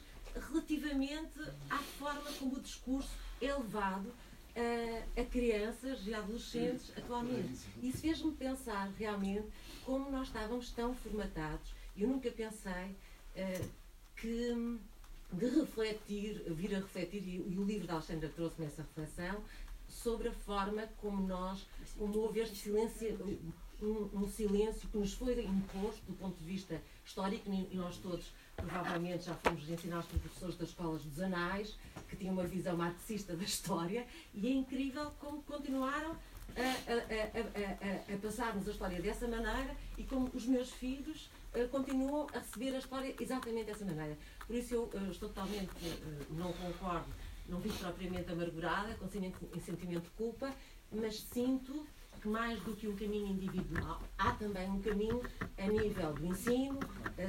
relativamente 0.49 1.39
à 1.69 1.77
forma 1.77 2.31
como 2.39 2.56
o 2.56 2.61
discurso 2.61 3.10
é 3.41 3.53
levado 3.53 4.11
a, 4.56 5.22
a 5.22 5.26
crianças 5.26 5.99
e 6.06 6.14
adolescentes 6.14 6.91
atualmente. 6.98 7.60
Isso 7.81 7.99
fez-me 7.99 8.31
pensar 8.31 8.91
realmente 8.98 9.48
como 9.88 10.11
nós 10.11 10.27
estávamos 10.27 10.69
tão 10.72 10.93
formatados. 10.93 11.72
Eu 11.95 12.09
nunca 12.09 12.30
pensei 12.30 12.93
eh, 13.34 13.65
que 14.18 14.77
de 15.31 15.45
refletir, 15.49 16.43
vir 16.49 16.76
a 16.76 16.80
refletir, 16.80 17.23
e, 17.26 17.53
e 17.53 17.57
o 17.57 17.64
livro 17.64 17.88
da 17.88 17.93
Alexandra 17.93 18.30
trouxe-me 18.35 18.68
essa 18.68 18.81
reflexão, 18.81 19.41
sobre 19.88 20.27
a 20.27 20.34
forma 20.34 20.88
como 20.97 21.26
nós, 21.26 21.65
como 21.97 22.18
houve 22.19 22.41
este 22.41 22.57
silêncio, 22.57 23.39
um, 23.81 24.09
um 24.14 24.27
silêncio 24.30 24.89
que 24.89 24.97
nos 24.97 25.14
foi 25.14 25.41
imposto 25.45 26.01
do 26.05 26.14
ponto 26.18 26.38
de 26.38 26.45
vista 26.45 26.81
histórico, 27.05 27.49
e 27.49 27.76
nós 27.76 27.95
todos 27.97 28.26
provavelmente 28.57 29.26
já 29.26 29.35
fomos 29.35 29.69
ensinados 29.69 30.07
por 30.07 30.19
professores 30.19 30.57
das 30.57 30.69
escolas 30.69 31.01
dos 31.03 31.19
anais, 31.22 31.77
que 32.09 32.18
tinham 32.18 32.34
uma 32.34 32.43
visão 32.43 32.76
marxista 32.76 33.38
da 33.38 33.43
história, 33.43 34.05
e 34.34 34.47
é 34.47 34.51
incrível 34.51 35.11
como 35.19 35.41
continuaram 35.43 36.18
a, 36.56 36.91
a, 36.91 38.11
a, 38.11 38.15
a, 38.15 38.18
passar-nos 38.18 38.68
a 38.68 38.72
história 38.72 39.02
dessa 39.02 39.28
maneira 39.28 39.76
e 39.98 40.03
como 40.03 40.30
os 40.34 40.45
meus 40.45 40.72
filhos 40.72 41.30
eh, 41.53 41.65
continuam 41.72 42.28
a 42.34 42.40
receber 42.40 42.76
a 42.76 42.80
história 42.80 43.15
exatamente 43.19 43.65
dessa 43.65 43.86
maneira. 43.86 44.18
Por 44.45 44.56
isso 44.56 44.74
eu 44.74 44.90
eh, 44.94 45.11
estou 45.11 45.30
totalmente, 45.30 45.72
eh, 45.84 46.24
não 46.30 46.53
concordo, 46.53 47.07
não 47.48 47.60
fico 47.61 47.78
propriamente 47.78 48.32
amargurada, 48.32 48.94
com 48.95 49.10
sentimento, 49.10 50.03
de 50.03 50.10
culpa, 50.11 50.53
mas 50.91 51.22
sinto 51.22 51.86
que 52.22 52.28
mais 52.28 52.60
do 52.61 52.76
que 52.76 52.88
um 52.88 52.95
caminho 52.95 53.28
individual, 53.28 54.02
há 54.18 54.32
também 54.34 54.69
um 54.69 54.82
caminho 54.82 55.22
a 55.57 55.68
nível 55.68 56.14
do 56.14 56.26
ensino, 56.26 56.80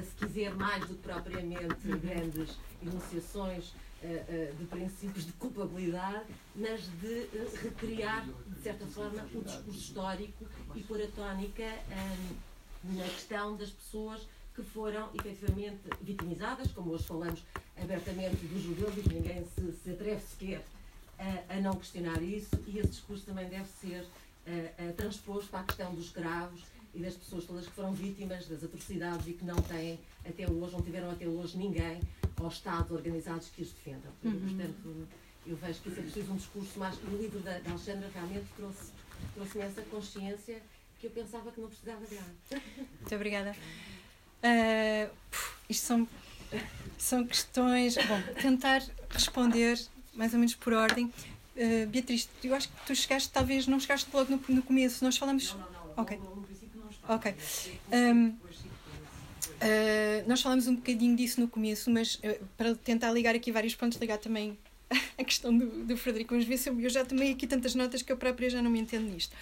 se 0.02 0.14
quiser 0.16 0.54
mais 0.54 0.86
do 0.86 0.94
que 0.94 1.02
propriamente 1.02 1.88
grandes 1.98 2.58
enunciações 2.82 3.74
de 4.00 4.64
princípios 4.66 5.26
de 5.26 5.32
culpabilidade, 5.32 6.26
mas 6.54 6.82
de 7.00 7.28
eh, 7.34 7.48
recriar, 7.62 8.24
de 8.46 8.62
certa 8.62 8.86
forma, 8.86 9.22
o 9.34 9.42
discurso 9.42 9.78
histórico 9.78 10.46
e 10.74 10.82
pôr 10.82 11.02
a 11.02 11.06
tónica 11.08 11.62
eh, 11.62 12.16
na 12.84 13.04
questão 13.04 13.56
das 13.56 13.70
pessoas 13.70 14.26
que 14.54 14.62
foram 14.62 15.08
efetivamente 15.14 15.80
vitimizadas, 16.00 16.70
como 16.72 16.92
hoje 16.92 17.04
falamos 17.04 17.44
abertamente 17.80 18.36
dos 18.46 18.62
judeus 18.62 18.96
e 18.96 19.02
que 19.02 19.14
ninguém 19.14 19.44
se, 19.44 19.72
se 19.72 19.90
atreve 19.90 20.20
sequer 20.20 20.64
a, 21.18 21.54
a 21.54 21.60
não 21.60 21.74
questionar 21.74 22.22
isso 22.22 22.56
e 22.66 22.78
esse 22.78 22.88
discurso 22.88 23.26
também 23.26 23.48
deve 23.48 23.68
ser 23.80 24.02
uh, 24.02 24.88
uh, 24.88 24.92
transposto 24.94 25.50
para 25.50 25.60
a 25.60 25.64
questão 25.64 25.94
dos 25.94 26.06
escravos 26.06 26.62
e 26.94 27.00
das 27.00 27.14
pessoas 27.14 27.44
todas 27.44 27.66
que 27.66 27.72
foram 27.72 27.92
vítimas 27.92 28.46
das 28.46 28.64
atrocidades 28.64 29.26
e 29.26 29.32
que 29.32 29.44
não 29.44 29.56
têm 29.56 29.98
até 30.26 30.50
hoje, 30.50 30.72
não 30.72 30.82
tiveram 30.82 31.10
até 31.10 31.26
hoje 31.26 31.56
ninguém 31.56 32.00
ou 32.40 32.48
Estados 32.48 32.90
organizados 32.90 33.48
que 33.48 33.62
os 33.62 33.70
defendam. 33.72 34.12
Uhum. 34.24 34.40
Portanto, 34.40 35.08
eu 35.46 35.56
vejo 35.56 35.80
que 35.80 35.88
isso 35.88 35.98
é 35.98 36.02
preciso 36.02 36.32
um 36.32 36.36
discurso 36.36 36.78
mais. 36.78 36.96
O 36.96 37.16
livro 37.16 37.40
da, 37.40 37.58
da 37.58 37.70
Alexandra 37.70 38.10
realmente 38.12 38.46
trouxe, 38.56 38.92
trouxe 39.34 39.60
essa 39.60 39.82
consciência 39.82 40.62
que 41.00 41.06
eu 41.06 41.10
pensava 41.10 41.50
que 41.52 41.60
não 41.60 41.68
precisava 41.68 42.04
de 42.06 42.14
nada. 42.14 42.62
Muito 43.00 43.14
obrigada. 43.14 43.56
Uh, 44.42 45.10
isto 45.68 45.86
são, 45.86 46.08
são 46.98 47.26
questões. 47.26 47.96
Bom, 47.96 48.22
tentar 48.40 48.82
responder 49.10 49.78
mais 50.14 50.32
ou 50.32 50.38
menos 50.38 50.54
por 50.54 50.72
ordem. 50.72 51.06
Uh, 51.56 51.86
Beatriz, 51.88 52.28
eu 52.42 52.54
acho 52.54 52.68
que 52.68 52.86
tu 52.86 52.94
chegaste, 52.94 53.30
talvez 53.30 53.66
não 53.66 53.80
chegaste 53.80 54.08
logo 54.12 54.30
no, 54.30 54.54
no 54.54 54.62
começo, 54.62 55.04
nós 55.04 55.16
falamos. 55.16 55.54
Não, 55.54 55.60
não, 55.60 55.72
não. 55.72 55.94
Ok. 55.96 56.16
No, 56.18 56.36
no 56.36 56.42
princípio 56.42 56.80
não 56.80 56.90
está. 56.90 57.14
Ok. 57.14 57.34
Um, 57.92 58.36
Uh, 59.58 60.28
nós 60.28 60.40
falamos 60.40 60.68
um 60.68 60.76
bocadinho 60.76 61.16
disso 61.16 61.40
no 61.40 61.48
começo, 61.48 61.90
mas 61.90 62.14
uh, 62.16 62.44
para 62.56 62.74
tentar 62.76 63.10
ligar 63.10 63.34
aqui 63.34 63.50
vários 63.50 63.74
pontos, 63.74 63.98
ligar 63.98 64.18
também 64.18 64.56
a 65.18 65.24
questão 65.24 65.56
do, 65.56 65.84
do 65.84 65.96
Frederico. 65.96 66.30
Vamos 66.30 66.46
ver 66.46 66.56
se 66.56 66.68
eu, 66.68 66.80
eu, 66.80 66.88
já 66.88 67.04
tomei 67.04 67.32
aqui 67.32 67.46
tantas 67.46 67.74
notas 67.74 68.02
que 68.02 68.12
eu 68.12 68.16
própria 68.16 68.48
já 68.48 68.62
não 68.62 68.70
me 68.70 68.78
entendo 68.78 69.10
nisto. 69.10 69.34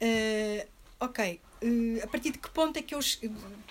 Uh, 0.00 0.66
ok, 1.00 1.40
a 2.02 2.06
partir 2.06 2.32
de 2.32 2.38
que 2.38 2.50
ponto 2.50 2.78
é 2.78 2.82
que 2.82 2.94
eu, 2.94 3.00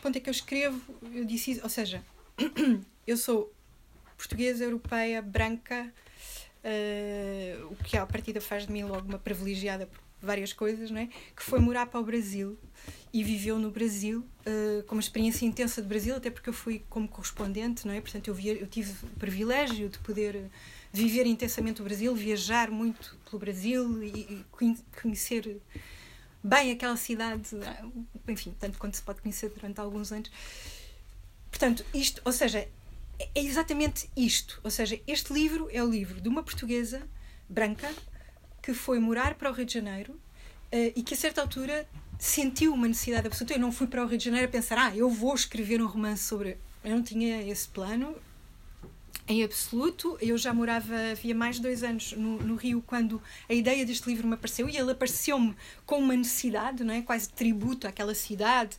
ponto 0.01 0.17
é 0.17 0.19
que 0.19 0.29
eu 0.29 0.31
escrevo? 0.31 0.81
Eu 1.13 1.23
disse, 1.25 1.59
ou 1.61 1.69
seja, 1.69 2.03
eu 3.05 3.15
sou 3.15 3.53
portuguesa, 4.17 4.63
europeia, 4.63 5.21
branca, 5.21 5.93
o 7.69 7.75
que 7.83 7.97
à 7.97 8.05
partida 8.05 8.41
faz 8.41 8.65
de 8.65 8.71
mim 8.71 8.83
logo 8.83 9.07
uma 9.07 9.19
privilegiada 9.19 9.87
várias 10.25 10.53
coisas, 10.53 10.89
não 10.89 10.99
é? 10.99 11.07
que 11.35 11.43
foi 11.43 11.59
morar 11.59 11.85
para 11.85 11.99
o 11.99 12.03
Brasil 12.03 12.57
e 13.13 13.23
viveu 13.23 13.59
no 13.59 13.69
Brasil 13.69 14.25
uh, 14.45 14.83
com 14.83 14.95
uma 14.95 15.01
experiência 15.01 15.45
intensa 15.45 15.81
de 15.81 15.87
Brasil, 15.87 16.15
até 16.15 16.31
porque 16.31 16.49
eu 16.49 16.53
fui 16.53 16.83
como 16.89 17.07
correspondente, 17.07 17.85
não 17.85 17.93
é? 17.93 18.01
Portanto, 18.01 18.27
eu, 18.27 18.33
via, 18.33 18.53
eu 18.53 18.67
tive 18.67 18.91
o 19.05 19.19
privilégio 19.19 19.87
de 19.87 19.99
poder 19.99 20.49
viver 20.91 21.25
intensamente 21.27 21.81
o 21.81 21.83
Brasil, 21.83 22.15
viajar 22.15 22.71
muito 22.71 23.15
pelo 23.25 23.39
Brasil 23.39 24.03
e, 24.03 24.07
e 24.07 24.45
conhecer 24.99 25.61
bem 26.43 26.71
aquela 26.71 26.97
cidade, 26.97 27.55
enfim, 28.27 28.53
tanto 28.59 28.77
quanto 28.77 28.95
se 28.95 29.03
pode 29.03 29.21
conhecer 29.21 29.49
durante 29.49 29.79
alguns 29.79 30.11
anos. 30.11 30.31
Portanto, 31.49 31.85
isto, 31.93 32.21
ou 32.25 32.31
seja, 32.31 32.67
é 33.19 33.29
exatamente 33.35 34.09
isto. 34.17 34.59
Ou 34.63 34.71
seja, 34.71 34.99
este 35.07 35.31
livro 35.31 35.69
é 35.71 35.83
o 35.83 35.89
livro 35.89 36.19
de 36.19 36.27
uma 36.27 36.43
portuguesa 36.43 37.01
branca 37.47 37.93
que 38.63 38.73
foi 38.73 38.97
morar 38.97 39.35
para 39.35 39.51
o 39.51 39.53
Rio 39.53 39.65
de 39.65 39.73
Janeiro 39.73 40.13
uh, 40.13 40.93
e 40.95 41.03
que 41.03 41.13
a 41.13 41.17
certa 41.17 41.41
altura 41.41 41.87
sentiu 42.17 42.73
uma 42.73 42.87
necessidade 42.87 43.27
absoluta. 43.27 43.53
Eu 43.53 43.59
não 43.59 43.71
fui 43.71 43.85
para 43.85 44.01
o 44.03 44.07
Rio 44.07 44.17
de 44.17 44.23
Janeiro 44.23 44.47
a 44.47 44.49
pensar, 44.49 44.77
ah, 44.77 44.95
eu 44.95 45.09
vou 45.09 45.35
escrever 45.35 45.81
um 45.81 45.87
romance 45.87 46.23
sobre. 46.23 46.57
Eu 46.81 46.95
não 46.95 47.03
tinha 47.03 47.43
esse 47.43 47.67
plano 47.67 48.15
em 49.27 49.43
absoluto. 49.43 50.17
Eu 50.21 50.37
já 50.37 50.53
morava, 50.53 50.95
havia 51.11 51.35
mais 51.35 51.57
de 51.57 51.61
dois 51.61 51.83
anos 51.83 52.13
no, 52.13 52.37
no 52.39 52.55
Rio 52.55 52.81
quando 52.87 53.21
a 53.49 53.53
ideia 53.53 53.85
deste 53.85 54.07
livro 54.07 54.25
me 54.25 54.35
apareceu 54.35 54.69
e 54.69 54.77
ele 54.77 54.91
apareceu-me 54.91 55.53
com 55.85 55.99
uma 55.99 56.15
necessidade, 56.15 56.85
não 56.85 56.93
é? 56.93 57.01
quase 57.01 57.27
tributo 57.29 57.85
àquela 57.85 58.15
cidade, 58.15 58.77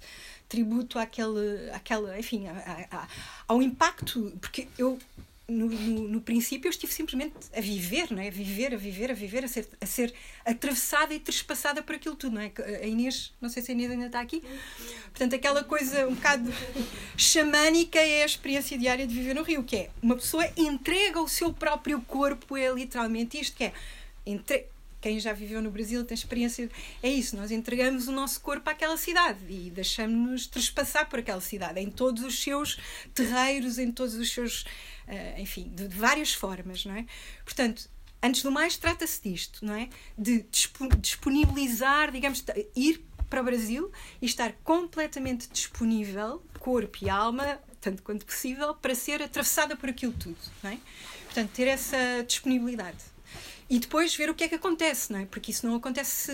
tributo 0.48 0.98
àquele, 0.98 1.70
àquela, 1.72 2.18
enfim, 2.18 2.46
a, 2.48 2.86
a, 2.90 3.08
ao 3.46 3.62
impacto, 3.62 4.32
porque 4.40 4.66
eu 4.78 4.98
no, 5.46 5.68
no, 5.68 6.08
no, 6.08 6.20
princípio 6.22 6.68
eu 6.68 6.70
estive 6.70 6.92
simplesmente 6.92 7.34
a 7.54 7.60
viver, 7.60 8.10
não 8.10 8.22
é? 8.22 8.28
A 8.28 8.30
viver, 8.30 8.72
a 8.72 8.76
viver, 8.76 9.10
a 9.10 9.14
viver, 9.14 9.44
a 9.44 9.48
ser, 9.48 9.68
a 9.78 9.86
ser 9.86 10.14
atravessada 10.44 11.12
e 11.12 11.20
trespassada 11.20 11.82
por 11.82 11.94
aquilo 11.94 12.16
tudo, 12.16 12.34
não 12.34 12.40
é? 12.40 12.52
A 12.82 12.86
Inês, 12.86 13.32
não 13.40 13.50
sei 13.50 13.62
se 13.62 13.70
a 13.70 13.74
Inês 13.74 13.90
ainda 13.90 14.06
está 14.06 14.20
aqui. 14.20 14.42
Portanto, 15.10 15.34
aquela 15.34 15.62
coisa 15.62 16.06
um 16.06 16.14
bocado 16.14 16.50
xamânica 17.16 17.98
é 17.98 18.22
a 18.22 18.26
experiência 18.26 18.78
diária 18.78 19.06
de 19.06 19.14
viver 19.14 19.34
no 19.34 19.42
Rio, 19.42 19.62
que 19.62 19.76
é 19.76 19.90
uma 20.02 20.14
pessoa 20.14 20.48
entrega 20.56 21.20
o 21.20 21.28
seu 21.28 21.52
próprio 21.52 22.00
corpo, 22.00 22.56
é 22.56 22.72
literalmente 22.72 23.38
isto, 23.38 23.56
que 23.56 23.64
é 23.64 23.72
entre, 24.24 24.66
quem 25.04 25.20
já 25.20 25.34
viveu 25.34 25.60
no 25.60 25.70
Brasil 25.70 26.02
tem 26.02 26.14
experiência. 26.14 26.70
É 27.02 27.10
isso, 27.10 27.36
nós 27.36 27.50
entregamos 27.50 28.08
o 28.08 28.12
nosso 28.12 28.40
corpo 28.40 28.70
àquela 28.70 28.96
cidade 28.96 29.44
e 29.50 29.70
deixamos-nos 29.70 30.46
trespassar 30.46 31.06
por 31.10 31.18
aquela 31.18 31.42
cidade, 31.42 31.78
em 31.78 31.90
todos 31.90 32.24
os 32.24 32.42
seus 32.42 32.78
terreiros, 33.12 33.78
em 33.78 33.92
todos 33.92 34.14
os 34.14 34.32
seus 34.32 34.64
enfim, 35.38 35.70
de, 35.74 35.88
de, 35.88 35.96
várias 35.96 36.32
formas, 36.32 36.84
não 36.84 36.94
é? 36.94 37.06
Portanto, 37.44 37.88
antes 38.22 38.42
do 38.42 38.50
mais, 38.50 38.76
trata-se 38.76 39.22
disto, 39.22 39.64
não 39.64 39.74
é? 39.74 39.88
De 40.16 40.44
disponibilizar, 41.00 42.10
digamos, 42.10 42.44
ir 42.74 43.04
para 43.28 43.40
o 43.40 43.44
Brasil 43.44 43.90
e 44.20 44.26
estar 44.26 44.52
completamente 44.64 45.48
disponível, 45.52 46.42
corpo 46.58 46.98
e 47.02 47.10
alma, 47.10 47.58
tanto 47.80 48.02
quanto 48.02 48.24
possível, 48.24 48.74
para 48.74 48.94
ser 48.94 49.22
atravessada 49.22 49.76
por 49.76 49.88
aquilo 49.88 50.12
tudo, 50.12 50.38
não 50.62 50.70
é? 50.70 50.78
Portanto, 51.24 51.50
ter 51.50 51.66
essa 51.66 52.24
disponibilidade 52.26 53.14
e 53.68 53.78
depois 53.78 54.14
ver 54.14 54.28
o 54.28 54.34
que 54.34 54.44
é 54.44 54.48
que 54.48 54.54
acontece, 54.54 55.12
não 55.12 55.20
é? 55.20 55.26
Porque 55.26 55.50
isso 55.50 55.66
não 55.66 55.74
acontece, 55.74 56.32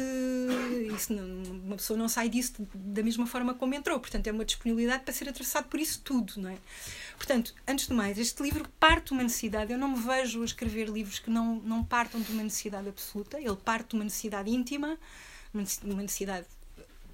isso 0.94 1.12
não, 1.12 1.42
uma 1.64 1.76
pessoa 1.76 1.98
não 1.98 2.08
sai 2.08 2.28
disso 2.28 2.52
da 2.74 3.02
mesma 3.02 3.26
forma 3.26 3.54
como 3.54 3.74
entrou, 3.74 3.98
portanto 4.00 4.26
é 4.26 4.32
uma 4.32 4.44
disponibilidade 4.44 5.04
para 5.04 5.14
ser 5.14 5.28
atravessado 5.28 5.68
por 5.68 5.78
isso 5.78 6.00
tudo, 6.02 6.34
não 6.36 6.50
é? 6.50 6.58
Portanto, 7.20 7.54
antes 7.68 7.86
de 7.86 7.92
mais, 7.92 8.18
este 8.18 8.42
livro 8.42 8.66
parte 8.80 9.08
de 9.08 9.12
uma 9.12 9.22
necessidade, 9.22 9.70
eu 9.70 9.78
não 9.78 9.88
me 9.88 10.00
vejo 10.00 10.40
a 10.40 10.44
escrever 10.46 10.88
livros 10.88 11.18
que 11.18 11.28
não, 11.28 11.56
não 11.56 11.84
partam 11.84 12.18
de 12.18 12.32
uma 12.32 12.42
necessidade 12.42 12.88
absoluta, 12.88 13.38
ele 13.38 13.56
parte 13.56 13.90
de 13.90 13.96
uma 13.96 14.04
necessidade 14.04 14.50
íntima, 14.50 14.98
uma 15.52 16.02
necessidade 16.02 16.46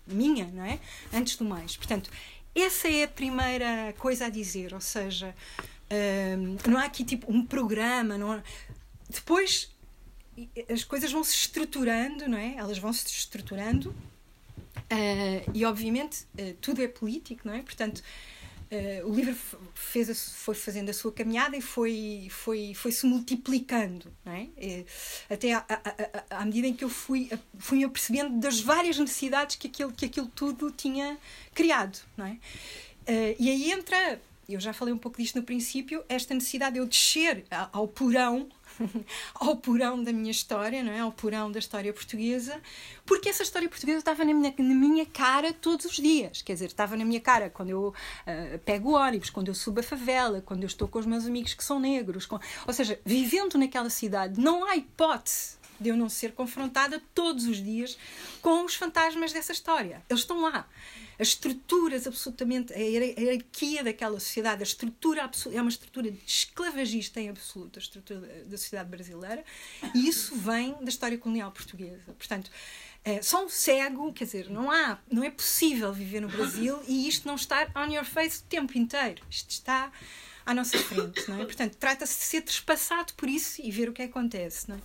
minha, 0.06 0.46
não 0.46 0.64
é? 0.64 0.78
Antes 1.12 1.34
do 1.34 1.44
mais. 1.44 1.76
Portanto, 1.76 2.08
essa 2.54 2.86
é 2.86 3.02
a 3.02 3.08
primeira 3.08 3.96
coisa 3.98 4.26
a 4.26 4.28
dizer, 4.28 4.72
ou 4.74 4.80
seja, 4.80 5.34
hum, 6.38 6.56
não 6.68 6.78
há 6.78 6.84
aqui 6.84 7.04
tipo 7.04 7.30
um 7.30 7.44
programa, 7.44 8.16
não 8.16 8.30
há... 8.30 8.42
Depois 9.10 9.74
as 10.72 10.84
coisas 10.84 11.10
vão 11.10 11.24
se 11.24 11.34
estruturando, 11.34 12.28
não 12.28 12.38
é? 12.38 12.54
Elas 12.54 12.78
vão 12.78 12.92
se 12.92 13.06
estruturando 13.08 13.90
uh, 13.90 15.50
e, 15.52 15.64
obviamente, 15.64 16.26
uh, 16.38 16.54
tudo 16.60 16.80
é 16.80 16.86
político, 16.86 17.42
não 17.44 17.54
é? 17.54 17.62
Portanto, 17.62 18.04
uh, 18.70 19.08
o 19.08 19.14
livro 19.14 19.36
fez 19.74 20.32
foi 20.32 20.54
fazendo 20.54 20.88
a 20.90 20.92
sua 20.92 21.12
caminhada 21.12 21.56
e 21.56 21.60
foi, 21.60 22.28
foi, 22.30 22.74
foi 22.74 22.92
se 22.92 23.06
multiplicando, 23.06 24.12
é? 24.24 24.84
até 25.28 25.52
à, 25.52 26.44
medida 26.44 26.66
em 26.68 26.74
que 26.74 26.84
eu 26.84 26.88
fui, 26.88 27.30
fui 27.58 27.84
apercebendo 27.84 28.38
das 28.38 28.60
várias 28.60 28.98
necessidades 28.98 29.56
que 29.56 29.68
aquilo, 29.68 29.92
que 29.92 30.06
aquilo 30.06 30.28
tudo 30.28 30.70
tinha 30.70 31.18
criado, 31.54 31.98
é? 33.06 33.36
e 33.38 33.50
aí 33.50 33.70
entra 33.72 34.20
eu 34.48 34.60
já 34.60 34.72
falei 34.72 34.94
um 34.94 34.98
pouco 34.98 35.18
disto 35.18 35.36
no 35.36 35.42
princípio, 35.42 36.04
esta 36.08 36.32
necessidade 36.32 36.74
de 36.74 36.80
eu 36.80 36.86
descer 36.86 37.44
ao 37.72 37.88
porão 37.88 38.48
ao 39.34 39.56
porão 39.56 40.02
da 40.02 40.12
minha 40.12 40.30
história, 40.30 40.82
não 40.82 40.92
é? 40.92 41.00
Ao 41.00 41.12
porão 41.12 41.50
da 41.50 41.58
história 41.58 41.92
portuguesa, 41.92 42.60
porque 43.04 43.28
essa 43.28 43.42
história 43.42 43.68
portuguesa 43.68 43.98
estava 43.98 44.24
na 44.24 44.32
minha, 44.32 44.54
na 44.58 44.74
minha 44.74 45.06
cara 45.06 45.52
todos 45.52 45.86
os 45.86 45.96
dias. 45.96 46.42
Quer 46.42 46.54
dizer, 46.54 46.66
estava 46.66 46.96
na 46.96 47.04
minha 47.04 47.20
cara 47.20 47.50
quando 47.50 47.70
eu 47.70 47.88
uh, 47.88 48.58
pego 48.60 48.96
ônibus, 48.96 49.30
quando 49.30 49.48
eu 49.48 49.54
subo 49.54 49.80
a 49.80 49.82
favela, 49.82 50.40
quando 50.40 50.62
eu 50.62 50.66
estou 50.66 50.88
com 50.88 50.98
os 50.98 51.06
meus 51.06 51.26
amigos 51.26 51.54
que 51.54 51.64
são 51.64 51.78
negros. 51.78 52.26
Com... 52.26 52.38
Ou 52.66 52.72
seja, 52.72 52.98
vivendo 53.04 53.56
naquela 53.58 53.90
cidade, 53.90 54.40
não 54.40 54.64
há 54.68 54.76
hipótese 54.76 55.56
de 55.78 55.90
eu 55.90 55.96
não 55.96 56.08
ser 56.08 56.32
confrontada 56.32 57.02
todos 57.14 57.46
os 57.46 57.58
dias 57.62 57.98
com 58.40 58.64
os 58.64 58.74
fantasmas 58.74 59.32
dessa 59.32 59.52
história. 59.52 60.02
Eles 60.08 60.22
estão 60.22 60.40
lá 60.40 60.66
as 61.18 61.28
estruturas 61.28 62.06
absolutamente, 62.06 62.72
a 62.72 62.78
hierarquia 62.78 63.82
daquela 63.82 64.20
sociedade, 64.20 64.62
a 64.62 64.64
estrutura 64.64 65.30
é 65.52 65.60
uma 65.60 65.70
estrutura 65.70 66.12
esclavagista 66.26 67.20
em 67.20 67.30
absoluto, 67.30 67.78
a 67.78 67.82
estrutura 67.82 68.20
da 68.44 68.56
sociedade 68.56 68.90
brasileira, 68.90 69.44
e 69.94 70.08
isso 70.08 70.36
vem 70.36 70.74
da 70.82 70.88
história 70.88 71.16
colonial 71.16 71.50
portuguesa. 71.52 72.12
Portanto, 72.18 72.50
é, 73.04 73.22
só 73.22 73.44
um 73.44 73.48
cego, 73.48 74.12
quer 74.12 74.24
dizer, 74.24 74.50
não 74.50 74.70
há, 74.70 74.98
não 75.10 75.22
é 75.22 75.30
possível 75.30 75.92
viver 75.92 76.20
no 76.20 76.28
Brasil 76.28 76.82
e 76.88 77.08
isto 77.08 77.26
não 77.26 77.36
estar 77.36 77.70
on 77.76 77.92
your 77.92 78.04
face 78.04 78.40
o 78.40 78.42
tempo 78.44 78.76
inteiro. 78.76 79.22
Isto 79.30 79.50
está 79.50 79.92
à 80.44 80.52
nossa 80.52 80.78
frente, 80.78 81.28
não 81.28 81.40
é? 81.40 81.44
Portanto, 81.44 81.76
trata-se 81.76 82.18
de 82.18 82.24
ser 82.24 82.42
trespassado 82.42 83.14
por 83.14 83.28
isso 83.28 83.60
e 83.62 83.70
ver 83.70 83.88
o 83.88 83.92
que 83.92 84.02
acontece, 84.02 84.68
não 84.68 84.76
é? 84.76 84.80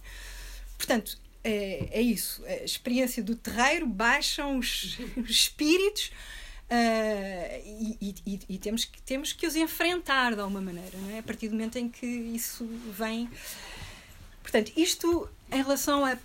Portanto, 0.77 1.19
é, 1.43 1.87
é 1.91 2.01
isso. 2.01 2.43
A 2.45 2.63
experiência 2.63 3.23
do 3.23 3.35
terreiro, 3.35 3.85
baixam 3.87 4.57
os, 4.57 4.99
os 5.17 5.29
espíritos 5.29 6.11
uh, 6.69 7.61
e, 8.01 8.15
e, 8.25 8.39
e, 8.49 8.57
temos, 8.57 8.85
que, 8.85 9.01
temos 9.01 9.33
que 9.33 9.45
os 9.47 9.55
enfrentar 9.55 10.35
de 10.35 10.41
alguma 10.41 10.61
maneira, 10.61 10.97
não 10.97 11.15
é? 11.15 11.19
a 11.19 11.23
partir 11.23 11.47
do 11.47 11.55
momento 11.55 11.77
em 11.77 11.89
que 11.89 12.05
isso 12.05 12.65
vem. 12.97 13.29
Portanto, 14.41 14.71
isto 14.75 15.29
em 15.51 15.61
relação 15.61 16.05
a 16.05 16.17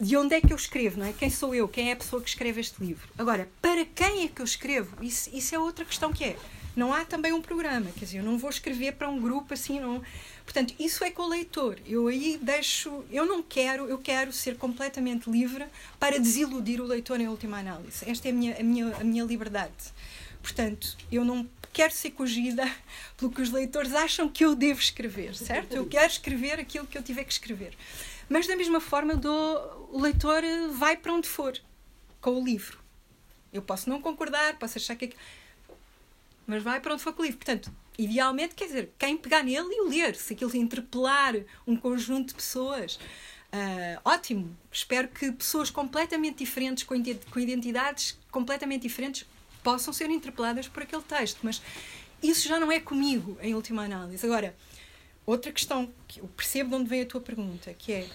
de 0.00 0.16
onde 0.16 0.34
é 0.34 0.40
que 0.40 0.52
eu 0.52 0.56
escrevo, 0.56 1.00
não 1.00 1.06
é? 1.06 1.12
Quem 1.12 1.28
sou 1.28 1.52
eu? 1.54 1.66
Quem 1.66 1.90
é 1.90 1.92
a 1.92 1.96
pessoa 1.96 2.22
que 2.22 2.28
escreve 2.28 2.60
este 2.60 2.80
livro? 2.80 3.08
Agora, 3.18 3.48
para 3.60 3.84
quem 3.84 4.24
é 4.24 4.28
que 4.28 4.40
eu 4.40 4.44
escrevo? 4.44 4.96
Isso, 5.04 5.28
isso 5.32 5.54
é 5.54 5.58
outra 5.58 5.84
questão 5.84 6.12
que 6.12 6.22
é. 6.22 6.36
Não 6.78 6.94
há 6.94 7.04
também 7.04 7.32
um 7.32 7.42
programa, 7.42 7.90
quer 7.90 8.04
dizer, 8.04 8.18
eu 8.18 8.22
não 8.22 8.38
vou 8.38 8.48
escrever 8.48 8.92
para 8.92 9.08
um 9.08 9.20
grupo 9.20 9.52
assim, 9.52 9.80
não. 9.80 10.02
Portanto, 10.44 10.74
isso 10.78 11.04
é 11.04 11.10
com 11.10 11.22
o 11.22 11.28
leitor. 11.28 11.76
Eu 11.84 12.06
aí 12.06 12.38
deixo, 12.40 13.04
eu 13.10 13.26
não 13.26 13.42
quero, 13.42 13.86
eu 13.86 13.98
quero 13.98 14.32
ser 14.32 14.56
completamente 14.56 15.28
livre 15.28 15.66
para 15.98 16.18
desiludir 16.18 16.80
o 16.80 16.84
leitor 16.84 17.20
em 17.20 17.28
última 17.28 17.58
análise. 17.58 18.08
Esta 18.08 18.28
é 18.28 18.30
a 18.30 18.34
minha, 18.34 18.56
a 18.58 18.62
minha, 18.62 18.96
a 18.96 19.04
minha 19.04 19.24
liberdade. 19.24 19.92
Portanto, 20.40 20.96
eu 21.10 21.24
não 21.24 21.46
quero 21.72 21.92
ser 21.92 22.12
cogida 22.12 22.64
pelo 23.18 23.30
que 23.30 23.42
os 23.42 23.50
leitores 23.50 23.92
acham 23.92 24.28
que 24.28 24.44
eu 24.44 24.54
devo 24.54 24.80
escrever, 24.80 25.34
certo? 25.34 25.74
Eu 25.74 25.86
quero 25.86 26.06
escrever 26.06 26.60
aquilo 26.60 26.86
que 26.86 26.96
eu 26.96 27.02
tiver 27.02 27.24
que 27.24 27.32
escrever. 27.32 27.76
Mas 28.28 28.46
da 28.46 28.56
mesma 28.56 28.80
forma, 28.80 29.14
o 29.90 30.00
leitor 30.00 30.42
vai 30.72 30.96
para 30.96 31.12
onde 31.12 31.28
for 31.28 31.58
com 32.20 32.40
o 32.40 32.44
livro. 32.44 32.78
Eu 33.52 33.62
posso 33.62 33.88
não 33.88 34.00
concordar, 34.00 34.58
posso 34.58 34.78
achar 34.78 34.94
que. 34.94 35.12
Mas 36.48 36.62
vai 36.62 36.80
para 36.80 36.94
onde 36.94 37.02
for 37.02 37.12
com 37.12 37.20
o 37.20 37.26
livro. 37.26 37.38
Portanto, 37.38 37.70
idealmente, 37.98 38.54
quer 38.54 38.64
dizer, 38.64 38.90
quem 38.98 39.18
pegar 39.18 39.42
nele 39.42 39.68
e 39.70 39.80
o 39.82 39.88
ler, 39.88 40.16
se 40.16 40.32
aquilo 40.32 40.56
interpelar 40.56 41.34
um 41.66 41.76
conjunto 41.76 42.28
de 42.28 42.34
pessoas, 42.36 42.96
uh, 43.52 44.00
ótimo. 44.02 44.56
Espero 44.72 45.08
que 45.08 45.30
pessoas 45.30 45.68
completamente 45.68 46.38
diferentes, 46.38 46.84
com 46.84 46.94
identidades 47.38 48.18
completamente 48.30 48.80
diferentes, 48.80 49.26
possam 49.62 49.92
ser 49.92 50.08
interpeladas 50.08 50.66
por 50.66 50.84
aquele 50.84 51.02
texto. 51.02 51.40
Mas 51.42 51.60
isso 52.22 52.48
já 52.48 52.58
não 52.58 52.72
é 52.72 52.80
comigo, 52.80 53.36
em 53.42 53.54
última 53.54 53.82
análise. 53.82 54.24
Agora, 54.24 54.56
outra 55.26 55.52
questão 55.52 55.92
que 56.06 56.20
eu 56.20 56.28
percebo 56.28 56.70
de 56.70 56.76
onde 56.76 56.88
vem 56.88 57.02
a 57.02 57.06
tua 57.06 57.20
pergunta, 57.20 57.74
que 57.74 57.92
é, 57.92 58.08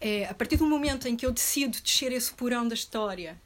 é 0.00 0.26
a 0.26 0.34
partir 0.34 0.58
do 0.58 0.66
momento 0.66 1.08
em 1.08 1.16
que 1.16 1.26
eu 1.26 1.32
decido 1.32 1.80
descer 1.80 2.12
esse 2.12 2.32
porão 2.32 2.68
da 2.68 2.74
história 2.74 3.42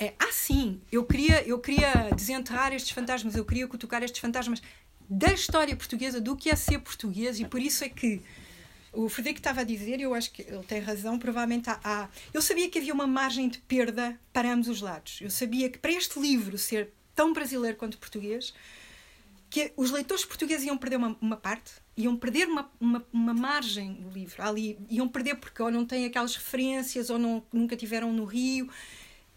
é, 0.00 0.14
ah, 0.18 0.32
sim, 0.32 0.80
eu 0.90 1.04
queria, 1.04 1.46
eu 1.46 1.58
queria 1.58 2.10
desenterrar 2.16 2.72
estes 2.72 2.90
fantasmas, 2.90 3.36
eu 3.36 3.44
queria 3.44 3.68
cutucar 3.68 4.02
estes 4.02 4.18
fantasmas 4.18 4.62
da 5.10 5.30
história 5.30 5.76
portuguesa, 5.76 6.18
do 6.18 6.34
que 6.34 6.48
é 6.48 6.56
ser 6.56 6.78
português, 6.78 7.38
e 7.38 7.44
por 7.44 7.60
isso 7.60 7.84
é 7.84 7.88
que 7.90 8.22
o 8.94 9.10
Frederico 9.10 9.40
estava 9.40 9.60
a 9.60 9.64
dizer, 9.64 10.00
e 10.00 10.04
eu 10.04 10.14
acho 10.14 10.32
que 10.32 10.40
ele 10.40 10.64
tem 10.64 10.80
razão, 10.80 11.18
provavelmente 11.18 11.68
há, 11.68 11.78
há. 11.84 12.08
Eu 12.32 12.40
sabia 12.40 12.70
que 12.70 12.78
havia 12.78 12.94
uma 12.94 13.06
margem 13.06 13.46
de 13.46 13.58
perda 13.58 14.18
para 14.32 14.50
ambos 14.50 14.68
os 14.68 14.80
lados. 14.80 15.18
Eu 15.20 15.28
sabia 15.28 15.68
que 15.68 15.78
para 15.78 15.92
este 15.92 16.18
livro 16.18 16.56
ser 16.56 16.92
tão 17.14 17.34
brasileiro 17.34 17.76
quanto 17.76 17.98
português, 17.98 18.54
que 19.50 19.70
os 19.76 19.90
leitores 19.90 20.24
portugueses 20.24 20.64
iam 20.64 20.78
perder 20.78 20.96
uma, 20.96 21.16
uma 21.20 21.36
parte, 21.36 21.72
iam 21.94 22.16
perder 22.16 22.48
uma, 22.48 22.70
uma, 22.80 23.06
uma, 23.12 23.34
margem 23.34 23.94
do 23.94 24.08
livro. 24.08 24.42
Ali, 24.42 24.78
iam 24.88 25.06
perder 25.06 25.34
porque 25.34 25.62
ou 25.62 25.70
não 25.70 25.84
têm 25.84 26.06
aquelas 26.06 26.34
referências, 26.34 27.10
ou 27.10 27.18
não, 27.18 27.44
nunca 27.52 27.76
tiveram 27.76 28.12
no 28.12 28.24
Rio 28.24 28.70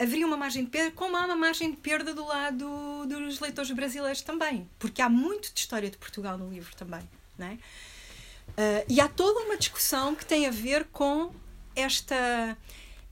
haveria 0.04 0.26
uma 0.26 0.38
margem 0.38 0.64
de 0.64 0.70
perda, 0.70 0.92
como 0.92 1.16
há 1.18 1.26
uma 1.26 1.36
margem 1.36 1.72
de 1.72 1.78
perda 1.78 2.14
do 2.14 2.26
lado 2.26 3.06
dos 3.08 3.40
leitores 3.40 3.72
brasileiros 3.72 4.22
também, 4.22 4.70
porque 4.78 5.02
há 5.02 5.10
muito 5.10 5.54
de 5.54 5.60
história 5.60 5.90
de 5.90 5.98
Portugal 5.98 6.38
no 6.38 6.50
livro 6.50 6.76
também, 6.76 7.02
não 7.38 7.48
é? 7.48 7.54
Uh, 7.54 8.86
e 8.90 9.00
há 9.00 9.08
toda 9.08 9.40
uma 9.40 9.58
discussão 9.58 10.14
que 10.14 10.26
tem 10.26 10.46
a 10.46 10.52
ver 10.52 10.86
com 10.86 11.34
esta 11.76 12.58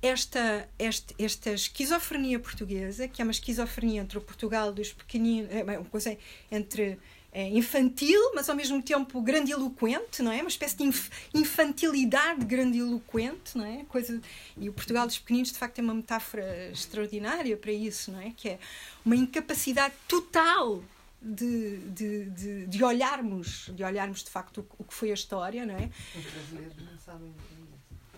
esta, 0.01 0.67
esta, 0.79 1.13
esta 1.19 1.51
esquizofrenia 1.51 2.39
portuguesa, 2.39 3.07
que 3.07 3.21
é 3.21 3.23
uma 3.23 3.31
esquizofrenia 3.31 4.01
entre 4.01 4.17
o 4.17 4.21
Portugal 4.21 4.73
dos 4.73 4.91
pequeninos, 4.91 5.51
é, 5.51 5.63
uma 5.63 5.85
coisa 5.85 6.17
entre 6.51 6.97
infantil, 7.33 8.19
mas 8.35 8.49
ao 8.49 8.55
mesmo 8.55 8.81
tempo 8.81 9.21
grandiloquente, 9.21 10.21
não 10.21 10.31
é? 10.31 10.41
Uma 10.41 10.49
espécie 10.49 10.75
de 10.75 10.83
inf 10.83 11.09
infantilidade 11.33 12.45
grandiloquente, 12.45 13.57
não 13.57 13.65
é? 13.65 13.85
Coisa 13.85 14.19
e 14.57 14.67
o 14.67 14.73
Portugal 14.73 15.07
dos 15.07 15.17
pequeninos 15.17 15.51
de 15.51 15.57
facto 15.57 15.79
é 15.79 15.81
uma 15.81 15.93
metáfora 15.93 16.69
extraordinária 16.71 17.55
para 17.55 17.71
isso, 17.71 18.11
não 18.11 18.19
é? 18.19 18.31
Que 18.35 18.49
é 18.49 18.59
uma 19.05 19.15
incapacidade 19.15 19.93
total 20.07 20.83
de, 21.21 21.77
de, 21.77 22.25
de, 22.31 22.65
de 22.65 22.83
olharmos, 22.83 23.69
de 23.73 23.83
olharmos 23.83 24.23
de 24.23 24.29
facto 24.29 24.59
o, 24.59 24.65
o, 24.79 24.83
que 24.83 24.93
foi 24.93 25.11
a 25.11 25.13
história, 25.13 25.65
não 25.65 25.75
é? 25.75 25.89
Os 26.15 26.25
brasileiros 26.25 26.75
não 26.77 26.99
sabem. 26.99 27.33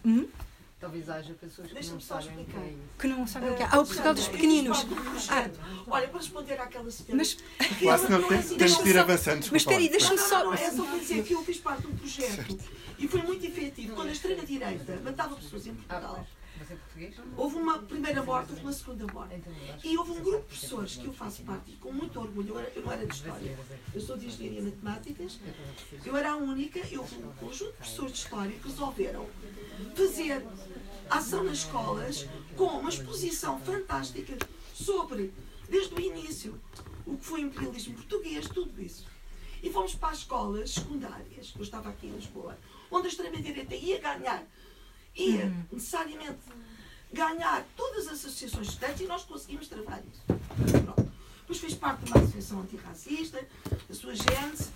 Hum? 0.06 0.27
Talvez 0.84 1.10
haja 1.10 1.34
pessoas 1.35 1.72
que 1.72 1.88
não 1.88 1.99
sabem 2.01 2.41
o 2.41 2.45
que 2.45 2.57
é 2.57 2.68
isso. 2.68 2.80
Que 2.99 3.07
não 3.07 3.26
sabem 3.26 3.51
o 3.51 3.55
que 3.55 3.64
é. 3.64 3.69
Ah, 3.72 3.80
o 3.80 3.85
Portugal 3.85 4.14
dos 4.14 4.27
pequeninos. 4.27 4.85
Ah. 5.30 5.49
Olha, 5.88 6.10
para 6.10 6.18
responder 6.18 6.60
àquela 6.60 6.91
senhora. 6.91 7.15
Mas. 7.15 7.38
Quase 7.81 8.11
não, 8.11 8.27
tem, 8.27 8.38
assim, 8.38 8.57
temos 8.57 8.84
de 8.84 8.89
ir 8.89 8.97
avançando. 8.97 9.47
Mas 9.49 9.61
espera 9.61 9.80
aí, 9.80 9.88
deixa-me 9.88 10.19
só. 10.19 10.43
Não, 10.43 10.53
é 10.53 10.69
só 10.69 10.84
para 10.84 10.99
dizer 10.99 11.23
que 11.23 11.34
eu 11.34 11.41
fiz 11.45 11.57
parte 11.60 11.84
de 11.84 11.88
um 11.88 11.95
projeto 11.95 12.60
e 12.99 13.07
foi 13.07 13.22
muito 13.22 13.45
efetivo. 13.45 13.95
Quando 13.95 14.10
a 14.10 14.11
extrema-direita 14.11 14.99
matava 15.05 15.38
pessoas 15.38 15.65
em 15.68 15.73
Portugal. 15.73 16.27
Houve 17.38 17.55
uma 17.55 17.80
primeira 17.80 18.22
morte, 18.23 18.51
houve 18.51 18.61
uma 18.61 18.73
segunda 18.73 19.11
morte. 19.11 19.35
Então, 19.35 19.53
e 19.84 19.97
houve 19.97 20.11
um 20.11 20.22
grupo 20.22 20.53
de 20.53 20.60
pessoas 20.60 20.95
que 20.95 21.05
eu 21.05 21.14
faço 21.14 21.43
parte, 21.43 21.72
e 21.72 21.76
com 21.76 21.91
muito 21.91 22.19
orgulho, 22.19 22.49
eu, 22.49 22.60
era, 22.60 22.72
eu 22.76 22.81
não 22.84 22.91
era 22.91 23.05
de 23.05 23.14
história, 23.14 23.57
eu 23.93 24.01
sou 24.01 24.18
de 24.18 24.27
engenharia 24.27 24.61
matemáticas, 24.61 25.39
eu 26.05 26.15
era 26.15 26.31
a 26.31 26.35
única, 26.35 26.80
eu 26.91 27.03
um 27.03 27.34
conjunto 27.39 27.72
de 27.72 27.77
pessoas 27.77 28.11
de 28.11 28.18
história 28.19 28.51
que 28.51 28.68
resolveram 28.68 29.27
fazer 29.95 30.45
ação 31.09 31.43
nas 31.43 31.59
escolas 31.59 32.27
com 32.55 32.65
uma 32.65 32.89
exposição 32.89 33.59
fantástica 33.61 34.38
sobre, 34.73 35.34
desde 35.69 35.93
o 35.93 35.99
início, 35.99 36.59
o 37.05 37.17
que 37.17 37.25
foi 37.25 37.43
o 37.43 37.47
imperialismo 37.47 37.95
português, 37.95 38.47
tudo 38.47 38.81
isso. 38.81 39.05
E 39.61 39.69
fomos 39.69 39.95
para 39.95 40.09
as 40.09 40.19
escolas 40.19 40.71
secundárias, 40.71 41.53
eu 41.55 41.61
estava 41.61 41.89
aqui 41.89 42.07
em 42.07 42.11
Lisboa, 42.11 42.57
onde 42.91 43.07
a 43.07 43.09
extrema-direita 43.09 43.75
ia 43.75 43.99
ganhar, 43.99 44.43
ia 45.15 45.45
uhum. 45.45 45.65
necessariamente 45.71 46.39
ganhar 47.11 47.65
todas 47.75 48.07
as 48.07 48.13
associações 48.13 48.67
de 48.67 48.73
estudantes 48.73 49.01
e 49.01 49.05
nós 49.05 49.23
conseguimos 49.23 49.67
travar 49.67 50.01
isso. 50.01 50.21
Pronto. 50.25 51.11
Depois 51.41 51.59
fiz 51.59 51.75
parte 51.75 52.03
de 52.03 52.11
uma 52.11 52.21
associação 52.21 52.61
antirracista, 52.61 53.47
a 53.89 53.93
sua 53.93 54.15
gênese, 54.15 54.69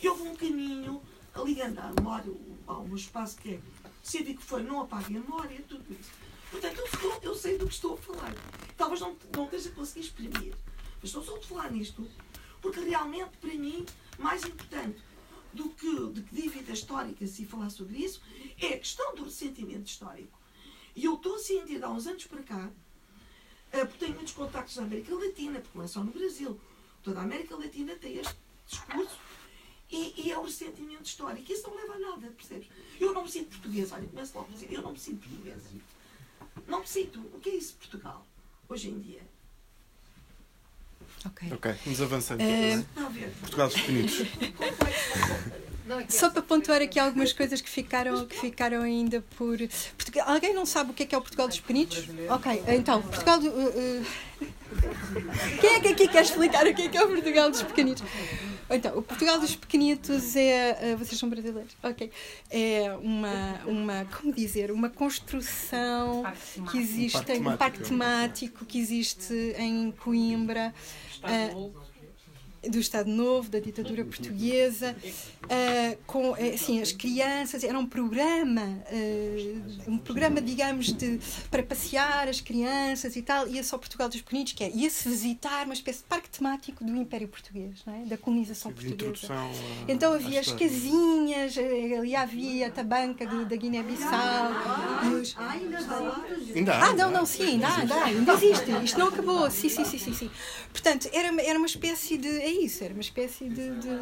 e 0.00 0.08
houve 0.08 0.22
um 0.22 0.36
caminho 0.36 1.02
ali 1.34 1.60
andar, 1.62 1.92
memória, 1.94 2.32
ao 2.66 2.84
meu 2.84 2.96
espaço 2.96 3.36
que 3.38 3.54
é 3.54 3.60
cívico 4.08 4.42
foi 4.42 4.62
não 4.62 4.80
apague 4.80 5.16
a 5.16 5.20
memória, 5.20 5.62
tudo 5.68 5.84
isso. 5.92 6.10
Portanto, 6.50 6.80
eu, 7.02 7.20
eu 7.22 7.34
sei 7.34 7.58
do 7.58 7.66
que 7.66 7.74
estou 7.74 7.94
a 7.94 7.96
falar. 7.98 8.34
Talvez 8.76 9.00
não, 9.00 9.16
não 9.36 9.44
esteja 9.44 9.70
conseguir 9.70 10.00
exprimir, 10.00 10.54
mas 11.00 11.04
estou 11.04 11.22
só 11.22 11.36
a 11.36 11.40
falar 11.42 11.70
nisto, 11.70 12.08
porque 12.62 12.80
realmente, 12.80 13.36
para 13.38 13.54
mim, 13.54 13.84
mais 14.18 14.44
importante 14.44 14.98
do 15.52 15.68
que, 15.70 16.06
de 16.10 16.22
que 16.22 16.34
dívida 16.34 16.72
histórica 16.72 17.26
se 17.26 17.44
falar 17.44 17.70
sobre 17.70 17.98
isso, 17.98 18.22
é 18.60 18.74
a 18.74 18.78
questão 18.78 19.14
do 19.14 19.24
ressentimento 19.24 19.86
histórico. 19.86 20.38
E 20.96 21.04
eu 21.04 21.14
estou 21.14 21.36
a 21.36 21.38
sentir, 21.38 21.84
há 21.84 21.90
uns 21.90 22.06
anos 22.06 22.24
para 22.24 22.42
cá, 22.42 22.70
eh, 23.72 23.84
porque 23.84 24.04
tenho 24.04 24.14
muitos 24.14 24.32
contactos 24.32 24.76
na 24.76 24.84
América 24.84 25.14
Latina, 25.14 25.60
porque 25.60 25.78
não 25.78 25.84
é 25.84 25.88
só 25.88 26.02
no 26.02 26.10
Brasil. 26.10 26.58
Toda 27.02 27.20
a 27.20 27.22
América 27.22 27.56
Latina 27.56 27.94
tem 27.96 28.18
este 28.18 28.34
discurso 28.66 29.18
e, 29.90 30.14
e, 30.16 30.32
é 30.32 30.38
o 30.38 30.42
ressentimento 30.42 31.04
histórico. 31.04 31.50
Isso 31.50 31.68
não 31.68 31.76
leva 31.76 31.94
a 31.94 31.98
nada, 31.98 32.32
percebes? 32.36 32.68
Eu 33.00 33.12
não 33.12 33.22
me 33.22 33.30
sinto 33.30 33.50
portuguesa. 33.50 33.94
Olha, 33.94 34.06
começo 34.06 34.36
logo 34.36 34.48
a 34.50 34.52
dizer, 34.52 34.72
eu 34.72 34.82
não 34.82 34.92
me 34.92 34.98
sinto 34.98 35.26
portuguesa. 35.26 35.68
Não 36.66 36.80
me 36.80 36.86
sinto. 36.86 37.20
O 37.20 37.40
que 37.40 37.50
é 37.50 37.54
isso, 37.54 37.74
Portugal, 37.74 38.26
hoje 38.68 38.90
em 38.90 39.00
dia? 39.00 39.22
Ok. 41.24 41.52
Ok, 41.52 41.74
vamos 41.84 42.02
avançando. 42.02 42.40
É... 42.40 42.84
Portugal 43.40 43.68
dos 43.68 43.76
Pequeninos. 43.80 44.22
Só 46.10 46.28
para 46.28 46.42
pontuar 46.42 46.82
aqui 46.82 46.98
algumas 46.98 47.32
coisas 47.32 47.62
que 47.62 47.70
ficaram, 47.70 48.26
que 48.26 48.38
ficaram 48.38 48.82
ainda 48.82 49.24
por. 49.36 49.56
Portugal... 49.96 50.28
Alguém 50.28 50.52
não 50.52 50.66
sabe 50.66 50.90
o 50.90 50.94
que 50.94 51.04
é, 51.04 51.06
que 51.06 51.14
é 51.14 51.18
o 51.18 51.22
Portugal 51.22 51.48
dos 51.48 51.58
Pequeninos? 51.60 52.06
Ok, 52.28 52.62
então, 52.68 53.00
Portugal. 53.02 53.40
Do... 53.40 53.48
Uh, 53.48 54.02
uh... 54.02 54.06
Quem 55.60 55.70
é 55.70 55.80
que 55.80 55.88
aqui 55.88 56.08
quer 56.08 56.22
explicar 56.22 56.66
o 56.66 56.74
que 56.74 56.82
é, 56.82 56.88
que 56.88 56.96
é 56.96 57.04
o 57.04 57.08
Portugal 57.08 57.50
dos 57.50 57.62
Pequeninos? 57.62 58.02
Então, 58.70 58.98
o 58.98 59.02
Portugal 59.02 59.40
dos 59.40 59.56
Pequenitos 59.56 60.36
é. 60.36 60.94
Uh, 60.94 60.98
vocês 60.98 61.18
são 61.18 61.28
brasileiros? 61.28 61.76
Ok. 61.82 62.10
É 62.50 62.92
uma, 63.00 63.60
uma. 63.66 64.04
Como 64.04 64.32
dizer? 64.32 64.70
Uma 64.70 64.90
construção 64.90 66.24
que 66.70 66.78
existe. 66.78 67.32
Um 67.32 67.56
parque 67.56 67.82
temático 67.82 68.64
que 68.64 68.78
existe 68.78 69.34
em 69.56 69.90
Coimbra. 69.92 70.74
Uh, 71.22 71.87
do 72.66 72.78
Estado 72.78 73.10
Novo, 73.10 73.48
da 73.48 73.60
ditadura 73.60 74.04
portuguesa, 74.04 74.96
uh, 75.44 75.98
com 76.06 76.36
eh, 76.36 76.54
assim, 76.54 76.80
as 76.80 76.90
crianças, 76.90 77.62
era 77.62 77.78
um 77.78 77.86
programa, 77.86 78.62
uh, 78.90 79.90
um 79.90 79.98
programa, 79.98 80.40
digamos, 80.40 80.92
de, 80.92 81.20
para 81.50 81.62
passear 81.62 82.28
as 82.28 82.40
crianças 82.40 83.14
e 83.16 83.22
tal, 83.22 83.46
ia 83.46 83.62
só 83.62 83.78
Portugal 83.78 84.08
dos 84.08 84.20
Pequeninos, 84.20 84.52
que 84.52 84.64
é, 84.64 84.70
ia-se 84.70 85.08
visitar 85.08 85.64
uma 85.66 85.74
espécie 85.74 85.98
de 85.98 86.04
parque 86.04 86.28
temático 86.28 86.84
do 86.84 86.96
Império 86.96 87.28
Português, 87.28 87.82
é? 87.86 88.06
da 88.06 88.16
colonização 88.16 88.72
portuguesa. 88.72 89.28
Então 89.86 90.12
havia 90.12 90.40
as 90.40 90.52
casinhas, 90.52 91.56
ali 91.56 92.16
havia 92.16 92.66
a 92.66 92.70
tabanca 92.70 93.26
do, 93.26 93.44
da 93.44 93.56
Guiné-Bissau. 93.56 94.50
Os... 95.20 95.36
Ah, 95.38 96.94
não, 96.94 97.10
não, 97.10 97.26
sim, 97.26 97.62
ainda, 97.62 97.68
ainda, 97.68 98.04
ainda 98.04 98.32
existe. 98.32 98.70
Isto 98.84 98.98
não 98.98 99.08
acabou. 99.08 99.50
Sim, 99.50 99.68
sim, 99.68 99.84
sim, 99.84 99.98
sim. 99.98 100.14
sim. 100.14 100.30
Portanto, 100.72 101.08
era, 101.12 101.28
era 101.42 101.58
uma 101.58 101.66
espécie 101.66 102.16
de 102.16 102.28
é 102.48 102.52
isso, 102.52 102.84
era 102.84 102.92
uma 102.92 103.00
espécie 103.00 103.48
de, 103.48 103.70
de 103.78 104.00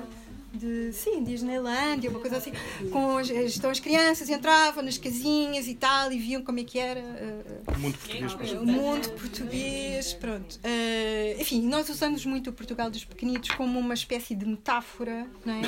de 0.57 0.93
sim, 0.93 1.23
Disneylandia, 1.23 2.11
uma 2.11 2.21
coisa 2.21 2.39
assim, 2.39 2.53
com 2.91 3.19
as, 3.19 3.29
estão 3.29 3.71
as 3.71 3.79
crianças 3.79 4.29
entravam 4.29 4.83
nas 4.83 4.99
casinhas 4.99 5.69
e 5.69 5.75
tal 5.75 6.11
e 6.11 6.19
viam 6.19 6.43
como 6.43 6.59
é 6.61 6.65
que 6.65 6.79
era 6.79 7.01
uh, 7.01 7.73
O 7.75 7.79
mundo 7.79 7.99
português. 7.99 8.35
por 8.35 8.47
o 8.57 8.67
mundo 8.67 9.11
português, 9.11 10.15
pronto. 10.15 10.57
Uh, 10.57 11.41
enfim, 11.41 11.63
nós 11.63 11.89
usamos 11.89 12.25
muito 12.25 12.51
o 12.51 12.53
Portugal 12.53 12.91
dos 12.91 13.05
pequenitos 13.05 13.51
como 13.51 13.79
uma 13.79 13.95
espécie 13.95 14.35
de 14.35 14.47
metáfora, 14.47 15.27
não 15.45 15.55
é? 15.55 15.63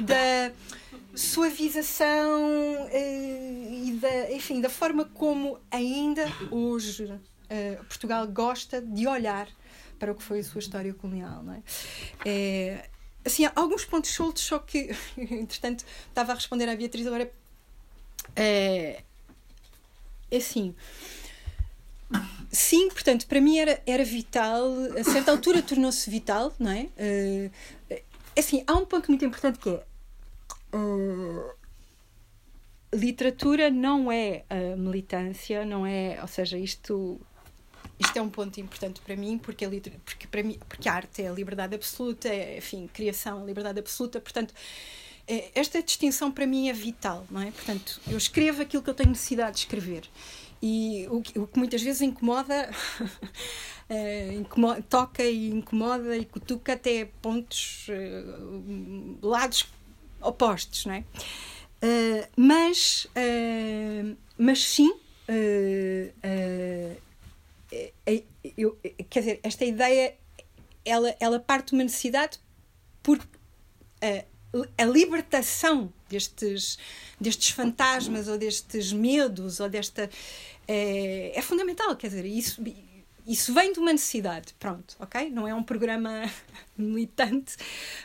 Da 0.00 0.52
suavização 1.14 2.40
uh, 2.40 3.84
e 3.84 3.98
da, 4.00 4.32
enfim, 4.32 4.60
da 4.60 4.70
forma 4.70 5.04
como 5.04 5.58
ainda 5.70 6.26
hoje 6.50 7.04
uh, 7.04 7.84
Portugal 7.84 8.26
gosta 8.26 8.80
de 8.80 9.06
olhar 9.06 9.48
para 10.00 10.10
o 10.10 10.14
que 10.16 10.22
foi 10.22 10.40
a 10.40 10.44
sua 10.44 10.58
história 10.58 10.92
colonial, 10.94 11.44
não 11.44 11.54
é? 11.54 11.62
É, 12.24 12.88
assim, 13.24 13.44
há 13.44 13.52
alguns 13.54 13.84
pontos 13.84 14.10
soltos, 14.10 14.42
só 14.42 14.58
que, 14.58 14.90
entretanto, 15.16 15.84
estava 16.08 16.32
a 16.32 16.34
responder 16.34 16.68
à 16.68 16.74
Beatriz 16.74 17.06
agora. 17.06 17.30
É, 18.34 19.02
é 20.30 20.36
assim. 20.36 20.74
Sim, 22.50 22.88
portanto, 22.88 23.26
para 23.28 23.40
mim 23.40 23.58
era, 23.58 23.80
era 23.86 24.02
vital, 24.04 24.64
a 24.98 25.04
certa 25.04 25.30
altura 25.30 25.62
tornou-se 25.62 26.10
vital, 26.10 26.52
não 26.58 26.72
é? 26.72 26.88
É 26.96 27.50
assim, 28.36 28.64
há 28.66 28.74
um 28.74 28.84
ponto 28.84 29.08
muito 29.08 29.24
importante 29.24 29.58
que 29.58 29.68
é. 29.68 29.84
eh, 30.72 31.54
literatura 32.92 33.70
não 33.70 34.10
é 34.10 34.44
a 34.50 34.76
militância, 34.76 35.64
não 35.64 35.86
é. 35.86 36.18
Ou 36.20 36.28
seja, 36.28 36.58
isto. 36.58 37.20
Isto 38.00 38.16
é 38.16 38.22
um 38.22 38.30
ponto 38.30 38.58
importante 38.58 39.00
para 39.00 39.14
mim, 39.14 39.38
porque 39.38 39.66
porque 40.04 40.26
para 40.26 40.42
mim, 40.42 40.58
porque 40.68 40.88
arte 40.88 41.22
é 41.22 41.28
a 41.28 41.32
liberdade 41.32 41.74
absoluta, 41.74 42.28
é, 42.28 42.58
enfim, 42.58 42.88
criação 42.92 43.38
é 43.38 43.42
a 43.42 43.44
liberdade 43.44 43.78
absoluta, 43.78 44.20
portanto, 44.20 44.54
eh, 45.28 45.50
esta 45.54 45.82
distinção 45.82 46.32
para 46.32 46.46
mim 46.46 46.68
é 46.68 46.72
vital, 46.72 47.26
não 47.30 47.42
é? 47.42 47.50
Portanto, 47.50 48.00
eu 48.08 48.16
escrevo 48.16 48.62
aquilo 48.62 48.82
que 48.82 48.90
eu 48.90 48.94
tenho 48.94 49.10
necessidade 49.10 49.52
de 49.52 49.58
escrever. 49.60 50.08
E 50.62 51.06
o 51.10 51.20
que, 51.22 51.38
o 51.38 51.46
que 51.46 51.58
muitas 51.58 51.82
vezes 51.82 52.02
incomoda, 52.02 52.70
eh, 53.88 54.32
incomo- 54.40 54.82
toca 54.82 55.22
e 55.22 55.50
incomoda 55.50 56.16
e 56.16 56.24
cutuca 56.24 56.72
até 56.72 57.06
pontos, 57.22 57.86
eh, 57.88 58.24
lados 59.22 59.66
opostos, 60.20 60.86
não 60.86 60.94
é? 60.94 61.04
Eh, 61.82 62.28
mas, 62.36 63.06
eh, 63.14 64.14
mas 64.36 64.62
sim, 64.64 64.92
eh, 65.28 66.12
eu- 68.56 68.78
quer 69.08 69.20
dizer, 69.20 69.40
esta 69.42 69.64
ideia 69.64 70.16
ela, 70.84 71.14
ela 71.20 71.38
parte 71.38 71.68
de 71.68 71.74
uma 71.74 71.84
necessidade 71.84 72.38
por 73.02 73.18
a, 74.02 74.82
a 74.82 74.84
libertação 74.84 75.92
destes, 76.08 76.78
destes 77.20 77.50
fantasmas 77.50 78.28
ou 78.28 78.36
destes 78.38 78.92
medos 78.92 79.60
ou 79.60 79.68
desta 79.68 80.10
é, 80.66 81.32
é 81.38 81.42
fundamental, 81.42 81.96
quer 81.96 82.08
dizer, 82.08 82.24
isso, 82.24 82.62
isso 83.26 83.52
vem 83.54 83.72
de 83.72 83.78
uma 83.78 83.92
necessidade, 83.92 84.54
pronto, 84.58 84.96
ok? 84.98 85.30
Não 85.30 85.46
é 85.46 85.54
um 85.54 85.62
programa 85.62 86.22
militante, 86.76 87.56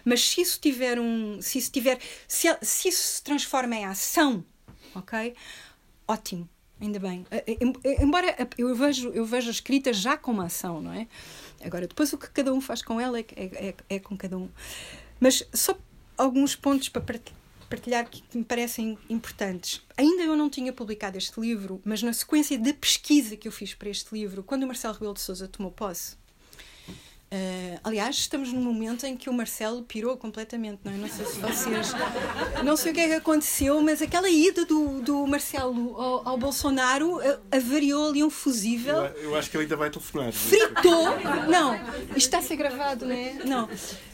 mas 0.03 0.21
se 0.21 0.41
isso 0.41 0.59
tiver 0.59 0.99
um, 0.99 1.41
se 1.41 1.57
isso 1.57 1.71
tiver, 1.71 1.99
se, 2.27 2.47
se 2.61 2.89
isso 2.89 3.03
se 3.03 3.23
transforma 3.23 3.75
em 3.75 3.85
ação, 3.85 4.43
ok? 4.93 5.35
Ótimo, 6.07 6.47
ainda 6.79 6.99
bem. 6.99 7.25
Eh, 7.31 7.43
eh, 7.47 7.57
em- 7.61 8.03
Embora 8.03 8.35
eu 8.57 8.73
vejo, 8.75 9.09
eu 9.09 9.25
vejo 9.25 9.47
a 9.47 9.51
escrita 9.51 9.91
já 9.93 10.17
como 10.17 10.41
ação, 10.41 10.81
não 10.81 10.93
é? 10.93 11.07
Agora, 11.63 11.87
depois 11.87 12.11
o 12.13 12.17
que 12.17 12.29
cada 12.29 12.53
um 12.53 12.61
faz 12.61 12.81
com 12.81 12.99
ela 12.99 13.19
é, 13.19 13.25
é, 13.35 13.45
é, 13.69 13.75
é 13.95 13.99
com 13.99 14.15
cada 14.17 14.37
um. 14.37 14.49
Mas 15.19 15.47
só 15.53 15.77
alguns 16.17 16.55
pontos 16.55 16.89
para 16.89 17.01
part- 17.01 17.31
partilhar 17.69 18.07
que 18.09 18.21
me 18.37 18.43
parecem 18.43 18.97
importantes. 19.09 19.81
Ainda 19.97 20.23
eu 20.23 20.35
não 20.35 20.49
tinha 20.49 20.71
publicado 20.71 21.17
este 21.17 21.39
livro, 21.39 21.81
mas 21.83 22.03
na 22.03 22.13
sequência 22.13 22.57
da 22.59 22.73
pesquisa 22.73 23.35
que 23.35 23.47
eu 23.47 23.51
fiz 23.51 23.73
para 23.73 23.89
este 23.89 24.13
livro, 24.13 24.43
quando 24.43 24.63
o 24.63 24.67
Marcelo 24.67 24.93
Rebelo 24.93 25.13
de 25.15 25.21
Sousa 25.21 25.47
tomou 25.47 25.71
posse, 25.71 26.15
eh, 27.35 27.77
aliás, 27.83 28.15
estamos 28.15 28.53
num 28.53 28.61
momento 28.61 29.05
em 29.05 29.17
que 29.17 29.29
o 29.29 29.33
Marcelo 29.33 29.83
pirou 29.83 30.15
completamente, 30.15 30.79
não 30.85 30.93
é? 30.93 30.95
Não 30.95 31.09
sei 31.09 31.25
se 31.25 31.37
vocês. 31.39 31.91
Não 32.63 32.77
sei 32.77 32.91
o 32.93 32.95
que 32.95 33.01
é 33.01 33.07
que 33.09 33.13
aconteceu, 33.15 33.81
mas 33.81 34.01
aquela 34.01 34.29
ida 34.29 34.63
do, 34.63 35.01
do 35.01 35.27
Marcelo 35.27 35.99
ao, 35.99 36.29
ao 36.29 36.37
Bolsonaro 36.37 37.19
eh, 37.21 37.37
avariou 37.51 38.07
ali 38.09 38.23
um 38.23 38.29
fusível 38.29 38.95
Eu, 38.97 39.23
eu 39.23 39.35
acho 39.35 39.49
que 39.51 39.57
ele 39.57 39.63
ainda 39.63 39.75
vai 39.75 39.89
telefonar. 39.89 40.31
fritou. 40.31 41.07
Não, 41.49 41.75
isto 42.11 42.17
está 42.17 42.37
a 42.37 42.41
ser 42.41 42.55
gravado, 42.55 43.05
não 43.05 43.15
é? 43.15 43.33
Não. 43.43 43.69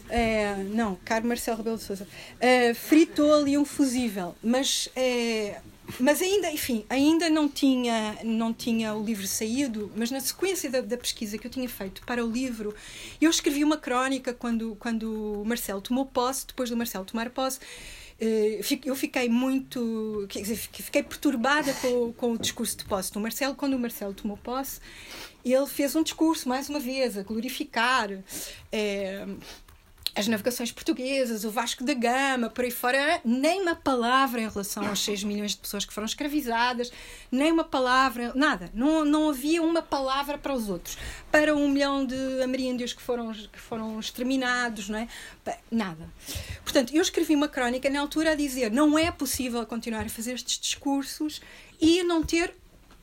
É, 0.10 0.56
não, 0.72 0.98
caro 1.06 1.26
Marcelo 1.28 1.58
Rebelo 1.58 1.78
de 1.78 1.84
Sousa. 1.84 2.08
É, 2.40 2.74
fritou 2.74 3.34
ali 3.34 3.56
um 3.58 3.64
fusível, 3.64 4.36
mas, 4.44 4.90
é, 4.96 5.62
mas 6.00 6.22
ainda, 6.22 6.52
enfim, 6.52 6.86
ainda 6.90 7.30
não 7.30 7.48
tinha, 7.50 8.18
não 8.24 8.54
tinha 8.54 8.94
o 8.94 9.04
livro 9.04 9.26
saído, 9.28 9.92
mas 9.96 10.10
na 10.12 10.20
sequência 10.20 10.70
da, 10.70 10.82
da 10.82 10.98
pesquisa 10.98 11.38
que 11.38 11.46
eu 11.48 11.52
tinha 11.52 11.68
feito 11.70 12.02
para 12.06 12.24
o 12.26 12.30
livro, 12.32 12.74
eu 13.20 13.30
escrevi 13.30 13.64
uma 13.64 13.78
crónica 13.78 14.34
quando, 14.34 14.76
quando 14.80 15.42
o 15.42 15.46
Marcelo 15.46 15.82
tomou 15.82 16.06
posse, 16.06 16.48
depois 16.48 16.70
do 16.70 16.78
Marcelo 16.78 17.06
tomar 17.06 17.30
posse. 17.30 17.60
eh, 18.20 18.60
Eu 18.86 18.96
fiquei 18.96 19.28
muito. 19.30 20.26
Quer 20.30 20.42
dizer, 20.42 20.56
fiquei 20.56 21.02
perturbada 21.04 21.74
com, 21.76 21.88
o- 22.10 22.14
com 22.14 22.32
o 22.34 22.38
discurso 22.38 22.78
de 22.78 22.86
posse 22.86 23.12
do 23.12 23.20
Marcelo. 23.20 23.56
Quando 23.56 23.74
o 23.74 23.80
Marcelo 23.80 24.14
tomou 24.14 24.38
posse, 24.38 24.80
ele 25.44 25.66
fez 25.66 25.96
um 25.96 26.04
discurso, 26.04 26.48
mais 26.48 26.70
uma 26.70 26.80
vez, 26.80 27.18
a 27.18 27.24
glorificar 27.24 28.10
eh, 28.72 29.26
as 30.14 30.28
navegações 30.28 30.72
portuguesas, 30.72 31.46
o 31.46 31.50
Vasco 31.50 31.86
da 31.86 31.94
Gama, 31.94 32.50
por 32.50 32.66
aí 32.66 32.72
fora, 32.72 33.22
nem 33.24 33.62
uma 33.62 33.76
palavra 33.76 34.42
em 34.42 34.50
relação 34.50 34.86
aos 34.86 35.00
6 35.04 35.24
milhões 35.24 35.52
de 35.52 35.58
pessoas 35.58 35.86
que 35.86 35.94
foram 35.94 36.06
escravizadas, 36.06 36.92
nem 37.32 37.52
uma 37.52 37.64
palavra, 37.64 38.34
nada. 38.36 38.70
Não, 38.74 39.06
não 39.06 39.30
havia 39.30 39.64
uma 39.64 39.82
palavra 39.82 40.38
para 40.38 40.54
os 40.54 40.70
outros. 40.70 40.98
Para 41.32 41.56
um 41.56 41.70
milhão 41.70 42.06
de 42.06 42.42
ameríndios 42.44 42.92
que 42.92 43.02
foram, 43.02 43.32
que 43.32 43.60
foram 43.60 44.00
exterminados, 44.00 44.90
não 44.90 45.00
é? 45.00 45.08
Nada. 45.72 46.10
Portanto, 46.64 46.94
eu 46.94 47.02
escrevi 47.02 47.34
uma 47.34 47.48
crónica 47.48 47.90
na 47.90 48.02
altura 48.02 48.32
a 48.32 48.36
dizer 48.36 48.70
não 48.70 49.00
é 49.00 49.10
possível 49.12 49.66
continuar 49.66 50.06
a 50.06 50.10
fazer 50.10 50.34
estes 50.34 50.60
discursos 50.60 51.42
e 51.80 52.04
não 52.04 52.24
ter 52.24 52.54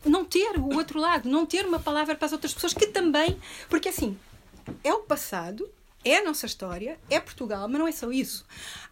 não 0.05 0.25
ter 0.25 0.57
o 0.57 0.77
outro 0.77 1.01
lado, 1.01 1.29
não 1.29 1.45
ter 1.45 1.67
uma 1.67 1.81
palavra 1.81 2.15
para 2.15 2.27
as 2.27 2.33
outras 2.33 2.55
pessoas 2.55 2.73
que 2.73 2.87
também, 2.87 3.37
porque 3.69 3.89
assim, 3.89 4.17
é 4.85 4.95
o 4.95 5.01
passado, 5.01 5.69
é 6.11 6.19
a 6.19 6.25
nossa 6.25 6.47
história, 6.47 6.99
é 7.11 7.21
Portugal, 7.21 7.69
mas 7.69 7.79
não 7.79 7.89
é 7.89 7.93
só 7.93 8.11
isso. 8.11 8.45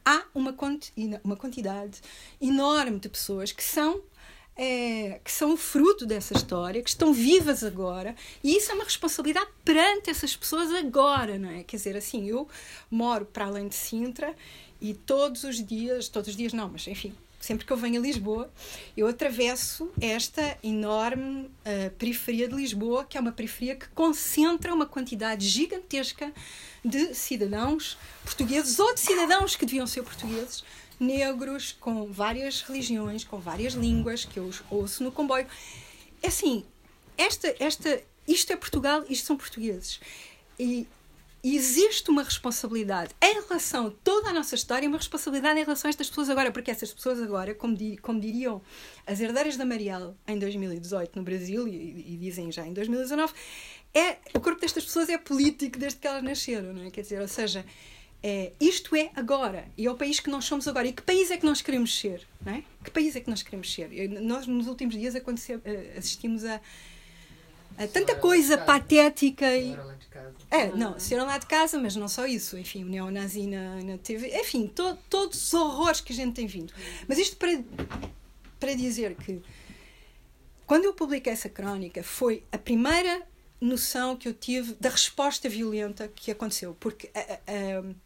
Há 0.05 0.25
uma, 0.35 0.55
uma 1.25 1.37
quantidade 1.37 2.01
enorme 2.41 2.99
de 2.99 3.09
pessoas 3.09 3.53
que 3.53 3.63
são 3.65 4.03
é, 4.57 5.21
que 5.23 5.31
são 5.31 5.55
fruto 5.57 6.07
dessa 6.07 6.33
história, 6.33 6.83
que 6.83 6.89
estão 6.89 7.13
vivas 7.13 7.63
agora, 7.63 8.17
e 8.43 8.57
isso 8.57 8.73
é 8.73 8.75
uma 8.75 8.85
responsabilidade 8.85 9.51
perante 9.63 10.09
essas 10.09 10.35
pessoas 10.35 10.73
agora, 10.73 11.39
não 11.39 11.51
é? 11.51 11.63
Quer 11.63 11.77
dizer, 11.77 11.97
assim, 11.97 12.27
eu 12.27 12.49
moro 12.91 13.27
para 13.27 13.45
além 13.45 13.69
de 13.69 13.75
Sintra 13.75 14.35
e 14.81 14.95
todos 14.95 15.45
os 15.45 15.63
dias, 15.65 16.09
todos 16.09 16.31
os 16.31 16.37
dias 16.37 16.55
não, 16.55 16.71
mas 16.71 16.87
enfim, 16.87 17.13
sempre 17.39 17.67
que 17.67 17.73
eu 17.73 17.77
venho 17.77 18.01
a 18.01 18.03
Lisboa, 18.03 18.51
eu 18.97 19.07
atravesso 19.07 19.91
esta 20.01 20.59
enorme 20.63 21.43
uh, 21.43 21.91
periferia 21.99 22.49
de 22.49 22.55
Lisboa, 22.55 23.05
que 23.05 23.17
é 23.17 23.21
uma 23.21 23.33
periferia 23.33 23.77
que 23.77 23.89
concentra 23.91 24.73
uma 24.75 24.87
quantidade 24.87 25.47
gigantesca 25.47 26.33
de 26.87 27.15
cidadãos 27.15 27.99
portugueses 28.25 28.79
ou 28.79 28.95
de 28.95 29.01
cidadãos 29.01 29.57
que 29.57 29.67
deviam 29.67 29.87
ser 29.87 30.03
portugueses, 30.03 30.65
negros, 30.99 31.77
com 31.79 32.11
várias 32.11 32.63
religiões, 32.63 33.25
com 33.25 33.39
várias 33.39 33.75
línguas, 33.75 34.25
que 34.25 34.39
eu 34.39 34.51
ouço 34.71 35.03
no 35.03 35.13
comboio. 35.13 35.47
É 36.23 36.29
assim, 36.29 36.65
esta, 37.19 37.55
esta, 37.59 38.03
isto 38.27 38.53
é 38.53 38.57
Portugal, 38.57 39.05
isto 39.09 39.27
são 39.27 39.37
portugueses. 39.37 40.01
E 40.59 40.87
existe 41.43 42.11
uma 42.11 42.23
responsabilidade 42.23 43.15
em 43.23 43.35
relação 43.35 43.87
a 43.87 43.91
toda 44.03 44.31
a 44.31 44.33
nossa 44.33 44.55
história, 44.55 44.89
uma 44.89 44.99
responsabilidade 44.99 45.61
em 45.61 45.63
relação 45.63 45.89
a 45.89 45.91
estas 45.91 46.09
pessoas 46.09 46.29
agora, 46.29 46.51
porque 46.51 46.71
essas 46.71 46.93
pessoas 46.93 47.21
agora, 47.21 47.55
como, 47.55 47.77
di, 47.77 47.97
como 47.99 48.19
diriam 48.21 48.61
as 49.07 49.21
herdeiras 49.21 49.57
da 49.57 49.65
Marielle 49.65 50.15
em 50.27 50.39
2018 50.39 51.17
no 51.17 51.23
Brasil, 51.23 51.69
e, 51.69 52.15
e, 52.15 52.17
dizem 52.17 52.51
já 52.51 52.67
em 52.67 52.73
2019, 52.73 53.33
é, 53.99 54.19
o 54.35 54.41
corpo 54.41 54.61
destas 54.61 54.85
pessoas 54.85 55.09
é 55.09 55.19
político 55.19 55.79
desde 55.79 55.99
que 55.99 56.07
elas 56.07 56.23
nasceram, 56.23 56.73
não 56.73 56.85
é? 56.85 56.91
Quer 56.91 57.03
dizer, 57.03 57.21
ou 57.21 57.29
seja, 57.29 57.65
é, 58.23 58.53
isto 58.61 58.95
é 58.97 59.11
agora, 59.15 59.69
e 59.77 59.87
é 59.87 59.91
o 59.91 59.95
país 59.95 60.21
que 60.21 60.31
nós 60.31 60.45
somos 60.45 60.67
agora. 60.69 60.87
E 60.87 60.93
que 60.93 61.03
país 61.03 61.31
é 61.31 61.37
que 61.37 61.47
nós 61.47 61.63
queremos 61.63 61.99
ser? 61.99 62.27
Não 62.45 62.55
é? 62.55 62.63
Que 62.85 62.91
país 62.91 63.17
é 63.17 63.21
que 63.21 63.31
nós 63.31 63.43
queremos 63.43 63.73
ser? 63.73 63.89
Nós, 64.21 64.47
nos 64.47 64.67
últimos 64.67 64.95
dias, 64.95 65.15
assistimos 65.97 66.45
a 66.45 66.61
a 67.79 67.87
tanta 67.87 68.15
coisa 68.15 68.57
patética 68.57 69.55
e. 69.55 69.77
É, 70.51 70.69
não, 70.69 70.99
saíram 70.99 71.27
lá 71.27 71.37
de 71.37 71.47
casa, 71.47 71.79
mas 71.79 71.95
não 71.95 72.09
só 72.09 72.27
isso. 72.27 72.57
Enfim, 72.57 72.85
o 72.85 72.87
neonazi 72.87 73.47
na, 73.47 73.83
na 73.83 73.99
TV. 73.99 74.29
Enfim, 74.41 74.67
to, 74.67 74.97
todos 75.11 75.47
os 75.47 75.55
horrores 75.55 76.01
que 76.01 76.13
a 76.13 76.17
gente 76.17 76.35
tem 76.35 76.47
vindo. 76.47 76.73
Mas 77.07 77.19
isto 77.19 77.37
para, 77.37 77.63
para 78.59 78.75
dizer 78.75 79.15
que 79.17 79.43
quando 80.67 80.87
eu 80.87 80.95
publiquei 80.95 81.33
essa 81.33 81.51
crónica 81.51 82.03
foi 82.03 82.43
a 82.51 82.57
primeira 82.57 83.23
noção 83.61 84.17
que 84.17 84.29
eu 84.29 84.35
tive 84.35 84.75
da 84.75 84.89
resposta 84.89 85.49
violenta 85.49 86.09
que 86.09 86.31
aconteceu. 86.31 86.77
Porque 86.79 87.11
uh, 87.15 87.91
uh, 87.91 87.97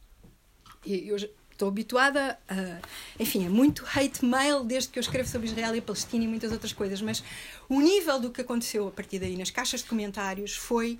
eu 0.86 1.16
estou 1.60 1.68
habituada 1.68 2.38
a. 2.48 2.80
Enfim, 3.18 3.44
é 3.44 3.48
muito 3.48 3.84
hate 3.84 4.24
mail 4.24 4.64
desde 4.64 4.88
que 4.88 4.98
eu 4.98 5.02
escrevo 5.02 5.28
sobre 5.28 5.48
Israel 5.48 5.76
e 5.76 5.80
Palestina 5.80 6.24
e 6.24 6.28
muitas 6.28 6.50
outras 6.52 6.72
coisas, 6.72 7.02
mas 7.02 7.22
o 7.68 7.80
nível 7.80 8.18
do 8.18 8.30
que 8.30 8.40
aconteceu 8.40 8.88
a 8.88 8.90
partir 8.90 9.18
daí 9.18 9.36
nas 9.36 9.50
caixas 9.50 9.80
de 9.80 9.86
comentários 9.86 10.56
foi 10.56 10.98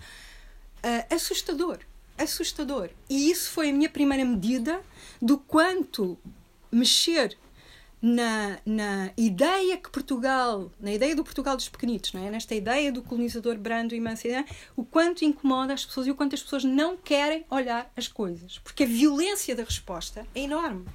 uh, 0.85 1.15
assustador. 1.15 1.79
Assustador. 2.19 2.91
E 3.09 3.31
isso 3.31 3.51
foi 3.51 3.71
a 3.71 3.73
minha 3.73 3.89
primeira 3.89 4.25
medida 4.25 4.83
do 5.23 5.39
quanto 5.39 6.19
mexer 6.71 7.37
na, 8.03 8.59
na 8.65 9.13
ideia 9.17 9.77
que 9.77 9.91
Portugal, 9.91 10.71
na 10.81 10.93
ideia 10.93 11.15
do 11.15 11.23
Portugal 11.23 11.55
dos 11.55 11.69
pequenitos, 11.69 12.13
não 12.13 12.27
é? 12.27 12.31
nesta 12.31 12.55
ideia 12.55 12.91
do 12.91 13.03
colonizador 13.03 13.59
brando 13.59 13.95
e 13.95 14.01
manso, 14.01 14.27
o 14.75 14.85
quanto 14.85 15.25
incomoda 15.25 15.75
as 15.75 15.85
pessoas 15.85 16.07
e 16.07 16.11
o 16.11 16.15
quanto 16.15 16.35
as 16.35 16.43
pessoas 16.43 16.65
não 16.65 16.97
querem 16.97 17.45
olhar 17.51 17.91
as 17.97 18.09
coisas. 18.09 18.59
Porque 18.59 18.85
a 18.85 18.87
violência 18.87 19.55
da 19.55 19.63
resposta 19.63 20.27
é 20.35 20.41
enorme. 20.41 20.87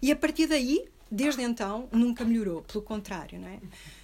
E 0.00 0.10
a 0.10 0.16
partir 0.16 0.46
daí, 0.46 0.88
desde 1.10 1.42
então, 1.42 1.88
nunca 1.92 2.24
melhorou, 2.24 2.62
pelo 2.62 2.82
contrário. 2.82 3.38
Não 3.38 3.48
é? 3.48 3.58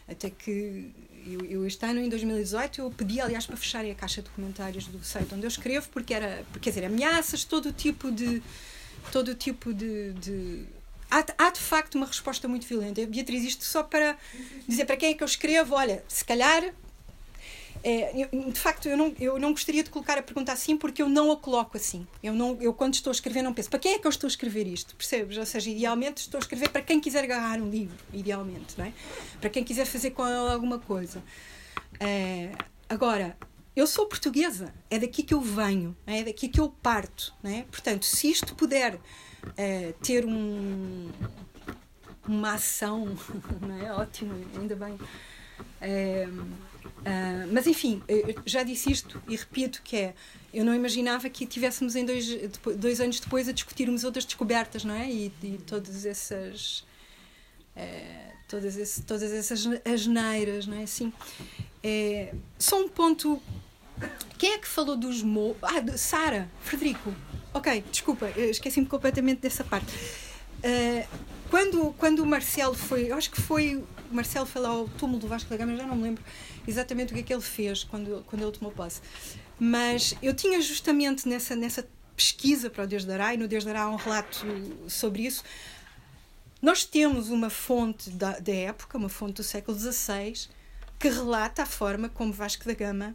Até 0.09 0.29
que 0.29 0.93
eu, 1.27 1.45
eu, 1.47 1.67
este 1.67 1.85
ano, 1.87 2.01
em 2.01 2.09
2018, 2.09 2.81
eu 2.81 2.91
pedi, 2.91 3.21
aliás, 3.21 3.47
para 3.47 3.57
fecharem 3.57 3.91
a 3.91 3.95
caixa 3.95 4.21
de 4.21 4.29
comentários 4.31 4.87
do 4.87 5.03
site 5.03 5.35
onde 5.35 5.45
eu 5.45 5.49
escrevo, 5.49 5.89
porque 5.89 6.13
era, 6.13 6.45
quer 6.61 6.71
dizer, 6.71 6.85
ameaças, 6.85 7.45
todo 7.45 7.73
tipo 7.73 8.13
de 8.13 8.43
todo 9.13 9.35
tipo 9.35 9.73
de, 9.73 10.13
de 10.15 10.67
há, 11.11 11.25
há, 11.39 11.51
de 11.51 11.61
facto 11.61 11.95
uma 11.95 12.07
resposta 12.07 12.49
muito 12.49 12.67
violenta. 12.67 13.05
Beatriz, 13.07 13.45
isto 13.45 13.65
só 13.65 13.83
para 13.83 14.17
dizer 14.69 14.85
para 14.85 14.97
quem 14.97 15.11
é 15.11 15.15
que 15.15 15.23
eu 15.23 15.27
escrevo, 15.27 15.75
olha, 15.75 16.05
se 16.09 16.25
calhar. 16.25 16.73
É, 17.85 18.11
eu, 18.21 18.51
de 18.51 18.59
facto, 18.59 18.89
eu 18.89 18.97
não, 18.97 19.15
eu 19.21 19.39
não 19.39 19.53
gostaria 19.53 19.85
de 19.85 19.91
colocar 19.91 20.19
a 20.19 20.23
pergunta 20.23 20.51
assim 20.51 20.77
porque 20.77 21.01
eu 21.01 21.09
não 21.09 21.31
a 21.31 21.37
coloco 21.37 21.77
assim. 21.77 22.05
Eu, 22.21 22.33
não, 22.33 22.61
eu, 22.61 22.75
quando 22.75 22.95
estou 22.95 23.11
a 23.11 23.13
escrever, 23.13 23.43
não 23.43 23.55
penso 23.55 23.71
para 23.71 23.79
quem 23.79 23.95
é 23.95 23.99
que 23.99 24.07
eu 24.07 24.11
estou 24.11 24.27
a 24.27 24.31
escrever 24.31 24.67
isto, 24.67 24.97
percebes? 24.97 25.37
Ou 25.37 25.47
seja, 25.47 25.71
idealmente 25.71 26.23
estou 26.23 26.39
a 26.39 26.41
escrever 26.41 26.71
para 26.71 26.83
quem 26.83 26.99
quiser 26.99 27.23
agarrar 27.23 27.61
um 27.61 27.71
livro, 27.71 27.97
idealmente, 28.13 28.77
não 28.77 28.87
é? 28.87 28.93
para 29.41 29.51
quem 29.51 29.63
quiser 29.63 29.85
fazer 29.85 30.11
com 30.11 30.27
ele 30.27 30.53
alguma 30.53 30.81
coisa. 30.81 31.23
É, 32.01 32.51
agora, 32.89 33.37
eu 33.77 33.87
sou 33.87 34.07
portuguesa, 34.07 34.75
é 34.89 34.99
daqui 34.99 35.23
que 35.23 35.35
eu 35.35 35.41
venho, 35.41 35.95
é 36.07 36.25
daqui 36.25 36.49
que 36.49 36.59
eu 36.59 36.71
parto. 36.83 37.35
Não 37.43 37.51
é? 37.51 37.63
Portanto, 37.71 38.07
se 38.07 38.31
isto 38.31 38.55
puder 38.55 38.99
é, 39.57 39.93
ter 40.03 40.25
um, 40.25 41.11
uma 42.27 42.55
ação, 42.55 43.17
não 43.61 43.77
é? 43.77 43.93
Ótimo, 43.93 44.33
ainda 44.59 44.77
bem. 44.77 44.99
É, 45.81 46.29
é, 47.05 47.47
mas 47.51 47.67
enfim, 47.67 48.03
já 48.45 48.63
disse 48.63 48.91
isto 48.91 49.23
e 49.29 49.37
repito 49.37 49.81
que 49.83 49.97
é 49.97 50.15
eu 50.53 50.65
não 50.65 50.75
imaginava 50.75 51.29
que 51.29 51.47
tivéssemos 51.47 51.97
em 51.97 52.05
dois, 52.05 52.27
dois 52.79 53.01
anos 53.01 53.21
depois 53.21 53.49
a 53.49 53.53
discutirmos 53.53 54.05
outras 54.05 54.25
descobertas, 54.25 54.85
não 54.85 54.95
é? 54.95 55.11
E, 55.11 55.33
e 55.43 55.59
todas 55.67 56.07
essas 56.07 56.85
é, 57.77 58.33
todas, 58.49 58.77
esse, 58.77 59.03
todas 59.03 59.31
essas 59.33 59.69
asneiras, 59.85 60.67
não 60.67 60.79
é? 60.79 60.85
Assim, 60.85 61.13
é, 61.83 62.33
só 62.59 62.81
um 62.81 62.89
ponto. 62.89 63.41
Quem 64.39 64.53
é 64.53 64.59
que 64.59 64.69
falou 64.69 64.97
dos 64.97 65.23
mo... 65.23 65.57
Ah, 65.63 65.97
Sara, 65.97 66.51
Frederico. 66.61 67.15
Ok, 67.55 67.85
desculpa, 67.91 68.29
esqueci-me 68.37 68.87
completamente 68.87 69.41
dessa 69.41 69.65
parte. 69.65 69.93
Uh, 70.59 71.07
quando, 71.51 71.95
quando 71.97 72.21
o 72.21 72.27
Marcelo 72.27 72.75
foi, 72.75 73.11
eu 73.11 73.17
acho 73.17 73.31
que 73.31 73.41
foi, 73.41 73.77
o 73.77 74.15
Marcelo 74.15 74.47
foi 74.47 74.61
lá 74.61 74.69
ao 74.69 74.89
túmulo 74.89 75.19
do 75.19 75.29
Vasco 75.29 75.49
da 75.49 75.57
Gama, 75.57 75.77
já 75.77 75.87
não 75.87 75.97
me 75.97 76.03
lembro 76.03 76.23
exatamente 76.67 77.13
o 77.13 77.15
que 77.15 77.21
é 77.21 77.23
que 77.23 77.33
ele 77.33 77.43
fez 77.43 77.85
quando, 77.85 78.25
quando 78.27 78.43
ele 78.43 78.53
tomou 78.53 78.73
posse. 78.73 79.01
Mas 79.59 80.15
eu 80.23 80.35
tinha 80.35 80.61
justamente 80.61 81.29
nessa, 81.29 81.57
nessa 81.57 81.89
pesquisa 82.15 82.69
para 82.69 82.85
o 82.85 82.87
Deus 82.87 83.05
dará, 83.05 83.33
e 83.33 83.37
no 83.37 83.47
Deus 83.47 83.65
dará 83.65 83.83
há 83.83 83.89
um 83.89 83.97
relato 83.97 84.45
sobre 84.89 85.23
isso. 85.23 85.45
Nós 86.61 86.85
temos 86.85 87.31
uma 87.31 87.49
fonte 87.49 88.11
da, 88.11 88.39
da 88.39 88.53
época, 88.53 88.99
uma 88.99 89.09
fonte 89.09 89.35
do 89.35 89.43
século 89.43 89.79
XVI, 89.79 90.49
que 90.99 91.09
relata 91.09 91.63
a 91.63 91.67
forma 91.67 92.09
como 92.09 92.33
Vasco 92.33 92.65
da 92.65 92.75
Gama, 92.75 93.15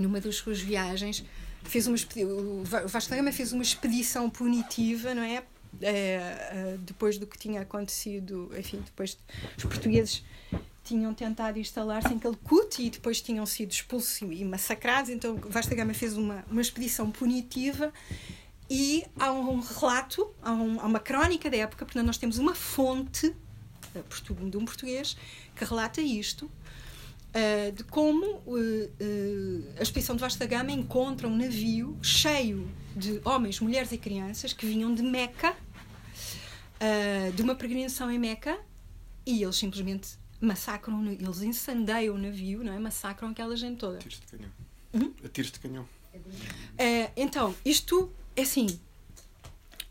numa 0.00 0.20
das 0.20 0.36
suas 0.36 0.60
viagens, 0.60 1.24
fez 1.64 1.86
uma 1.86 1.96
o 2.24 2.64
Vasco 2.64 3.10
da 3.10 3.16
Gama 3.16 3.32
fez 3.32 3.52
uma 3.52 3.62
expedição 3.62 4.30
punitiva, 4.30 5.14
não 5.14 5.22
é? 5.22 5.42
é? 5.82 6.76
depois 6.80 7.18
do 7.18 7.26
que 7.26 7.38
tinha 7.38 7.60
acontecido, 7.60 8.50
enfim, 8.56 8.80
depois 8.84 9.18
os 9.56 9.64
portugueses 9.64 10.24
tinham 10.84 11.12
tentado 11.12 11.58
instalar-se 11.58 12.12
em 12.12 12.18
Calcute 12.18 12.82
e 12.82 12.90
depois 12.90 13.20
tinham 13.20 13.44
sido 13.44 13.70
expulsos 13.70 14.22
e 14.22 14.44
massacrados, 14.44 15.10
então 15.10 15.36
Vasco 15.36 15.70
da 15.70 15.76
Gama 15.76 15.92
fez 15.92 16.16
uma, 16.16 16.44
uma 16.50 16.62
expedição 16.62 17.10
punitiva 17.10 17.92
e 18.70 19.04
há 19.18 19.30
um 19.30 19.60
relato, 19.60 20.30
há, 20.42 20.52
um, 20.52 20.80
há 20.80 20.86
uma 20.86 21.00
crónica 21.00 21.50
da 21.50 21.58
época, 21.58 21.84
portanto 21.84 22.06
nós 22.06 22.16
temos 22.16 22.38
uma 22.38 22.54
fonte 22.54 23.34
de 24.50 24.56
um 24.56 24.64
português 24.64 25.16
que 25.54 25.64
relata 25.64 26.00
isto 26.00 26.50
uh, 27.38 27.72
de 27.72 27.84
como 27.84 28.26
uh, 28.26 28.56
uh, 28.56 29.64
a 29.78 29.82
expedição 29.82 30.16
de 30.16 30.20
Vasta 30.20 30.46
Gama 30.46 30.72
encontra 30.72 31.28
um 31.28 31.36
navio 31.36 31.96
cheio 32.02 32.68
de 32.96 33.20
homens, 33.24 33.60
mulheres 33.60 33.92
e 33.92 33.98
crianças 33.98 34.52
que 34.52 34.66
vinham 34.66 34.92
de 34.94 35.02
Meca, 35.02 35.54
de 37.34 37.42
uma 37.42 37.54
peregrinação 37.54 38.10
em 38.10 38.18
Meca, 38.18 38.58
e 39.24 39.42
eles 39.42 39.56
simplesmente 39.56 40.16
massacram, 40.40 41.04
eles 41.12 41.42
incendeiam 41.42 42.16
o 42.16 42.18
navio, 42.18 42.64
não 42.64 42.72
é? 42.72 42.78
massacram 42.78 43.30
aquela 43.30 43.56
gente 43.56 43.78
toda. 43.78 43.98
Tiros 43.98 44.20
de 44.20 44.26
canhão. 44.26 44.50
Hum? 44.94 45.12
A 45.24 45.28
tiros 45.28 45.52
de 45.52 45.60
canhão. 45.60 45.88
então, 47.16 47.54
isto 47.64 48.10
é 48.34 48.42
assim. 48.42 48.66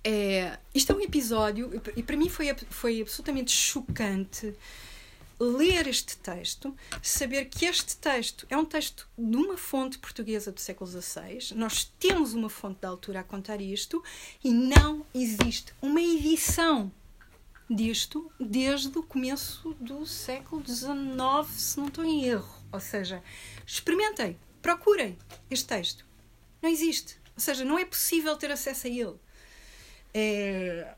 É, 0.04 0.58
isto 0.74 0.92
é 0.92 0.96
um 0.96 1.02
episódio, 1.02 1.82
e 1.96 2.04
para 2.04 2.18
mim 2.18 2.28
foi, 2.28 2.54
foi 2.70 3.02
absolutamente 3.02 3.52
chocante 3.52 4.54
ler 5.40 5.88
este 5.88 6.18
texto, 6.18 6.76
saber 7.02 7.46
que 7.46 7.66
este 7.66 7.96
texto 7.98 8.46
é 8.50 8.58
um 8.58 8.66
texto 8.66 9.08
de 9.18 9.38
uma 9.38 9.58
fonte 9.58 9.98
portuguesa 9.98 10.52
do 10.52 10.60
século 10.60 10.90
XVI, 10.90 11.54
nós 11.56 11.86
temos 12.00 12.34
uma 12.34 12.50
fonte 12.50 12.82
da 12.82 12.90
altura 12.90 13.20
a 13.20 13.24
contar 13.24 13.62
isto 13.62 14.04
e 14.44 14.52
não 14.52 15.06
existe 15.14 15.74
uma 15.82 16.02
edição 16.02 16.92
disto 17.70 18.32
desde 18.40 18.98
o 18.98 19.04
começo 19.04 19.76
do 19.80 20.06
século 20.06 20.66
XIX, 20.66 20.88
se 21.50 21.78
não 21.78 21.88
estou 21.88 22.04
em 22.04 22.26
erro. 22.26 22.58
Ou 22.72 22.80
seja, 22.80 23.22
experimentem, 23.66 24.38
procurem 24.62 25.18
este 25.50 25.68
texto. 25.68 26.06
Não 26.62 26.70
existe. 26.70 27.20
Ou 27.36 27.42
seja, 27.42 27.64
não 27.64 27.78
é 27.78 27.86
possível 27.86 28.36
ter 28.38 28.52
acesso 28.52 28.88
a 28.88 28.90
ele. 28.90 29.16
É, 30.14 30.96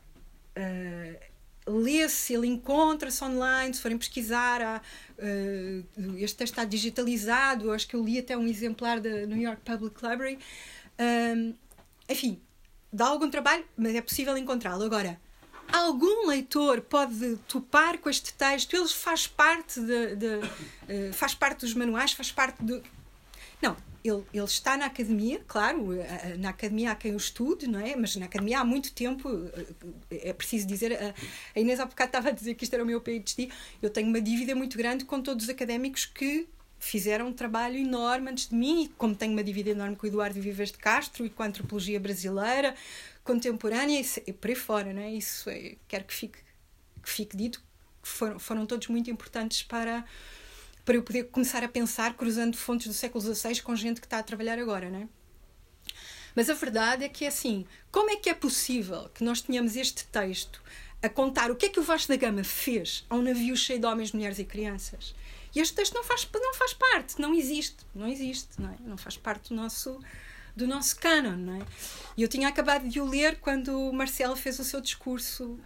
é, 0.54 1.29
lê-se, 1.70 2.34
ele 2.34 2.46
encontra-se 2.46 3.22
online, 3.24 3.74
se 3.74 3.80
forem 3.80 3.98
pesquisar, 3.98 4.60
há, 4.60 4.80
uh, 5.18 6.16
este 6.16 6.36
texto 6.36 6.52
está 6.52 6.64
digitalizado, 6.64 7.72
acho 7.72 7.86
que 7.86 7.96
eu 7.96 8.04
li 8.04 8.18
até 8.18 8.36
um 8.36 8.46
exemplar 8.46 9.00
da 9.00 9.26
New 9.26 9.40
York 9.40 9.62
Public 9.64 9.96
Library. 10.06 10.38
Um, 10.98 11.54
enfim, 12.08 12.40
dá 12.92 13.06
algum 13.06 13.30
trabalho, 13.30 13.64
mas 13.76 13.94
é 13.94 14.00
possível 14.00 14.36
encontrá-lo. 14.36 14.84
Agora, 14.84 15.20
algum 15.72 16.26
leitor 16.26 16.80
pode 16.80 17.36
topar 17.48 17.98
com 17.98 18.10
este 18.10 18.34
texto, 18.34 18.74
ele 18.74 18.88
faz 18.88 19.26
parte, 19.26 19.80
de, 19.80 20.16
de 20.16 20.36
uh, 20.36 21.12
faz 21.12 21.34
parte 21.34 21.60
dos 21.60 21.74
manuais, 21.74 22.12
faz 22.12 22.32
parte 22.32 22.62
do. 22.62 22.82
Não, 23.62 23.76
ele, 24.04 24.24
ele 24.32 24.44
está 24.44 24.76
na 24.76 24.86
academia, 24.86 25.42
claro, 25.46 25.88
na 26.38 26.50
academia 26.50 26.92
há 26.92 26.94
quem 26.94 27.12
o 27.12 27.16
estude, 27.16 27.66
não 27.66 27.80
é? 27.80 27.94
Mas 27.96 28.16
na 28.16 28.26
academia 28.26 28.60
há 28.60 28.64
muito 28.64 28.92
tempo, 28.92 29.28
eh, 30.10 30.30
é 30.30 30.32
preciso 30.32 30.66
dizer, 30.66 31.14
a 31.54 31.60
Inês 31.60 31.80
há 31.80 31.86
bocado 31.86 32.08
estava 32.08 32.28
a 32.28 32.32
dizer 32.32 32.54
que 32.54 32.64
isto 32.64 32.74
era 32.74 32.82
o 32.82 32.86
meu 32.86 33.00
PhD, 33.00 33.50
eu 33.82 33.90
tenho 33.90 34.08
uma 34.08 34.20
dívida 34.20 34.54
muito 34.54 34.76
grande 34.76 35.04
com 35.04 35.20
todos 35.20 35.44
os 35.44 35.50
académicos 35.50 36.04
que 36.04 36.48
fizeram 36.78 37.28
um 37.28 37.32
trabalho 37.32 37.76
enorme 37.76 38.30
antes 38.30 38.48
de 38.48 38.54
mim, 38.54 38.84
e 38.84 38.88
como 38.88 39.14
tenho 39.14 39.32
uma 39.32 39.44
dívida 39.44 39.70
enorme 39.70 39.94
com 39.96 40.06
o 40.06 40.08
Eduardo 40.08 40.40
Vives 40.40 40.72
de 40.72 40.78
Castro 40.78 41.26
e 41.26 41.30
com 41.30 41.42
a 41.42 41.46
antropologia 41.46 42.00
brasileira, 42.00 42.74
contemporânea 43.22 44.02
e 44.26 44.32
por 44.32 44.48
aí 44.48 44.56
fora, 44.56 44.92
não 44.92 45.02
é? 45.02 45.12
Isso 45.12 45.48
é, 45.50 45.76
quero 45.86 46.04
que 46.04 46.14
fique, 46.14 46.38
que 47.02 47.10
fique 47.10 47.36
dito, 47.36 47.62
que 48.02 48.08
foram, 48.08 48.38
foram 48.38 48.66
todos 48.66 48.88
muito 48.88 49.10
importantes 49.10 49.62
para 49.62 50.04
para 50.84 50.96
eu 50.96 51.02
poder 51.02 51.24
começar 51.24 51.62
a 51.62 51.68
pensar 51.68 52.14
cruzando 52.14 52.56
fontes 52.56 52.86
do 52.86 52.94
século 52.94 53.22
XVI 53.22 53.60
com 53.62 53.74
gente 53.76 54.00
que 54.00 54.06
está 54.06 54.18
a 54.18 54.22
trabalhar 54.22 54.58
agora, 54.58 54.90
não 54.90 55.00
é? 55.00 55.08
Mas 56.34 56.48
a 56.48 56.54
verdade 56.54 57.04
é 57.04 57.08
que 57.08 57.24
é 57.24 57.28
assim: 57.28 57.66
como 57.90 58.10
é 58.10 58.16
que 58.16 58.30
é 58.30 58.34
possível 58.34 59.08
que 59.14 59.24
nós 59.24 59.40
tenhamos 59.40 59.76
este 59.76 60.06
texto 60.06 60.62
a 61.02 61.08
contar 61.08 61.50
o 61.50 61.56
que 61.56 61.66
é 61.66 61.68
que 61.68 61.80
o 61.80 61.82
Vasco 61.82 62.08
da 62.08 62.16
Gama 62.16 62.44
fez 62.44 63.04
a 63.08 63.16
um 63.16 63.22
navio 63.22 63.56
cheio 63.56 63.80
de 63.80 63.86
homens, 63.86 64.12
mulheres 64.12 64.38
e 64.38 64.44
crianças? 64.44 65.14
E 65.54 65.58
este 65.58 65.74
texto 65.74 65.94
não 65.94 66.04
faz, 66.04 66.28
não 66.32 66.54
faz 66.54 66.72
parte, 66.74 67.20
não 67.20 67.34
existe, 67.34 67.78
não 67.94 68.06
existe, 68.06 68.60
não, 68.60 68.70
é? 68.70 68.76
não 68.80 68.96
faz 68.96 69.16
parte 69.16 69.48
do 69.48 69.56
nosso, 69.56 69.98
do 70.54 70.66
nosso 70.66 70.96
canon, 70.96 71.36
não 71.36 71.60
é? 71.60 71.66
E 72.16 72.22
eu 72.22 72.28
tinha 72.28 72.46
acabado 72.46 72.88
de 72.88 73.00
o 73.00 73.04
ler 73.04 73.40
quando 73.40 73.68
o 73.68 73.92
Marcelo 73.92 74.36
fez 74.36 74.58
o 74.60 74.64
seu 74.64 74.80
discurso 74.80 75.58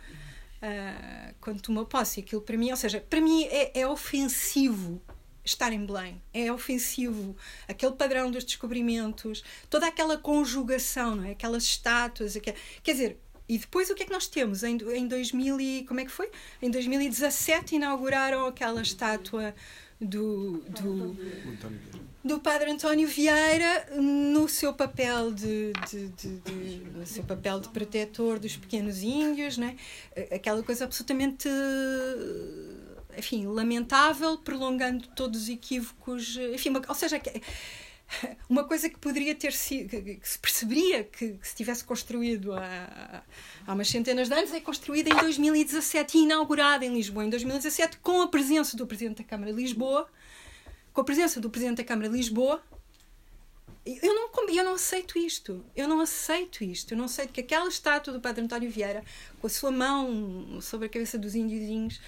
uh, 0.62 1.34
quando 1.40 1.60
tomou 1.60 1.86
posse. 1.86 2.20
Aquilo 2.20 2.42
para 2.42 2.56
mim, 2.56 2.70
ou 2.70 2.76
seja, 2.76 3.00
para 3.00 3.20
mim 3.20 3.44
é, 3.44 3.80
é 3.80 3.86
ofensivo 3.86 5.00
estar 5.44 5.72
em 5.72 5.84
Belém. 5.84 6.22
É 6.32 6.50
ofensivo. 6.52 7.36
Aquele 7.68 7.92
padrão 7.92 8.30
dos 8.30 8.44
descobrimentos, 8.44 9.44
toda 9.68 9.86
aquela 9.86 10.16
conjugação, 10.16 11.16
não 11.16 11.24
é? 11.24 11.32
aquelas 11.32 11.64
estátuas. 11.64 12.36
Aquel... 12.36 12.54
Quer 12.82 12.92
dizer, 12.92 13.18
E 13.46 13.58
depois 13.58 13.90
o 13.90 13.94
que 13.94 14.02
é 14.02 14.06
que 14.06 14.12
nós 14.12 14.26
temos? 14.26 14.62
Em, 14.62 14.78
em 14.96 15.06
2000 15.06 15.60
e, 15.60 15.84
como 15.84 16.00
é 16.00 16.04
que 16.04 16.10
foi? 16.10 16.30
Em 16.62 16.70
2017 16.70 17.76
inauguraram 17.76 18.46
aquela 18.46 18.80
estátua 18.80 19.54
do, 20.00 20.60
do, 20.68 21.16
do 22.22 22.40
Padre 22.40 22.70
António 22.70 23.06
Vieira 23.06 23.86
no 23.96 24.48
seu 24.48 24.72
papel 24.72 25.32
de, 25.32 25.72
de, 25.88 26.08
de, 26.08 26.36
de, 26.40 26.76
no 26.94 27.06
seu 27.06 27.24
papel 27.24 27.60
de 27.60 27.68
protetor 27.68 28.38
dos 28.38 28.56
pequenos 28.56 29.02
índios, 29.02 29.56
né? 29.56 29.76
aquela 30.30 30.62
coisa 30.62 30.84
absolutamente 30.84 31.48
enfim, 33.16 33.46
lamentável, 33.46 34.38
prolongando 34.38 35.06
todos 35.08 35.42
os 35.42 35.48
equívocos, 35.48 36.36
enfim, 36.52 36.72
ou 36.88 36.94
seja, 36.94 37.20
uma 38.48 38.64
coisa 38.64 38.88
que 38.88 38.98
poderia 38.98 39.34
ter 39.34 39.52
sido, 39.52 39.88
que, 39.88 40.18
se 40.22 40.38
perceberia 40.38 41.04
que, 41.04 41.32
que, 41.34 41.48
se 41.48 41.54
tivesse 41.54 41.84
construído 41.84 42.52
há, 42.52 43.22
há 43.66 43.72
umas 43.72 43.88
centenas 43.88 44.28
de 44.28 44.34
anos, 44.34 44.52
é 44.52 44.60
construída 44.60 45.10
em 45.10 45.16
2017 45.16 46.18
e 46.18 46.22
inaugurada 46.22 46.84
em 46.84 46.94
Lisboa 46.94 47.24
em 47.24 47.30
2017 47.30 47.98
com 47.98 48.22
a 48.22 48.28
presença 48.28 48.76
do 48.76 48.86
Presidente 48.86 49.22
da 49.22 49.24
Câmara 49.24 49.52
de 49.52 49.60
Lisboa, 49.60 50.08
com 50.92 51.00
a 51.00 51.04
presença 51.04 51.40
do 51.40 51.50
Presidente 51.50 51.78
da 51.78 51.84
Câmara 51.84 52.08
de 52.08 52.16
Lisboa. 52.16 52.62
Eu 53.84 54.14
não, 54.14 54.48
eu 54.48 54.64
não 54.64 54.74
aceito 54.74 55.18
isto. 55.18 55.62
Eu 55.76 55.86
não 55.86 56.00
aceito 56.00 56.64
isto. 56.64 56.92
Eu 56.92 56.98
não 56.98 57.04
aceito 57.04 57.32
que 57.32 57.40
aquela 57.40 57.68
estátua 57.68 58.14
do 58.14 58.20
Padre 58.20 58.42
António 58.42 58.70
Vieira, 58.70 59.04
com 59.40 59.46
a 59.46 59.50
sua 59.50 59.70
mão 59.70 60.58
sobre 60.62 60.86
a 60.86 60.88
cabeça 60.88 61.18
dos 61.18 61.34
índiozinhos, 61.34 62.00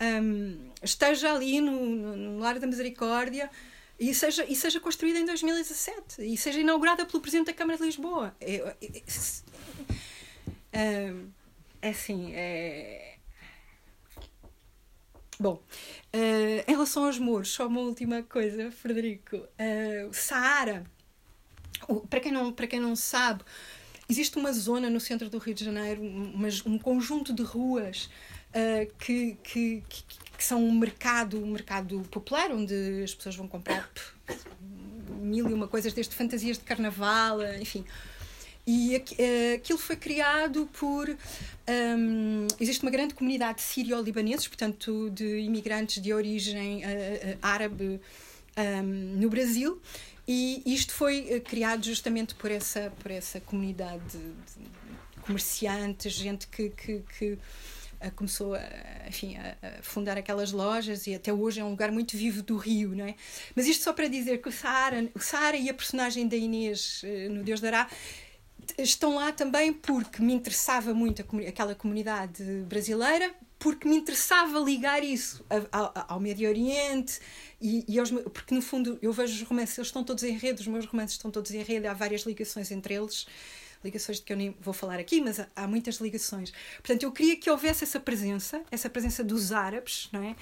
um, 0.00 0.70
esteja 0.82 1.34
ali 1.34 1.60
no, 1.60 1.84
no, 1.84 2.16
no 2.16 2.38
Lar 2.38 2.58
da 2.58 2.66
Misericórdia 2.66 3.50
e 4.00 4.14
seja, 4.14 4.46
e 4.48 4.56
seja 4.56 4.80
construída 4.80 5.18
em 5.18 5.26
2017 5.26 6.22
e 6.22 6.34
seja 6.34 6.58
inaugurada 6.58 7.04
pelo 7.04 7.20
Presidente 7.20 7.48
da 7.48 7.52
Câmara 7.52 7.76
de 7.76 7.84
Lisboa. 7.84 8.34
É, 8.40 8.54
é, 8.80 9.02
é, 10.72 11.14
é 11.82 11.88
assim, 11.90 12.32
é... 12.32 13.18
Bom, 15.38 15.54
uh, 15.54 16.64
em 16.66 16.70
relação 16.70 17.04
aos 17.04 17.18
muros, 17.18 17.50
só 17.50 17.66
uma 17.66 17.80
última 17.80 18.22
coisa, 18.22 18.70
Frederico. 18.70 19.36
Uh, 19.36 20.12
Saara, 20.12 20.84
para, 22.08 22.20
quem 22.20 22.32
não, 22.32 22.52
para 22.52 22.66
quem 22.66 22.80
não 22.80 22.96
sabe, 22.96 23.42
existe 24.08 24.38
uma 24.38 24.52
zona 24.52 24.88
no 24.88 25.00
centro 25.00 25.28
do 25.28 25.38
Rio 25.38 25.54
de 25.54 25.64
Janeiro, 25.64 26.02
um, 26.02 26.46
um 26.66 26.78
conjunto 26.78 27.32
de 27.34 27.42
ruas 27.42 28.10
uh, 28.50 28.94
que, 28.98 29.36
que, 29.42 29.82
que, 29.88 30.04
que, 30.40 30.44
são 30.46 30.64
um 30.64 30.72
mercado, 30.72 31.38
um 31.42 31.52
mercado 31.52 32.00
popular, 32.10 32.50
onde 32.50 33.02
as 33.04 33.14
pessoas 33.14 33.36
vão 33.36 33.46
comprar 33.46 33.90
mil 35.20 35.50
e 35.50 35.52
uma 35.52 35.68
coisas, 35.68 35.92
desde 35.92 36.14
fantasias 36.14 36.56
de 36.56 36.64
carnaval, 36.64 37.42
enfim. 37.60 37.84
E 38.66 38.96
uh, 38.96 39.54
aquilo 39.56 39.78
foi 39.78 39.96
criado 39.96 40.66
por. 40.78 41.10
Um, 41.68 42.46
existe 42.58 42.82
uma 42.82 42.90
grande 42.90 43.14
comunidade 43.14 43.60
sírio-libaneses, 43.60 44.48
portanto, 44.48 45.10
de 45.10 45.40
imigrantes 45.40 46.02
de 46.02 46.12
origem 46.12 46.84
uh, 46.84 47.38
árabe 47.42 48.00
um, 48.56 48.82
no 49.20 49.28
Brasil, 49.28 49.80
e 50.26 50.62
isto 50.64 50.92
foi 50.92 51.40
criado 51.40 51.84
justamente 51.84 52.34
por 52.34 52.50
essa, 52.50 52.92
por 53.02 53.10
essa 53.10 53.40
comunidade 53.40 54.04
de 54.08 55.20
comerciantes, 55.22 56.12
gente 56.12 56.46
que, 56.46 56.70
que, 56.70 57.02
que 57.18 57.38
começou 58.08 58.54
a, 58.54 58.62
enfim, 59.08 59.36
a, 59.36 59.82
fundar 59.82 60.16
aquelas 60.16 60.52
lojas 60.52 61.06
e 61.06 61.14
até 61.14 61.32
hoje 61.32 61.60
é 61.60 61.64
um 61.64 61.70
lugar 61.70 61.90
muito 61.90 62.16
vivo 62.16 62.42
do 62.42 62.56
Rio, 62.56 62.94
não 62.94 63.04
é? 63.04 63.14
Mas 63.54 63.66
isto 63.66 63.82
só 63.84 63.92
para 63.92 64.08
dizer 64.08 64.40
que 64.40 64.48
o 64.48 64.52
Saara, 64.52 65.08
o 65.14 65.18
Saara 65.18 65.56
e 65.56 65.68
a 65.68 65.74
personagem 65.74 66.26
da 66.28 66.36
Inês 66.36 67.02
eh, 67.04 67.28
no 67.28 67.42
Deus 67.42 67.60
dará 67.60 67.88
estão 68.78 69.16
lá 69.16 69.32
também 69.32 69.72
porque 69.72 70.22
me 70.22 70.32
interessava 70.32 70.94
muito 70.94 71.24
aquela 71.46 71.74
comunidade 71.74 72.42
brasileira, 72.68 73.34
porque 73.58 73.86
me 73.86 73.96
interessava 73.96 74.58
ligar 74.58 75.04
isso 75.04 75.44
ao, 75.70 75.92
ao 76.08 76.20
Médio 76.20 76.48
Oriente 76.48 77.20
e, 77.60 77.84
e 77.86 77.98
aos, 77.98 78.10
porque 78.10 78.54
no 78.54 78.62
fundo 78.62 78.98
eu 79.02 79.12
vejo 79.12 79.34
os 79.34 79.42
romances, 79.42 79.76
eles 79.76 79.88
estão 79.88 80.02
todos 80.02 80.22
em 80.24 80.36
rede, 80.36 80.60
os 80.60 80.66
meus 80.66 80.86
romances 80.86 81.16
estão 81.16 81.30
todos 81.30 81.50
em 81.50 81.62
rede, 81.62 81.86
há 81.86 81.92
várias 81.92 82.22
ligações 82.22 82.70
entre 82.70 82.94
eles 82.94 83.26
ligações 83.82 84.18
de 84.18 84.24
que 84.24 84.32
eu 84.32 84.36
nem 84.36 84.56
vou 84.60 84.74
falar 84.74 84.98
aqui, 84.98 85.20
mas 85.20 85.40
há, 85.56 85.66
muitas 85.66 85.96
ligações. 85.96 86.52
Portanto, 86.76 87.02
eu 87.02 87.12
queria 87.12 87.36
que 87.36 87.50
houvesse 87.50 87.84
essa 87.84 87.98
presença, 87.98 88.62
essa 88.70 88.90
presença 88.90 89.24
dos 89.24 89.52
árabes, 89.52 90.08
não 90.12 90.22
é? 90.22 90.36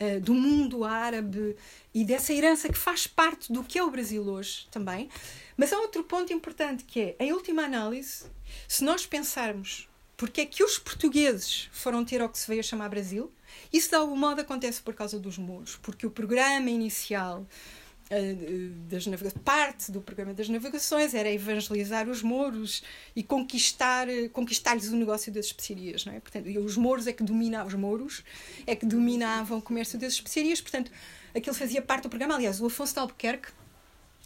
Uh, 0.00 0.20
do 0.20 0.32
mundo 0.32 0.84
árabe 0.84 1.56
e 1.92 2.04
dessa 2.04 2.32
herança 2.32 2.68
que 2.68 2.78
faz 2.78 3.08
parte 3.08 3.52
do 3.52 3.64
que 3.64 3.76
é 3.78 3.82
o 3.82 3.90
Brasil 3.90 4.22
hoje 4.22 4.68
também. 4.70 5.08
Mas 5.56 5.72
há 5.72 5.78
outro 5.78 6.04
ponto 6.04 6.32
importante 6.32 6.84
que 6.84 7.00
é, 7.00 7.16
em 7.18 7.32
última 7.32 7.64
análise, 7.64 8.26
se 8.68 8.84
nós 8.84 9.04
pensarmos 9.04 9.88
porque 10.16 10.40
é 10.40 10.46
que 10.46 10.64
os 10.64 10.80
portugueses 10.80 11.68
foram 11.72 12.04
ter 12.04 12.20
ao 12.20 12.28
que 12.28 12.36
se 12.36 12.48
veio 12.48 12.58
a 12.58 12.62
chamar 12.64 12.88
Brasil, 12.88 13.32
isso 13.72 13.88
de 13.88 13.94
algum 13.94 14.16
modo 14.16 14.40
acontece 14.40 14.82
por 14.82 14.92
causa 14.92 15.18
dos 15.18 15.38
muros, 15.38 15.76
porque 15.76 16.04
o 16.04 16.10
programa 16.10 16.68
inicial 16.68 17.46
das 18.88 19.04
parte 19.44 19.92
do 19.92 20.00
programa 20.00 20.32
das 20.32 20.48
navegações 20.48 21.12
era 21.12 21.30
evangelizar 21.30 22.08
os 22.08 22.22
mouros 22.22 22.82
e 23.14 23.22
conquistar 23.22 24.06
conquistar-lhes 24.32 24.88
o 24.88 24.96
negócio 24.96 25.30
das 25.30 25.46
especiarias 25.46 26.06
não 26.06 26.14
é 26.14 26.20
portanto 26.20 26.46
os 26.60 26.76
mouros 26.76 27.06
é 27.06 27.12
que 27.12 27.22
dominavam 27.22 27.66
os 27.66 27.74
mouros 27.74 28.24
é 28.66 28.74
que 28.74 28.86
dominavam 28.86 29.58
o 29.58 29.62
comércio 29.62 29.98
das 29.98 30.14
especiarias 30.14 30.60
portanto 30.60 30.90
aquilo 31.36 31.54
fazia 31.54 31.82
parte 31.82 32.04
do 32.04 32.08
programa 32.08 32.34
aliás 32.34 32.60
o 32.60 32.66
Afonso 32.66 32.94
de 32.94 33.00
Albuquerque 33.00 33.48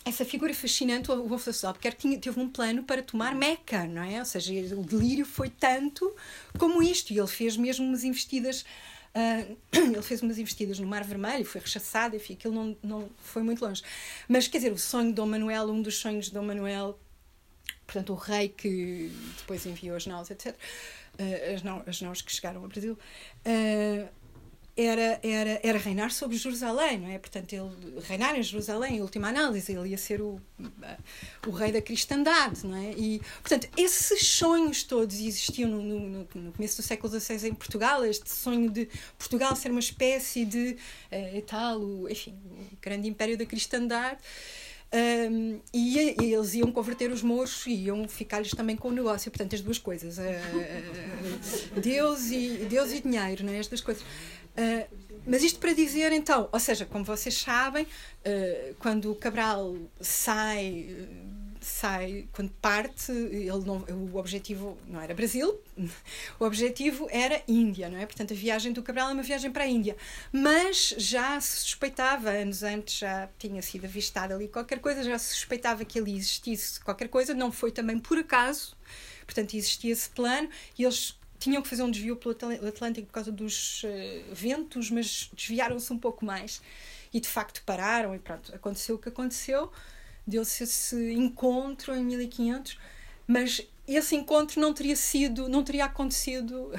essa 0.04 0.24
figura 0.24 0.52
fascinante, 0.52 1.10
o 1.12 1.34
Afonso 1.34 1.60
de 1.60 1.66
Albuquerque 1.66 2.00
tinha, 2.00 2.18
teve 2.18 2.40
um 2.40 2.48
plano 2.48 2.82
para 2.82 3.02
tomar 3.02 3.36
Meca, 3.36 3.86
não 3.86 4.02
é? 4.02 4.18
Ou 4.18 4.24
seja, 4.24 4.52
o 4.74 4.82
delírio 4.82 5.24
foi 5.24 5.48
tanto 5.48 6.12
como 6.58 6.82
isto, 6.82 7.12
e 7.12 7.18
ele 7.18 7.28
fez 7.28 7.56
mesmo 7.56 7.86
umas 7.86 8.02
investidas 8.02 8.64
Uh, 9.14 9.56
ele 9.76 10.02
fez 10.02 10.22
umas 10.22 10.38
investidas 10.38 10.78
no 10.78 10.86
Mar 10.86 11.04
Vermelho, 11.04 11.44
foi 11.44 11.60
rechaçado, 11.60 12.16
enfim, 12.16 12.32
aquilo 12.34 12.54
não, 12.54 12.76
não 12.82 13.10
foi 13.18 13.42
muito 13.42 13.64
longe. 13.64 13.82
Mas, 14.28 14.48
quer 14.48 14.58
dizer, 14.58 14.72
o 14.72 14.78
sonho 14.78 15.08
de 15.08 15.14
Dom 15.14 15.26
Manuel, 15.26 15.70
um 15.70 15.82
dos 15.82 15.96
sonhos 15.96 16.26
de 16.26 16.32
Dom 16.32 16.42
Manuel, 16.42 16.98
portanto, 17.86 18.12
o 18.12 18.16
rei 18.16 18.48
que 18.48 19.12
depois 19.38 19.66
enviou 19.66 19.96
as 19.96 20.06
naus, 20.06 20.30
etc., 20.30 20.54
uh, 20.54 20.56
ah, 21.18 21.54
as, 21.54 21.62
naus, 21.62 21.82
as 21.86 22.00
naus 22.00 22.22
que 22.22 22.32
chegaram 22.32 22.62
ao 22.62 22.68
Brasil, 22.68 22.94
uh, 22.94 24.08
era, 24.76 25.20
era, 25.22 25.60
era 25.62 25.78
reinar 25.78 26.10
sobre 26.10 26.36
Jerusalém, 26.36 26.98
não 26.98 27.08
é? 27.10 27.18
Portanto, 27.18 27.52
ele 27.52 28.00
reinar 28.00 28.38
em 28.38 28.42
Jerusalém, 28.42 28.96
em 28.96 29.00
última 29.02 29.28
análise, 29.28 29.70
ele 29.72 29.90
ia 29.90 29.98
ser 29.98 30.22
o, 30.22 30.40
o 31.46 31.50
rei 31.50 31.70
da 31.70 31.82
cristandade, 31.82 32.66
não 32.66 32.76
é? 32.76 32.92
E, 32.92 33.20
portanto, 33.42 33.68
esses 33.76 34.26
sonhos 34.26 34.82
todos 34.82 35.16
existiam 35.16 35.68
no, 35.68 35.82
no, 35.82 36.28
no 36.34 36.52
começo 36.52 36.80
do 36.80 36.82
século 36.82 37.20
XVI 37.20 37.48
em 37.48 37.54
Portugal, 37.54 38.04
este 38.04 38.30
sonho 38.30 38.70
de 38.70 38.88
Portugal 39.18 39.54
ser 39.54 39.70
uma 39.70 39.80
espécie 39.80 40.44
de, 40.46 40.78
uh, 41.12 41.42
tal, 41.42 41.78
o, 41.78 42.08
enfim, 42.08 42.34
o 42.72 42.76
grande 42.80 43.08
império 43.08 43.36
da 43.36 43.44
cristandade. 43.44 44.20
Um, 44.94 45.58
e, 45.72 45.98
e, 46.20 46.34
eles 46.34 46.52
iam 46.52 46.70
converter 46.70 47.10
os 47.10 47.22
mouros 47.22 47.66
e 47.66 47.84
iam 47.84 48.06
ficar-lhes 48.06 48.50
também 48.50 48.76
com 48.76 48.88
o 48.88 48.92
negócio. 48.92 49.30
Portanto, 49.30 49.54
as 49.54 49.62
duas 49.62 49.78
coisas. 49.78 50.18
Uh, 50.18 51.80
Deus, 51.80 52.30
e, 52.30 52.66
Deus 52.68 52.92
e 52.92 53.00
dinheiro, 53.00 53.42
não 53.42 53.54
é? 53.54 53.58
as 53.58 53.68
duas 53.68 53.80
coisas. 53.80 54.04
Uh, 54.56 55.12
mas 55.26 55.42
isto 55.42 55.58
para 55.60 55.72
dizer 55.72 56.12
então, 56.12 56.48
ou 56.50 56.58
seja, 56.58 56.84
como 56.84 57.04
vocês 57.04 57.34
sabem, 57.34 57.84
uh, 57.84 58.74
quando 58.78 59.10
o 59.10 59.14
Cabral 59.14 59.76
sai, 60.00 61.08
sai, 61.60 62.26
quando 62.32 62.50
parte, 62.60 63.12
ele 63.12 63.64
não, 63.64 63.78
o 63.78 64.16
objetivo 64.16 64.76
não 64.88 65.00
era 65.00 65.14
Brasil, 65.14 65.60
o 66.40 66.44
objetivo 66.44 67.06
era 67.10 67.40
Índia, 67.46 67.88
não 67.88 67.98
é? 67.98 68.04
Portanto, 68.04 68.32
a 68.32 68.36
viagem 68.36 68.72
do 68.72 68.82
Cabral 68.82 69.10
é 69.10 69.12
uma 69.12 69.22
viagem 69.22 69.50
para 69.52 69.64
a 69.64 69.66
Índia. 69.66 69.96
Mas 70.32 70.94
já 70.98 71.40
se 71.40 71.60
suspeitava, 71.60 72.30
anos 72.30 72.64
antes 72.64 72.98
já 72.98 73.28
tinha 73.38 73.62
sido 73.62 73.84
avistada 73.84 74.34
ali 74.34 74.48
qualquer 74.48 74.80
coisa, 74.80 75.04
já 75.04 75.18
se 75.18 75.34
suspeitava 75.34 75.84
que 75.84 76.00
ali 76.00 76.16
existisse 76.16 76.80
qualquer 76.80 77.08
coisa, 77.08 77.32
não 77.32 77.52
foi 77.52 77.70
também 77.70 77.98
por 77.98 78.18
acaso. 78.18 78.76
Portanto, 79.24 79.54
existia 79.54 79.92
esse 79.92 80.10
plano 80.10 80.48
e 80.76 80.82
eles 80.82 81.16
tinham 81.42 81.60
que 81.60 81.68
fazer 81.68 81.82
um 81.82 81.90
desvio 81.90 82.16
pelo 82.16 82.32
Atlântico 82.66 83.08
por 83.08 83.12
causa 83.12 83.32
dos 83.32 83.82
uh, 83.82 83.88
ventos, 84.32 84.90
mas 84.90 85.28
desviaram-se 85.34 85.92
um 85.92 85.98
pouco 85.98 86.24
mais 86.24 86.60
e 87.12 87.20
de 87.20 87.28
facto 87.28 87.62
pararam 87.64 88.14
e 88.14 88.18
pronto, 88.18 88.54
aconteceu 88.54 88.94
o 88.94 88.98
que 88.98 89.08
aconteceu, 89.08 89.70
deu-se 90.26 90.64
esse 90.64 91.12
encontro 91.12 91.94
em 91.94 92.04
1500, 92.04 92.78
mas 93.26 93.60
esse 93.86 94.14
encontro 94.14 94.60
não 94.60 94.72
teria 94.72 94.96
sido, 94.96 95.48
não 95.48 95.62
teria 95.62 95.84
acontecido, 95.84 96.72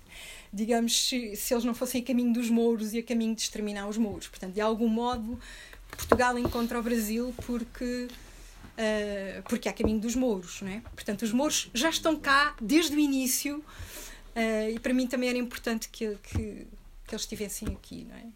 digamos, 0.52 1.08
se, 1.08 1.36
se 1.36 1.54
eles 1.54 1.64
não 1.64 1.74
fossem 1.74 2.02
a 2.02 2.04
caminho 2.04 2.32
dos 2.32 2.50
mouros 2.50 2.94
e 2.94 2.98
a 2.98 3.02
caminho 3.02 3.34
de 3.34 3.42
exterminar 3.42 3.86
os 3.86 3.98
mouros. 3.98 4.28
Portanto, 4.28 4.54
de 4.54 4.60
algum 4.60 4.88
modo, 4.88 5.38
Portugal 5.90 6.38
encontra 6.38 6.78
o 6.78 6.82
Brasil 6.82 7.34
porque 7.44 8.08
Uh, 8.76 9.42
porque 9.44 9.70
há 9.70 9.72
caminho 9.72 9.98
dos 9.98 10.14
mouros, 10.14 10.60
não 10.60 10.70
é? 10.70 10.82
Portanto, 10.94 11.22
os 11.22 11.32
mouros 11.32 11.70
já 11.72 11.88
estão 11.88 12.14
cá 12.14 12.54
desde 12.60 12.94
o 12.94 12.98
início 12.98 13.64
Uh, 14.36 14.68
e 14.76 14.78
para 14.78 14.92
mim 14.92 15.06
também 15.06 15.30
era 15.30 15.38
importante 15.38 15.88
que, 15.88 16.14
que, 16.16 16.68
que 17.06 17.10
eles 17.10 17.22
estivessem 17.22 17.68
aqui, 17.68 18.04
não 18.04 18.14
é? 18.14 18.28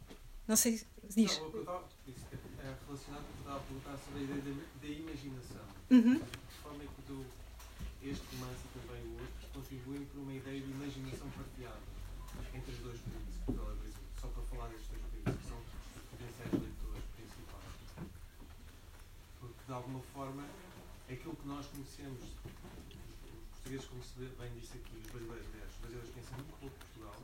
Não 0.48 0.56
sei, 0.56 0.80
diz. 1.14 1.38
Não, 1.38 1.50
eu 1.52 1.60
estava, 1.60 1.84
isso 2.08 2.24
é 2.32 2.74
relacionado 2.86 3.24
com 3.24 3.30
o 3.30 3.34
que 3.34 3.40
estava 3.40 3.58
a 3.58 3.60
perguntar 3.60 3.98
sobre 3.98 4.20
a 4.20 4.22
ideia 4.24 4.40
da, 4.40 4.52
da 4.80 4.88
imaginação. 4.88 5.66
Uhum. 5.90 6.14
De 6.16 6.56
forma 6.62 6.80
que 6.80 7.02
tu, 7.06 7.26
este 8.02 8.24
romance 8.32 8.62
e 8.64 8.78
também 8.80 9.02
o 9.04 9.12
outro, 9.20 9.48
contribuem 9.52 10.04
para 10.06 10.20
uma 10.20 10.32
ideia 10.32 10.60
de 10.60 10.70
imaginação 10.70 11.28
partilhada 11.36 11.84
entre 12.54 12.72
os 12.72 12.78
dois 12.78 13.00
países. 13.00 13.36
Só 14.20 14.28
para 14.28 14.42
falar 14.44 14.68
destes 14.68 14.88
dois 14.88 15.04
países, 15.04 15.40
que 15.40 15.48
são 15.48 15.58
os 15.60 15.68
potenciais 16.12 16.52
leitores 16.52 17.04
principais. 17.12 17.76
Porque, 19.38 19.62
de 19.66 19.72
alguma 19.72 20.00
forma, 20.14 20.44
aquilo 21.08 21.36
que 21.36 21.46
nós 21.48 21.66
conhecemos, 21.66 22.20
os 22.20 22.34
portugueses, 23.60 23.86
como 23.86 24.02
se 24.02 24.16
bem 24.36 24.50
disse 24.60 24.76
aqui, 24.76 24.96
os 24.96 25.08
brasileiros, 25.10 25.46
aliás, 25.52 25.70
os 25.72 25.78
brasileiros 25.80 26.10
conhecem 26.10 26.34
muito 26.36 26.52
pouco 26.60 26.76
Portugal, 26.76 27.18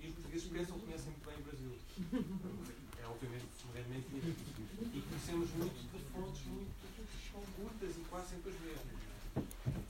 e 0.00 0.06
os 0.08 0.14
portugueses 0.14 0.48
pensam 0.48 0.78
que 0.78 0.84
conhecem 0.86 1.10
muito 1.12 1.26
bem 1.26 1.36
o 1.36 1.44
Brasil. 1.44 1.72
É 2.98 3.04
obviamente 3.06 3.46
uma 3.64 3.72
grande 3.74 3.90
mentira. 3.90 4.32
E 4.94 5.00
conhecemos 5.28 5.50
muito 5.54 5.76
de 5.92 6.04
fontes 6.10 6.42
muito 6.46 6.72
curtas 7.56 7.96
e 7.96 8.00
quase 8.08 8.28
sempre 8.30 8.50
as 8.50 8.60
mesmas. 8.60 8.98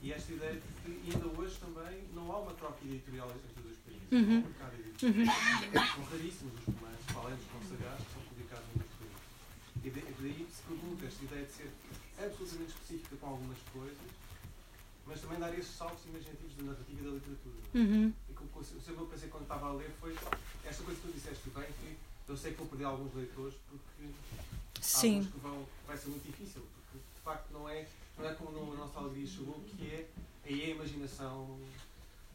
E 0.01 0.11
esta 0.11 0.33
ideia 0.33 0.53
de 0.53 0.61
que 0.83 1.11
ainda 1.11 1.27
hoje 1.39 1.55
também 1.59 2.03
não 2.13 2.31
há 2.31 2.39
uma 2.39 2.53
troca 2.53 2.83
editorial 2.83 3.31
entre 3.31 3.47
os 3.55 3.63
dois 3.63 3.77
países. 3.87 4.11
Uhum. 4.11 4.19
Há 4.19 4.43
um 4.43 4.49
mercado 4.51 4.75
editorial. 4.75 5.35
São 5.95 6.03
raríssimos 6.03 6.53
os 6.59 6.65
romances, 6.75 7.39
dos 7.39 7.51
consagrados, 7.55 8.05
que 8.05 8.13
são 8.13 8.21
publicados 8.27 8.65
nos 8.67 8.83
dois 8.83 8.93
países. 8.99 9.23
E 9.79 9.89
daí 9.89 10.47
se 10.51 10.61
pergunta 10.63 11.05
esta 11.05 11.23
ideia 11.23 11.45
de 11.45 11.51
ser 11.51 11.71
absolutamente 12.19 12.71
específica 12.75 13.15
com 13.15 13.27
algumas 13.27 13.59
coisas, 13.71 14.09
mas 15.07 15.21
também 15.21 15.39
dar 15.39 15.53
esses 15.57 15.71
saltos 15.71 16.03
imaginativos 16.05 16.53
da 16.59 16.63
narrativa 16.63 16.99
e 16.99 17.05
da 17.05 17.11
literatura. 17.15 17.59
Uhum. 17.75 18.13
E 18.27 18.33
que 18.33 18.43
o 18.43 18.47
que 18.47 18.89
eu 18.89 19.05
pensei 19.07 19.29
quando 19.29 19.43
estava 19.43 19.67
a 19.67 19.73
ler 19.73 19.91
foi 20.01 20.13
esta 20.65 20.83
coisa 20.83 20.99
que 20.99 21.07
tu 21.07 21.13
disseste 21.13 21.49
bem, 21.49 21.67
que 21.79 21.97
eu 22.27 22.37
sei 22.37 22.51
que 22.51 22.57
vou 22.57 22.67
perder 22.67 22.85
alguns 22.85 23.13
leitores 23.15 23.55
porque 23.69 24.03
Sim. 24.81 25.23
que 25.25 25.39
vão, 25.39 25.65
vai 25.87 25.97
ser 25.97 26.09
muito 26.09 26.25
difícil, 26.25 26.61
porque 26.61 26.97
de 26.97 27.21
facto 27.23 27.51
não 27.51 27.67
é, 27.69 27.87
não 28.17 28.29
é 28.29 28.33
como 28.33 28.51
no, 28.51 28.73
a 28.73 28.75
nossa 28.77 28.99
alegria 28.99 29.27
chegou, 29.27 29.61
que 29.61 29.85
é 29.87 30.07
aí 30.45 30.63
a 30.65 30.69
imaginação 30.69 31.59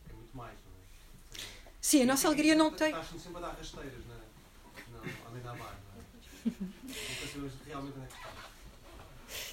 é 0.09 0.13
muito 0.13 0.37
mais, 0.37 0.55
não 0.65 0.73
é? 0.73 1.45
Sim, 1.81 2.03
a 2.03 2.07
nossa 2.07 2.27
alegria 2.29 2.55
não 2.55 2.71
tem. 2.71 2.89
Estás 2.89 3.23
sempre 3.23 3.39
a 3.39 3.41
dar 3.41 3.55
rasteiras 3.55 4.07
na, 4.07 4.15
na, 4.15 5.29
além 5.29 5.43
da 5.43 5.53
barra, 5.53 5.79
não 5.95 6.01
é? 6.01 6.05
Nunca 6.51 7.27
sabemos 7.27 7.53
realmente 7.67 7.95
onde 7.97 8.05
é 8.05 8.09
que 8.09 8.15
está. 8.15 8.44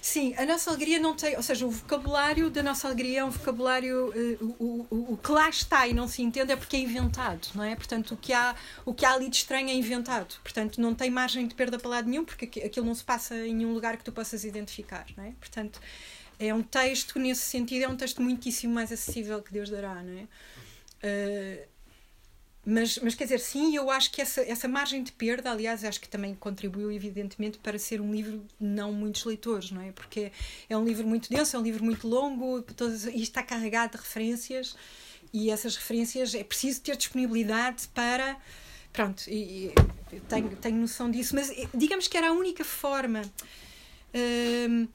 Sim, 0.01 0.33
a 0.37 0.45
nossa 0.45 0.69
alegria 0.69 0.99
não 0.99 1.15
tem, 1.15 1.35
ou 1.35 1.43
seja, 1.43 1.65
o 1.65 1.69
vocabulário 1.71 2.49
da 2.49 2.63
nossa 2.63 2.87
alegria 2.87 3.19
é 3.21 3.23
um 3.23 3.29
vocabulário, 3.29 4.11
eh, 4.15 4.37
o, 4.59 4.85
o, 4.89 5.13
o 5.13 5.17
que 5.17 5.31
lá 5.31 5.49
está 5.49 5.87
e 5.87 5.93
não 5.93 6.07
se 6.07 6.21
entende 6.21 6.51
é 6.51 6.55
porque 6.55 6.75
é 6.75 6.79
inventado, 6.79 7.47
não 7.55 7.63
é? 7.63 7.75
Portanto, 7.75 8.13
o 8.13 8.17
que 8.17 8.33
há, 8.33 8.55
o 8.85 8.93
que 8.93 9.05
há 9.05 9.13
ali 9.13 9.29
de 9.29 9.37
estranho 9.37 9.69
é 9.69 9.73
inventado. 9.73 10.35
Portanto, 10.43 10.81
não 10.81 10.93
tem 10.95 11.09
margem 11.09 11.47
de 11.47 11.55
perda 11.55 11.77
para 11.79 11.89
lado 11.89 12.09
nenhum, 12.09 12.25
porque 12.25 12.45
aqui- 12.45 12.61
aquilo 12.63 12.85
não 12.85 12.95
se 12.95 13.03
passa 13.03 13.35
em 13.35 13.53
nenhum 13.55 13.73
lugar 13.73 13.97
que 13.97 14.03
tu 14.03 14.11
possas 14.11 14.43
identificar, 14.43 15.05
não 15.17 15.23
é? 15.23 15.31
Portanto, 15.39 15.79
é 16.39 16.53
um 16.53 16.63
texto, 16.63 17.19
nesse 17.19 17.43
sentido, 17.43 17.83
é 17.85 17.87
um 17.87 17.95
texto 17.95 18.21
muitíssimo 18.21 18.73
mais 18.73 18.91
acessível 18.91 19.41
que 19.41 19.51
Deus 19.53 19.69
dará, 19.69 19.95
não 20.03 20.17
é? 20.19 20.27
Eh, 21.03 21.67
mas, 22.63 22.99
mas 22.99 23.15
quer 23.15 23.23
dizer, 23.23 23.39
sim, 23.39 23.75
eu 23.75 23.89
acho 23.89 24.11
que 24.11 24.21
essa, 24.21 24.41
essa 24.41 24.67
margem 24.67 25.03
de 25.03 25.11
perda, 25.11 25.49
aliás, 25.51 25.83
acho 25.83 25.99
que 25.99 26.07
também 26.07 26.35
contribuiu, 26.35 26.91
evidentemente, 26.91 27.57
para 27.57 27.79
ser 27.79 27.99
um 27.99 28.13
livro 28.13 28.45
não 28.59 28.93
muitos 28.93 29.25
leitores, 29.25 29.71
não 29.71 29.81
é? 29.81 29.91
Porque 29.91 30.31
é 30.69 30.77
um 30.77 30.85
livro 30.85 31.07
muito 31.07 31.27
denso, 31.27 31.55
é 31.55 31.59
um 31.59 31.63
livro 31.63 31.83
muito 31.83 32.07
longo, 32.07 32.61
todas, 32.61 33.05
e 33.05 33.21
está 33.21 33.41
carregado 33.41 33.93
de 33.93 33.97
referências, 33.97 34.75
e 35.33 35.49
essas 35.49 35.75
referências 35.75 36.35
é 36.35 36.43
preciso 36.43 36.81
ter 36.81 36.95
disponibilidade 36.95 37.87
para. 37.87 38.37
Pronto, 38.93 39.23
e, 39.27 39.73
e 40.11 40.19
tenho, 40.29 40.55
tenho 40.57 40.77
noção 40.77 41.09
disso, 41.09 41.33
mas 41.33 41.49
eh, 41.49 41.67
digamos 41.73 42.07
que 42.07 42.15
era 42.15 42.29
a 42.29 42.33
única 42.33 42.63
forma. 42.63 43.21
hum, 44.13 44.87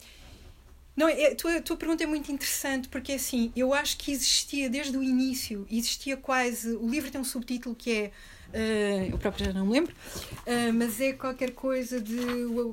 não, 0.97 1.09
é, 1.09 1.27
a, 1.27 1.35
tua, 1.35 1.61
tua 1.61 1.77
pergunta 1.77 2.03
é 2.03 2.07
muito 2.07 2.33
interessante 2.33 2.89
porque 2.89 3.13
assim, 3.13 3.53
eu 3.55 3.75
acho 3.75 3.99
que 3.99 4.11
existia 4.11 4.71
desde 4.71 4.97
o 4.97 5.03
início, 5.03 5.67
existia 5.71 6.17
quase. 6.17 6.75
O 6.77 6.89
livro 6.89 7.11
tem 7.11 7.21
um 7.21 7.25
subtítulo 7.25 7.75
que 7.75 7.93
é. 7.93 8.11
eh, 8.55 9.09
eu 9.13 9.19
próprio 9.19 9.45
já 9.45 9.53
não 9.53 9.67
me 9.67 9.73
lembro, 9.73 9.95
eh, 10.47 10.73
mas 10.73 10.99
é 10.99 11.13
qualquer 11.13 11.51
coisa 11.51 12.01
de. 12.01 12.17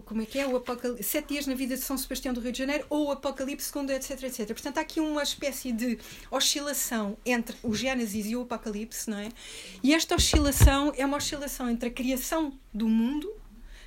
Como 0.05 0.21
é 0.21 0.25
que 0.25 0.39
é? 0.39 0.47
O 0.47 0.55
Apocalipse, 0.55 1.03
Sete 1.03 1.33
Dias 1.33 1.47
na 1.47 1.53
Vida 1.53 1.75
de 1.75 1.81
São 1.81 1.97
Sebastião 1.97 2.33
do 2.33 2.39
Rio 2.39 2.53
de 2.53 2.59
Janeiro 2.59 2.85
ou 2.89 3.11
Apocalipse 3.11 3.67
segundo, 3.67 3.91
etc, 3.91 4.11
etc. 4.23 4.47
Portanto, 4.47 4.77
há 4.77 4.81
aqui 4.81 5.01
uma 5.01 5.21
espécie 5.21 5.73
de 5.73 5.99
oscilação 6.31 7.17
entre 7.25 7.57
o 7.61 7.75
Gênesis 7.75 8.25
e 8.25 8.35
o 8.37 8.43
Apocalipse, 8.43 9.09
não 9.09 9.17
é? 9.17 9.29
E 9.83 9.93
esta 9.93 10.15
oscilação 10.15 10.93
é 10.95 11.05
uma 11.05 11.17
oscilação 11.17 11.69
entre 11.69 11.89
a 11.89 11.91
criação 11.91 12.53
do 12.73 12.87
mundo 12.87 13.42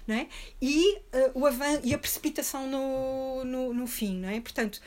não 0.07 0.15
é? 0.15 0.28
e, 0.61 0.99
eh, 1.12 1.31
o 1.35 1.47
avan 1.47 1.81
e 1.85 1.93
a 1.95 1.99
precipitação 1.99 2.66
no, 2.69 3.45
no, 3.45 3.74
no 3.74 3.87
fim. 3.87 4.16
Não 4.19 4.28
é? 4.28 4.41
Portanto, 4.41 4.81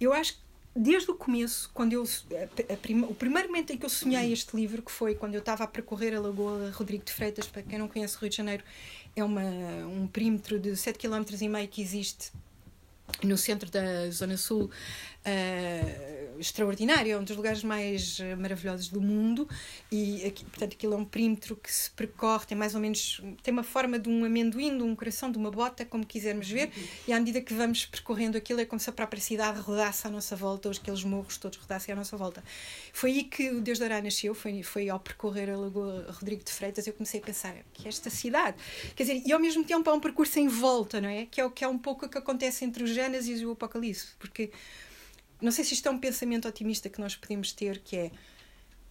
eu 0.00 0.12
acho 0.12 0.34
que 0.34 0.40
desde 0.76 1.10
o 1.10 1.14
começo, 1.14 1.68
quando 1.74 1.92
eu, 1.92 2.04
a- 2.04 2.72
a 2.74 2.76
prima- 2.76 3.06
o 3.08 3.14
primeiro 3.14 3.48
momento 3.48 3.72
em 3.72 3.76
que 3.76 3.84
eu 3.84 3.90
sonhei 3.90 4.32
este 4.32 4.54
livro, 4.56 4.82
que 4.82 4.90
foi 4.92 5.14
quando 5.14 5.34
eu 5.34 5.40
estava 5.40 5.64
a 5.64 5.66
percorrer 5.66 6.14
a 6.14 6.20
Lagoa 6.20 6.70
Rodrigo 6.72 7.04
de 7.04 7.12
Freitas, 7.12 7.46
para 7.46 7.62
quem 7.62 7.78
não 7.78 7.88
conhece 7.88 8.16
Rio 8.18 8.30
de 8.30 8.36
Janeiro, 8.36 8.62
é 9.16 9.24
uma, 9.24 9.42
um 9.42 10.06
perímetro 10.06 10.58
de 10.60 10.76
7 10.76 10.96
km 10.98 11.24
que 11.68 11.82
existe 11.82 12.30
no 13.22 13.36
centro 13.36 13.70
da 13.70 14.10
Zona 14.10 14.36
Sul, 14.36 14.70
extraordinário, 16.40 17.12
é 17.12 17.18
um 17.18 17.22
dos 17.22 17.36
lugares 17.36 17.62
mais 17.62 18.18
eh, 18.20 18.34
maravilhosos 18.34 18.88
do 18.88 19.00
mundo 19.00 19.46
e 19.92 20.24
aqui, 20.24 20.44
portanto 20.44 20.72
aquilo 20.72 20.94
é 20.94 20.96
um 20.96 21.04
perímetro 21.04 21.54
que 21.54 21.70
se 21.72 21.90
percorre, 21.90 22.46
tem 22.46 22.56
mais 22.56 22.74
ou 22.74 22.80
menos 22.80 23.22
tem 23.42 23.52
uma 23.52 23.62
forma 23.62 23.98
de 23.98 24.08
um 24.08 24.24
amendoim, 24.24 24.76
de 24.76 24.82
um 24.82 24.96
coração, 24.96 25.30
de 25.30 25.36
uma 25.36 25.50
bota, 25.50 25.84
como 25.84 26.06
quisermos 26.06 26.48
ver, 26.48 26.70
e 27.06 27.12
à 27.12 27.18
medida 27.18 27.40
que 27.40 27.52
vamos 27.52 27.84
percorrendo 27.84 28.38
aquilo 28.38 28.60
é 28.60 28.64
como 28.64 28.80
se 28.80 28.88
a 28.88 28.92
própria 28.92 29.20
cidade 29.20 29.60
rodasse 29.60 30.06
à 30.06 30.10
nossa 30.10 30.34
volta, 30.34 30.68
ou 30.68 30.74
aqueles 30.74 31.04
morros 31.04 31.36
todos 31.36 31.58
rodassem 31.58 31.92
à 31.92 31.96
nossa 31.96 32.16
volta. 32.16 32.42
Foi 32.92 33.10
aí 33.10 33.24
que 33.24 33.50
o 33.50 33.60
Deus 33.60 33.78
da 33.78 33.84
Ará 33.84 34.00
nasceu, 34.00 34.34
foi, 34.34 34.62
foi 34.62 34.88
ao 34.88 34.98
percorrer 34.98 35.50
a 35.50 35.56
Lagoa 35.56 36.06
Rodrigo 36.12 36.42
de 36.42 36.50
Freitas 36.50 36.86
eu 36.86 36.94
comecei 36.94 37.20
a 37.20 37.22
pensar 37.22 37.54
que 37.74 37.86
esta 37.86 38.08
cidade, 38.08 38.56
quer 38.96 39.02
dizer, 39.02 39.22
e 39.26 39.32
ao 39.32 39.38
mesmo 39.38 39.62
tempo 39.64 39.88
há 39.90 39.92
um 39.92 40.00
percurso 40.00 40.38
em 40.38 40.48
volta, 40.48 41.00
não 41.00 41.08
é? 41.08 41.26
Que 41.26 41.40
é 41.40 41.44
o 41.44 41.50
que 41.50 41.62
é 41.62 41.68
um 41.68 41.78
pouco 41.78 42.06
o 42.06 42.08
que 42.08 42.16
acontece 42.16 42.64
entre 42.64 42.82
o 42.82 42.86
Gênesis 43.02 43.40
e 43.40 43.46
o 43.46 43.52
Apocalipse, 43.52 44.08
porque 44.18 44.50
não 45.40 45.50
sei 45.50 45.64
se 45.64 45.74
isto 45.74 45.88
é 45.88 45.90
um 45.90 45.98
pensamento 45.98 46.46
otimista 46.46 46.88
que 46.88 47.00
nós 47.00 47.16
podemos 47.16 47.52
ter, 47.52 47.78
que 47.78 47.96
é 47.96 48.10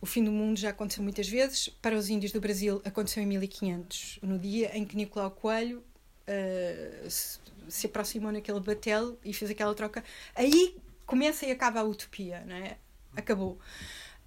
o 0.02 0.06
fim 0.06 0.24
do 0.24 0.32
mundo 0.32 0.58
já 0.58 0.70
aconteceu 0.70 1.04
muitas 1.04 1.28
vezes, 1.28 1.70
para 1.82 1.96
os 1.96 2.10
índios 2.10 2.32
do 2.32 2.40
Brasil 2.40 2.82
aconteceu 2.86 3.22
em 3.22 3.26
1500, 3.28 4.20
no 4.22 4.40
dia 4.40 4.76
em 4.78 4.86
que 4.86 4.96
Nicolau 4.96 5.30
Coelho 5.32 5.84
eh, 6.26 7.06
se, 7.10 7.86
aproximou 7.86 8.32
naquele 8.32 8.60
batel 8.62 9.18
e 9.26 9.34
fez 9.34 9.52
aquela 9.52 9.76
troca. 9.76 10.04
Aí 10.34 10.78
começa 11.06 11.46
e 11.46 11.52
acaba 11.52 11.82
a 11.82 11.84
utopia, 11.84 12.44
não 12.48 12.56
é? 12.56 12.78
Acabou. 13.16 13.60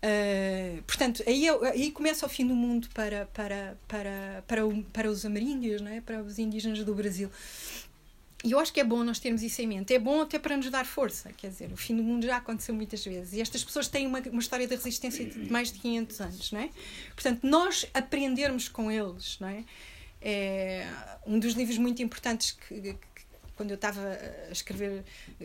Eh, 0.02 0.82
portanto, 0.86 1.22
aí, 1.26 1.46
é- 1.48 1.70
aí 1.70 1.90
começa 1.92 2.26
o 2.26 2.28
fim 2.28 2.46
do 2.46 2.54
mundo 2.54 2.88
para, 2.92 3.26
para, 3.26 3.78
para, 3.88 4.44
para, 4.46 4.66
o- 4.66 4.82
para 4.84 5.08
os 5.10 5.24
ameríndios, 5.24 5.80
não 5.80 5.90
é? 5.90 6.00
para 6.00 6.20
os 6.22 6.38
indígenas 6.38 6.84
do 6.84 6.94
Brasil. 6.94 7.30
E 8.44 8.50
eu 8.52 8.58
acho 8.58 8.72
que 8.72 8.80
é 8.80 8.84
bom 8.84 9.04
nós 9.04 9.18
termos 9.20 9.42
isso 9.42 9.62
em 9.62 9.66
mente. 9.68 9.94
É 9.94 9.98
bom 9.98 10.20
até 10.22 10.38
para 10.38 10.56
nos 10.56 10.68
dar 10.70 10.84
força. 10.84 11.30
Quer 11.36 11.48
dizer, 11.50 11.72
o 11.72 11.76
fim 11.76 11.94
do 11.96 12.02
mundo 12.02 12.26
já 12.26 12.38
aconteceu 12.38 12.74
muitas 12.74 13.04
vezes. 13.04 13.34
E 13.34 13.40
estas 13.40 13.62
pessoas 13.62 13.86
têm 13.88 14.06
uma, 14.06 14.18
uma 14.20 14.40
história 14.40 14.66
de 14.66 14.74
resistência 14.74 15.24
de 15.24 15.50
mais 15.50 15.70
de 15.72 15.78
500 15.78 16.20
anos, 16.20 16.52
não 16.52 16.60
é? 16.60 16.70
Portanto, 17.14 17.40
nós 17.44 17.86
aprendermos 17.94 18.68
com 18.68 18.90
eles, 18.90 19.38
não 19.38 19.48
é? 19.48 19.64
É 20.20 20.86
um 21.26 21.38
dos 21.38 21.54
livros 21.54 21.78
muito 21.78 22.02
importantes 22.02 22.52
que, 22.52 22.80
que- 22.80 22.96
quando 23.56 23.70
eu 23.70 23.74
estava 23.76 24.00
a 24.48 24.50
escrever, 24.52 25.04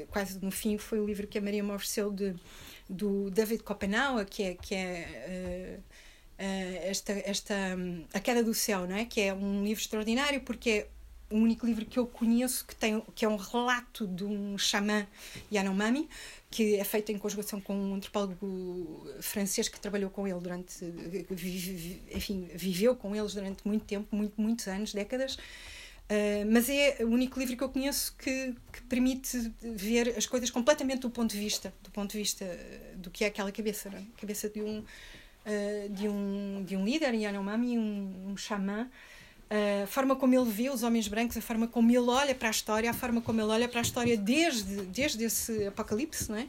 quase 0.10 0.40
no 0.44 0.49
fim, 0.49 0.78
foi 0.78 0.99
o 0.99 1.06
livro 1.06 1.28
que 1.28 1.38
a 1.38 1.41
Maria 1.41 1.61
me 1.61 1.72
ofereceu 1.72 2.11
de, 2.11 2.34
do 2.90 3.30
David 3.30 3.61
Copenhague, 3.64 4.26
que 4.30 4.44
é, 4.44 4.53
que 4.56 4.74
é 4.74 5.80
eh, 6.40 6.82
esta, 6.90 7.11
esta, 7.26 7.53
hum, 7.78 8.06
A 8.14 8.19
Queda 8.19 8.44
do 8.44 8.53
Céu, 8.53 8.88
não 8.88 8.95
é? 8.95 9.06
Que 9.06 9.22
é 9.22 9.34
um 9.34 9.64
livro 9.64 9.82
extraordinário 9.82 10.41
porque 10.41 10.69
é 10.69 10.88
o 11.29 11.35
único 11.35 11.65
livro 11.65 11.85
que 11.85 11.99
eu 11.99 12.07
conheço 12.07 12.65
que, 12.65 12.75
tem, 12.75 13.01
que 13.13 13.25
é 13.25 13.29
um 13.29 13.35
relato 13.35 14.07
de 14.07 14.23
um 14.23 14.57
xamã 14.57 15.05
Yanomami, 15.51 16.07
que 16.49 16.75
é 16.75 16.83
feito 16.83 17.11
em 17.11 17.17
conjugação 17.17 17.59
com 17.59 17.75
um 17.75 17.95
antropólogo 17.95 19.05
francês 19.19 19.67
que 19.67 19.79
trabalhou 19.79 20.09
com 20.09 20.27
ele 20.27 20.39
durante. 20.39 20.85
Enfim, 22.13 22.49
viveu 22.55 22.95
com 22.95 23.15
eles 23.15 23.33
durante 23.33 23.67
muito 23.67 23.85
tempo, 23.85 24.15
muito, 24.15 24.39
muitos 24.39 24.67
anos, 24.67 24.93
décadas. 24.93 25.37
Uh, 26.09 26.47
mas 26.49 26.69
é 26.69 26.99
o 27.01 27.07
único 27.07 27.37
livro 27.37 27.57
que 27.57 27.63
eu 27.63 27.67
conheço 27.67 28.15
que, 28.17 28.55
que 28.71 28.81
permite 28.83 29.51
ver 29.61 30.15
as 30.17 30.25
coisas 30.25 30.49
completamente 30.49 31.01
do 31.01 31.09
ponto 31.09 31.29
de 31.29 31.37
vista 31.37 31.73
do 31.83 31.91
ponto 31.91 32.13
de 32.13 32.17
vista 32.17 32.45
do 32.95 33.11
que 33.11 33.25
é 33.25 33.27
aquela 33.27 33.51
cabeça 33.51 33.89
é? 33.89 34.01
cabeça 34.17 34.47
de 34.47 34.61
um 34.61 34.79
uh, 34.79 35.89
de 35.89 36.07
um 36.07 36.63
de 36.63 36.77
um 36.77 36.85
líder 36.85 37.13
Yanomami 37.13 37.77
um, 37.77 38.29
um 38.29 38.37
xamã 38.37 38.89
a 39.84 39.88
forma 39.88 40.15
como 40.15 40.34
ele 40.36 40.49
vê 40.49 40.69
os 40.69 40.84
homens 40.84 41.07
brancos, 41.07 41.38
a 41.38 41.41
forma 41.41 41.68
como 41.68 41.90
ele 41.90 41.99
olha 42.10 42.36
para 42.36 42.48
a 42.49 42.52
história, 42.52 42.90
a 42.90 42.94
forma 42.94 43.22
como 43.22 43.40
ele 43.41 43.49
olha 43.49 43.68
para 43.68 43.80
a 43.80 43.82
história 43.82 44.18
desde, 44.18 44.82
desde 44.88 45.24
esse 45.24 45.65
apocalipse, 45.68 46.30
não 46.30 46.38
é? 46.38 46.48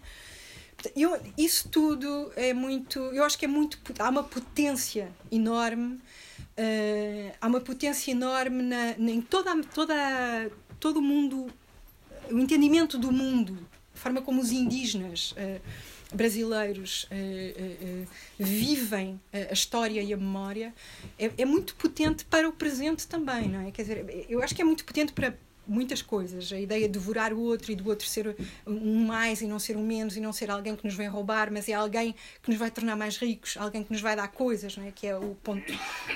Eu, 0.95 1.21
isso 1.37 1.69
tudo 1.69 2.33
é 2.37 2.53
muito. 2.55 2.99
Eu 3.01 3.25
acho 3.25 3.37
que 3.37 3.45
é 3.45 3.49
muito. 3.49 3.79
Há 3.99 4.09
uma 4.09 4.23
potência 4.23 5.11
enorme. 5.31 5.99
eh, 6.57 7.33
há 7.41 7.47
uma 7.49 7.61
potência 7.61 8.11
enorme 8.13 8.63
na, 8.63 8.95
na- 8.97 9.11
em 9.11 9.21
toda, 9.21 9.61
toda, 9.75 9.95
todo 10.81 10.99
o 10.99 11.03
mundo. 11.03 11.47
O 12.31 12.39
entendimento 12.39 12.97
do 12.99 13.11
mundo, 13.11 13.59
a 13.95 13.99
forma 13.99 14.21
como 14.23 14.41
os 14.41 14.53
indígenas. 14.53 15.35
eh, 15.37 15.61
brasileiros 16.13 17.05
uh, 17.05 18.03
uh, 18.03 18.07
vivem 18.39 19.21
a 19.33 19.53
história 19.53 20.03
e 20.03 20.13
a 20.13 20.17
memória 20.17 20.75
é, 21.19 21.31
é, 21.37 21.45
muito 21.45 21.75
potente 21.75 22.25
para 22.25 22.49
o 22.49 22.53
presente 22.53 23.07
também, 23.07 23.49
não 23.49 23.67
é? 23.67 23.71
Quer 23.71 23.83
dizer, 23.83 24.27
eu 24.29 24.43
acho 24.43 24.55
que 24.55 24.63
é 24.63 24.65
muito 24.65 24.85
potente 24.85 25.13
para 25.13 25.35
muitas 25.69 26.01
coisas. 26.01 26.51
A 26.51 26.59
ideia 26.59 26.87
de 26.87 26.99
devorar 26.99 27.33
o 27.33 27.41
outro 27.41 27.71
e 27.71 27.77
do 27.77 27.87
outro 27.89 28.07
ser 28.07 28.35
um 28.67 29.07
mais 29.07 29.43
e 29.43 29.47
não 29.47 29.59
ser 29.59 29.77
um 29.77 29.85
menos 29.85 30.17
e 30.17 30.21
não 30.21 30.33
ser 30.33 30.51
alguém 30.51 30.75
que 30.75 30.85
nos 30.85 30.95
vem 30.95 31.07
roubar, 31.07 31.53
mas 31.53 31.69
é 31.69 31.75
alguém 31.75 32.15
que 32.43 32.51
nos 32.51 32.59
vai 32.59 32.71
tornar 32.71 32.97
mais 32.97 33.19
ricos, 33.19 33.57
alguém 33.59 33.85
que 33.85 33.93
nos 33.93 34.01
vai 34.01 34.17
dar 34.17 34.29
coisas, 34.29 34.77
não 34.77 34.85
é? 34.85 34.91
Que 34.91 35.07
é 35.07 35.17
o 35.17 35.37
ponto 35.43 35.73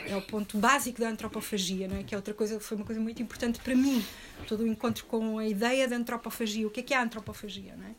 é 0.06 0.16
o 0.16 0.22
ponto 0.22 0.56
básico 0.56 1.00
da 1.00 1.08
antropofagia, 1.08 1.86
não 1.86 1.98
é? 1.98 2.02
Que 2.02 2.14
é 2.14 2.18
outra 2.18 2.32
coisa 2.32 2.58
foi 2.58 2.78
uma 2.78 2.86
coisa 2.86 3.00
muito 3.00 3.22
importante 3.22 3.60
para 3.60 3.74
mim, 3.74 4.02
todo 4.48 4.62
o 4.62 4.66
encontro 4.66 5.04
com 5.04 5.38
a 5.38 5.46
ideia 5.46 5.86
da 5.86 5.96
antropofagia. 5.96 6.66
O 6.66 6.70
que 6.70 6.80
é 6.80 6.82
que 6.82 6.94
é 6.94 6.96
a 6.96 7.02
antropofagia, 7.02 7.76
não 7.76 7.86
é? 7.86 7.94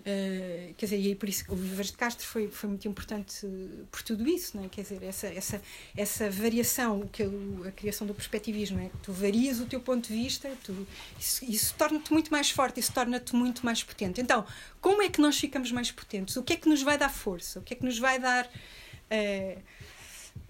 Uh, 0.00 0.72
quer 0.78 0.86
dizer, 0.86 0.98
e 0.98 1.14
por 1.14 1.28
isso 1.28 1.44
o 1.48 1.54
Vivas 1.54 1.88
de 1.88 1.92
Castro 1.92 2.26
foi, 2.26 2.48
foi 2.48 2.70
muito 2.70 2.88
importante 2.88 3.46
por 3.90 4.00
tudo 4.02 4.26
isso, 4.26 4.56
não 4.56 4.64
é? 4.64 4.68
quer 4.68 4.80
dizer, 4.80 5.02
essa, 5.02 5.26
essa, 5.26 5.62
essa 5.94 6.30
variação, 6.30 7.06
que 7.12 7.22
a 7.22 7.70
criação 7.72 8.06
do 8.06 8.14
perspectivismo, 8.14 8.80
é 8.80 8.88
que 8.88 8.96
tu 8.98 9.12
varias 9.12 9.60
o 9.60 9.66
teu 9.66 9.78
ponto 9.78 10.08
de 10.08 10.14
vista, 10.14 10.50
tu, 10.64 10.86
isso, 11.18 11.44
isso 11.44 11.74
torna-te 11.76 12.12
muito 12.12 12.30
mais 12.30 12.50
forte, 12.50 12.80
isso 12.80 12.92
torna-te 12.92 13.36
muito 13.36 13.64
mais 13.64 13.82
potente. 13.82 14.22
Então, 14.22 14.46
como 14.80 15.02
é 15.02 15.10
que 15.10 15.20
nós 15.20 15.38
ficamos 15.38 15.70
mais 15.70 15.90
potentes? 15.90 16.34
O 16.36 16.42
que 16.42 16.54
é 16.54 16.56
que 16.56 16.68
nos 16.68 16.82
vai 16.82 16.96
dar 16.96 17.10
força? 17.10 17.58
O 17.58 17.62
que 17.62 17.74
é 17.74 17.76
que 17.76 17.84
nos 17.84 17.98
vai 17.98 18.18
dar. 18.18 18.46
Uh, 18.46 19.60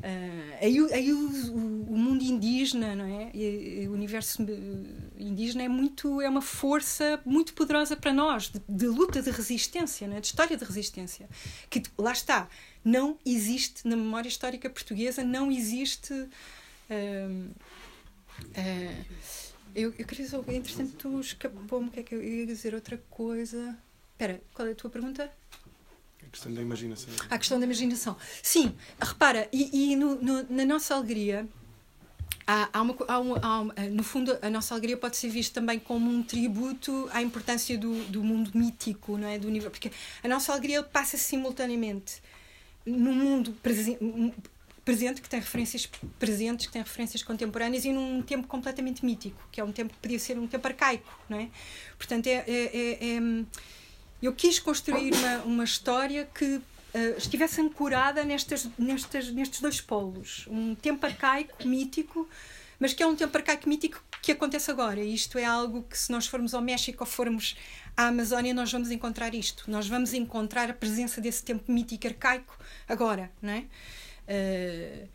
Uh, 0.00 0.56
aí, 0.62 0.78
aí 0.94 1.12
o, 1.12 1.28
o, 1.52 1.98
mundo 1.98 2.24
indígena, 2.24 2.94
não 2.94 3.04
é? 3.04 3.30
E, 3.34 3.86
o 3.86 3.92
universo 3.92 4.42
indígena 5.18 5.64
é 5.64 5.68
muito 5.68 6.22
é 6.22 6.28
uma 6.28 6.40
força 6.40 7.20
muito 7.24 7.52
poderosa 7.52 7.94
para 7.96 8.10
nós 8.10 8.48
de, 8.48 8.62
de 8.66 8.86
luta 8.86 9.20
de 9.20 9.30
resistência, 9.30 10.08
não 10.08 10.16
é? 10.16 10.20
de 10.20 10.28
história 10.28 10.56
de 10.56 10.64
resistência, 10.64 11.28
que 11.68 11.82
lá 11.98 12.12
está 12.12 12.48
não 12.82 13.18
existe 13.26 13.86
na 13.86 13.94
memória 13.94 14.28
histórica 14.28 14.70
portuguesa 14.70 15.22
não 15.22 15.52
existe. 15.52 16.14
Uh, 16.14 17.50
uh, 18.40 19.04
eu, 19.74 19.94
eu 19.98 20.06
queria 20.06 20.26
só, 20.26 20.42
entretanto, 20.48 21.20
escapou-me, 21.20 21.90
que 21.90 22.00
é 22.00 22.02
que 22.02 22.14
eu 22.14 22.22
ia 22.22 22.46
dizer 22.46 22.74
outra 22.74 22.96
coisa. 23.10 23.76
Espera, 24.12 24.42
qual 24.54 24.66
é 24.66 24.72
a 24.72 24.74
tua 24.74 24.90
pergunta? 24.90 25.30
A 26.30 26.32
questão 26.32 26.54
da 26.54 26.62
imaginação. 26.62 27.08
A 27.28 27.38
questão 27.38 27.58
da 27.58 27.64
imaginação. 27.66 28.16
Sim, 28.40 28.74
repara, 29.00 29.48
e, 29.52 29.92
e 29.92 29.96
no, 29.96 30.14
no, 30.14 30.46
na 30.48 30.64
nossa 30.64 30.94
alegria, 30.94 31.46
há, 32.46 32.68
há 32.72 32.82
uma, 32.82 32.96
há 33.08 33.18
uma, 33.18 33.38
há 33.42 33.60
uma, 33.60 33.74
no 33.90 34.04
fundo, 34.04 34.38
a 34.40 34.48
nossa 34.48 34.72
alegria 34.72 34.96
pode 34.96 35.16
ser 35.16 35.28
vista 35.28 35.60
também 35.60 35.80
como 35.80 36.08
um 36.08 36.22
tributo 36.22 37.08
à 37.12 37.20
importância 37.20 37.76
do, 37.76 38.04
do 38.04 38.22
mundo 38.22 38.52
mítico, 38.54 39.18
não 39.18 39.26
é? 39.26 39.38
do 39.38 39.48
universo, 39.48 39.72
porque 39.72 39.90
a 40.22 40.28
nossa 40.28 40.52
alegria 40.52 40.84
passa 40.84 41.16
simultaneamente 41.16 42.22
num 42.86 43.12
mundo 43.12 43.52
presente 43.60 43.98
presente, 44.84 45.20
que 45.20 45.28
tem 45.28 45.38
referências 45.38 45.88
presentes, 46.18 46.66
que 46.66 46.72
tem 46.72 46.82
referências 46.82 47.22
contemporâneas 47.22 47.84
e 47.84 47.92
num 47.92 48.22
tempo 48.22 48.48
completamente 48.48 49.04
mítico, 49.04 49.40
que 49.52 49.60
é 49.60 49.64
um 49.64 49.70
tempo 49.70 49.92
que 49.92 50.00
podia 50.00 50.18
ser 50.18 50.38
um 50.38 50.46
tempo 50.46 50.66
arcaico, 50.66 51.08
não 51.28 51.38
é? 51.38 51.48
Portanto, 51.96 52.26
é, 52.26 52.44
é, 52.48 52.48
é, 52.48 53.16
é 53.16 53.20
eu 54.22 54.32
quis 54.34 54.58
construir 54.58 55.14
uma, 55.14 55.36
uma 55.42 55.64
história 55.64 56.28
que 56.34 56.44
uh, 56.56 56.62
estivesse 57.16 57.60
ancorada 57.60 58.24
nestas, 58.24 58.68
nestas, 58.78 59.30
nestes 59.30 59.60
dois 59.60 59.80
polos. 59.80 60.46
Um 60.48 60.74
tempo 60.74 61.04
arcaico, 61.06 61.66
mítico, 61.66 62.28
mas 62.78 62.92
que 62.92 63.02
é 63.02 63.06
um 63.06 63.16
tempo 63.16 63.36
arcaico 63.36 63.68
mítico 63.68 64.02
que 64.22 64.32
acontece 64.32 64.70
agora. 64.70 65.00
Isto 65.00 65.38
é 65.38 65.44
algo 65.44 65.82
que, 65.84 65.96
se 65.96 66.12
nós 66.12 66.26
formos 66.26 66.54
ao 66.54 66.60
México 66.60 67.02
ou 67.02 67.06
formos 67.06 67.56
à 67.96 68.08
Amazónia, 68.08 68.52
nós 68.52 68.70
vamos 68.70 68.90
encontrar 68.90 69.34
isto. 69.34 69.70
Nós 69.70 69.88
vamos 69.88 70.12
encontrar 70.12 70.70
a 70.70 70.74
presença 70.74 71.20
desse 71.20 71.42
tempo 71.42 71.70
mítico 71.70 72.06
arcaico 72.06 72.58
agora, 72.88 73.30
não 73.40 73.52
é? 73.52 73.64
Uh, 74.28 75.08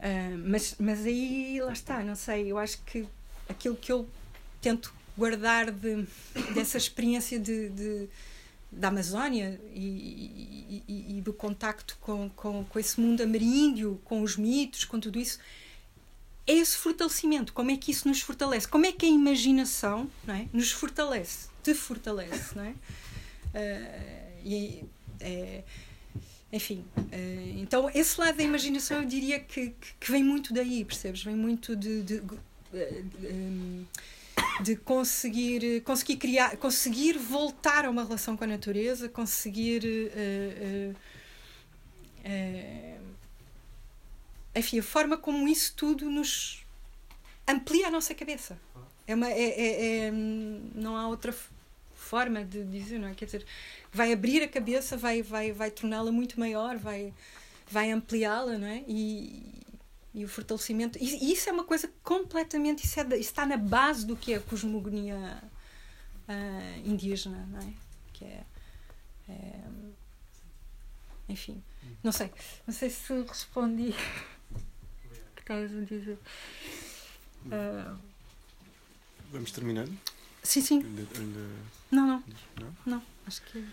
uh, 0.00 0.38
mas, 0.46 0.76
mas 0.78 1.06
aí, 1.06 1.60
lá 1.60 1.72
está, 1.72 2.02
não 2.02 2.14
sei, 2.14 2.50
eu 2.50 2.58
acho 2.58 2.78
que 2.84 3.06
aquilo 3.48 3.76
que 3.76 3.92
eu 3.92 4.08
tento 4.60 4.92
guardar 5.16 5.70
de, 5.70 6.06
dessa 6.54 6.76
experiência 6.76 7.38
de, 7.38 7.68
de 7.70 8.08
da 8.70 8.88
Amazónia 8.88 9.60
e, 9.74 10.82
e, 10.88 11.18
e, 11.18 11.20
do 11.20 11.32
contacto 11.32 11.98
com, 12.00 12.30
com, 12.30 12.64
com 12.64 12.78
esse 12.78 12.98
mundo 12.98 13.22
ameríndio, 13.22 14.00
com 14.02 14.22
os 14.22 14.38
mitos, 14.38 14.86
com 14.86 14.98
tudo 14.98 15.18
isso, 15.18 15.38
é 16.46 16.54
esse 16.54 16.76
fortalecimento. 16.78 17.52
Como 17.52 17.70
é 17.70 17.76
que 17.76 17.90
isso 17.90 18.08
nos 18.08 18.22
fortalece? 18.22 18.66
Como 18.66 18.86
é 18.86 18.92
que 18.92 19.04
a 19.04 19.08
imaginação 19.10 20.10
não 20.26 20.34
é, 20.34 20.48
nos 20.54 20.72
fortalece? 20.72 21.48
Te 21.62 21.74
fortalece, 21.74 22.56
não 22.56 22.64
é? 22.64 22.70
Uh, 22.70 24.40
e, 24.42 24.84
é 25.20 25.62
enfim, 26.52 26.84
uh, 26.98 27.58
então 27.58 27.90
esse 27.94 28.20
lado 28.20 28.36
da 28.36 28.42
imaginação 28.42 28.98
eu 28.98 29.06
diria 29.06 29.40
que, 29.40 29.70
que, 29.70 29.94
que 29.98 30.12
vem 30.12 30.22
muito 30.22 30.52
daí, 30.52 30.84
percebes? 30.84 31.22
Vem 31.22 31.34
muito 31.34 31.74
de, 31.74 32.02
de, 32.02 32.20
de, 32.20 33.02
de 33.02 33.86
de 34.62 34.76
conseguir, 34.76 35.82
conseguir 35.82 36.16
criar, 36.16 36.56
conseguir 36.56 37.18
voltar 37.18 37.84
a 37.84 37.90
uma 37.90 38.04
relação 38.04 38.36
com 38.36 38.44
a 38.44 38.46
natureza, 38.46 39.08
conseguir 39.08 39.82
uh, 39.84 40.90
uh, 40.90 40.96
uh, 42.26 43.02
enfim, 44.54 44.78
a 44.78 44.82
forma 44.82 45.16
como 45.16 45.48
isso 45.48 45.74
tudo 45.76 46.10
nos 46.10 46.64
amplia 47.48 47.88
a 47.88 47.90
nossa 47.90 48.14
cabeça. 48.14 48.58
É 49.06 49.14
uma, 49.14 49.30
é, 49.30 49.42
é, 49.42 50.06
é 50.06 50.10
não 50.10 50.96
há 50.96 51.08
outra 51.08 51.34
forma 51.94 52.44
de 52.44 52.62
dizer, 52.64 52.98
não 52.98 53.08
é? 53.08 53.14
Quer 53.14 53.24
dizer, 53.24 53.46
vai 53.92 54.12
abrir 54.12 54.42
a 54.42 54.48
cabeça, 54.48 54.96
vai, 54.96 55.22
vai, 55.22 55.52
vai 55.52 55.70
torná-la 55.70 56.12
muito 56.12 56.38
maior, 56.38 56.76
vai, 56.76 57.12
vai 57.70 57.90
ampliá-la, 57.90 58.58
não 58.58 58.66
é? 58.66 58.84
E, 58.86 59.42
e 60.14 60.24
o 60.24 60.28
fortalecimento. 60.28 60.98
E, 61.00 61.32
isso 61.32 61.48
é 61.48 61.52
uma 61.52 61.64
coisa 61.64 61.90
completamente. 62.02 62.84
Isso, 62.84 63.00
é, 63.00 63.02
isso 63.04 63.30
está 63.30 63.46
na 63.46 63.56
base 63.56 64.06
do 64.06 64.16
que 64.16 64.32
é 64.32 64.36
a 64.36 64.40
cosmogonia 64.40 65.42
uh, 66.28 66.88
indígena, 66.88 67.46
não 67.50 67.60
é? 67.60 67.72
Que 68.12 68.24
é, 68.24 68.44
é, 69.28 69.60
Enfim, 71.28 71.62
não 72.02 72.12
sei. 72.12 72.30
Não 72.66 72.74
sei 72.74 72.90
se 72.90 73.12
respondi. 73.22 73.94
Que 75.34 75.40
estavas 75.40 75.72
a 75.74 75.80
dizer? 75.80 76.18
Uh, 77.46 77.98
Vamos 79.32 79.50
terminando? 79.50 79.98
Sim, 80.42 80.60
sim. 80.60 81.06
Não, 81.90 82.06
não. 82.06 82.24
Não? 82.60 82.76
Não, 82.84 83.02
acho 83.26 83.42
que. 83.42 83.64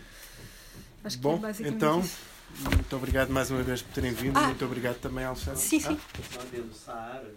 Acho 1.04 1.18
Bom, 1.18 1.38
que 1.38 1.38
é 1.38 1.48
basicamente 1.48 1.76
então. 1.76 2.00
Isso. 2.00 2.39
Muito 2.58 2.96
obrigado 2.96 3.30
mais 3.30 3.50
uma 3.50 3.62
vez 3.62 3.82
por 3.82 3.92
terem 3.94 4.12
vindo. 4.12 4.36
Ah. 4.36 4.46
Muito 4.46 4.64
obrigado 4.64 4.98
também, 5.00 5.24
Alexandre. 5.24 5.60
Sim, 5.60 5.80
sim. 5.80 5.98
Ah. 6.38 6.56
do 6.56 6.74
Saara, 6.74 7.32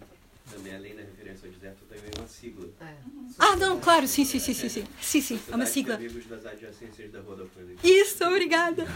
também 0.50 0.74
além 0.74 0.94
da 0.94 1.02
referência 1.02 1.48
ao 1.48 1.52
deserto, 1.52 1.84
também 1.88 2.04
é 2.14 2.18
uma 2.18 2.28
sigla. 2.28 2.68
É. 2.80 2.94
Ah, 3.38 3.56
não, 3.56 3.80
claro, 3.80 4.06
sim, 4.06 4.24
sim, 4.24 4.38
sim, 4.38 4.52
sim, 4.52 4.68
sim. 4.68 4.84
Sim, 5.00 5.20
sim, 5.20 5.40
é 5.50 5.56
uma 5.56 5.66
sigla. 5.66 5.96
das 5.96 6.46
adjacências 6.46 7.10
da 7.10 7.20
Isso, 7.82 8.24
obrigada. 8.24 8.86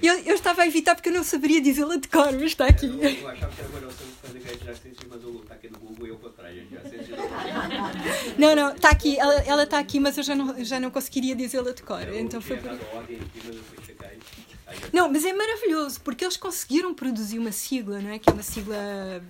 Eu, 0.00 0.14
eu 0.20 0.34
estava 0.34 0.62
a 0.62 0.66
evitar 0.66 0.94
porque 0.94 1.08
eu 1.08 1.12
não 1.12 1.22
saberia 1.22 1.60
dizê-la 1.60 1.96
de 1.96 2.08
cor, 2.08 2.32
mas 2.32 2.42
está 2.42 2.66
aqui. 2.66 2.86
Eu, 2.86 3.00
eu 3.00 3.28
achava 3.28 3.52
que 3.52 3.60
era 3.60 3.70
melhor 3.70 3.90
fazer 3.90 4.38
adjacências, 4.38 5.06
mas 5.08 5.22
eu 5.22 5.40
está 5.42 5.54
aqui 5.54 5.68
no 5.68 5.78
Google 5.78 6.06
e 6.06 6.10
eu 6.10 6.16
contrário, 6.16 6.62
adjacências 6.62 7.08
da 7.08 8.34
Não, 8.38 8.56
não, 8.56 8.74
está 8.74 8.90
aqui, 8.90 9.18
ela 9.18 9.62
está 9.64 9.78
aqui, 9.78 10.00
mas 10.00 10.16
eu 10.18 10.24
já 10.24 10.34
não, 10.34 10.64
já 10.64 10.80
não 10.80 10.90
conseguiria 10.90 11.34
dizê-la 11.34 11.72
de 11.72 11.82
cor. 11.82 12.02
Então 12.14 12.40
foi 12.40 12.56
por... 12.56 12.70
ordem 12.70 13.16
aqui, 13.16 13.42
mas 13.44 13.56
eu 13.56 13.62
fui 13.62 13.91
não, 14.92 15.10
mas 15.10 15.24
é 15.24 15.32
maravilhoso, 15.32 16.00
porque 16.00 16.24
eles 16.24 16.36
conseguiram 16.36 16.94
produzir 16.94 17.38
uma 17.38 17.52
sigla, 17.52 18.00
não 18.00 18.10
é? 18.10 18.18
Que 18.18 18.30
é 18.30 18.32
uma 18.32 18.42
sigla 18.42 18.76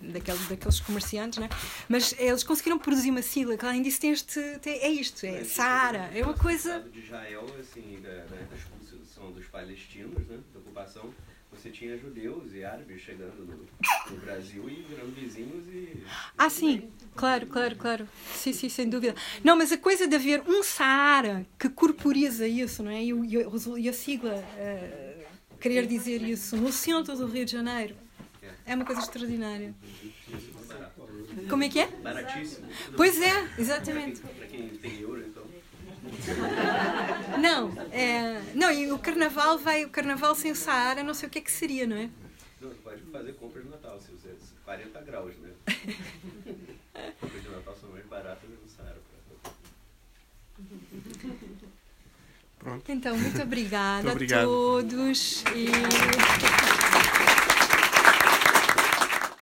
daqueles, 0.03 0.49
daqueles 0.49 0.81
comerciantes, 0.81 1.39
não 1.39 1.47
é? 1.47 1.51
Mas 1.89 2.15
eles 2.19 2.43
conseguiram 2.43 2.79
produzir 2.79 3.11
uma 3.11 3.23
sigla 3.23 3.57
que, 3.57 3.65
além 3.65 3.83
disso, 3.83 4.01
tem 4.01 4.11
este. 4.11 4.41
Tem, 4.61 4.75
é 4.81 4.89
isto, 4.89 5.25
é 5.25 5.45
Saara. 5.45 6.11
É 6.15 6.23
uma 6.23 6.35
coisa. 6.35 6.81
de 6.93 7.01
Israel, 7.01 7.47
assim, 7.61 8.01
da, 8.03 8.25
da 8.25 8.57
expulsão 8.57 9.33
dos 9.33 9.47
palestinos, 9.47 10.27
né? 10.27 10.39
Da 10.53 10.61
ocupação 10.61 11.13
você 11.53 11.71
tinha 11.71 11.97
judeus 11.99 12.53
e 12.55 12.65
árabes 12.65 13.03
chegando 13.03 13.47
no, 13.47 14.11
no, 14.11 14.21
Brasil 14.23 14.69
e 14.69 14.83
virando 14.89 15.15
vizinhos 15.15 15.67
e. 15.69 16.03
Ah, 16.37 16.49
sim, 16.49 16.91
claro, 17.15 17.47
claro, 17.47 17.77
claro. 17.77 18.09
Sim, 18.35 18.53
sim, 18.53 18.69
sem 18.69 18.89
dúvida. 18.89 19.15
Não, 19.45 19.57
mas 19.57 19.71
a 19.71 19.79
coisa 19.79 20.09
de 20.09 20.17
haver 20.17 20.43
um 20.49 20.63
Saara 20.63 21.47
que 21.59 21.69
corporiza 21.69 22.49
isso, 22.49 22.83
não 22.83 22.91
é? 22.91 23.05
E, 23.05 23.11
e, 23.11 23.83
e 23.83 23.89
a 23.89 23.93
sigla. 23.93 24.35
Uh, 24.35 25.12
querer 25.63 25.87
dizer 25.87 26.21
isso 26.23 26.57
no 26.57 26.73
centro 26.73 27.17
do 27.17 27.27
Rio 27.27 27.45
de 27.45 27.53
Janeiro 27.53 27.95
é 28.67 28.75
uma 28.75 28.85
coisa 28.85 29.01
extraordinária. 29.01 29.73
Como 31.49 31.63
é 31.63 31.69
que 31.69 31.79
é? 31.79 31.87
Baratíssimo. 31.87 32.69
Pois 32.97 33.21
é, 33.21 33.49
exatamente. 33.57 34.21
Para 34.21 34.47
quem 34.47 34.69
tem 34.69 35.01
euro, 35.01 35.25
então. 35.25 35.43
Não, 37.41 37.73
é, 37.93 38.43
não, 38.55 38.73
e 38.73 38.91
o 38.91 38.99
carnaval 38.99 39.57
vai, 39.59 39.85
o 39.85 39.89
carnaval 39.89 40.35
sem 40.35 40.51
o 40.51 40.57
Saara, 40.57 41.03
não 41.03 41.15
sei 41.15 41.29
o 41.29 41.31
que 41.31 41.39
é 41.39 41.43
que 41.43 41.51
seria, 41.51 41.87
não 41.87 41.97
é? 41.97 42.11
Não, 42.61 42.71
pode 42.75 43.01
fazer 43.03 43.33
compras 43.35 43.65
de 43.65 43.71
Natal, 43.71 44.01
se 44.01 44.11
você 44.13 44.35
40 44.65 45.01
graus, 45.03 45.35
né? 45.39 45.51
Pronto. 52.63 52.93
Então, 52.93 53.17
muito 53.17 53.41
obrigada 53.43 54.15
muito 54.15 54.35
a 54.35 54.43
todos. 54.45 55.45
E... 55.55 57.22